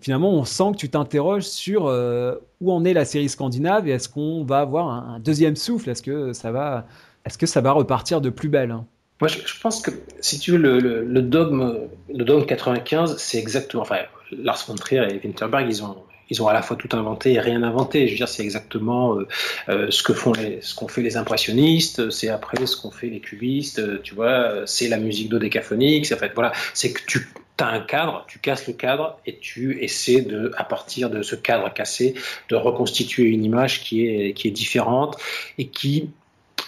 finalement, 0.00 0.30
on 0.30 0.44
sent 0.44 0.72
que 0.72 0.76
tu 0.76 0.88
t'interroges 0.88 1.44
sur 1.44 1.86
euh, 1.86 2.34
où 2.60 2.72
en 2.72 2.84
est 2.84 2.94
la 2.94 3.04
série 3.04 3.28
scandinave 3.28 3.88
et 3.88 3.92
est-ce 3.92 4.08
qu'on 4.08 4.44
va 4.44 4.60
avoir 4.60 4.88
un, 4.88 5.20
deuxième 5.20 5.56
souffle? 5.56 5.90
Est-ce 5.90 6.02
que 6.02 6.32
ça 6.32 6.50
va, 6.50 6.86
est-ce 7.24 7.38
que 7.38 7.46
ça 7.46 7.60
va 7.60 7.72
repartir 7.72 8.20
de 8.20 8.30
plus 8.30 8.48
belle? 8.48 8.76
Moi, 9.20 9.28
je, 9.28 9.60
pense 9.60 9.80
que 9.80 9.90
si 10.20 10.38
tu 10.38 10.52
veux 10.52 10.58
le, 10.58 11.22
dogme, 11.22 11.76
le 12.12 12.24
dogme 12.24 12.44
95, 12.44 13.16
c'est 13.18 13.38
exactement. 13.38 13.82
Enfin, 13.82 13.98
Lars 14.32 14.64
von 14.66 14.74
Trier 14.74 15.06
et 15.10 15.20
Winterberg, 15.24 15.66
ils 15.68 15.84
ont 15.84 15.96
ils 16.30 16.40
ont 16.40 16.48
à 16.48 16.54
la 16.54 16.62
fois 16.62 16.76
tout 16.76 16.88
inventé 16.92 17.34
et 17.34 17.40
rien 17.40 17.62
inventé. 17.62 18.06
Je 18.06 18.12
veux 18.12 18.16
dire, 18.16 18.28
c'est 18.28 18.42
exactement 18.42 19.18
euh, 19.18 19.28
euh, 19.68 19.86
ce 19.90 20.02
que 20.02 20.14
font 20.14 20.32
ce 20.34 20.74
qu'ont 20.74 20.88
fait 20.88 21.02
les 21.02 21.18
impressionnistes, 21.18 22.10
c'est 22.10 22.30
après 22.30 22.64
ce 22.64 22.74
qu'ont 22.76 22.90
fait 22.90 23.08
les 23.08 23.20
cubistes, 23.20 24.02
tu 24.02 24.14
vois, 24.14 24.62
c'est 24.64 24.88
la 24.88 24.96
musique 24.96 25.28
dodécaphonique, 25.28 26.06
fait, 26.06 26.32
voilà, 26.34 26.52
c'est 26.72 26.92
que 26.92 27.02
tu 27.06 27.28
tu 27.56 27.64
as 27.64 27.68
un 27.68 27.80
cadre, 27.80 28.24
tu 28.28 28.38
casses 28.38 28.66
le 28.66 28.72
cadre 28.72 29.18
et 29.26 29.38
tu 29.38 29.82
essaies 29.82 30.22
de, 30.22 30.52
à 30.56 30.64
partir 30.64 31.10
de 31.10 31.22
ce 31.22 31.34
cadre 31.34 31.72
cassé, 31.72 32.14
de 32.48 32.56
reconstituer 32.56 33.24
une 33.24 33.44
image 33.44 33.82
qui 33.82 34.06
est, 34.06 34.34
qui 34.34 34.48
est 34.48 34.52
différente 34.52 35.18
et 35.58 35.68
qui, 35.68 36.10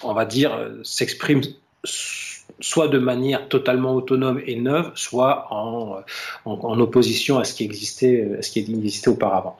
on 0.03 0.13
va 0.13 0.25
dire, 0.25 0.57
s'exprime 0.83 1.41
soit 2.59 2.87
de 2.87 2.99
manière 2.99 3.47
totalement 3.49 3.93
autonome 3.93 4.41
et 4.45 4.55
neuve, 4.55 4.91
soit 4.95 5.47
en, 5.51 6.01
en, 6.45 6.79
opposition 6.79 7.37
à 7.39 7.43
ce 7.43 7.53
qui 7.53 7.63
existait, 7.63 8.37
à 8.39 8.41
ce 8.41 8.51
qui 8.51 8.59
existait 8.59 9.09
auparavant 9.09 9.59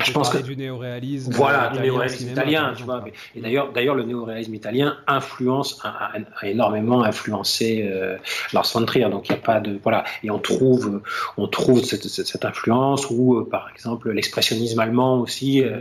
je 0.00 0.10
pense 0.12 0.30
que 0.30 0.38
du 0.38 0.56
néoréalisme. 0.56 1.32
Voilà, 1.34 1.68
du 1.68 1.80
néoréalisme 1.80 2.30
italien, 2.30 2.72
tu 2.74 2.84
vois. 2.84 3.04
Et 3.34 3.40
d'ailleurs, 3.40 3.72
d'ailleurs, 3.72 3.94
le 3.94 4.04
néoréalisme 4.04 4.54
italien 4.54 4.96
influence, 5.06 5.80
a, 5.84 6.12
énormément 6.42 7.02
influencé 7.02 7.88
euh, 7.90 8.16
Lars 8.52 8.70
von 8.72 8.84
Trier. 8.86 9.08
Donc 9.10 9.28
il 9.28 9.32
n'y 9.32 9.38
a 9.38 9.42
pas 9.42 9.60
de 9.60 9.78
voilà. 9.82 10.04
Et 10.22 10.30
on 10.30 10.38
trouve, 10.38 11.02
on 11.36 11.46
trouve 11.46 11.84
cette, 11.84 12.08
cette, 12.08 12.44
influence 12.44 13.08
où, 13.10 13.36
euh, 13.36 13.48
par 13.48 13.68
exemple, 13.70 14.10
l'expressionnisme 14.10 14.78
allemand 14.80 15.20
aussi 15.20 15.62
euh, 15.62 15.80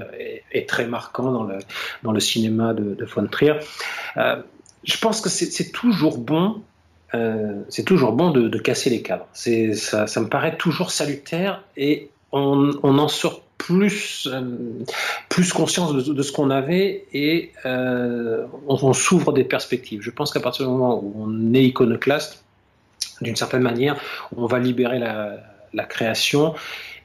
est, 0.51 0.67
très 0.67 0.85
marquant 0.85 1.31
dans 1.31 1.43
le 1.43 1.59
dans 2.03 2.11
le 2.11 2.19
cinéma 2.19 2.73
de, 2.73 2.93
de 2.95 3.05
von 3.05 3.27
Trier. 3.27 3.53
Euh, 4.17 4.41
je 4.83 4.97
pense 4.97 5.21
que 5.21 5.29
c'est 5.29 5.71
toujours 5.71 6.17
bon 6.17 6.61
c'est 7.67 7.83
toujours 7.83 8.13
bon 8.13 8.31
de, 8.31 8.47
de, 8.47 8.57
casser 8.57 8.89
les 8.89 9.01
cadres. 9.01 9.27
Ça, 9.33 10.07
ça 10.07 10.21
me 10.21 10.29
paraît 10.29 10.55
toujours 10.55 10.91
salutaire 10.91 11.61
et 11.75 12.09
on, 12.31 12.71
on 12.83 12.97
en 12.99 13.09
sort 13.09 13.43
plus, 13.61 14.27
euh, 14.31 14.41
plus 15.29 15.53
conscience 15.53 15.93
de, 15.93 16.23
ce 16.23 16.31
qu'on 16.31 16.49
avait 16.49 17.05
et 17.13 17.51
euh, 17.67 18.47
on, 18.67 18.91
s'ouvre 18.91 19.33
des 19.33 19.43
perspectives. 19.43 20.01
Je 20.01 20.09
pense 20.09 20.31
qu'à 20.33 20.39
partir 20.39 20.65
du 20.65 20.71
moment 20.71 20.99
où 20.99 21.13
on 21.15 21.53
est 21.53 21.65
iconoclaste, 21.65 22.43
d'une 23.21 23.35
certaine 23.35 23.61
manière, 23.61 24.01
on 24.35 24.47
va 24.47 24.57
libérer 24.57 24.97
la, 24.97 25.85
création. 25.85 26.55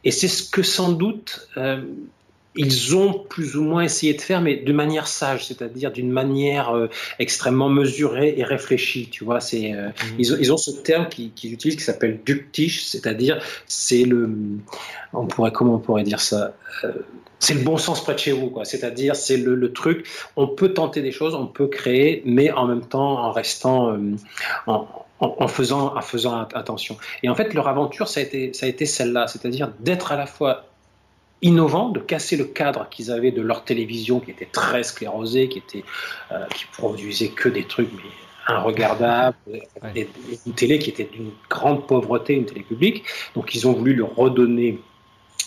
Et 0.05 0.11
c'est 0.11 0.29
ce 0.29 0.49
que 0.51 0.63
sans 0.63 0.93
doute 0.93 1.47
euh, 1.59 1.83
ils 2.57 2.97
ont 2.97 3.13
plus 3.13 3.57
ou 3.57 3.63
moins 3.63 3.83
essayé 3.83 4.15
de 4.15 4.21
faire, 4.21 4.41
mais 4.41 4.57
de 4.57 4.73
manière 4.73 5.07
sage, 5.07 5.47
c'est-à-dire 5.47 5.93
d'une 5.93 6.11
manière 6.11 6.75
euh, 6.75 6.89
extrêmement 7.19 7.69
mesurée 7.69 8.35
et 8.37 8.45
réfléchie. 8.45 9.09
Tu 9.11 9.25
vois, 9.25 9.41
c'est 9.41 9.73
euh, 9.73 9.89
mmh. 9.89 9.93
ils, 10.19 10.33
ont, 10.33 10.37
ils, 10.41 10.53
ont, 10.53 10.57
ce 10.57 10.71
terme 10.71 11.09
qu'ils 11.09 11.53
utilisent 11.53 11.77
qui 11.77 11.85
s'appelle 11.85 12.21
ductiche, 12.25 12.85
c'est-à-dire 12.85 13.43
c'est 13.67 14.05
le, 14.05 14.31
on 15.13 15.27
pourrait 15.27 15.53
comment 15.53 15.75
on 15.75 15.79
pourrait 15.79 16.05
dire 16.05 16.21
ça. 16.21 16.55
Euh, 16.85 16.93
c'est 17.39 17.55
le 17.55 17.61
bon 17.61 17.77
sens 17.77 18.03
près 18.03 18.15
de 18.15 18.19
chez 18.19 18.33
vous, 18.33 18.49
quoi. 18.49 18.65
C'est-à-dire, 18.65 19.15
c'est 19.15 19.37
le, 19.37 19.55
le, 19.55 19.73
truc. 19.73 20.09
On 20.37 20.49
peut 20.49 20.73
tenter 20.73 21.03
des 21.03 21.13
choses, 21.13 21.35
on 21.35 21.47
peut 21.47 21.67
créer, 21.67 22.23
mais 22.25 22.51
en 22.51 22.67
même 22.67 22.87
temps 22.87 23.19
en 23.19 23.31
restant, 23.31 23.95
en, 24.67 24.89
en, 25.21 25.49
faisant, 25.49 25.95
en 25.95 26.01
faisant 26.01 26.47
attention. 26.55 26.97
Et 27.23 27.29
en 27.29 27.35
fait, 27.35 27.53
leur 27.53 27.69
aventure, 27.69 28.09
ça 28.09 28.21
a 28.21 28.23
été, 28.23 28.55
ça 28.55 28.65
a 28.65 28.69
été 28.71 28.87
celle-là, 28.87 29.27
c'est-à-dire 29.27 29.71
d'être 29.81 30.13
à 30.13 30.17
la 30.17 30.25
fois 30.25 30.65
innovant, 31.43 31.91
de 31.91 32.01
casser 32.01 32.37
le 32.37 32.45
cadre 32.45 32.89
qu'ils 32.91 33.11
avaient 33.11 33.31
de 33.31 33.43
leur 33.43 33.65
télévision 33.65 34.21
qui 34.21 34.31
était 34.31 34.47
très 34.47 34.83
sclérosée, 34.83 35.49
qui, 35.49 35.59
était, 35.59 35.85
euh, 36.33 36.45
qui 36.55 36.65
produisait 36.67 37.29
que 37.29 37.49
des 37.49 37.65
trucs 37.65 37.93
mais 37.93 38.11
inregardables, 38.49 39.37
une 40.47 40.53
télé 40.55 40.79
qui 40.79 40.91
était 40.91 41.09
d'une 41.13 41.31
grande 41.51 41.87
pauvreté, 41.87 42.35
une 42.35 42.47
télé 42.47 42.63
publique. 42.63 43.05
Donc 43.35 43.55
ils 43.55 43.67
ont 43.67 43.73
voulu 43.73 43.95
lui 43.95 44.05
redonner, 44.05 44.79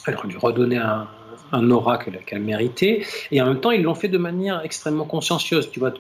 lui 0.07 0.37
redonner 0.37 0.77
un, 0.77 1.07
un 1.52 1.70
aura 1.72 1.97
qu'elle 1.97 2.41
méritait. 2.41 3.04
Et 3.32 3.41
en 3.41 3.45
même 3.45 3.60
temps, 3.60 3.72
ils 3.72 3.84
l'ont 3.84 3.95
fait 3.95 4.08
de 4.08 4.18
manière 4.18 4.62
extrêmement 4.64 5.06
consciencieuse. 5.06 5.70
Tu 5.72 5.80
vois, 5.80 5.93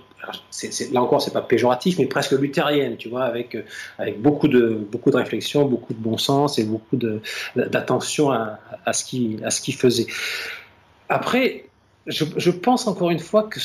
là 0.91 1.01
encore, 1.01 1.21
c'est 1.21 1.33
pas 1.33 1.41
péjoratif, 1.41 1.97
mais 1.99 2.05
presque 2.05 2.31
luthérienne. 2.31 2.97
Tu 2.97 3.09
vois, 3.09 3.23
avec 3.23 3.55
euh, 3.55 3.63
avec 3.97 4.21
beaucoup 4.21 4.47
de 4.47 4.69
beaucoup 4.91 5.11
de 5.11 5.17
réflexion, 5.17 5.65
beaucoup 5.65 5.93
de 5.93 5.99
bon 5.99 6.17
sens 6.17 6.59
et 6.59 6.63
beaucoup 6.63 6.97
d'attention 7.55 8.31
à, 8.31 8.59
à, 8.85 8.93
ce 8.93 9.03
qu'ils 9.03 9.75
faisaient. 9.75 10.07
Après, 11.09 11.65
je, 12.07 12.25
je, 12.37 12.51
pense 12.51 12.87
encore 12.87 13.09
une 13.09 13.19
fois 13.19 13.43
que 13.43 13.59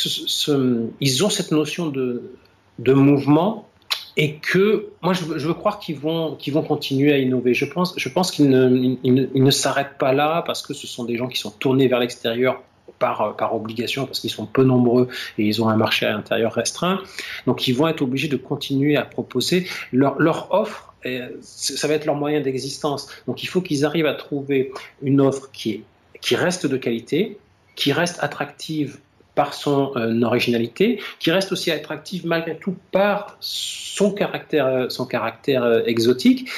ils 1.01 1.24
ont 1.24 1.30
cette 1.30 1.51
notion 1.51 1.89
de 1.89 2.30
de 2.78 2.93
mouvement 2.93 3.68
et 4.16 4.34
que 4.36 4.90
moi 5.02 5.12
je 5.12 5.24
veux, 5.24 5.54
croire 5.54 5.78
qu'ils 5.78 5.98
vont 5.98 6.36
qu'ils 6.36 6.52
vont 6.52 6.62
continuer 6.62 7.12
à 7.12 7.18
innover. 7.18 7.54
Je 7.54 7.64
pense 7.64 7.94
je 7.96 8.08
pense 8.08 8.30
qu'ils 8.30 8.48
ne, 8.48 8.96
ils 9.02 9.52
s'arrêtent 9.52 9.98
pas 9.98 10.12
là 10.12 10.42
parce 10.46 10.62
que 10.62 10.72
ce 10.72 10.86
sont 10.86 11.04
des 11.04 11.16
gens 11.16 11.26
qui 11.26 11.38
sont 11.38 11.50
tournés 11.50 11.88
vers 11.88 11.98
l'extérieur 11.98 12.62
par, 12.98 13.36
par 13.36 13.54
obligation, 13.54 14.06
parce 14.06 14.20
qu'ils 14.20 14.30
sont 14.30 14.46
peu 14.46 14.64
nombreux 14.64 15.08
et 15.38 15.44
ils 15.44 15.62
ont 15.62 15.68
un 15.68 15.76
marché 15.76 16.06
à 16.06 16.12
l'intérieur 16.12 16.52
restreint. 16.52 17.00
Donc 17.46 17.66
ils 17.66 17.74
vont 17.74 17.88
être 17.88 18.02
obligés 18.02 18.28
de 18.28 18.36
continuer 18.36 18.96
à 18.96 19.04
proposer 19.04 19.66
leur, 19.92 20.18
leur 20.18 20.52
offre. 20.54 20.94
Ça 21.42 21.86
va 21.86 21.94
être 21.94 22.06
leur 22.06 22.14
moyen 22.14 22.40
d'existence. 22.40 23.10
Donc 23.26 23.42
il 23.42 23.46
faut 23.46 23.60
qu'ils 23.60 23.84
arrivent 23.84 24.06
à 24.06 24.14
trouver 24.14 24.72
une 25.02 25.20
offre 25.20 25.50
qui, 25.52 25.70
est, 25.72 25.82
qui 26.20 26.34
reste 26.34 26.66
de 26.66 26.76
qualité, 26.76 27.36
qui 27.76 27.92
reste 27.92 28.18
attractive 28.22 28.98
par 29.35 29.55
son 29.55 29.93
euh, 29.97 30.22
originalité, 30.22 31.01
qui 31.18 31.30
reste 31.30 31.53
aussi 31.53 31.70
attractive 31.70 32.26
malgré 32.26 32.57
tout 32.57 32.76
par 32.93 33.37
son 33.41 34.12
caractère, 34.12 34.66
euh, 34.66 34.89
son 34.89 35.07
caractère 35.07 35.64
euh, 35.64 35.82
exotique. 35.87 36.49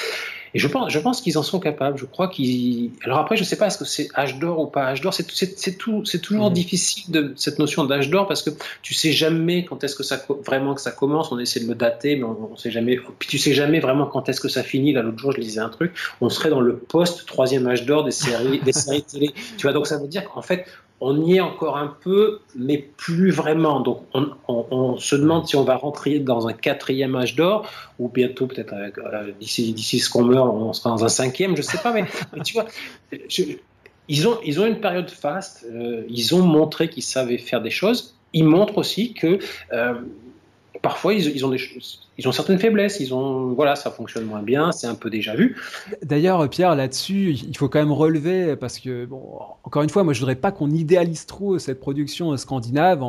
Et 0.53 0.59
je 0.59 0.67
pense, 0.67 0.91
je 0.91 0.99
pense 0.99 1.21
qu'ils 1.21 1.37
en 1.37 1.43
sont 1.43 1.59
capables. 1.59 1.97
Je 1.97 2.05
crois 2.05 2.29
qu'ils. 2.29 2.91
Alors 3.03 3.19
après, 3.19 3.35
je 3.35 3.41
ne 3.41 3.45
sais 3.45 3.57
pas 3.57 3.67
est-ce 3.67 3.77
que 3.77 3.85
c'est 3.85 4.07
âge 4.17 4.39
d'or 4.39 4.59
ou 4.59 4.67
pas 4.67 4.85
âge 4.85 5.01
d'or? 5.01 5.13
C'est, 5.13 5.29
c'est, 5.29 5.77
tout, 5.77 6.05
c'est 6.05 6.19
toujours 6.19 6.49
mmh. 6.49 6.53
difficile 6.53 7.11
de 7.11 7.33
cette 7.35 7.59
notion 7.59 7.83
d'âge 7.83 8.09
d'or 8.09 8.27
parce 8.27 8.41
que 8.41 8.49
tu 8.81 8.93
sais 8.93 9.11
jamais 9.11 9.65
quand 9.65 9.83
est-ce 9.83 9.95
que 9.95 10.03
ça 10.03 10.19
vraiment 10.45 10.73
que 10.73 10.81
ça 10.81 10.91
commence. 10.91 11.31
On 11.31 11.39
essaie 11.39 11.59
de 11.59 11.67
le 11.67 11.75
dater, 11.75 12.15
mais 12.15 12.23
on, 12.23 12.51
ne 12.51 12.55
sait 12.55 12.71
jamais. 12.71 12.97
Puis 13.19 13.27
tu 13.27 13.37
sais 13.37 13.53
jamais 13.53 13.79
vraiment 13.79 14.05
quand 14.05 14.29
est-ce 14.29 14.39
que 14.39 14.49
ça 14.49 14.63
finit. 14.63 14.93
Là, 14.93 15.01
l'autre 15.01 15.19
jour, 15.19 15.31
je 15.31 15.41
lisais 15.41 15.59
un 15.59 15.69
truc. 15.69 15.93
On 16.21 16.29
serait 16.29 16.49
dans 16.49 16.61
le 16.61 16.77
post 16.77 17.25
troisième 17.27 17.67
âge 17.67 17.85
d'or 17.85 18.03
des 18.03 18.11
séries, 18.11 18.59
des 18.59 18.73
séries 18.73 19.03
télé. 19.03 19.31
Tu 19.57 19.63
vois, 19.63 19.73
donc 19.73 19.85
ça 19.85 19.97
veut 19.97 20.07
dire 20.07 20.23
qu'en 20.29 20.41
fait, 20.41 20.65
on 20.99 21.21
y 21.21 21.35
est 21.35 21.39
encore 21.39 21.77
un 21.77 21.95
peu, 22.01 22.39
mais 22.55 22.77
plus 22.97 23.31
vraiment. 23.31 23.81
Donc, 23.81 24.03
on, 24.47 24.97
se 24.97 25.15
demande 25.15 25.47
si 25.47 25.55
on 25.55 25.63
va 25.63 25.75
rentrer 25.75 26.19
dans 26.19 26.47
un 26.47 26.53
quatrième 26.53 27.15
âge 27.15 27.35
d'or, 27.35 27.69
ou 27.99 28.09
bientôt, 28.09 28.47
peut-être, 28.47 28.73
d'ici, 29.39 29.73
d'ici 29.73 29.99
ce 29.99 30.09
qu'on 30.09 30.23
meurt, 30.23 30.47
on 30.47 30.73
sera 30.73 30.89
dans 30.89 31.05
un 31.05 31.09
cinquième, 31.09 31.55
je 31.55 31.61
sais 31.61 31.77
pas, 31.77 31.93
mais, 31.93 32.05
tu 32.43 32.53
vois, 32.53 32.65
ils, 34.07 34.27
ont, 34.27 34.39
ils 34.43 34.59
ont 34.59 34.65
une 34.65 34.79
période 34.79 35.09
faste, 35.09 35.65
euh, 35.71 36.03
ils 36.09 36.33
ont 36.33 36.41
montré 36.41 36.89
qu'ils 36.89 37.03
savaient 37.03 37.37
faire 37.37 37.61
des 37.61 37.69
choses. 37.69 38.15
Ils 38.33 38.45
montrent 38.45 38.77
aussi 38.77 39.13
que 39.13 39.39
euh, 39.73 39.93
parfois 40.81 41.13
ils, 41.13 41.45
ont 41.45 42.31
certaines 42.31 42.59
faiblesses, 42.59 42.99
ils 42.99 43.13
ont 43.13 43.53
voilà, 43.53 43.75
ça 43.75 43.91
fonctionne 43.91 44.25
moins 44.25 44.41
bien, 44.41 44.71
c'est 44.71 44.87
un 44.87 44.95
peu 44.95 45.09
déjà 45.09 45.35
vu. 45.35 45.55
D'ailleurs, 46.03 46.49
Pierre, 46.49 46.75
là-dessus, 46.75 47.31
il 47.31 47.57
faut 47.57 47.69
quand 47.69 47.79
même 47.79 47.91
relever 47.91 48.55
parce 48.55 48.79
que 48.79 49.07
encore 49.63 49.83
une 49.83 49.89
fois, 49.89 50.03
moi, 50.03 50.13
je 50.13 50.19
voudrais 50.19 50.35
pas 50.35 50.51
qu'on 50.51 50.69
idéalise 50.71 51.25
trop 51.25 51.59
cette 51.59 51.79
production 51.79 52.35
scandinave. 52.37 53.03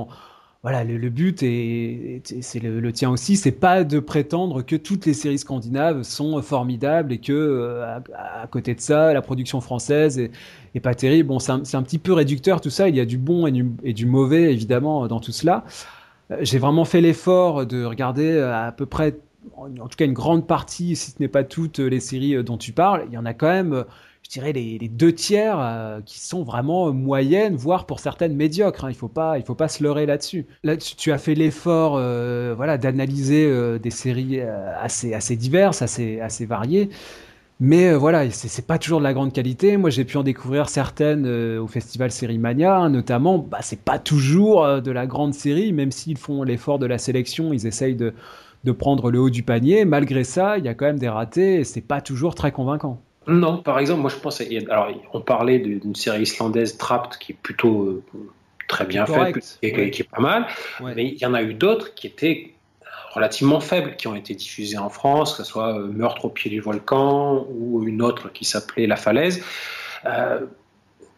Voilà, 0.64 0.82
le, 0.82 1.08
but 1.08 1.44
et 1.44 2.20
c'est 2.40 2.58
le, 2.58 2.92
tien 2.92 3.10
aussi, 3.10 3.36
c'est 3.36 3.52
pas 3.52 3.84
de 3.84 4.00
prétendre 4.00 4.62
que 4.62 4.74
toutes 4.74 5.06
les 5.06 5.14
séries 5.14 5.38
scandinaves 5.38 6.02
sont 6.02 6.42
formidables 6.42 7.12
et 7.12 7.18
que 7.18 7.32
euh, 7.32 8.00
à, 8.16 8.46
côté 8.48 8.74
de 8.74 8.80
ça, 8.80 9.12
la 9.12 9.22
production 9.22 9.60
française 9.60 10.18
est, 10.18 10.80
pas 10.80 10.94
terrible. 10.94 11.28
Bon, 11.28 11.38
c'est 11.38 11.52
un, 11.52 11.82
petit 11.82 11.98
peu 11.98 12.12
réducteur 12.12 12.60
tout 12.60 12.70
ça. 12.70 12.88
Il 12.88 12.96
y 12.96 13.00
a 13.00 13.04
du 13.04 13.18
bon 13.18 13.46
et 13.46 13.92
du 13.92 14.06
mauvais 14.06 14.52
évidemment 14.52 15.06
dans 15.06 15.20
tout 15.20 15.32
cela. 15.32 15.64
Euh, 16.30 16.38
j'ai 16.40 16.58
vraiment 16.58 16.84
fait 16.84 17.00
l'effort 17.00 17.66
de 17.66 17.84
regarder 17.84 18.30
euh, 18.30 18.54
à 18.54 18.72
peu 18.72 18.86
près 18.86 19.18
en 19.56 19.88
tout 19.88 19.96
cas 19.96 20.04
une 20.04 20.12
grande 20.12 20.46
partie, 20.46 20.94
si 20.94 21.10
ce 21.12 21.16
n'est 21.20 21.28
pas 21.28 21.42
toutes 21.42 21.78
les 21.78 22.00
séries 22.00 22.42
dont 22.44 22.58
tu 22.58 22.72
parles, 22.72 23.04
il 23.08 23.14
y 23.14 23.18
en 23.18 23.24
a 23.24 23.32
quand 23.32 23.48
même 23.48 23.84
je 24.22 24.30
dirais 24.30 24.52
les, 24.52 24.78
deux 24.88 25.12
tiers 25.12 26.02
qui 26.04 26.20
sont 26.20 26.42
vraiment 26.42 26.92
moyennes, 26.92 27.56
voire 27.56 27.86
pour 27.86 27.98
certaines 27.98 28.36
médiocres. 28.36 28.84
Hein. 28.84 28.90
Il 28.90 28.94
faut 28.94 29.08
pas, 29.08 29.40
faut 29.40 29.54
pas 29.54 29.68
se 29.68 29.82
leurrer 29.82 30.04
là-dessus. 30.04 30.46
Là, 30.64 30.76
tu, 30.76 31.12
as 31.12 31.18
fait 31.18 31.34
l'effort, 31.34 31.92
voilà, 31.92 32.76
d'analyser 32.76 33.78
des 33.78 33.90
séries 33.90 34.40
assez, 34.40 35.14
assez 35.14 35.34
diverses, 35.34 35.80
assez, 35.80 36.20
assez 36.20 36.44
variées. 36.44 36.90
Mais 37.60 37.88
euh, 37.88 37.98
voilà, 37.98 38.30
c'est 38.30 38.66
pas 38.66 38.78
toujours 38.78 39.00
de 39.00 39.04
la 39.04 39.12
grande 39.12 39.32
qualité. 39.32 39.76
Moi, 39.76 39.90
j'ai 39.90 40.04
pu 40.04 40.16
en 40.16 40.22
découvrir 40.22 40.68
certaines 40.68 41.26
euh, 41.26 41.60
au 41.60 41.66
festival 41.66 42.12
Série 42.12 42.38
Mania, 42.38 42.76
hein, 42.76 42.90
notamment. 42.90 43.38
Bah, 43.38 43.58
c'est 43.62 43.82
pas 43.82 43.98
toujours 43.98 44.64
euh, 44.64 44.80
de 44.80 44.92
la 44.92 45.06
grande 45.06 45.34
série, 45.34 45.72
même 45.72 45.90
s'ils 45.90 46.18
font 46.18 46.44
l'effort 46.44 46.78
de 46.78 46.86
la 46.86 46.98
sélection, 46.98 47.52
ils 47.52 47.66
essayent 47.66 47.96
de, 47.96 48.14
de, 48.62 48.72
prendre 48.72 49.10
le 49.10 49.18
haut 49.18 49.30
du 49.30 49.42
panier. 49.42 49.84
Malgré 49.84 50.22
ça, 50.22 50.56
il 50.58 50.64
y 50.64 50.68
a 50.68 50.74
quand 50.74 50.86
même 50.86 51.00
des 51.00 51.08
ratés 51.08 51.56
et 51.56 51.64
c'est 51.64 51.80
pas 51.80 52.00
toujours 52.00 52.36
très 52.36 52.52
convaincant. 52.52 53.00
Non, 53.26 53.58
par 53.58 53.80
exemple, 53.80 54.02
moi 54.02 54.10
je 54.10 54.16
pense. 54.16 54.40
Alors, 54.70 54.88
on 55.12 55.20
parlait 55.20 55.58
d'une 55.58 55.94
série 55.94 56.22
islandaise 56.22 56.78
Trapped 56.78 57.18
qui 57.18 57.32
est 57.32 57.38
plutôt 57.42 58.02
très 58.68 58.86
bien 58.86 59.04
faite 59.04 59.58
et 59.62 59.90
qui 59.90 60.02
est 60.02 60.08
pas 60.08 60.22
mal. 60.22 60.46
Mais 60.80 61.08
il 61.08 61.18
y 61.18 61.26
en 61.26 61.34
a 61.34 61.42
eu 61.42 61.52
d'autres 61.52 61.94
qui 61.94 62.06
étaient 62.06 62.54
relativement 63.12 63.60
faibles 63.60 63.96
qui 63.96 64.06
ont 64.06 64.14
été 64.14 64.34
diffusées 64.34 64.78
en 64.78 64.88
France, 64.88 65.32
que 65.32 65.42
ce 65.42 65.50
soit 65.50 65.78
euh, 65.78 65.86
Meurtre 65.88 66.26
au 66.26 66.28
pied 66.28 66.50
du 66.50 66.60
volcan 66.60 67.46
ou 67.50 67.84
une 67.86 68.02
autre 68.02 68.30
qui 68.32 68.44
s'appelait 68.44 68.86
La 68.86 68.96
Falaise. 68.96 69.42
Euh, 70.06 70.40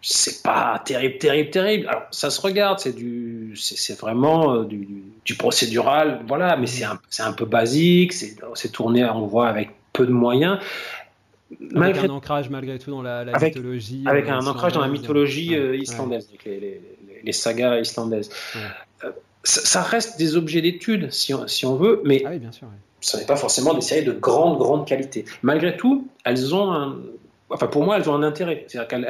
c'est 0.02 0.42
pas 0.42 0.80
terrible, 0.84 1.18
terrible, 1.18 1.50
terrible. 1.50 1.88
Alors, 1.88 2.04
ça 2.10 2.30
se 2.30 2.40
regarde, 2.40 2.78
c'est 2.78 2.94
du, 2.94 3.54
c'est 3.56 3.98
vraiment 3.98 4.54
euh, 4.54 4.64
du, 4.64 5.34
procédural, 5.38 6.22
voilà, 6.26 6.56
mais 6.56 6.66
c'est 6.66 6.84
un, 6.84 6.98
un, 7.20 7.32
peu 7.32 7.44
basique, 7.44 8.12
c'est 8.12 8.72
tourné, 8.72 9.04
on 9.04 9.26
voit, 9.26 9.48
avec 9.48 9.70
peu 9.92 10.06
de 10.06 10.12
moyens. 10.12 10.58
Malgré, 11.60 12.00
avec 12.00 12.10
un 12.10 12.14
ancrage 12.14 12.48
malgré 12.48 12.78
tout 12.78 12.90
dans 12.90 13.02
la, 13.02 13.24
mythologie. 13.24 14.04
Avec 14.06 14.28
un 14.28 14.44
ancrage 14.46 14.72
dans 14.72 14.80
la 14.80 14.88
mythologie 14.88 15.54
islandaise, 15.54 16.28
les, 16.44 16.80
les, 17.22 17.32
sagas 17.32 17.78
islandaises 17.78 18.30
ça 19.44 19.82
reste 19.82 20.18
des 20.18 20.36
objets 20.36 20.60
d'étude, 20.60 21.10
si 21.12 21.32
on, 21.34 21.46
si 21.46 21.64
on, 21.66 21.76
veut, 21.76 22.02
mais 22.04 22.22
ah 22.26 22.36
bien 22.36 22.52
sûr, 22.52 22.68
ce 23.00 23.16
n'est 23.16 23.26
pas 23.26 23.36
forcément 23.36 23.74
des 23.74 23.80
séries 23.80 24.04
de 24.04 24.12
grande, 24.12 24.58
grande 24.58 24.86
qualité. 24.86 25.24
Malgré 25.42 25.76
tout, 25.76 26.08
elles 26.24 26.54
ont 26.54 26.72
un... 26.72 26.98
Enfin, 27.48 27.66
pour 27.66 27.82
moi, 27.82 27.96
elles 27.96 28.08
ont 28.08 28.14
un 28.14 28.22
intérêt. 28.22 28.64
C'est-à-dire 28.68 28.88
qu'elles 28.88 29.06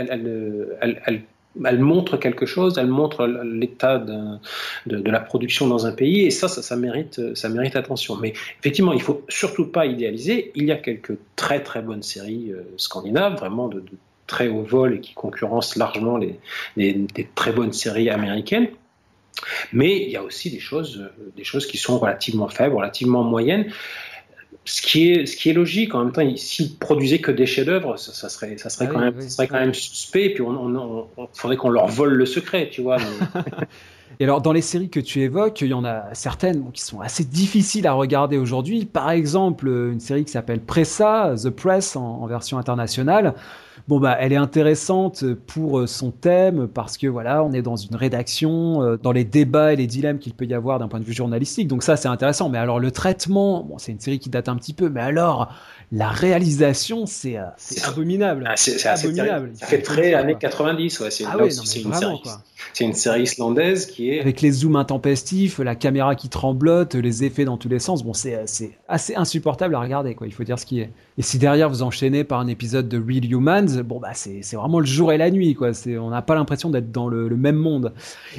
elles, 0.80 1.24
elles, 1.64 1.78
montrent 1.78 2.16
quelque 2.16 2.46
chose, 2.46 2.78
elles 2.78 2.86
montrent 2.86 3.26
l'état 3.26 3.98
de, 3.98 4.38
de, 4.86 5.10
la 5.10 5.20
production 5.20 5.66
dans 5.66 5.86
un 5.86 5.92
pays, 5.92 6.24
et 6.24 6.30
ça, 6.30 6.48
ça, 6.48 6.62
ça, 6.62 6.76
mérite, 6.76 7.34
ça 7.34 7.48
mérite 7.48 7.76
attention. 7.76 8.16
Mais 8.16 8.32
effectivement, 8.60 8.92
il 8.92 8.98
ne 8.98 9.02
faut 9.02 9.24
surtout 9.28 9.66
pas 9.66 9.86
idéaliser. 9.86 10.52
Il 10.54 10.64
y 10.64 10.72
a 10.72 10.76
quelques 10.76 11.18
très, 11.36 11.60
très 11.62 11.82
bonnes 11.82 12.02
séries 12.02 12.52
euh, 12.52 12.62
scandinaves, 12.76 13.36
vraiment 13.36 13.68
de, 13.68 13.82
très 14.28 14.46
haut 14.46 14.62
vol 14.62 14.94
et 14.94 15.00
qui 15.00 15.12
concurrencent 15.12 15.74
largement 15.74 16.16
les, 16.16 16.38
les, 16.76 16.92
des 16.92 17.28
très 17.34 17.50
bonnes 17.50 17.72
séries 17.72 18.10
américaines. 18.10 18.68
Mais 19.72 19.96
il 20.02 20.10
y 20.10 20.16
a 20.16 20.22
aussi 20.22 20.50
des 20.50 20.60
choses, 20.60 20.98
euh, 21.00 21.32
des 21.36 21.44
choses 21.44 21.66
qui 21.66 21.78
sont 21.78 21.98
relativement 21.98 22.48
faibles, 22.48 22.74
relativement 22.74 23.22
moyennes. 23.22 23.72
Ce 24.64 24.82
qui, 24.82 25.10
est, 25.10 25.26
ce 25.26 25.36
qui 25.36 25.50
est 25.50 25.54
logique, 25.54 25.94
en 25.94 26.04
même 26.04 26.12
temps, 26.12 26.36
s'ils 26.36 26.76
produisaient 26.76 27.18
que 27.18 27.32
des 27.32 27.46
chefs-d'œuvre, 27.46 27.96
ça, 27.96 28.28
serait, 28.28 28.58
ça 28.58 28.68
serait, 28.68 28.88
quand, 28.88 29.00
même, 29.00 29.20
ça 29.20 29.28
serait 29.28 29.48
quand 29.48 29.58
même 29.58 29.74
suspect, 29.74 30.30
puis 30.30 30.42
on, 30.42 31.08
faudrait 31.32 31.56
qu'on 31.56 31.70
leur 31.70 31.86
vole 31.86 32.12
le 32.12 32.26
secret, 32.26 32.68
tu 32.70 32.82
vois. 32.82 32.98
Et 34.18 34.24
alors, 34.24 34.42
dans 34.42 34.52
les 34.52 34.60
séries 34.60 34.90
que 34.90 35.00
tu 35.00 35.20
évoques, 35.20 35.60
il 35.60 35.68
y 35.68 35.74
en 35.74 35.84
a 35.84 36.12
certaines 36.12 36.70
qui 36.72 36.82
sont 36.82 37.00
assez 37.00 37.24
difficiles 37.24 37.86
à 37.86 37.92
regarder 37.92 38.36
aujourd'hui. 38.36 38.84
Par 38.84 39.10
exemple, 39.10 39.68
une 39.68 40.00
série 40.00 40.24
qui 40.24 40.32
s'appelle 40.32 40.60
Pressa, 40.60 41.34
The 41.42 41.50
Press 41.50 41.96
en 41.96 42.26
version 42.26 42.58
internationale. 42.58 43.34
Bon 43.88 43.98
bah, 43.98 44.16
elle 44.20 44.32
est 44.32 44.36
intéressante 44.36 45.24
pour 45.46 45.80
euh, 45.80 45.86
son 45.86 46.10
thème 46.10 46.68
parce 46.68 46.96
que 46.96 47.06
voilà, 47.06 47.42
on 47.42 47.52
est 47.52 47.62
dans 47.62 47.76
une 47.76 47.96
rédaction, 47.96 48.82
euh, 48.82 48.96
dans 48.96 49.10
les 49.10 49.24
débats 49.24 49.72
et 49.72 49.76
les 49.76 49.86
dilemmes 49.86 50.18
qu'il 50.18 50.34
peut 50.34 50.44
y 50.44 50.54
avoir 50.54 50.78
d'un 50.78 50.86
point 50.86 51.00
de 51.00 51.04
vue 51.04 51.12
journalistique. 51.12 51.66
Donc 51.66 51.82
ça, 51.82 51.96
c'est 51.96 52.08
intéressant. 52.08 52.48
Mais 52.50 52.58
alors 52.58 52.78
le 52.78 52.90
traitement, 52.90 53.64
bon, 53.64 53.78
c'est 53.78 53.90
une 53.92 54.00
série 54.00 54.18
qui 54.18 54.28
date 54.28 54.48
un 54.48 54.56
petit 54.56 54.74
peu, 54.74 54.88
mais 54.90 55.00
alors 55.00 55.52
la 55.92 56.08
réalisation, 56.08 57.04
c'est 57.04 57.36
euh, 57.36 57.46
abominable. 57.82 58.44
Ah, 58.46 58.56
c'est 58.56 58.86
abominable. 58.86 59.50
Ça 59.54 59.66
fait 59.66 59.82
très 59.82 60.14
années 60.14 60.36
90. 60.38 61.00
Ouais, 61.00 61.10
c'est 61.10 61.24
ah 61.24 61.36
une, 61.42 61.50
série, 61.50 62.22
une 62.80 62.92
série 62.92 63.22
islandaise 63.22 63.86
qui 63.86 64.10
est 64.10 64.20
avec 64.20 64.40
les 64.40 64.52
zooms 64.52 64.76
intempestifs, 64.76 65.58
la 65.58 65.74
caméra 65.74 66.14
qui 66.14 66.28
tremblote, 66.28 66.94
les 66.94 67.24
effets 67.24 67.44
dans 67.44 67.56
tous 67.56 67.68
les 67.68 67.80
sens. 67.80 68.04
Bon, 68.04 68.12
c'est 68.12 68.38
assez 68.88 69.14
insupportable 69.16 69.74
à 69.74 69.80
regarder. 69.80 70.14
Quoi. 70.14 70.28
Il 70.28 70.32
faut 70.32 70.44
dire 70.44 70.60
ce 70.60 70.66
qui 70.66 70.80
est. 70.80 70.90
Et 71.20 71.22
si 71.22 71.36
derrière 71.36 71.68
vous 71.68 71.82
enchaînez 71.82 72.24
par 72.24 72.40
un 72.40 72.46
épisode 72.46 72.88
de 72.88 72.96
Real 72.96 73.30
Humans, 73.30 73.82
bon 73.84 74.00
bah 74.00 74.12
c'est 74.14 74.40
vraiment 74.54 74.80
le 74.80 74.86
jour 74.86 75.12
et 75.12 75.18
la 75.18 75.30
nuit. 75.30 75.54
Quoi. 75.54 75.72
On 76.00 76.08
n'a 76.08 76.22
pas 76.22 76.34
l'impression 76.34 76.70
d'être 76.70 76.90
dans 76.90 77.08
le, 77.08 77.28
même 77.36 77.56
monde. 77.56 77.92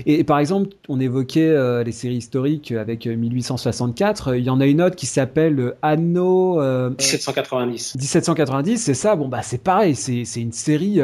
Et, 0.07 0.23
par 0.23 0.39
exemple, 0.39 0.69
on 0.89 0.99
évoquait 0.99 1.47
euh, 1.47 1.83
les 1.83 1.91
séries 1.91 2.15
historiques 2.15 2.71
avec 2.71 3.05
1864. 3.05 4.35
Il 4.35 4.43
y 4.43 4.49
en 4.49 4.59
a 4.59 4.65
une 4.65 4.81
autre 4.81 4.95
qui 4.95 5.05
s'appelle 5.05 5.75
Anno. 5.83 6.59
1790. 6.89 7.97
1790, 7.97 8.77
c'est 8.79 8.95
ça. 8.95 9.15
Bon, 9.15 9.27
bah, 9.27 9.43
c'est 9.43 9.61
pareil. 9.61 9.93
C'est 9.93 10.41
une 10.41 10.51
série. 10.51 11.01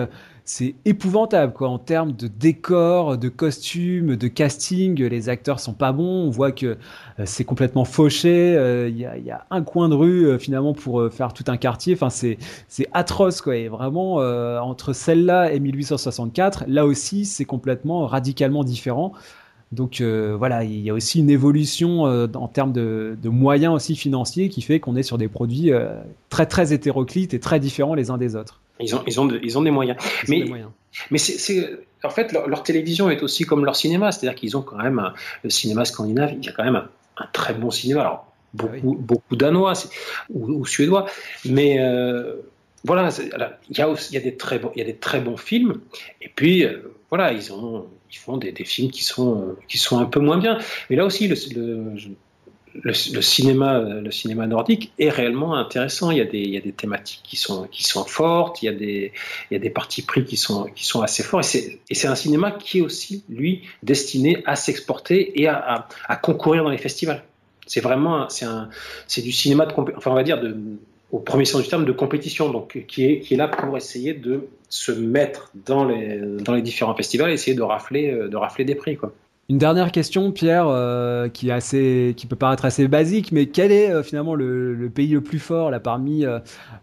Euh, 0.48 0.58
c'est 0.58 0.76
épouvantable, 0.86 1.54
quoi, 1.54 1.70
en 1.70 1.80
termes 1.80 2.14
de 2.14 2.28
décor, 2.28 3.18
de 3.18 3.30
costumes, 3.30 4.16
de 4.16 4.28
casting. 4.28 5.02
Les 5.02 5.30
acteurs 5.30 5.60
sont 5.60 5.74
pas 5.74 5.92
bons. 5.92 6.28
On 6.28 6.30
voit 6.30 6.52
que 6.52 6.66
euh, 7.20 7.24
c'est 7.26 7.44
complètement 7.44 7.86
fauché. 7.86 8.56
Euh, 8.58 8.90
il 8.90 8.98
y, 8.98 9.06
a, 9.06 9.46
un 9.52 9.62
coin 9.62 9.90
de 9.90 9.96
rue, 9.96 10.40
finalement, 10.40 10.74
pour 10.74 11.12
faire 11.12 11.34
tout 11.34 11.46
un 11.48 11.58
quartier. 11.58 11.94
Enfin, 11.94 12.10
c'est 12.10 12.38
atroce, 12.94 13.42
quoi. 13.42 13.56
Et 13.56 13.68
vraiment, 13.68 14.16
entre 14.16 14.94
celle-là 14.94 15.52
et 15.52 15.60
1864, 15.60 16.66
là 16.68 16.86
aussi, 16.86 17.26
c'est 17.26 17.46
complètement 17.46 18.06
radicalement 18.08 18.64
différent. 18.64 19.14
Donc 19.72 20.00
euh, 20.00 20.36
voilà, 20.38 20.64
il 20.64 20.80
y 20.80 20.90
a 20.90 20.94
aussi 20.94 21.20
une 21.20 21.30
évolution 21.30 22.08
euh, 22.08 22.28
en 22.36 22.48
termes 22.48 22.72
de, 22.72 23.18
moyens 23.26 23.74
aussi 23.74 23.96
financiers 23.96 24.50
qui 24.50 24.62
fait 24.62 24.80
qu'on 24.80 24.96
est 24.96 25.04
sur 25.04 25.18
des 25.18 25.28
produits 25.28 25.74
euh, 25.74 25.90
très 26.30 26.46
très 26.46 26.72
hétéroclites 26.74 27.34
et 27.34 27.40
très 27.40 27.60
différents 27.60 27.94
les 27.94 28.10
uns 28.10 28.18
des 28.18 28.36
autres. 28.36 28.62
Ils 28.80 28.96
ont, 28.96 29.04
ils 29.08 29.20
ont, 29.20 29.30
ils 29.42 29.58
ont 29.58 29.62
des 29.62 29.72
moyens. 29.72 29.98
mais 30.28 30.46
mais 31.12 31.18
c'est, 31.18 31.80
en 32.04 32.10
fait, 32.10 32.32
leur, 32.32 32.64
télévision 32.64 33.10
est 33.10 33.22
aussi 33.22 33.44
comme 33.44 33.66
leur 33.66 33.76
cinéma, 33.76 34.12
c'est-à-dire 34.12 34.36
qu'ils 34.38 34.58
ont 34.58 34.62
quand 34.62 34.78
même 34.78 35.14
le 35.44 35.50
cinéma 35.50 35.86
scandinave, 35.86 36.34
il 36.34 36.46
y 36.46 36.50
a 36.50 36.52
quand 36.52 36.64
même 36.64 36.84
un, 37.18 37.26
très 37.34 37.54
bon 37.54 37.70
cinéma. 37.70 38.02
Alors, 38.02 38.32
beaucoup, 38.54 38.98
ah 38.98 39.04
beaucoup 39.04 39.36
danois 39.36 39.74
ou, 40.34 40.66
suédois, 40.66 41.06
mais 41.46 41.78
voilà, 42.84 43.10
il 43.70 43.78
y, 43.78 43.82
a 43.82 43.94
y 44.12 44.18
a 44.18 44.20
des 44.20 44.38
très 44.38 44.60
bons, 44.60 44.72
il 44.76 44.80
y 44.80 44.82
a 44.82 44.86
des 44.86 44.96
très 44.96 45.20
bons 45.20 45.38
films, 45.38 45.82
et 46.22 46.30
puis 46.30 46.66
voilà, 47.10 47.32
ils, 47.32 47.54
ont, 47.54 47.86
ils 48.12 48.18
font 48.18 48.38
des, 48.38 48.54
films 48.64 48.92
qui 48.92 49.04
sont, 49.04 49.56
qui 49.68 49.78
sont 49.78 50.00
un 50.00 50.06
peu 50.06 50.20
moins 50.20 50.38
bien. 50.38 50.58
Mais 50.90 50.96
là 50.96 51.06
aussi, 51.06 51.28
le, 51.28 51.36
le, 51.56 51.96
le 52.84 53.22
cinéma 53.22 54.48
nordique 54.48 54.92
est 55.00 55.10
réellement 55.10 55.56
intéressant. 55.56 56.12
Il 56.12 56.18
y 56.18 56.22
a 56.22 56.26
des, 56.26 56.74
thématiques 56.76 57.22
qui 57.24 57.38
sont, 57.38 57.68
fortes, 58.06 58.62
il 58.62 58.66
y 59.52 59.56
a 59.56 59.60
des, 59.60 59.70
partis 59.70 60.02
pris 60.02 60.26
qui 60.26 60.38
sont, 60.38 60.68
assez 61.02 61.24
forts. 61.24 61.42
Et 61.42 61.96
c'est 61.96 62.08
un 62.08 62.16
cinéma 62.16 62.52
qui 62.52 62.80
est 62.80 62.82
aussi, 62.82 63.24
lui, 63.30 63.64
destiné 63.84 64.44
à 64.46 64.56
s'exporter 64.56 65.42
et 65.42 65.48
à, 65.48 65.88
concourir 66.22 66.64
dans 66.64 66.70
les 66.70 66.78
festivals. 66.78 67.24
C'est 67.66 67.82
vraiment, 67.82 68.28
c'est 68.30 69.22
du 69.22 69.32
cinéma 69.32 69.68
va 70.06 70.24
dire 70.24 70.42
au 71.12 71.20
premier 71.20 71.46
sens 71.46 71.62
du 71.62 71.70
terme, 71.70 71.86
de 71.86 71.92
compétition, 71.92 72.50
donc 72.50 72.84
qui 72.88 73.06
est, 73.06 73.32
là 73.32 73.48
pour 73.48 73.78
essayer 73.78 74.14
de 74.14 74.48
se 74.70 74.92
mettre 74.92 75.52
dans 75.66 75.86
les, 75.86 76.62
différents 76.62 76.96
festivals 76.96 77.32
et 77.32 77.34
essayer 77.34 77.56
de 77.56 77.62
rafler, 77.62 78.12
euh, 78.12 78.64
des 78.64 78.76
prix. 78.76 78.98
Une 79.50 79.58
dernière 79.58 79.94
question, 79.94 80.32
Pierre, 80.32 80.68
euh, 80.68 81.30
qui, 81.30 81.48
est 81.48 81.54
assez, 81.54 82.14
qui 82.18 82.28
peut 82.28 82.36
paraître 82.36 82.66
assez 82.66 82.88
basique, 82.90 83.32
mais 83.32 83.46
quel 83.46 83.72
est 83.72 83.90
euh, 83.90 84.04
finalement 84.04 84.36
le, 84.36 84.92
pays 84.94 85.08
le 85.08 85.22
plus 85.22 85.40
fort 85.40 85.72
là 85.72 85.80
parmi 85.80 86.26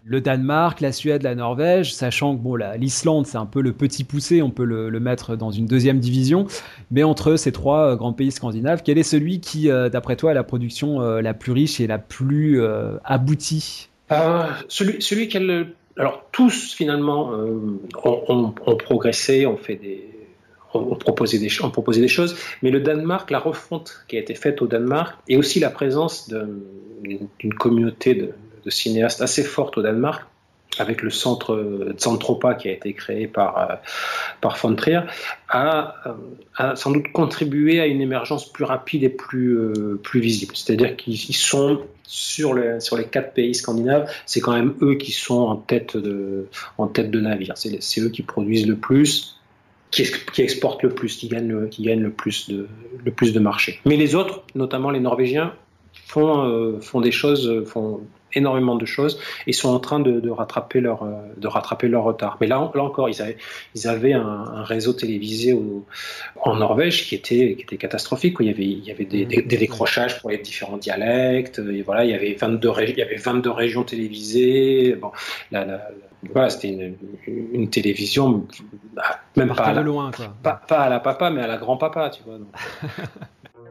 le 0.05 0.21
Danemark, 0.21 0.81
la 0.81 0.93
Suède, 0.93 1.23
la 1.23 1.35
Norvège, 1.35 1.93
sachant 1.95 2.37
que 2.37 2.41
bon, 2.41 2.55
l'Islande 2.55 3.27
c'est 3.27 3.37
un 3.37 3.47
peu 3.47 3.61
le 3.61 3.73
petit 3.73 4.05
poussé, 4.05 4.41
on 4.41 4.51
peut 4.51 4.65
le, 4.65 4.89
le, 4.89 5.01
mettre 5.01 5.37
dans 5.37 5.51
une 5.51 5.67
deuxième 5.67 5.99
division, 5.99 6.47
mais 6.91 7.03
entre 7.03 7.37
ces 7.37 7.53
trois 7.53 7.97
grands 7.97 8.13
pays 8.13 8.33
scandinaves, 8.33 8.83
quel 8.83 8.97
est 8.97 9.03
celui 9.03 9.41
qui, 9.41 9.69
d'après 9.69 10.17
toi, 10.17 10.31
a 10.31 10.35
la 10.35 10.45
production 10.45 11.01
la 11.01 11.35
plus 11.35 11.53
riche 11.53 11.81
et 11.81 11.87
la 11.87 11.99
plus 11.99 12.63
aboutie? 13.05 13.89
Euh, 14.13 14.47
celui, 14.69 15.01
celui 15.03 15.29
qu'elle. 15.29 15.75
Alors, 15.97 16.27
tous, 16.33 16.75
finalement, 16.75 17.33
euh, 17.33 17.81
ont, 18.05 18.53
progressé, 18.53 19.47
ont 19.47 19.57
fait 19.57 19.77
des. 19.77 20.11
Ont 20.75 20.97
proposé, 20.97 21.39
des, 21.39 21.49
choses, 22.09 22.37
mais 22.63 22.71
le 22.73 22.81
Danemark, 22.81 23.31
la 23.31 23.39
refonte 23.39 24.05
qui 24.09 24.17
a 24.17 24.19
été 24.19 24.35
faite 24.35 24.61
au 24.61 24.67
Danemark, 24.67 25.17
et 25.29 25.37
aussi 25.37 25.61
la 25.61 25.71
présence 25.71 26.29
d'une 26.29 27.55
communauté 27.55 28.15
de, 28.15 28.71
cinéastes 28.71 29.23
assez 29.23 29.45
forte 29.45 29.79
au 29.79 29.83
Danemark, 29.83 30.25
avec 30.79 31.03
le 31.03 31.11
centre 31.11 31.95
Zantropa 31.97 32.55
qui 32.55 32.69
a 32.69 32.73
été 32.73 32.93
créé 32.93 33.29
par, 33.29 33.59
euh, 33.59 33.75
par 34.41 34.59
Trier, 34.77 35.03
a, 35.49 35.95
sans 36.75 36.91
doute 36.91 37.13
contribué 37.13 37.79
à 37.81 37.87
une 37.87 38.01
émergence 38.01 38.51
plus 38.51 38.65
rapide 38.65 39.05
et 39.05 39.09
plus, 39.09 39.57
plus 40.03 40.19
visible. 40.19 40.57
C'est-à-dire 40.57 40.97
qu'ils 40.97 41.37
sont 41.37 41.83
sur, 42.03 42.53
le, 42.53 42.81
sur 42.81 42.97
les 42.97 43.05
quatre 43.05 43.33
pays 43.33 43.55
scandinaves, 43.55 44.11
c'est 44.27 44.41
quand 44.41 44.55
même 44.55 44.75
eux 44.83 44.97
qui 44.97 45.13
sont 45.13 45.41
en 45.41 45.57
tête 45.57 45.97
de 45.97 47.21
navire. 47.21 47.55
C'est 47.57 48.01
eux 48.01 48.09
qui 48.09 48.23
produisent 48.23 48.67
le 48.67 48.77
plus, 48.77 49.37
qui, 49.95 50.05
qui 50.33 50.43
exportent 50.43 50.83
le 50.83 50.91
plus, 50.91 51.17
qui 51.17 51.29
gagnent 51.29 51.49
le, 52.03 52.11
plus 52.11 52.49
de, 52.51 52.67
le 53.05 53.11
plus 53.13 53.33
de 53.33 53.41
marché. 53.41 53.81
Mais 53.85 53.97
les 53.97 54.15
autres, 54.15 54.43
notamment 54.55 54.91
les 54.91 55.01
Norvégiens, 55.01 55.55
font, 56.07 56.45
euh, 56.45 56.81
font 56.81 57.01
des 57.01 57.13
choses, 57.13 57.65
font 57.65 58.01
énormément 58.35 58.77
de 58.77 58.87
choses 58.87 59.19
et 59.47 59.53
sont 59.53 59.71
en 59.71 59.81
train 59.81 60.01
de, 60.01 60.21
de 60.21 60.31
rattraper 60.31 60.81
leur 60.81 61.03
euh, 61.03 61.13
de 61.37 61.49
rattraper 61.49 61.89
leur 61.89 62.05
retard. 62.05 62.37
Mais 62.41 62.47
là, 62.47 62.71
là 62.75 62.83
encore, 62.83 63.09
ils 63.09 63.21
avaient 63.23 63.37
ils 63.75 63.89
avaient 63.89 64.13
un, 64.13 64.27
un 64.27 64.65
réseau 64.65 64.93
télévisé 64.93 65.53
au, 65.53 65.85
en 66.41 66.57
Norvège 66.57 67.07
qui 67.07 67.15
était 67.15 67.55
qui 67.57 67.63
était 67.63 67.77
catastrophique. 67.77 68.41
Où 68.41 68.43
il 68.43 68.49
y 68.49 68.53
avait 68.53 68.65
il 68.65 68.85
y 68.85 68.91
avait 68.91 69.05
des, 69.05 69.25
des, 69.25 69.43
des 69.43 69.57
décrochages 69.57 70.21
pour 70.21 70.31
les 70.31 70.39
différents 70.39 70.77
dialectes. 70.77 71.59
Et 71.59 71.83
voilà, 71.83 72.05
il 72.05 72.11
y 72.11 72.15
avait 72.15 72.35
22 72.35 72.71
il 72.89 72.99
y 72.99 73.03
avait 73.03 73.17
22 73.17 73.51
régions 73.51 73.85
télévisées. 73.85 74.97
Bon, 75.01 75.11
la, 75.51 75.65
la, 75.65 75.89
voilà, 76.33 76.51
c'était 76.51 76.69
une, 76.69 76.97
une, 77.53 77.71
télévision, 77.71 78.47
bah, 78.95 79.21
même 79.37 79.55
pas 79.55 79.65
à, 79.65 79.73
la, 79.73 79.83
loin. 79.83 80.11
Pas, 80.43 80.61
pas, 80.67 80.81
à 80.81 80.89
la 80.89 81.01
papa, 81.01 81.31
mais 81.31 81.43
à 81.43 81.47
la 81.47 81.57
grand-papa, 81.57 82.11
tu 82.11 82.23
vois. 82.23 82.39
Donc. 82.39 82.49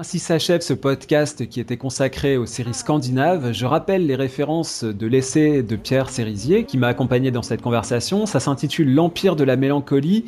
Ainsi 0.00 0.20
s'achève 0.20 0.60
ce 0.60 0.74
podcast 0.74 1.48
qui 1.48 1.58
était 1.58 1.76
consacré 1.76 2.36
aux 2.36 2.46
séries 2.46 2.72
scandinaves. 2.72 3.50
Je 3.50 3.66
rappelle 3.66 4.06
les 4.06 4.14
références 4.14 4.84
de 4.84 5.06
l'essai 5.08 5.64
de 5.64 5.74
Pierre 5.74 6.08
Cérisier 6.08 6.62
qui 6.62 6.78
m'a 6.78 6.86
accompagné 6.86 7.32
dans 7.32 7.42
cette 7.42 7.62
conversation. 7.62 8.24
Ça 8.24 8.38
s'intitule 8.38 8.94
L'Empire 8.94 9.34
de 9.34 9.42
la 9.42 9.56
mélancolie. 9.56 10.26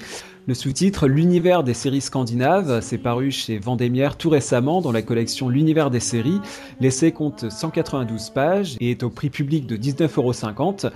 Le 0.49 0.55
sous-titre 0.55 1.07
L'univers 1.07 1.63
des 1.63 1.75
séries 1.75 2.01
scandinaves, 2.01 2.81
c'est 2.81 2.99
paru 2.99 3.31
chez 3.31 3.61
Vendémiaire 3.61 4.17
tout 4.17 4.31
récemment 4.31 4.81
dans 4.81 4.91
la 4.91 5.03
collection 5.03 5.49
L'univers 5.49 5.91
des 5.91 6.01
séries. 6.01 6.41
L'essai 6.81 7.13
compte 7.13 7.49
192 7.49 8.31
pages 8.31 8.77
et 8.81 8.91
est 8.91 9.05
au 9.05 9.11
prix 9.11 9.31
public 9.31 9.69
de 9.69 9.77
19,50€. 9.77 10.91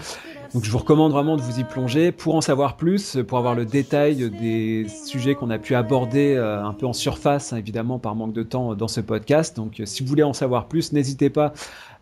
Donc 0.55 0.62
je 0.62 0.70
vous 0.70 0.78
recommande 0.78 1.10
vraiment 1.10 1.36
de 1.36 1.43
vous 1.43 1.59
y 1.59 1.64
plonger 1.64 2.12
pour 2.12 2.36
en 2.36 2.40
savoir 2.40 2.76
plus, 2.76 3.18
pour 3.26 3.39
avoir 3.39 3.56
le 3.56 3.64
détail 3.64 4.31
des 4.31 4.86
sujets 4.89 5.35
qu'on 5.35 5.51
a 5.51 5.59
pu 5.59 5.74
aborder 5.74 6.36
un 6.36 6.72
peu 6.72 6.86
en 6.86 6.93
surface, 6.93 7.52
hein, 7.52 7.56
évidemment 7.56 7.98
par 7.98 8.14
manque 8.14 8.32
de 8.32 8.44
temps 8.44 8.76
dans 8.76 8.86
ce 8.86 9.01
podcast. 9.01 9.56
Donc 9.56 9.82
si 9.85 10.05
vous 10.05 10.09
voulez 10.09 10.22
en 10.22 10.32
savoir 10.32 10.68
plus, 10.68 10.93
n'hésitez 10.93 11.28
pas 11.28 11.52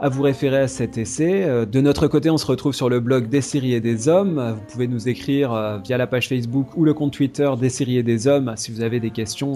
à 0.02 0.08
vous 0.08 0.22
référer 0.22 0.58
à 0.58 0.68
cet 0.68 0.98
essai. 0.98 1.48
De 1.70 1.80
notre 1.80 2.08
côté, 2.08 2.28
on 2.28 2.36
se 2.36 2.44
retrouve 2.44 2.74
sur 2.74 2.88
le 2.88 2.98
blog 2.98 3.28
des 3.28 3.40
séries 3.40 3.74
et 3.74 3.80
des 3.80 4.08
hommes. 4.08 4.54
Vous 4.56 4.72
pouvez 4.72 4.88
nous 4.88 5.08
écrire 5.08 5.80
via 5.84 5.96
la 5.96 6.08
page 6.08 6.28
Facebook 6.28 6.76
ou 6.76 6.84
le 6.84 6.92
compte 6.92 7.12
Twitter 7.12 7.48
des 7.56 7.68
séries 7.68 7.98
et 7.98 8.02
des 8.02 8.26
hommes. 8.26 8.52
Si 8.56 8.72
vous 8.72 8.80
avez 8.80 8.98
des 8.98 9.12
questions 9.12 9.54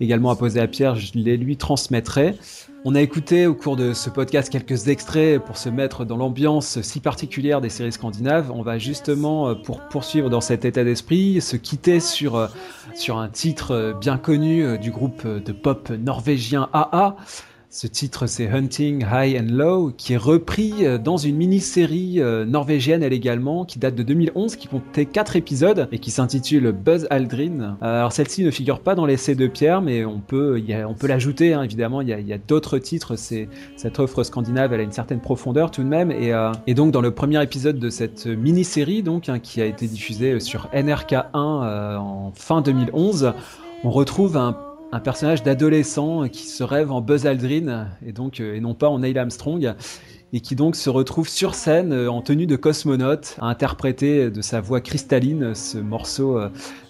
également 0.00 0.30
à 0.30 0.36
poser 0.36 0.60
à 0.60 0.68
Pierre, 0.68 0.94
je 0.94 1.10
les 1.16 1.36
lui 1.36 1.56
transmettrai. 1.56 2.36
On 2.84 2.94
a 2.94 3.00
écouté 3.00 3.48
au 3.48 3.54
cours 3.54 3.76
de 3.76 3.92
ce 3.92 4.08
podcast 4.10 4.48
quelques 4.48 4.86
extraits 4.86 5.42
pour 5.44 5.56
se 5.58 5.68
mettre 5.68 6.04
dans 6.04 6.16
l'ambiance 6.16 6.80
si 6.82 7.00
particulière 7.00 7.60
des 7.60 7.68
séries 7.68 7.92
scandinaves. 7.92 8.52
On 8.54 8.62
va 8.62 8.78
justement, 8.78 9.56
pour 9.56 9.80
poursuivre 9.88 10.30
dans 10.30 10.40
cet 10.40 10.64
état 10.64 10.84
d'esprit, 10.84 11.40
se 11.40 11.56
quitter 11.56 11.98
sur, 11.98 12.48
sur 12.94 13.18
un 13.18 13.28
titre 13.28 13.96
bien 14.00 14.18
connu 14.18 14.78
du 14.78 14.92
groupe 14.92 15.26
de 15.26 15.52
pop 15.52 15.90
norvégien 15.90 16.70
AA. 16.72 17.16
Ce 17.72 17.86
titre, 17.86 18.26
c'est 18.26 18.48
Hunting 18.48 19.06
High 19.08 19.40
and 19.40 19.52
Low, 19.52 19.92
qui 19.96 20.14
est 20.14 20.16
repris 20.16 20.72
dans 20.98 21.18
une 21.18 21.36
mini-série 21.36 22.20
norvégienne, 22.44 23.04
elle 23.04 23.12
également, 23.12 23.64
qui 23.64 23.78
date 23.78 23.94
de 23.94 24.02
2011, 24.02 24.56
qui 24.56 24.66
comptait 24.66 25.06
4 25.06 25.36
épisodes 25.36 25.88
et 25.92 26.00
qui 26.00 26.10
s'intitule 26.10 26.72
Buzz 26.72 27.06
Aldrin. 27.10 27.76
Alors 27.80 28.10
celle-ci 28.10 28.42
ne 28.42 28.50
figure 28.50 28.80
pas 28.80 28.96
dans 28.96 29.06
l'essai 29.06 29.36
de 29.36 29.46
Pierre, 29.46 29.82
mais 29.82 30.04
on 30.04 30.18
peut, 30.18 30.60
peut 30.98 31.06
l'ajouter, 31.06 31.54
hein, 31.54 31.62
évidemment. 31.62 32.00
Il 32.00 32.08
y 32.08 32.32
a, 32.32 32.38
d'autres 32.38 32.78
titres. 32.78 33.14
Cette 33.14 34.00
offre 34.00 34.24
scandinave, 34.24 34.72
elle 34.72 34.80
a 34.80 34.82
une 34.82 34.90
certaine 34.90 35.20
profondeur 35.20 35.70
tout 35.70 35.84
de 35.84 35.88
même. 35.88 36.10
Et, 36.10 36.32
euh, 36.32 36.50
donc 36.74 36.90
dans 36.90 37.00
le 37.00 37.12
premier 37.12 37.40
épisode 37.40 37.78
de 37.78 37.88
cette 37.88 38.26
mini-série, 38.26 39.04
donc 39.04 39.28
hein, 39.28 39.38
qui 39.38 39.62
a 39.62 39.66
été 39.66 39.86
diffusée 39.86 40.40
sur 40.40 40.68
NRK1 40.74 41.22
euh, 41.34 41.96
en 41.98 42.32
fin 42.34 42.62
2011, 42.62 43.32
on 43.84 43.90
retrouve 43.90 44.36
un 44.36 44.56
un 44.92 45.00
personnage 45.00 45.42
d'adolescent 45.42 46.28
qui 46.28 46.46
se 46.46 46.64
rêve 46.64 46.90
en 46.90 47.00
Buzz 47.00 47.26
Aldrin 47.26 47.88
et 48.04 48.12
donc 48.12 48.40
et 48.40 48.60
non 48.60 48.74
pas 48.74 48.88
en 48.88 48.98
Neil 49.00 49.16
Armstrong 49.18 49.74
et 50.32 50.40
qui 50.40 50.54
donc 50.54 50.76
se 50.76 50.90
retrouve 50.90 51.28
sur 51.28 51.54
scène 51.54 51.92
en 51.92 52.22
tenue 52.22 52.46
de 52.46 52.56
cosmonaute 52.56 53.36
à 53.40 53.46
interpréter 53.46 54.30
de 54.30 54.42
sa 54.42 54.60
voix 54.60 54.80
cristalline 54.80 55.54
ce 55.54 55.78
morceau 55.78 56.40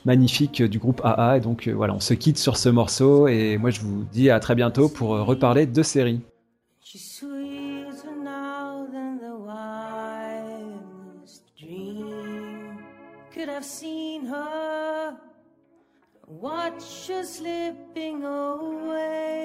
magnifique 0.05 0.63
du 0.63 0.79
groupe 0.79 1.01
AA 1.05 1.39
et 1.39 1.41
donc 1.41 1.69
voilà 1.69 1.95
on 1.95 2.01
se 2.01 2.15
quitte 2.15 2.39
sur 2.39 2.57
ce 2.57 2.69
morceau 2.69 3.29
et 3.29 3.59
moi 3.59 3.71
je 3.71 3.81
vous 3.81 4.05
dis 4.13 4.31
à 4.31 4.41
très 4.41 4.55
bientôt 4.55 4.89
pour 4.89 5.11
reparler 5.11 5.67
de 5.67 5.83
série. 5.83 6.21
Watch 16.31 17.09
her 17.09 17.25
slipping 17.25 18.23
away. 18.25 19.43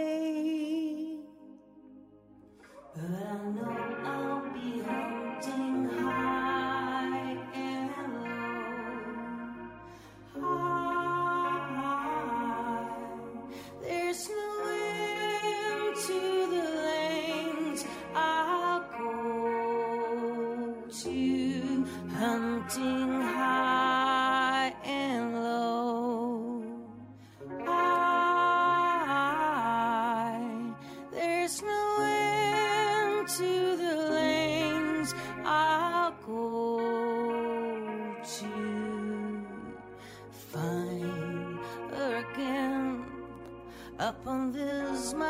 But 2.93 3.03
I 3.03 3.37
know 3.55 3.77
I'll 4.05 4.53
be 4.53 4.81
hunting 4.81 5.89
high 5.89 7.37
and 7.53 7.91
low. 10.35 10.43
High. 11.71 12.13
There's 13.81 14.29
no 14.29 14.49
end 14.69 15.95
to 16.07 16.19
the 16.53 16.65
lanes 16.85 17.81
I'll 18.13 18.81
go 18.97 19.13
to 21.03 21.85
hunting 22.13 23.11
high 23.21 23.74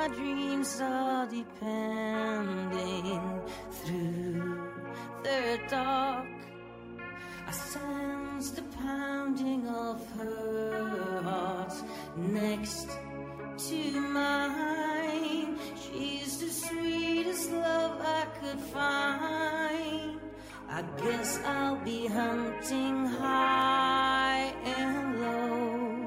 my 0.08 0.16
dreams 0.16 0.80
are 0.82 1.26
depending 1.26 2.72
through 3.72 4.62
the 5.24 5.60
dark. 5.68 6.28
I 7.48 7.52
sense 7.52 8.52
the 8.52 8.62
pounding 8.78 9.68
of 9.68 10.08
her 10.18 11.22
heart 11.24 11.74
next 12.18 12.88
to 13.70 14.00
mine. 14.00 15.58
She's 15.76 16.38
the 16.38 16.50
sweetest 16.50 17.52
love 17.52 18.00
I 18.02 18.26
could 18.40 18.60
find. 18.60 20.20
I 20.70 20.84
guess 21.02 21.40
I'll 21.46 21.84
be 21.84 22.06
hunting 22.06 23.08
high 23.08 24.54
and 24.66 25.22
low. 25.22 26.06